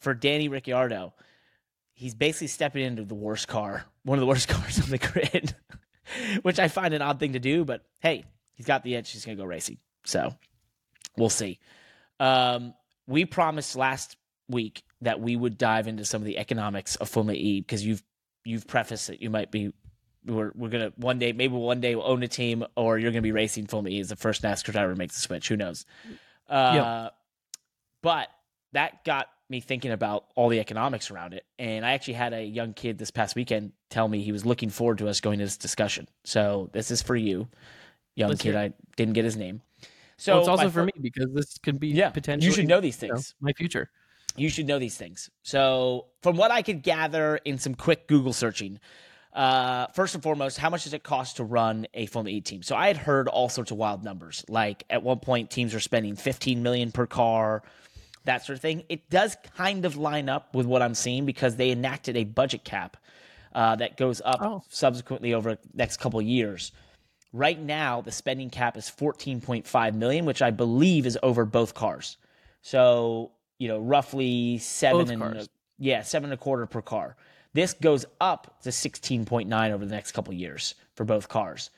for 0.00 0.14
Danny 0.14 0.48
Ricciardo, 0.48 1.14
he's 1.94 2.14
basically 2.14 2.46
stepping 2.48 2.84
into 2.84 3.04
the 3.04 3.14
worst 3.14 3.48
car, 3.48 3.84
one 4.04 4.18
of 4.18 4.20
the 4.20 4.26
worst 4.26 4.48
cars 4.48 4.80
on 4.80 4.90
the 4.90 4.98
grid, 4.98 5.54
which 6.42 6.58
I 6.58 6.68
find 6.68 6.94
an 6.94 7.02
odd 7.02 7.20
thing 7.20 7.32
to 7.32 7.38
do. 7.38 7.64
But 7.64 7.82
hey, 8.00 8.24
he's 8.54 8.66
got 8.66 8.82
the 8.84 8.96
edge. 8.96 9.10
He's 9.10 9.24
going 9.24 9.36
to 9.36 9.42
go 9.42 9.46
racing. 9.46 9.78
So 10.04 10.34
we'll 11.16 11.30
see. 11.30 11.58
Um, 12.20 12.74
we 13.06 13.24
promised 13.24 13.76
last 13.76 14.16
week 14.48 14.82
that 15.02 15.20
we 15.20 15.36
would 15.36 15.58
dive 15.58 15.88
into 15.88 16.04
some 16.04 16.20
of 16.20 16.26
the 16.26 16.38
economics 16.38 16.96
of 16.96 17.08
Formula 17.08 17.38
E 17.38 17.60
because 17.60 17.84
you've 17.84 18.02
you've 18.44 18.66
prefaced 18.66 19.10
it. 19.10 19.20
You 19.22 19.30
might 19.30 19.50
be 19.50 19.72
we're 20.28 20.52
we're 20.54 20.68
gonna 20.68 20.92
one 20.96 21.18
day 21.18 21.32
maybe 21.32 21.54
one 21.54 21.80
day 21.80 21.94
we'll 21.94 22.06
own 22.06 22.22
a 22.22 22.28
team 22.28 22.64
or 22.76 22.98
you're 22.98 23.10
gonna 23.10 23.22
be 23.22 23.32
racing 23.32 23.66
Formula 23.66 23.96
E 23.96 24.00
as 24.00 24.08
the 24.10 24.16
first 24.16 24.42
NASCAR 24.42 24.72
driver 24.72 24.92
to 24.92 24.98
make 24.98 25.12
the 25.12 25.18
switch. 25.18 25.48
Who 25.48 25.56
knows? 25.56 25.84
Uh, 26.48 26.72
Yep. 26.74 27.14
But 28.02 28.28
that 28.72 29.04
got 29.04 29.28
me 29.50 29.60
thinking 29.60 29.90
about 29.92 30.26
all 30.36 30.48
the 30.48 30.60
economics 30.60 31.10
around 31.10 31.32
it. 31.34 31.44
And 31.58 31.84
I 31.84 31.92
actually 31.92 32.14
had 32.14 32.32
a 32.34 32.44
young 32.44 32.74
kid 32.74 32.98
this 32.98 33.10
past 33.10 33.34
weekend 33.34 33.72
tell 33.90 34.06
me 34.06 34.22
he 34.22 34.30
was 34.32 34.44
looking 34.46 34.68
forward 34.68 34.98
to 34.98 35.08
us 35.08 35.20
going 35.20 35.38
to 35.38 35.44
this 35.46 35.56
discussion. 35.56 36.06
So 36.24 36.68
this 36.72 36.90
is 36.90 37.00
for 37.02 37.16
you, 37.16 37.48
young 38.14 38.28
Let's 38.30 38.42
kid. 38.42 38.54
I 38.54 38.72
didn't 38.96 39.14
get 39.14 39.24
his 39.24 39.36
name. 39.36 39.62
So 40.18 40.32
well, 40.34 40.40
it's 40.40 40.48
also 40.48 40.64
for 40.68 40.80
fir- 40.80 40.84
me 40.86 40.92
because 41.00 41.32
this 41.32 41.58
could 41.58 41.80
be 41.80 41.88
Yeah, 41.88 42.10
potentially 42.10 42.46
you 42.46 42.52
should 42.54 42.68
know 42.68 42.80
these 42.80 43.00
you 43.02 43.08
know, 43.08 43.14
things. 43.14 43.34
my 43.40 43.52
future. 43.52 43.90
you 44.36 44.48
should 44.48 44.66
know 44.66 44.78
these 44.78 44.96
things. 44.96 45.30
So, 45.42 46.06
from 46.22 46.36
what 46.36 46.50
I 46.50 46.62
could 46.62 46.82
gather 46.82 47.36
in 47.44 47.58
some 47.58 47.74
quick 47.74 48.06
Google 48.06 48.32
searching, 48.32 48.78
uh, 49.32 49.86
first 49.88 50.14
and 50.14 50.22
foremost, 50.22 50.58
how 50.58 50.70
much 50.70 50.84
does 50.84 50.94
it 50.94 51.02
cost 51.02 51.36
to 51.36 51.44
run 51.44 51.86
a 51.94 52.06
Formula 52.06 52.36
E 52.36 52.40
team? 52.40 52.62
So, 52.62 52.74
I 52.76 52.86
had 52.88 52.96
heard 52.96 53.28
all 53.28 53.48
sorts 53.48 53.70
of 53.70 53.76
wild 53.76 54.02
numbers. 54.04 54.44
Like 54.48 54.84
at 54.90 55.02
one 55.02 55.18
point, 55.20 55.50
teams 55.50 55.74
were 55.74 55.80
spending 55.80 56.16
15 56.16 56.62
million 56.62 56.92
per 56.92 57.06
car, 57.06 57.62
that 58.24 58.44
sort 58.44 58.56
of 58.56 58.62
thing. 58.62 58.84
It 58.88 59.08
does 59.10 59.36
kind 59.56 59.84
of 59.84 59.96
line 59.96 60.28
up 60.28 60.54
with 60.54 60.66
what 60.66 60.82
I'm 60.82 60.94
seeing 60.94 61.24
because 61.26 61.56
they 61.56 61.70
enacted 61.70 62.16
a 62.16 62.24
budget 62.24 62.64
cap 62.64 62.96
uh, 63.54 63.76
that 63.76 63.96
goes 63.96 64.20
up 64.24 64.38
Oh. 64.42 64.62
subsequently 64.68 65.32
over 65.34 65.54
the 65.54 65.58
next 65.74 65.98
couple 65.98 66.20
of 66.20 66.26
years. 66.26 66.72
Right 67.32 67.60
now, 67.60 68.00
the 68.00 68.12
spending 68.12 68.50
cap 68.50 68.76
is 68.76 68.90
14.5 68.90 69.94
million, 69.94 70.24
which 70.24 70.42
I 70.42 70.50
believe 70.50 71.06
is 71.06 71.18
over 71.22 71.44
both 71.44 71.74
cars. 71.74 72.16
So, 72.62 73.32
you 73.58 73.68
know, 73.68 73.78
roughly 73.78 74.58
seven 74.58 74.98
Both 75.00 75.10
and 75.10 75.22
a, 75.40 75.48
yeah, 75.78 76.02
seven 76.02 76.30
and 76.30 76.34
a 76.34 76.42
quarter 76.42 76.66
per 76.66 76.82
car. 76.82 77.16
This 77.54 77.72
goes 77.72 78.04
up 78.20 78.60
to 78.62 78.70
16.9 78.70 79.70
over 79.70 79.84
the 79.84 79.94
next 79.94 80.12
couple 80.12 80.34
years 80.34 80.74
for 80.94 81.04
both 81.04 81.28
cars. 81.28 81.70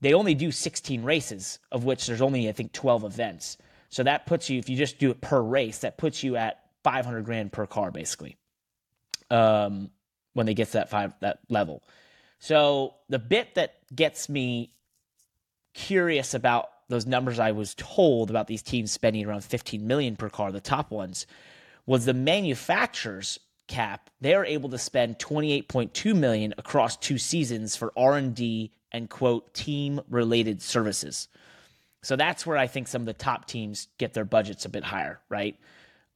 They 0.00 0.14
only 0.14 0.34
do 0.34 0.50
16 0.52 1.02
races, 1.02 1.58
of 1.72 1.84
which 1.84 2.06
there's 2.06 2.20
only 2.20 2.48
I 2.48 2.52
think 2.52 2.72
12 2.72 3.04
events. 3.04 3.56
So 3.88 4.02
that 4.02 4.26
puts 4.26 4.50
you, 4.50 4.58
if 4.58 4.68
you 4.68 4.76
just 4.76 4.98
do 4.98 5.10
it 5.10 5.20
per 5.20 5.40
race, 5.40 5.78
that 5.78 5.98
puts 5.98 6.22
you 6.22 6.36
at 6.36 6.60
500 6.82 7.24
grand 7.24 7.52
per 7.52 7.66
car 7.66 7.90
basically. 7.90 8.36
Um, 9.30 9.90
when 10.34 10.46
they 10.46 10.54
get 10.54 10.66
to 10.66 10.72
that 10.74 10.90
five 10.90 11.14
that 11.20 11.38
level. 11.48 11.82
So 12.38 12.94
the 13.08 13.18
bit 13.18 13.54
that 13.54 13.76
gets 13.94 14.28
me 14.28 14.74
curious 15.72 16.34
about 16.34 16.68
those 16.88 17.06
numbers 17.06 17.38
I 17.38 17.52
was 17.52 17.74
told 17.74 18.30
about 18.30 18.46
these 18.46 18.62
teams 18.62 18.92
spending 18.92 19.24
around 19.24 19.44
15 19.44 19.86
million 19.86 20.16
per 20.16 20.28
car, 20.28 20.52
the 20.52 20.60
top 20.60 20.90
ones, 20.90 21.26
was 21.86 22.04
the 22.04 22.14
manufacturers 22.14 23.38
cap. 23.66 24.10
They 24.20 24.34
are 24.34 24.44
able 24.44 24.70
to 24.70 24.78
spend 24.78 25.18
28.2 25.18 26.14
million 26.16 26.54
across 26.58 26.96
two 26.96 27.18
seasons 27.18 27.76
for 27.76 27.92
R&D 27.96 28.72
and 28.92 29.10
quote 29.10 29.52
team 29.54 30.00
related 30.08 30.62
services. 30.62 31.28
So 32.02 32.16
that's 32.16 32.46
where 32.46 32.58
I 32.58 32.66
think 32.66 32.88
some 32.88 33.02
of 33.02 33.06
the 33.06 33.14
top 33.14 33.46
teams 33.46 33.88
get 33.98 34.12
their 34.14 34.24
budgets 34.24 34.64
a 34.64 34.68
bit 34.68 34.84
higher, 34.84 35.20
right? 35.28 35.58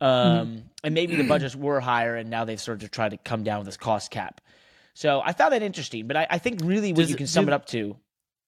Um, 0.01 0.65
and 0.85 0.95
maybe 0.95 1.17
the 1.17 1.27
budgets 1.27 1.57
were 1.57 1.81
higher, 1.81 2.15
and 2.15 2.31
now 2.31 2.45
they've 2.45 2.61
started 2.61 2.83
to 2.83 2.89
try 2.89 3.09
to 3.09 3.17
come 3.17 3.43
down 3.43 3.59
with 3.59 3.67
this 3.67 3.77
cost 3.77 4.11
cap. 4.11 4.41
So 4.95 5.21
I 5.25 5.33
found 5.33 5.53
that 5.53 5.63
interesting, 5.63 6.07
but 6.07 6.17
I, 6.17 6.27
I 6.31 6.39
think 6.39 6.61
really 6.63 6.93
what 6.93 7.03
Does 7.03 7.11
you 7.11 7.17
can 7.17 7.27
sum 7.27 7.47
do- 7.47 7.53
it 7.53 7.55
up 7.55 7.67
to, 7.67 7.97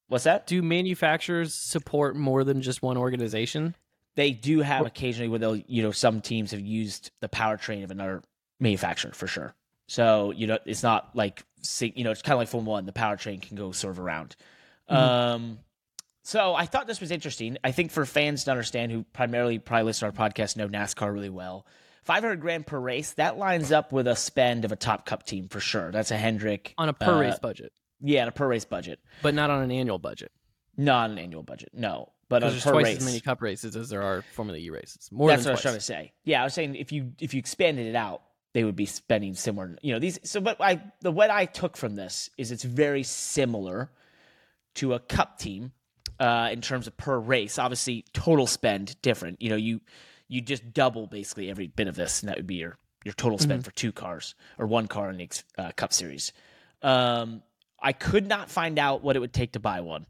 what's 0.09 0.25
that? 0.25 0.47
Do 0.47 0.63
manufacturers 0.63 1.55
support 1.55 2.15
more 2.15 2.45
than 2.45 2.63
just 2.63 2.83
one 2.83 2.97
organization? 2.97 3.75
They 4.17 4.33
do 4.33 4.61
have 4.61 4.85
occasionally 4.85 5.29
where 5.29 5.39
they'll, 5.39 5.57
you 5.57 5.83
know, 5.83 5.93
some 5.93 6.21
teams 6.21 6.51
have 6.51 6.61
used 6.61 7.11
the 7.21 7.29
powertrain 7.29 7.85
of 7.85 7.91
another 7.91 8.23
manufacturer 8.61 9.13
for 9.13 9.27
sure. 9.27 9.55
So 9.89 10.31
you 10.31 10.47
know, 10.47 10.59
it's 10.67 10.83
not 10.85 11.17
like 11.17 11.43
you 11.81 12.05
know, 12.05 12.13
it's 12.13 12.23
kind 12.23 12.35
of 12.35 12.39
like 12.39 12.49
Formula 12.49 12.75
One. 12.75 12.87
The 12.87 12.93
powertrain 12.93 13.43
can 13.43 13.57
go 13.57 13.73
sort 13.73 13.93
of 13.93 13.99
around. 14.01 14.37
Um, 14.89 15.59
so 16.23 16.55
I 16.55 16.67
thought 16.67 16.87
this 16.87 17.01
was 17.01 17.11
interesting. 17.11 17.57
I 17.65 17.73
think 17.73 17.91
for 17.91 18.05
fans 18.05 18.45
to 18.45 18.51
understand 18.51 18.93
who 18.93 19.05
primarily 19.13 19.59
probably 19.59 19.85
listen 19.85 20.11
to 20.11 20.21
our 20.21 20.29
podcast 20.29 20.57
know 20.57 20.69
NASCAR 20.69 21.13
really 21.13 21.31
well. 21.31 21.67
500 22.05 22.41
grand 22.41 22.67
per 22.67 22.79
race, 22.79 23.13
that 23.15 23.37
lines 23.37 23.73
up 23.73 23.93
with 23.93 24.09
a 24.09 24.17
spend 24.17 24.65
of 24.65 24.73
a 24.73 24.77
top 24.77 25.05
cup 25.07 25.25
team 25.25 25.49
for 25.49 25.61
sure. 25.61 25.91
That's 25.93 26.11
a 26.11 26.17
Hendrick 26.17 26.75
On 26.79 26.89
a 26.89 26.93
per 26.95 27.13
uh, 27.15 27.21
race 27.21 27.39
budget, 27.39 27.73
Yeah, 28.01 28.23
on 28.23 28.29
a 28.29 28.33
per 28.33 28.49
race 28.49 28.65
budget. 28.65 29.01
but 29.23 29.35
not 29.35 29.51
on 29.51 29.63
an 29.63 29.71
annual 29.71 29.99
budget. 29.99 30.33
Not 30.77 31.11
an 31.11 31.19
annual 31.19 31.43
budget. 31.43 31.71
No. 31.75 32.13
But 32.31 32.41
there's 32.41 32.63
per 32.63 32.73
twice 32.73 32.85
race. 32.85 32.99
as 32.99 33.05
many 33.05 33.21
cup 33.21 33.43
races 33.43 33.77
as 33.77 33.91
there 33.91 34.03
are 34.03 34.23
Formula 34.33 34.59
E 34.59 34.71
races. 34.71 35.11
More 35.13 35.29
That's 35.29 35.45
what 35.45 35.51
I 35.51 35.53
was 35.55 35.63
trying 35.63 35.75
to 35.75 35.81
say. 35.81 36.13
Yeah, 36.25 36.41
I 36.41 36.45
was 36.45 36.55
saying 36.55 36.75
if 36.77 36.91
you 36.91 37.13
if 37.21 37.35
you 37.35 37.39
expanded 37.39 37.87
it 37.87 37.97
out, 37.97 38.23
they 38.53 38.65
would 38.65 38.77
be 38.77 38.87
spending 38.87 39.35
similar. 39.35 39.77
You 39.83 39.93
know 39.93 39.99
these. 39.99 40.19
So, 40.25 40.41
but 40.41 40.61
I 40.61 40.83
the 41.01 41.11
what 41.11 41.31
I 41.31 41.45
took 41.45 41.77
from 41.77 41.95
this 41.95 42.31
is 42.37 42.51
it's 42.51 42.65
very 42.65 43.03
similar 43.03 43.91
to 44.77 44.95
a 44.95 44.99
cup 44.99 45.39
team 45.39 45.73
uh, 46.19 46.51
in 46.53 46.61
terms 46.61 46.87
of 46.87 46.97
per 46.97 47.19
race. 47.19 47.59
Obviously, 47.59 48.05
total 48.13 48.47
spend 48.47 49.01
different. 49.03 49.41
You 49.41 49.51
know, 49.51 49.57
you 49.57 49.81
you 50.29 50.41
just 50.41 50.73
double 50.73 51.07
basically 51.07 51.51
every 51.51 51.69
bit 51.69 51.89
of 51.89 51.97
this, 51.97 52.21
and 52.21 52.29
that 52.29 52.37
would 52.37 52.47
be 52.47 52.57
your 52.57 52.77
your 53.05 53.15
total 53.15 53.39
spend 53.39 53.65
for 53.65 53.71
two 53.71 53.93
cars 53.93 54.35
or 54.59 54.67
one 54.67 54.87
car 54.87 55.11
in 55.11 55.17
the 55.17 55.43
uh, 55.57 55.73
Cup 55.77 55.93
Series. 55.93 56.33
Um, 56.83 57.43
I 57.81 57.93
could 57.93 58.27
not 58.27 58.51
find 58.51 58.79
out 58.79 59.03
what 59.03 59.17
it 59.17 59.21
would 59.21 59.33
take 59.33 59.53
to 59.53 59.61
buy 59.61 59.81
one 59.81 60.07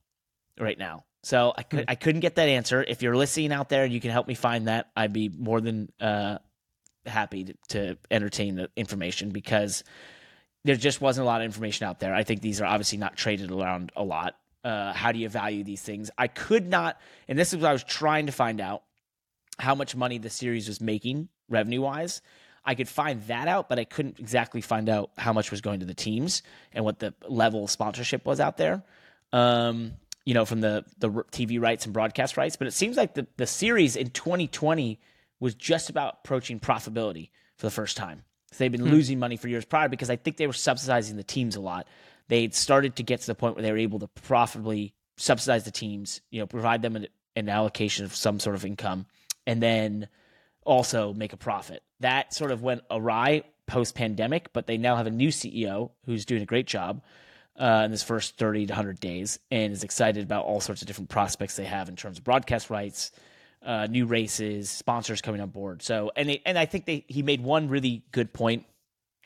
right 0.58 0.78
now. 0.78 1.04
So 1.22 1.52
I 1.56 1.62
could 1.62 1.84
I 1.86 1.94
couldn't 1.94 2.20
get 2.20 2.36
that 2.36 2.48
answer. 2.48 2.82
If 2.82 3.02
you're 3.02 3.16
listening 3.16 3.52
out 3.52 3.68
there 3.68 3.84
and 3.84 3.92
you 3.92 4.00
can 4.00 4.10
help 4.10 4.26
me 4.26 4.34
find 4.34 4.68
that, 4.68 4.90
I'd 4.96 5.12
be 5.12 5.28
more 5.28 5.60
than 5.60 5.92
uh, 6.00 6.38
happy 7.06 7.44
to, 7.44 7.54
to 7.68 7.98
entertain 8.10 8.56
the 8.56 8.70
information 8.76 9.30
because 9.30 9.84
there 10.64 10.76
just 10.76 11.00
wasn't 11.00 11.24
a 11.24 11.26
lot 11.26 11.40
of 11.40 11.46
information 11.46 11.86
out 11.86 12.00
there. 12.00 12.14
I 12.14 12.24
think 12.24 12.42
these 12.42 12.60
are 12.60 12.66
obviously 12.66 12.98
not 12.98 13.16
traded 13.16 13.50
around 13.50 13.92
a 13.96 14.04
lot. 14.04 14.36
Uh, 14.62 14.92
how 14.92 15.10
do 15.12 15.18
you 15.18 15.28
value 15.28 15.64
these 15.64 15.80
things? 15.80 16.10
I 16.18 16.28
could 16.28 16.68
not, 16.68 17.00
and 17.28 17.38
this 17.38 17.52
is 17.52 17.60
what 17.60 17.70
I 17.70 17.72
was 17.72 17.84
trying 17.84 18.26
to 18.26 18.32
find 18.32 18.60
out 18.60 18.82
how 19.58 19.74
much 19.74 19.96
money 19.96 20.18
the 20.18 20.30
series 20.30 20.68
was 20.68 20.80
making 20.80 21.28
revenue 21.48 21.80
wise. 21.80 22.20
I 22.64 22.74
could 22.74 22.88
find 22.88 23.22
that 23.24 23.48
out, 23.48 23.70
but 23.70 23.78
I 23.78 23.84
couldn't 23.84 24.18
exactly 24.18 24.60
find 24.60 24.88
out 24.90 25.10
how 25.16 25.32
much 25.32 25.50
was 25.50 25.62
going 25.62 25.80
to 25.80 25.86
the 25.86 25.94
teams 25.94 26.42
and 26.72 26.84
what 26.84 26.98
the 26.98 27.14
level 27.26 27.64
of 27.64 27.70
sponsorship 27.70 28.26
was 28.26 28.38
out 28.38 28.58
there. 28.58 28.82
Um, 29.32 29.92
you 30.26 30.34
know, 30.34 30.44
from 30.44 30.60
the 30.60 30.84
the 30.98 31.08
TV 31.08 31.60
rights 31.60 31.86
and 31.86 31.94
broadcast 31.94 32.36
rights, 32.36 32.56
but 32.56 32.66
it 32.66 32.72
seems 32.72 32.96
like 32.96 33.14
the 33.14 33.26
the 33.38 33.46
series 33.46 33.96
in 33.96 34.10
2020 34.10 35.00
was 35.40 35.54
just 35.54 35.90
about 35.90 36.18
approaching 36.22 36.60
profitability 36.60 37.30
for 37.56 37.66
the 37.66 37.70
first 37.70 37.96
time. 37.96 38.22
So 38.52 38.58
they've 38.58 38.72
been 38.72 38.84
losing 38.84 39.18
money 39.18 39.36
for 39.36 39.48
years 39.48 39.64
prior 39.64 39.88
because 39.88 40.10
I 40.10 40.16
think 40.16 40.36
they 40.36 40.46
were 40.46 40.52
subsidizing 40.52 41.16
the 41.16 41.22
teams 41.22 41.56
a 41.56 41.60
lot. 41.60 41.86
They'd 42.28 42.54
started 42.54 42.96
to 42.96 43.02
get 43.02 43.20
to 43.20 43.26
the 43.26 43.34
point 43.34 43.56
where 43.56 43.62
they 43.62 43.72
were 43.72 43.78
able 43.78 44.00
to 44.00 44.08
profitably 44.08 44.94
subsidize 45.16 45.64
the 45.64 45.70
teams, 45.70 46.20
you 46.30 46.40
know, 46.40 46.46
provide 46.46 46.82
them 46.82 46.96
an, 46.96 47.06
an 47.36 47.48
allocation 47.48 48.04
of 48.04 48.14
some 48.14 48.40
sort 48.40 48.56
of 48.56 48.64
income, 48.64 49.06
and 49.46 49.62
then 49.62 50.08
also 50.64 51.12
make 51.12 51.32
a 51.32 51.36
profit. 51.36 51.82
That 52.00 52.34
sort 52.34 52.50
of 52.50 52.62
went 52.62 52.82
awry 52.90 53.44
post 53.66 53.94
pandemic, 53.94 54.52
but 54.52 54.66
they 54.66 54.78
now 54.78 54.96
have 54.96 55.06
a 55.06 55.10
new 55.10 55.28
CEO 55.28 55.90
who's 56.06 56.24
doing 56.24 56.42
a 56.42 56.46
great 56.46 56.66
job 56.66 57.02
uh, 57.58 57.82
in 57.84 57.90
his 57.90 58.02
first 58.02 58.36
30 58.36 58.66
to 58.66 58.72
100 58.72 58.98
days 58.98 59.38
and 59.50 59.72
is 59.72 59.84
excited 59.84 60.24
about 60.24 60.44
all 60.44 60.60
sorts 60.60 60.82
of 60.82 60.88
different 60.88 61.10
prospects 61.10 61.56
they 61.56 61.64
have 61.64 61.88
in 61.88 61.96
terms 61.96 62.18
of 62.18 62.24
broadcast 62.24 62.70
rights, 62.70 63.12
uh, 63.64 63.86
new 63.90 64.06
races, 64.06 64.70
sponsors 64.70 65.20
coming 65.20 65.40
on 65.40 65.50
board. 65.50 65.82
So, 65.82 66.10
and 66.16 66.28
they, 66.28 66.42
and 66.46 66.58
I 66.58 66.66
think 66.66 66.86
they 66.86 67.04
he 67.08 67.22
made 67.22 67.42
one 67.42 67.68
really 67.68 68.04
good 68.12 68.32
point, 68.32 68.64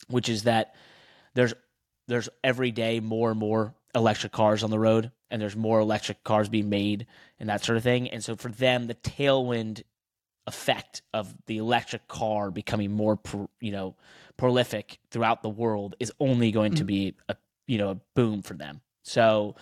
which 0.08 0.28
is 0.28 0.44
that 0.44 0.74
there's 1.34 1.54
there's 2.08 2.28
every 2.42 2.70
day 2.70 3.00
more 3.00 3.30
and 3.30 3.38
more 3.38 3.74
electric 3.94 4.32
cars 4.32 4.62
on 4.62 4.70
the 4.70 4.78
road, 4.78 5.12
and 5.30 5.40
there's 5.40 5.56
more 5.56 5.80
electric 5.80 6.24
cars 6.24 6.48
being 6.48 6.68
made 6.68 7.06
and 7.38 7.48
that 7.48 7.64
sort 7.64 7.76
of 7.76 7.82
thing. 7.82 8.08
And 8.10 8.22
so 8.22 8.36
for 8.36 8.50
them, 8.50 8.86
the 8.86 8.94
tailwind 8.94 9.82
effect 10.46 11.02
of 11.12 11.34
the 11.46 11.58
electric 11.58 12.06
car 12.06 12.50
becoming 12.50 12.92
more, 12.92 13.16
pro, 13.16 13.48
you 13.60 13.72
know, 13.72 13.96
prolific 14.36 14.98
throughout 15.10 15.42
the 15.42 15.48
world 15.48 15.96
is 16.00 16.12
only 16.20 16.50
going 16.50 16.74
to 16.74 16.84
be 16.84 17.14
a 17.28 17.36
you 17.66 17.78
know 17.78 17.90
a 17.90 18.00
boom 18.14 18.42
for 18.42 18.54
them. 18.54 18.80
So 19.02 19.56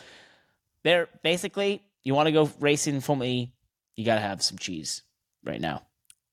they're 0.85 1.09
basically 1.23 1.83
you 2.03 2.14
want 2.14 2.27
to 2.27 2.33
go 2.33 2.51
racing 2.59 3.01
Formula 3.01 3.31
E, 3.31 3.53
you 3.97 4.05
got 4.05 4.16
to 4.16 4.20
have 4.20 4.43
some 4.43 4.59
cheese 4.59 5.03
right 5.45 5.61
now. 5.61 5.82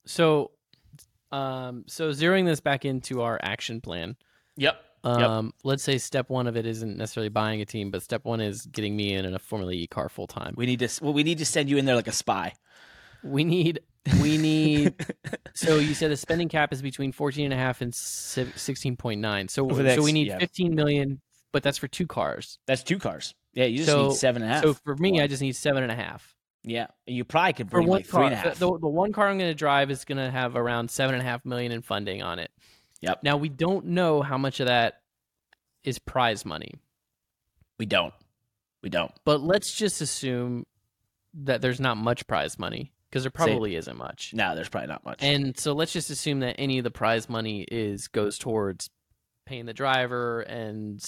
So, 0.05 0.51
um, 1.31 1.83
so 1.87 2.09
zeroing 2.09 2.45
this 2.45 2.59
back 2.59 2.85
into 2.85 3.21
our 3.21 3.39
action 3.41 3.81
plan. 3.81 4.15
Yep. 4.57 4.81
Um, 5.03 5.53
let's 5.63 5.83
say 5.83 5.97
step 5.97 6.29
one 6.29 6.45
of 6.47 6.57
it 6.57 6.65
isn't 6.65 6.97
necessarily 6.97 7.29
buying 7.29 7.61
a 7.61 7.65
team, 7.65 7.89
but 7.89 8.03
step 8.03 8.25
one 8.25 8.41
is 8.41 8.65
getting 8.65 8.95
me 8.95 9.13
in 9.13 9.23
in 9.23 9.33
a 9.33 9.39
Formula 9.39 9.71
E 9.71 9.87
car 9.87 10.09
full 10.09 10.27
time. 10.27 10.53
We 10.57 10.65
need 10.65 10.79
to 10.79 10.89
well, 11.03 11.13
we 11.13 11.23
need 11.23 11.37
to 11.37 11.45
send 11.45 11.69
you 11.69 11.77
in 11.77 11.85
there 11.85 11.95
like 11.95 12.07
a 12.07 12.11
spy. 12.11 12.53
We 13.23 13.43
need 13.45 13.79
we 14.21 14.37
need 14.37 14.95
so 15.53 15.77
you 15.77 15.93
said 15.93 16.11
the 16.11 16.17
spending 16.17 16.49
cap 16.49 16.73
is 16.73 16.81
between 16.81 17.11
14 17.11 17.45
and 17.45 17.53
a 17.53 17.57
half 17.57 17.81
and 17.81 17.91
16.9 17.93 19.49
so 19.49 19.69
Over 19.69 19.83
the 19.83 19.95
so 19.95 20.01
we 20.01 20.11
need 20.13 20.27
yeah. 20.27 20.39
15 20.39 20.73
million 20.73 21.21
but 21.51 21.63
that's 21.63 21.77
for 21.77 21.87
two 21.89 22.07
cars 22.07 22.59
That's 22.65 22.81
two 22.81 22.97
cars. 22.97 23.35
Yeah, 23.53 23.65
you 23.65 23.77
just 23.79 23.89
So- 23.89 24.07
need 24.07 24.15
seven 24.15 24.41
and 24.41 24.51
a 24.51 24.53
half. 24.55 24.63
so 24.63 24.73
for 24.73 24.95
me 24.95 25.13
One. 25.13 25.21
i 25.21 25.27
just 25.27 25.41
need 25.41 25.55
seven 25.55 25.83
and 25.83 25.91
a 25.91 25.95
half 25.95 26.33
yeah, 26.63 26.87
you 27.05 27.23
probably 27.23 27.53
could 27.53 27.69
bring 27.69 27.87
one 27.87 27.99
like 27.99 28.05
three 28.05 28.11
car 28.11 28.23
and 28.23 28.33
a 28.33 28.37
half. 28.37 28.59
the, 28.59 28.67
the 28.79 28.87
one 28.89 29.11
car 29.13 29.27
i'm 29.29 29.37
going 29.37 29.49
to 29.49 29.55
drive 29.55 29.89
is 29.91 30.03
going 30.05 30.17
to 30.17 30.29
have 30.29 30.55
around 30.55 30.91
seven 30.91 31.15
and 31.15 31.21
a 31.21 31.25
half 31.25 31.45
million 31.45 31.71
in 31.71 31.81
funding 31.81 32.21
on 32.21 32.39
it 32.39 32.51
Yep. 33.01 33.23
now 33.23 33.37
we 33.37 33.47
don't 33.49 33.85
know 33.87 34.21
how 34.21 34.37
much 34.37 34.59
of 34.59 34.67
that 34.67 34.95
is 35.83 35.99
prize 35.99 36.45
money 36.45 36.73
we 37.77 37.85
don't. 37.85 38.13
We 38.83 38.89
don't. 38.89 39.11
but 39.25 39.41
let's 39.41 39.73
just 39.73 40.01
assume 40.01 40.65
that 41.33 41.61
there's 41.61 41.79
not 41.79 41.95
much 41.97 42.27
prize 42.27 42.57
money 42.59 42.91
because 43.09 43.23
there 43.23 43.31
probably 43.31 43.75
isn't 43.75 43.97
much 43.97 44.33
No, 44.33 44.53
there's 44.55 44.67
probably 44.69 44.87
not 44.87 45.03
much. 45.05 45.23
And 45.23 45.57
so 45.57 45.73
let's 45.73 45.93
just 45.93 46.09
assume 46.09 46.41
that 46.41 46.55
any 46.59 46.77
of 46.77 46.83
the 46.83 46.91
prize 46.91 47.29
money 47.29 47.61
is 47.69 48.07
goes 48.09 48.37
towards 48.37 48.89
paying 49.45 49.65
the 49.65 49.73
driver 49.73 50.41
and 50.41 51.01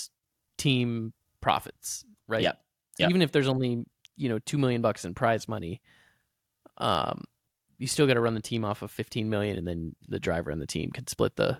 team 0.57 1.13
profits, 1.41 2.03
right? 2.27 2.41
Yep. 2.41 2.59
Yep. 2.99 3.09
Even 3.09 3.21
if 3.21 3.31
there's 3.31 3.47
only 3.47 3.83
you 4.21 4.29
know 4.29 4.39
two 4.39 4.57
million 4.57 4.81
bucks 4.81 5.03
in 5.03 5.13
prize 5.13 5.47
money, 5.47 5.81
um, 6.77 7.23
you 7.77 7.87
still 7.87 8.05
got 8.05 8.13
to 8.13 8.21
run 8.21 8.35
the 8.35 8.41
team 8.41 8.63
off 8.63 8.81
of 8.81 8.91
fifteen 8.91 9.29
million, 9.29 9.57
and 9.57 9.67
then 9.67 9.95
the 10.07 10.19
driver 10.19 10.51
and 10.51 10.61
the 10.61 10.67
team 10.67 10.91
can 10.91 11.07
split 11.07 11.35
the 11.35 11.57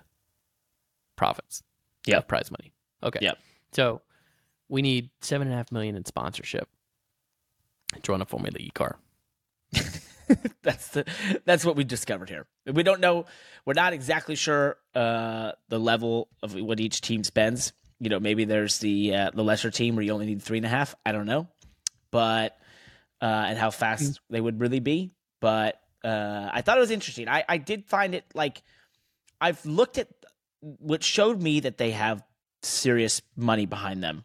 profits. 1.16 1.62
Yeah, 2.06 2.20
prize 2.20 2.50
money. 2.50 2.72
Okay. 3.02 3.18
Yep. 3.20 3.38
So 3.72 4.02
we 4.68 4.82
need 4.82 5.10
seven 5.20 5.48
and 5.48 5.54
a 5.54 5.56
half 5.56 5.72
million 5.72 5.96
in 5.96 6.04
sponsorship 6.04 6.68
to 8.02 8.12
run 8.12 8.22
a 8.22 8.26
Formula 8.26 8.56
E 8.58 8.70
car. 8.70 8.98
that's 10.62 10.88
the 10.88 11.04
that's 11.44 11.64
what 11.64 11.76
we 11.76 11.84
discovered 11.84 12.28
here. 12.28 12.46
We 12.66 12.82
don't 12.82 13.00
know. 13.00 13.26
We're 13.64 13.74
not 13.74 13.92
exactly 13.92 14.36
sure 14.36 14.76
uh, 14.94 15.52
the 15.68 15.78
level 15.78 16.28
of 16.42 16.54
what 16.54 16.80
each 16.80 17.00
team 17.00 17.24
spends. 17.24 17.72
You 17.98 18.08
know, 18.08 18.20
maybe 18.20 18.44
there's 18.44 18.78
the 18.78 19.14
uh, 19.14 19.30
the 19.34 19.44
lesser 19.44 19.70
team 19.70 19.96
where 19.96 20.04
you 20.04 20.12
only 20.12 20.26
need 20.26 20.42
three 20.42 20.58
and 20.58 20.66
a 20.66 20.70
half. 20.70 20.94
I 21.04 21.12
don't 21.12 21.26
know, 21.26 21.48
but 22.12 22.56
uh, 23.20 23.46
and 23.48 23.58
how 23.58 23.70
fast 23.70 24.20
they 24.30 24.40
would 24.40 24.60
really 24.60 24.80
be. 24.80 25.10
But 25.40 25.80
uh, 26.04 26.50
I 26.52 26.62
thought 26.62 26.76
it 26.76 26.80
was 26.80 26.92
interesting. 26.92 27.28
I 27.28 27.44
I 27.48 27.56
did 27.56 27.86
find 27.86 28.14
it 28.14 28.24
like 28.34 28.62
I've 29.40 29.64
looked 29.66 29.98
at 29.98 30.08
what 30.60 31.02
showed 31.02 31.42
me 31.42 31.58
that 31.60 31.78
they 31.78 31.90
have 31.90 32.22
serious 32.62 33.20
money 33.34 33.66
behind 33.66 34.04
them 34.04 34.22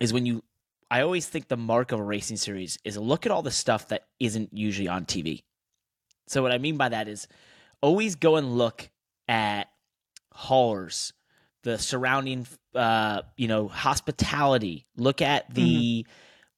is 0.00 0.12
when 0.12 0.24
you 0.24 0.44
I 0.90 1.02
always 1.02 1.26
think 1.26 1.48
the 1.48 1.56
mark 1.56 1.92
of 1.92 1.98
a 1.98 2.02
racing 2.04 2.36
series 2.36 2.78
is 2.84 2.96
look 2.96 3.26
at 3.26 3.32
all 3.32 3.42
the 3.42 3.50
stuff 3.50 3.88
that 3.88 4.04
isn't 4.20 4.50
usually 4.52 4.88
on 4.88 5.04
TV. 5.04 5.42
So 6.28 6.42
what 6.42 6.52
I 6.52 6.58
mean 6.58 6.76
by 6.76 6.90
that 6.90 7.08
is 7.08 7.26
always 7.80 8.14
go 8.14 8.36
and 8.36 8.56
look 8.56 8.88
at 9.26 9.68
haulers, 10.32 11.12
the 11.64 11.78
surrounding 11.78 12.46
uh, 12.74 13.22
you 13.36 13.48
know, 13.48 13.68
hospitality. 13.68 14.86
Look 14.96 15.20
at 15.20 15.52
the 15.54 16.06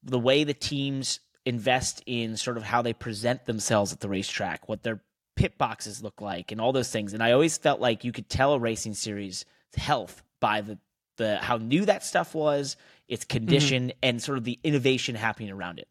the 0.03 0.19
way 0.19 0.43
the 0.43 0.53
teams 0.53 1.19
invest 1.45 2.03
in 2.05 2.37
sort 2.37 2.57
of 2.57 2.63
how 2.63 2.81
they 2.81 2.93
present 2.93 3.45
themselves 3.45 3.91
at 3.91 3.99
the 3.99 4.09
racetrack, 4.09 4.69
what 4.69 4.83
their 4.83 5.01
pit 5.35 5.57
boxes 5.57 6.03
look 6.03 6.21
like 6.21 6.51
and 6.51 6.61
all 6.61 6.71
those 6.71 6.91
things. 6.91 7.13
And 7.13 7.23
I 7.23 7.31
always 7.31 7.57
felt 7.57 7.79
like 7.79 8.03
you 8.03 8.11
could 8.11 8.29
tell 8.29 8.53
a 8.53 8.59
racing 8.59 8.93
series 8.93 9.45
health 9.75 10.23
by 10.39 10.61
the 10.61 10.77
the 11.17 11.37
how 11.37 11.57
new 11.57 11.85
that 11.85 12.03
stuff 12.03 12.33
was, 12.33 12.77
its 13.07 13.25
mm-hmm. 13.25 13.37
condition, 13.37 13.91
and 14.01 14.21
sort 14.21 14.37
of 14.37 14.43
the 14.43 14.59
innovation 14.63 15.15
happening 15.15 15.51
around 15.51 15.79
it. 15.79 15.87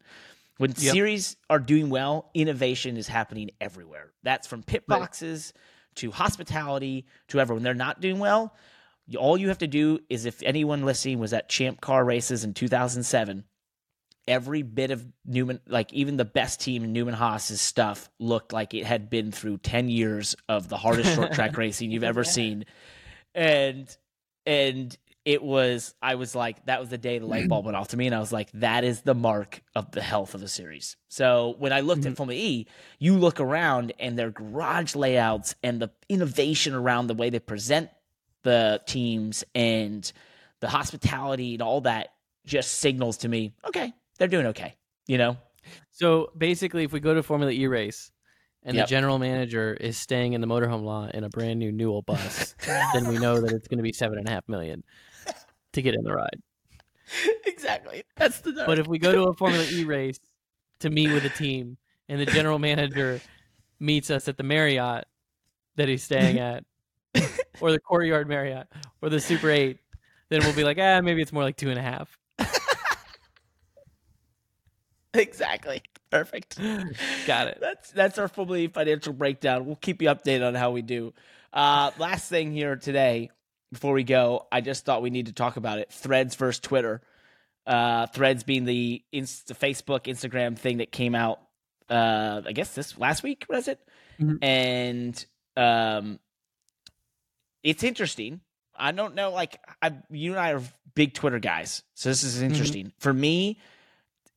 When 0.57 0.71
Yep. 0.71 0.93
series 0.93 1.37
are 1.49 1.59
doing 1.59 1.89
well, 1.89 2.29
innovation 2.33 2.97
is 2.97 3.07
happening 3.07 3.51
everywhere. 3.59 4.11
That's 4.23 4.47
from 4.47 4.61
pit 4.63 4.83
Right. 4.87 4.99
boxes 4.99 5.53
to 5.95 6.11
hospitality 6.11 7.05
to 7.29 7.39
everyone. 7.39 7.57
When 7.57 7.63
they're 7.63 7.73
not 7.73 8.01
doing 8.01 8.19
well, 8.19 8.53
all 9.17 9.37
you 9.37 9.47
have 9.47 9.57
to 9.59 9.67
do 9.67 9.99
is 10.09 10.25
if 10.25 10.41
anyone 10.43 10.83
listening 10.83 11.19
was 11.19 11.33
at 11.33 11.49
Champ 11.49 11.81
Car 11.81 12.03
races 12.03 12.43
in 12.43 12.53
2007, 12.53 13.43
every 14.31 14.61
bit 14.61 14.91
of 14.91 15.05
Newman, 15.25 15.59
like 15.67 15.91
even 15.91 16.15
the 16.15 16.25
best 16.25 16.61
team 16.61 16.85
in 16.85 16.93
Newman 16.93 17.13
Haas's 17.13 17.59
stuff, 17.59 18.09
looked 18.17 18.53
like 18.53 18.73
it 18.73 18.85
had 18.85 19.09
been 19.09 19.31
through 19.31 19.57
10 19.57 19.89
years 19.89 20.37
of 20.47 20.69
the 20.69 20.77
hardest 20.77 21.13
short 21.13 21.31
track 21.33 21.57
racing 21.57 21.91
you've 21.91 22.05
ever 22.05 22.23
seen. 22.23 22.65
And, 23.35 23.95
and, 24.45 24.97
it 25.23 25.43
was 25.43 25.93
I 26.01 26.15
was 26.15 26.33
like 26.33 26.65
that 26.65 26.79
was 26.79 26.89
the 26.89 26.97
day 26.97 27.19
the 27.19 27.27
light 27.27 27.47
bulb 27.47 27.65
went 27.65 27.77
off 27.77 27.89
to 27.89 27.97
me 27.97 28.07
and 28.07 28.15
I 28.15 28.19
was 28.19 28.31
like 28.31 28.49
that 28.53 28.83
is 28.83 29.01
the 29.01 29.13
mark 29.13 29.61
of 29.75 29.91
the 29.91 30.01
health 30.01 30.33
of 30.33 30.41
a 30.41 30.47
series. 30.47 30.97
So 31.09 31.53
when 31.59 31.71
I 31.71 31.81
looked 31.81 32.05
at 32.05 32.13
mm-hmm. 32.13 32.15
Formula 32.15 32.41
E, 32.41 32.65
you 32.97 33.15
look 33.19 33.39
around 33.39 33.93
and 33.99 34.17
their 34.17 34.31
garage 34.31 34.95
layouts 34.95 35.53
and 35.61 35.79
the 35.79 35.91
innovation 36.09 36.73
around 36.73 37.05
the 37.05 37.13
way 37.13 37.29
they 37.29 37.37
present 37.37 37.91
the 38.41 38.81
teams 38.87 39.43
and 39.53 40.11
the 40.59 40.69
hospitality 40.69 41.53
and 41.53 41.61
all 41.61 41.81
that 41.81 42.13
just 42.45 42.79
signals 42.79 43.17
to 43.17 43.29
me, 43.29 43.53
okay, 43.67 43.93
they're 44.21 44.27
doing 44.27 44.45
okay. 44.47 44.75
You 45.07 45.17
know? 45.17 45.37
So 45.89 46.31
basically, 46.37 46.83
if 46.83 46.93
we 46.93 46.99
go 46.99 47.15
to 47.15 47.21
a 47.21 47.23
Formula 47.23 47.51
E 47.51 47.65
race 47.65 48.11
and 48.61 48.75
Yep. 48.75 48.85
the 48.85 48.89
general 48.89 49.17
manager 49.17 49.73
is 49.73 49.97
staying 49.97 50.33
in 50.33 50.41
the 50.41 50.47
motorhome 50.47 50.83
lot 50.83 51.15
in 51.15 51.23
a 51.23 51.29
brand 51.29 51.57
new 51.57 51.71
Newell 51.71 52.03
bus, 52.03 52.53
then 52.93 53.07
we 53.07 53.17
know 53.17 53.41
that 53.41 53.51
it's 53.51 53.67
going 53.67 53.79
to 53.79 53.83
be 53.83 53.91
seven 53.91 54.19
and 54.19 54.27
a 54.29 54.31
half 54.31 54.47
million 54.47 54.83
to 55.73 55.81
get 55.81 55.95
in 55.95 56.03
the 56.03 56.13
ride. 56.13 56.39
exactly. 57.47 58.03
That's 58.15 58.41
the 58.41 58.63
But 58.67 58.77
if 58.77 58.87
we 58.87 58.99
go 58.99 59.11
to 59.11 59.23
a 59.23 59.33
Formula 59.33 59.65
E 59.71 59.83
race 59.85 60.19
to 60.81 60.91
meet 60.91 61.11
with 61.11 61.25
a 61.25 61.29
team 61.29 61.77
and 62.07 62.21
the 62.21 62.27
general 62.27 62.59
manager 62.59 63.21
meets 63.79 64.11
us 64.11 64.27
at 64.27 64.37
the 64.37 64.43
Marriott 64.43 65.05
that 65.77 65.87
he's 65.89 66.03
staying 66.03 66.37
at, 66.37 66.63
or 67.59 67.71
the 67.71 67.79
Courtyard 67.79 68.27
Marriott, 68.27 68.67
or 69.01 69.09
the 69.09 69.19
Super 69.19 69.49
8, 69.49 69.79
then 70.29 70.41
we'll 70.41 70.53
be 70.53 70.63
like, 70.63 70.77
ah, 70.79 71.01
maybe 71.01 71.23
it's 71.23 71.33
more 71.33 71.41
like 71.41 71.57
two 71.57 71.71
and 71.71 71.79
a 71.79 71.81
half. 71.81 72.19
Exactly. 75.13 75.81
Perfect. 76.09 76.59
Got 77.25 77.47
it. 77.47 77.57
That's 77.61 77.91
that's 77.91 78.17
our 78.17 78.27
fully 78.27 78.67
financial 78.67 79.13
breakdown. 79.13 79.65
We'll 79.65 79.75
keep 79.77 80.01
you 80.01 80.09
updated 80.09 80.45
on 80.47 80.55
how 80.55 80.71
we 80.71 80.81
do. 80.81 81.13
Uh, 81.53 81.91
last 81.97 82.29
thing 82.29 82.51
here 82.51 82.75
today, 82.75 83.29
before 83.71 83.93
we 83.93 84.03
go, 84.03 84.45
I 84.51 84.61
just 84.61 84.83
thought 84.85 85.01
we 85.01 85.09
need 85.09 85.27
to 85.27 85.33
talk 85.33 85.57
about 85.57 85.79
it. 85.79 85.91
Threads 85.91 86.35
versus 86.35 86.59
Twitter. 86.59 87.01
Uh, 87.65 88.07
Threads 88.07 88.43
being 88.43 88.65
the, 88.65 89.03
inst- 89.11 89.47
the 89.47 89.53
Facebook, 89.53 90.05
Instagram 90.05 90.57
thing 90.57 90.77
that 90.77 90.91
came 90.91 91.13
out. 91.15 91.39
Uh, 91.89 92.41
I 92.45 92.51
guess 92.53 92.73
this 92.73 92.97
last 92.97 93.21
week 93.23 93.45
was 93.49 93.67
it? 93.67 93.79
Mhm. 94.19 94.37
And 94.41 95.25
um, 95.57 96.19
it's 97.63 97.83
interesting. 97.83 98.41
I 98.75 98.91
don't 98.91 99.15
know. 99.15 99.31
Like 99.31 99.59
I, 99.81 99.93
you 100.09 100.31
and 100.31 100.39
I 100.39 100.53
are 100.53 100.61
big 100.95 101.13
Twitter 101.13 101.39
guys, 101.39 101.83
so 101.93 102.09
this 102.09 102.23
is 102.23 102.41
interesting 102.41 102.91
for 102.99 103.13
me. 103.13 103.59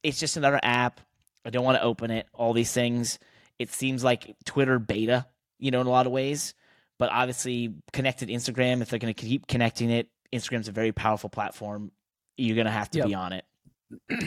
It's 0.05 0.21
just 0.21 0.37
another 0.37 0.61
app. 0.63 1.01
I 1.45 1.51
don't 1.51 1.65
want 1.65 1.79
to 1.79 1.83
open 1.83 2.13
it. 2.13 2.29
All 2.33 2.53
these 2.53 2.73
things. 2.73 3.19
It 3.59 3.73
seems 3.73 4.05
like 4.05 4.37
Twitter 4.45 4.79
beta, 4.79 5.27
you 5.59 5.73
know, 5.73 5.81
in 5.81 5.89
a 5.89 5.91
lot 5.91 6.07
of 6.07 6.13
ways. 6.13 6.55
But 6.99 7.11
obviously, 7.11 7.75
connected 7.93 8.29
Instagram. 8.29 8.81
If 8.83 8.91
they're 8.91 9.01
going 9.01 9.13
to 9.13 9.21
keep 9.21 9.49
connecting 9.49 9.91
it, 9.91 10.09
Instagram's 10.33 10.69
a 10.69 10.73
very 10.73 10.93
powerful 10.93 11.29
platform. 11.29 11.91
You're 12.37 12.55
going 12.55 12.67
to 12.67 12.71
have 12.71 12.91
to 12.91 12.99
Yep. 12.99 13.07
be 13.09 13.15
on 13.15 13.33
it. 13.33 13.45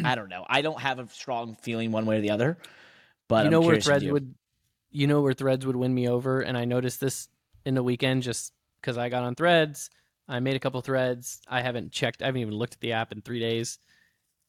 I 0.03 0.15
don't 0.15 0.29
know. 0.29 0.45
I 0.49 0.61
don't 0.61 0.79
have 0.79 0.99
a 0.99 1.07
strong 1.09 1.55
feeling 1.61 1.91
one 1.91 2.05
way 2.05 2.17
or 2.17 2.21
the 2.21 2.31
other. 2.31 2.57
But 3.27 3.45
you 3.45 3.51
know 3.51 3.61
where 3.61 3.79
threads 3.79 4.05
would 4.05 4.35
you 4.89 5.07
know 5.07 5.21
where 5.21 5.33
threads 5.33 5.65
would 5.65 5.75
win 5.75 5.93
me 5.93 6.07
over 6.07 6.39
and 6.39 6.57
i 6.57 6.63
noticed 6.63 7.01
this 7.01 7.27
in 7.65 7.75
the 7.75 7.83
weekend 7.83 8.23
just 8.23 8.53
because 8.79 8.97
i 8.97 9.09
got 9.09 9.23
on 9.23 9.35
threads 9.35 9.89
i 10.29 10.39
made 10.39 10.55
a 10.55 10.59
couple 10.59 10.79
threads 10.81 11.41
i 11.47 11.61
haven't 11.61 11.91
checked 11.91 12.21
i 12.21 12.25
haven't 12.25 12.39
even 12.39 12.53
looked 12.53 12.75
at 12.75 12.79
the 12.79 12.93
app 12.93 13.11
in 13.11 13.21
three 13.21 13.39
days 13.41 13.79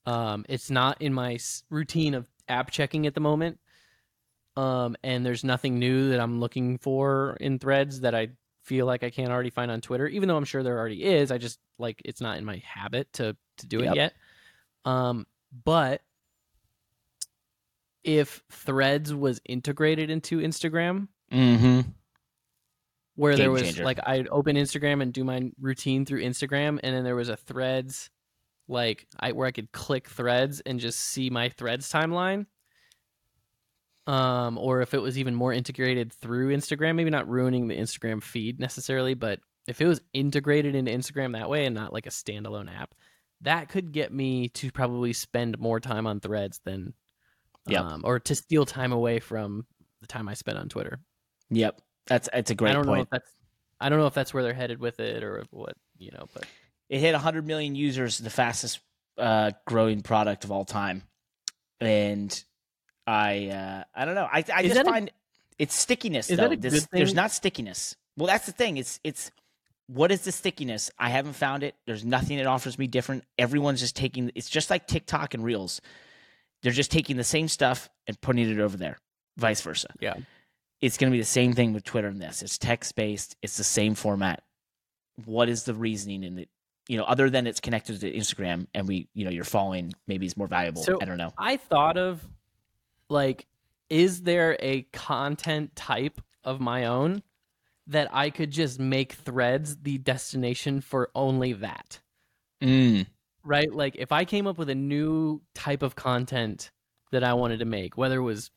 um, 0.08 0.44
it's 0.48 0.70
not 0.70 1.00
in 1.02 1.12
my 1.12 1.38
routine 1.70 2.14
of 2.14 2.26
app 2.48 2.70
checking 2.70 3.06
at 3.06 3.14
the 3.14 3.20
moment 3.20 3.58
um, 4.56 4.96
and 5.02 5.24
there's 5.26 5.44
nothing 5.44 5.78
new 5.78 6.10
that 6.10 6.20
i'm 6.20 6.40
looking 6.40 6.78
for 6.78 7.36
in 7.40 7.58
threads 7.58 8.00
that 8.00 8.14
i 8.14 8.28
feel 8.64 8.86
like 8.86 9.02
i 9.04 9.10
can't 9.10 9.30
already 9.30 9.50
find 9.50 9.70
on 9.70 9.80
twitter 9.80 10.06
even 10.06 10.28
though 10.28 10.36
i'm 10.36 10.44
sure 10.44 10.62
there 10.62 10.78
already 10.78 11.02
is 11.04 11.30
i 11.30 11.38
just 11.38 11.58
like 11.78 12.00
it's 12.04 12.20
not 12.20 12.38
in 12.38 12.44
my 12.44 12.62
habit 12.66 13.12
to 13.12 13.36
to 13.58 13.66
do 13.66 13.80
Yep. 13.82 13.92
it 13.92 13.96
yet 13.96 14.12
um, 14.84 15.26
but 15.64 16.00
if 18.04 18.42
threads 18.50 19.12
was 19.14 19.40
integrated 19.44 20.10
into 20.10 20.38
instagram 20.38 21.08
Mm-hmm. 21.32 21.80
where 23.16 23.36
there 23.36 23.50
was 23.50 23.62
changer. 23.62 23.84
like 23.84 23.98
I'd 24.06 24.28
open 24.28 24.56
Instagram 24.56 25.02
and 25.02 25.12
do 25.12 25.24
my 25.24 25.50
routine 25.60 26.06
through 26.06 26.22
Instagram, 26.22 26.80
and 26.82 26.96
then 26.96 27.04
there 27.04 27.16
was 27.16 27.28
a 27.28 27.36
Threads 27.36 28.08
like 28.68 29.06
I 29.18 29.32
where 29.32 29.46
I 29.46 29.50
could 29.50 29.72
click 29.72 30.08
threads 30.08 30.60
and 30.60 30.78
just 30.78 31.00
see 31.00 31.30
my 31.30 31.48
threads 31.48 31.90
timeline. 31.90 32.46
Um, 34.06 34.56
or 34.56 34.80
if 34.80 34.94
it 34.94 35.02
was 35.02 35.18
even 35.18 35.34
more 35.34 35.52
integrated 35.52 36.12
through 36.12 36.56
Instagram, 36.56 36.94
maybe 36.94 37.10
not 37.10 37.28
ruining 37.28 37.68
the 37.68 37.76
Instagram 37.76 38.22
feed 38.22 38.58
necessarily, 38.58 39.12
but 39.14 39.40
if 39.66 39.82
it 39.82 39.86
was 39.86 40.00
integrated 40.14 40.74
into 40.74 40.90
Instagram 40.90 41.34
that 41.34 41.50
way 41.50 41.66
and 41.66 41.74
not 41.74 41.92
like 41.92 42.06
a 42.06 42.10
standalone 42.10 42.74
app, 42.74 42.94
that 43.42 43.68
could 43.68 43.92
get 43.92 44.12
me 44.12 44.48
to 44.48 44.72
probably 44.72 45.12
spend 45.12 45.58
more 45.58 45.78
time 45.78 46.06
on 46.06 46.20
threads 46.20 46.60
than 46.64 46.94
Yep. 47.68 47.84
um, 47.84 48.00
or 48.04 48.18
to 48.20 48.34
steal 48.34 48.64
time 48.64 48.92
away 48.92 49.20
from 49.20 49.66
the 50.00 50.06
time 50.06 50.28
I 50.28 50.34
spent 50.34 50.58
on 50.58 50.68
Twitter. 50.68 51.00
Yep. 51.50 51.80
That's 52.06 52.28
that's 52.32 52.50
a 52.50 52.54
great 52.54 52.70
I 52.70 52.74
don't 52.74 52.86
know 52.86 52.94
if 52.94 53.10
that's 53.10 53.30
I 53.80 53.88
don't 53.88 53.98
know 53.98 54.06
if 54.06 54.14
that's 54.14 54.32
where 54.32 54.42
they're 54.42 54.54
headed 54.54 54.80
with 54.80 55.00
it 55.00 55.22
or 55.22 55.44
what, 55.50 55.76
you 55.98 56.10
know, 56.12 56.26
but 56.32 56.44
It 56.88 57.00
hit 57.00 57.12
100 57.12 57.46
million 57.46 57.74
users, 57.74 58.18
the 58.18 58.30
fastest 58.30 58.80
uh, 59.18 59.52
growing 59.66 60.00
product 60.02 60.44
of 60.44 60.52
all 60.52 60.64
time, 60.64 61.02
and 61.80 62.42
I 63.06 63.48
uh, 63.48 63.84
I 63.94 64.04
don't 64.04 64.14
know. 64.14 64.28
I 64.30 64.44
I 64.54 64.60
Is 64.62 64.72
just 64.72 64.74
that 64.74 64.86
a- 64.86 64.90
find 64.90 65.10
it's 65.58 65.74
stickiness. 65.74 66.28
though. 66.28 66.48
This- 66.54 66.86
There's 66.92 67.14
not 67.14 67.30
stickiness. 67.32 67.96
Well, 68.16 68.26
that's 68.26 68.46
the 68.46 68.52
thing. 68.52 68.76
It's 68.78 69.00
it's 69.04 69.30
what 69.86 70.12
is 70.12 70.22
the 70.22 70.32
stickiness? 70.32 70.90
I 70.98 71.08
haven't 71.10 71.32
found 71.34 71.62
it. 71.62 71.74
There's 71.86 72.04
nothing 72.04 72.36
that 72.38 72.46
offers 72.46 72.78
me 72.78 72.86
different. 72.86 73.24
Everyone's 73.38 73.80
just 73.80 73.96
taking. 73.96 74.30
It's 74.34 74.48
just 74.50 74.70
like 74.70 74.86
TikTok 74.86 75.34
and 75.34 75.44
Reels. 75.44 75.80
They're 76.62 76.72
just 76.72 76.90
taking 76.90 77.16
the 77.16 77.24
same 77.24 77.48
stuff 77.48 77.88
and 78.06 78.20
putting 78.20 78.48
it 78.50 78.58
over 78.60 78.76
there. 78.76 78.98
Vice 79.36 79.60
versa. 79.60 79.88
Yeah. 80.00 80.14
It's 80.80 80.96
going 80.98 81.10
to 81.10 81.14
be 81.14 81.20
the 81.20 81.24
same 81.26 81.52
thing 81.54 81.72
with 81.72 81.84
Twitter 81.84 82.08
and 82.08 82.20
this. 82.20 82.42
It's 82.42 82.58
text 82.58 82.94
based. 82.96 83.36
It's 83.42 83.56
the 83.56 83.64
same 83.64 83.94
format. 83.94 84.42
What 85.24 85.48
is 85.48 85.64
the 85.64 85.74
reasoning 85.74 86.22
in 86.24 86.38
it? 86.38 86.48
You 86.88 86.96
know, 86.96 87.04
other 87.04 87.30
than 87.30 87.46
it's 87.46 87.60
connected 87.60 88.00
to 88.00 88.12
Instagram 88.12 88.66
and 88.74 88.88
we, 88.88 89.08
you 89.14 89.24
know, 89.24 89.30
you're 89.30 89.44
following 89.44 89.92
maybe 90.06 90.26
is 90.26 90.36
more 90.36 90.48
valuable. 90.48 90.82
So- 90.82 90.98
I 91.00 91.04
don't 91.04 91.18
know. 91.18 91.32
I 91.38 91.56
thought 91.56 91.96
of 91.96 92.26
like, 93.08 93.46
is 93.88 94.22
there 94.22 94.56
a 94.60 94.82
content 94.92 95.76
type 95.76 96.20
of 96.44 96.60
my 96.60 96.86
own 96.86 97.22
that 97.86 98.08
I 98.12 98.30
could 98.30 98.50
just 98.50 98.78
make 98.78 99.12
threads 99.12 99.76
the 99.76 99.98
destination 99.98 100.80
for 100.80 101.10
only 101.14 101.54
that? 101.54 102.00
Mm. 102.62 103.06
Right? 103.44 103.72
Like, 103.72 103.96
if 103.96 104.12
I 104.12 104.24
came 104.24 104.46
up 104.46 104.58
with 104.58 104.68
a 104.68 104.74
new 104.74 105.40
type 105.54 105.82
of 105.82 105.94
content 105.94 106.70
that 107.12 107.24
I 107.24 107.34
wanted 107.34 107.60
to 107.60 107.64
make, 107.64 107.96
whether 107.96 108.18
it 108.18 108.22
was 108.22 108.50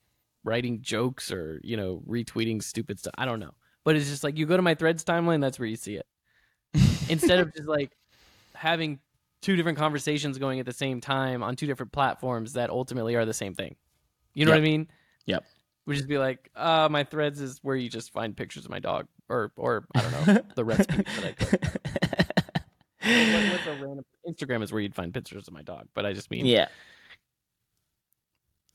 writing 0.44 0.82
jokes 0.82 1.32
or, 1.32 1.62
you 1.64 1.78
know, 1.78 2.02
retweeting 2.08 2.62
stupid 2.62 3.00
stuff, 3.00 3.14
I 3.18 3.26
don't 3.26 3.40
know. 3.40 3.54
But 3.84 3.96
it's 3.96 4.10
just 4.10 4.24
like 4.24 4.38
you 4.38 4.46
go 4.46 4.58
to 4.58 4.62
my 4.62 4.76
threads 4.76 5.04
timeline, 5.04 5.42
that's 5.42 5.60
where 5.60 5.68
you 5.68 5.76
see 5.76 5.96
it. 5.96 6.06
Instead 7.10 7.40
of 7.40 7.54
just 7.54 7.68
like 7.68 7.92
having 8.62 9.00
two 9.42 9.56
different 9.56 9.78
conversations 9.78 10.38
going 10.38 10.60
at 10.60 10.66
the 10.68 10.74
same 10.74 11.02
time 11.02 11.42
on 11.42 11.56
two 11.56 11.66
different 11.66 11.92
platforms 11.92 12.54
that 12.54 12.70
ultimately 12.70 13.16
are 13.16 13.26
the 13.26 13.34
same 13.34 13.56
thing. 13.56 13.76
You 14.36 14.46
know 14.46 14.52
what 14.52 14.60
I 14.60 14.62
mean? 14.62 14.88
Yep. 15.26 15.44
Would 15.88 15.96
just 15.96 16.08
be 16.08 16.20
like, 16.20 16.50
uh, 16.56 16.88
my 16.92 17.04
threads 17.04 17.42
is 17.42 17.60
where 17.64 17.76
you 17.76 17.90
just 17.90 18.14
find 18.14 18.38
pictures 18.38 18.66
of 18.66 18.70
my 18.72 18.78
dog, 18.80 19.08
or 19.30 19.52
or 19.56 19.88
I 19.96 20.02
don't 20.02 20.28
know 20.28 20.42
the 20.56 20.64
recipes 20.64 21.06
that 21.16 21.26
I 21.26 21.32
cook. 21.32 21.62
What- 21.62 23.52
what's 23.52 23.66
a 23.66 23.84
random 23.84 24.06
Instagram 24.30 24.62
is 24.64 24.72
where 24.72 24.80
you'd 24.80 24.94
find 24.94 25.12
pictures 25.12 25.48
of 25.48 25.54
my 25.56 25.64
dog, 25.64 25.88
but 25.96 26.06
I 26.06 26.14
just 26.14 26.30
mean 26.30 26.46
yeah. 26.46 26.68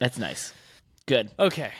That's 0.01 0.19
nice. 0.19 0.53
Good. 1.07 1.31
Okay, 1.39 1.71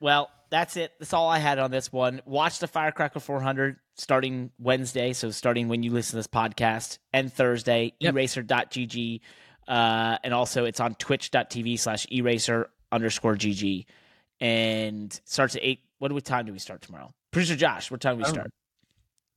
Well, 0.00 0.30
that's 0.50 0.76
it. 0.76 0.92
That's 1.00 1.12
all 1.12 1.28
I 1.28 1.38
had 1.38 1.58
on 1.58 1.70
this 1.70 1.90
one. 1.92 2.20
Watch 2.26 2.58
the 2.58 2.68
Firecracker 2.68 3.20
400 3.20 3.76
starting 3.98 4.50
Wednesday. 4.58 5.12
So 5.12 5.30
starting 5.30 5.68
when 5.68 5.82
you 5.82 5.90
listen 5.90 6.12
to 6.12 6.16
this 6.16 6.26
podcast 6.28 6.98
and 7.12 7.32
Thursday, 7.32 7.92
Yep. 8.00 8.14
eraser.gg. 8.14 9.20
Uh, 9.66 10.16
and 10.24 10.32
also 10.32 10.64
it's 10.64 10.80
on 10.80 10.94
twitch.tv 10.94 11.78
slash 11.78 12.06
eraser 12.10 12.70
underscore 12.90 13.34
GG. 13.36 13.84
And 14.40 15.20
starts 15.24 15.56
at 15.56 15.62
8. 15.64 15.80
What 15.98 16.12
what 16.12 16.24
time 16.24 16.46
do 16.46 16.52
we 16.52 16.60
start 16.60 16.80
tomorrow? 16.80 17.10
Producer 17.32 17.56
Josh, 17.56 17.90
what 17.90 18.00
time 18.00 18.16
do 18.16 18.22
we 18.22 18.28
start? 18.28 18.50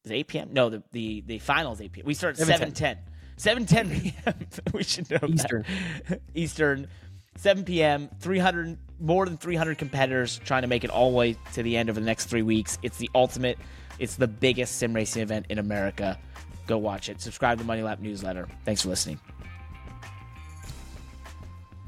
Is 0.06 0.12
it 0.12 0.16
8 0.16 0.28
p.m.? 0.28 0.50
No, 0.54 0.70
the, 0.70 0.84
the, 0.92 1.22
the 1.26 1.40
final 1.40 1.74
is 1.74 1.82
8 1.82 1.92
p.m. 1.92 2.06
We 2.06 2.14
start 2.14 2.40
at 2.40 2.48
7:10. 2.48 2.98
7.10. 3.38 3.66
7.10 3.68 4.02
p.m. 4.02 4.34
we 4.74 4.84
should 4.84 5.10
know 5.10 5.18
that. 5.18 5.30
Eastern. 5.32 5.66
Eastern, 6.36 6.88
7 7.38 7.64
p.m. 7.64 8.10
300 8.20 8.78
more 9.00 9.26
than 9.26 9.38
300 9.38 9.78
competitors 9.80 10.40
trying 10.46 10.62
to 10.62 10.68
make 10.68 10.84
it 10.84 10.92
all 10.92 11.10
the 11.12 11.18
way 11.18 11.36
to 11.54 11.64
the 11.64 11.76
end 11.76 11.90
of 11.90 11.96
the 11.96 12.02
next 12.02 12.26
three 12.26 12.44
weeks. 12.44 12.78
It's 12.84 12.98
the 12.98 13.10
ultimate. 13.16 13.58
It's 14.02 14.16
the 14.16 14.28
biggest 14.28 14.78
sim 14.78 14.96
racing 14.96 15.22
event 15.22 15.46
in 15.50 15.60
America. 15.60 16.18
Go 16.66 16.80
watch 16.80 17.08
it. 17.08 17.22
Subscribe 17.22 17.60
to 17.60 17.64
the 17.64 17.68
Money 17.68 17.84
Lap 17.84 18.00
newsletter. 18.00 18.48
Thanks 18.66 18.82
for 18.82 18.90
listening. 18.90 19.20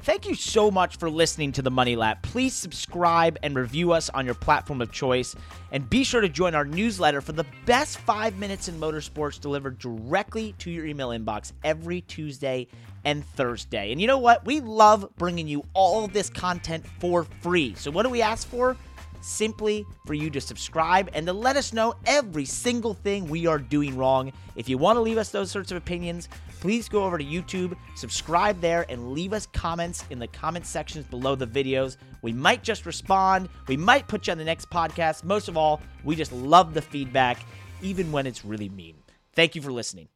Thank 0.02 0.28
you 0.28 0.34
so 0.34 0.70
much 0.70 0.98
for 0.98 1.10
listening 1.10 1.50
to 1.52 1.62
the 1.62 1.72
Money 1.72 1.96
Lap. 1.96 2.22
Please 2.22 2.54
subscribe 2.54 3.36
and 3.42 3.56
review 3.56 3.92
us 3.92 4.10
on 4.10 4.26
your 4.26 4.34
platform 4.34 4.80
of 4.80 4.92
choice. 4.92 5.34
And 5.72 5.90
be 5.90 6.04
sure 6.04 6.20
to 6.20 6.28
join 6.28 6.54
our 6.54 6.64
newsletter 6.64 7.20
for 7.20 7.32
the 7.32 7.46
best 7.64 7.98
five 7.98 8.38
minutes 8.38 8.68
in 8.68 8.78
motorsports 8.78 9.40
delivered 9.40 9.80
directly 9.80 10.54
to 10.58 10.70
your 10.70 10.86
email 10.86 11.08
inbox 11.08 11.50
every 11.64 12.02
Tuesday 12.02 12.68
and 13.04 13.24
Thursday. 13.24 13.90
And 13.90 14.00
you 14.00 14.06
know 14.06 14.18
what? 14.18 14.44
We 14.44 14.60
love 14.60 15.08
bringing 15.16 15.48
you 15.48 15.64
all 15.72 16.06
this 16.06 16.30
content 16.30 16.86
for 17.00 17.24
free. 17.24 17.74
So, 17.76 17.90
what 17.90 18.04
do 18.04 18.10
we 18.10 18.22
ask 18.22 18.46
for? 18.46 18.76
Simply 19.24 19.86
for 20.04 20.12
you 20.12 20.28
to 20.28 20.40
subscribe 20.40 21.08
and 21.14 21.26
to 21.26 21.32
let 21.32 21.56
us 21.56 21.72
know 21.72 21.94
every 22.04 22.44
single 22.44 22.92
thing 22.92 23.26
we 23.26 23.46
are 23.46 23.58
doing 23.58 23.96
wrong. 23.96 24.30
If 24.54 24.68
you 24.68 24.76
want 24.76 24.98
to 24.98 25.00
leave 25.00 25.16
us 25.16 25.30
those 25.30 25.50
sorts 25.50 25.70
of 25.70 25.78
opinions, 25.78 26.28
please 26.60 26.90
go 26.90 27.04
over 27.04 27.16
to 27.16 27.24
YouTube, 27.24 27.74
subscribe 27.94 28.60
there, 28.60 28.84
and 28.90 29.12
leave 29.12 29.32
us 29.32 29.46
comments 29.46 30.04
in 30.10 30.18
the 30.18 30.26
comment 30.26 30.66
sections 30.66 31.06
below 31.06 31.34
the 31.36 31.46
videos. 31.46 31.96
We 32.20 32.34
might 32.34 32.62
just 32.62 32.84
respond, 32.84 33.48
we 33.66 33.78
might 33.78 34.08
put 34.08 34.26
you 34.26 34.32
on 34.32 34.38
the 34.38 34.44
next 34.44 34.68
podcast. 34.68 35.24
Most 35.24 35.48
of 35.48 35.56
all, 35.56 35.80
we 36.04 36.16
just 36.16 36.32
love 36.32 36.74
the 36.74 36.82
feedback, 36.82 37.46
even 37.80 38.12
when 38.12 38.26
it's 38.26 38.44
really 38.44 38.68
mean. 38.68 38.96
Thank 39.34 39.54
you 39.54 39.62
for 39.62 39.72
listening. 39.72 40.13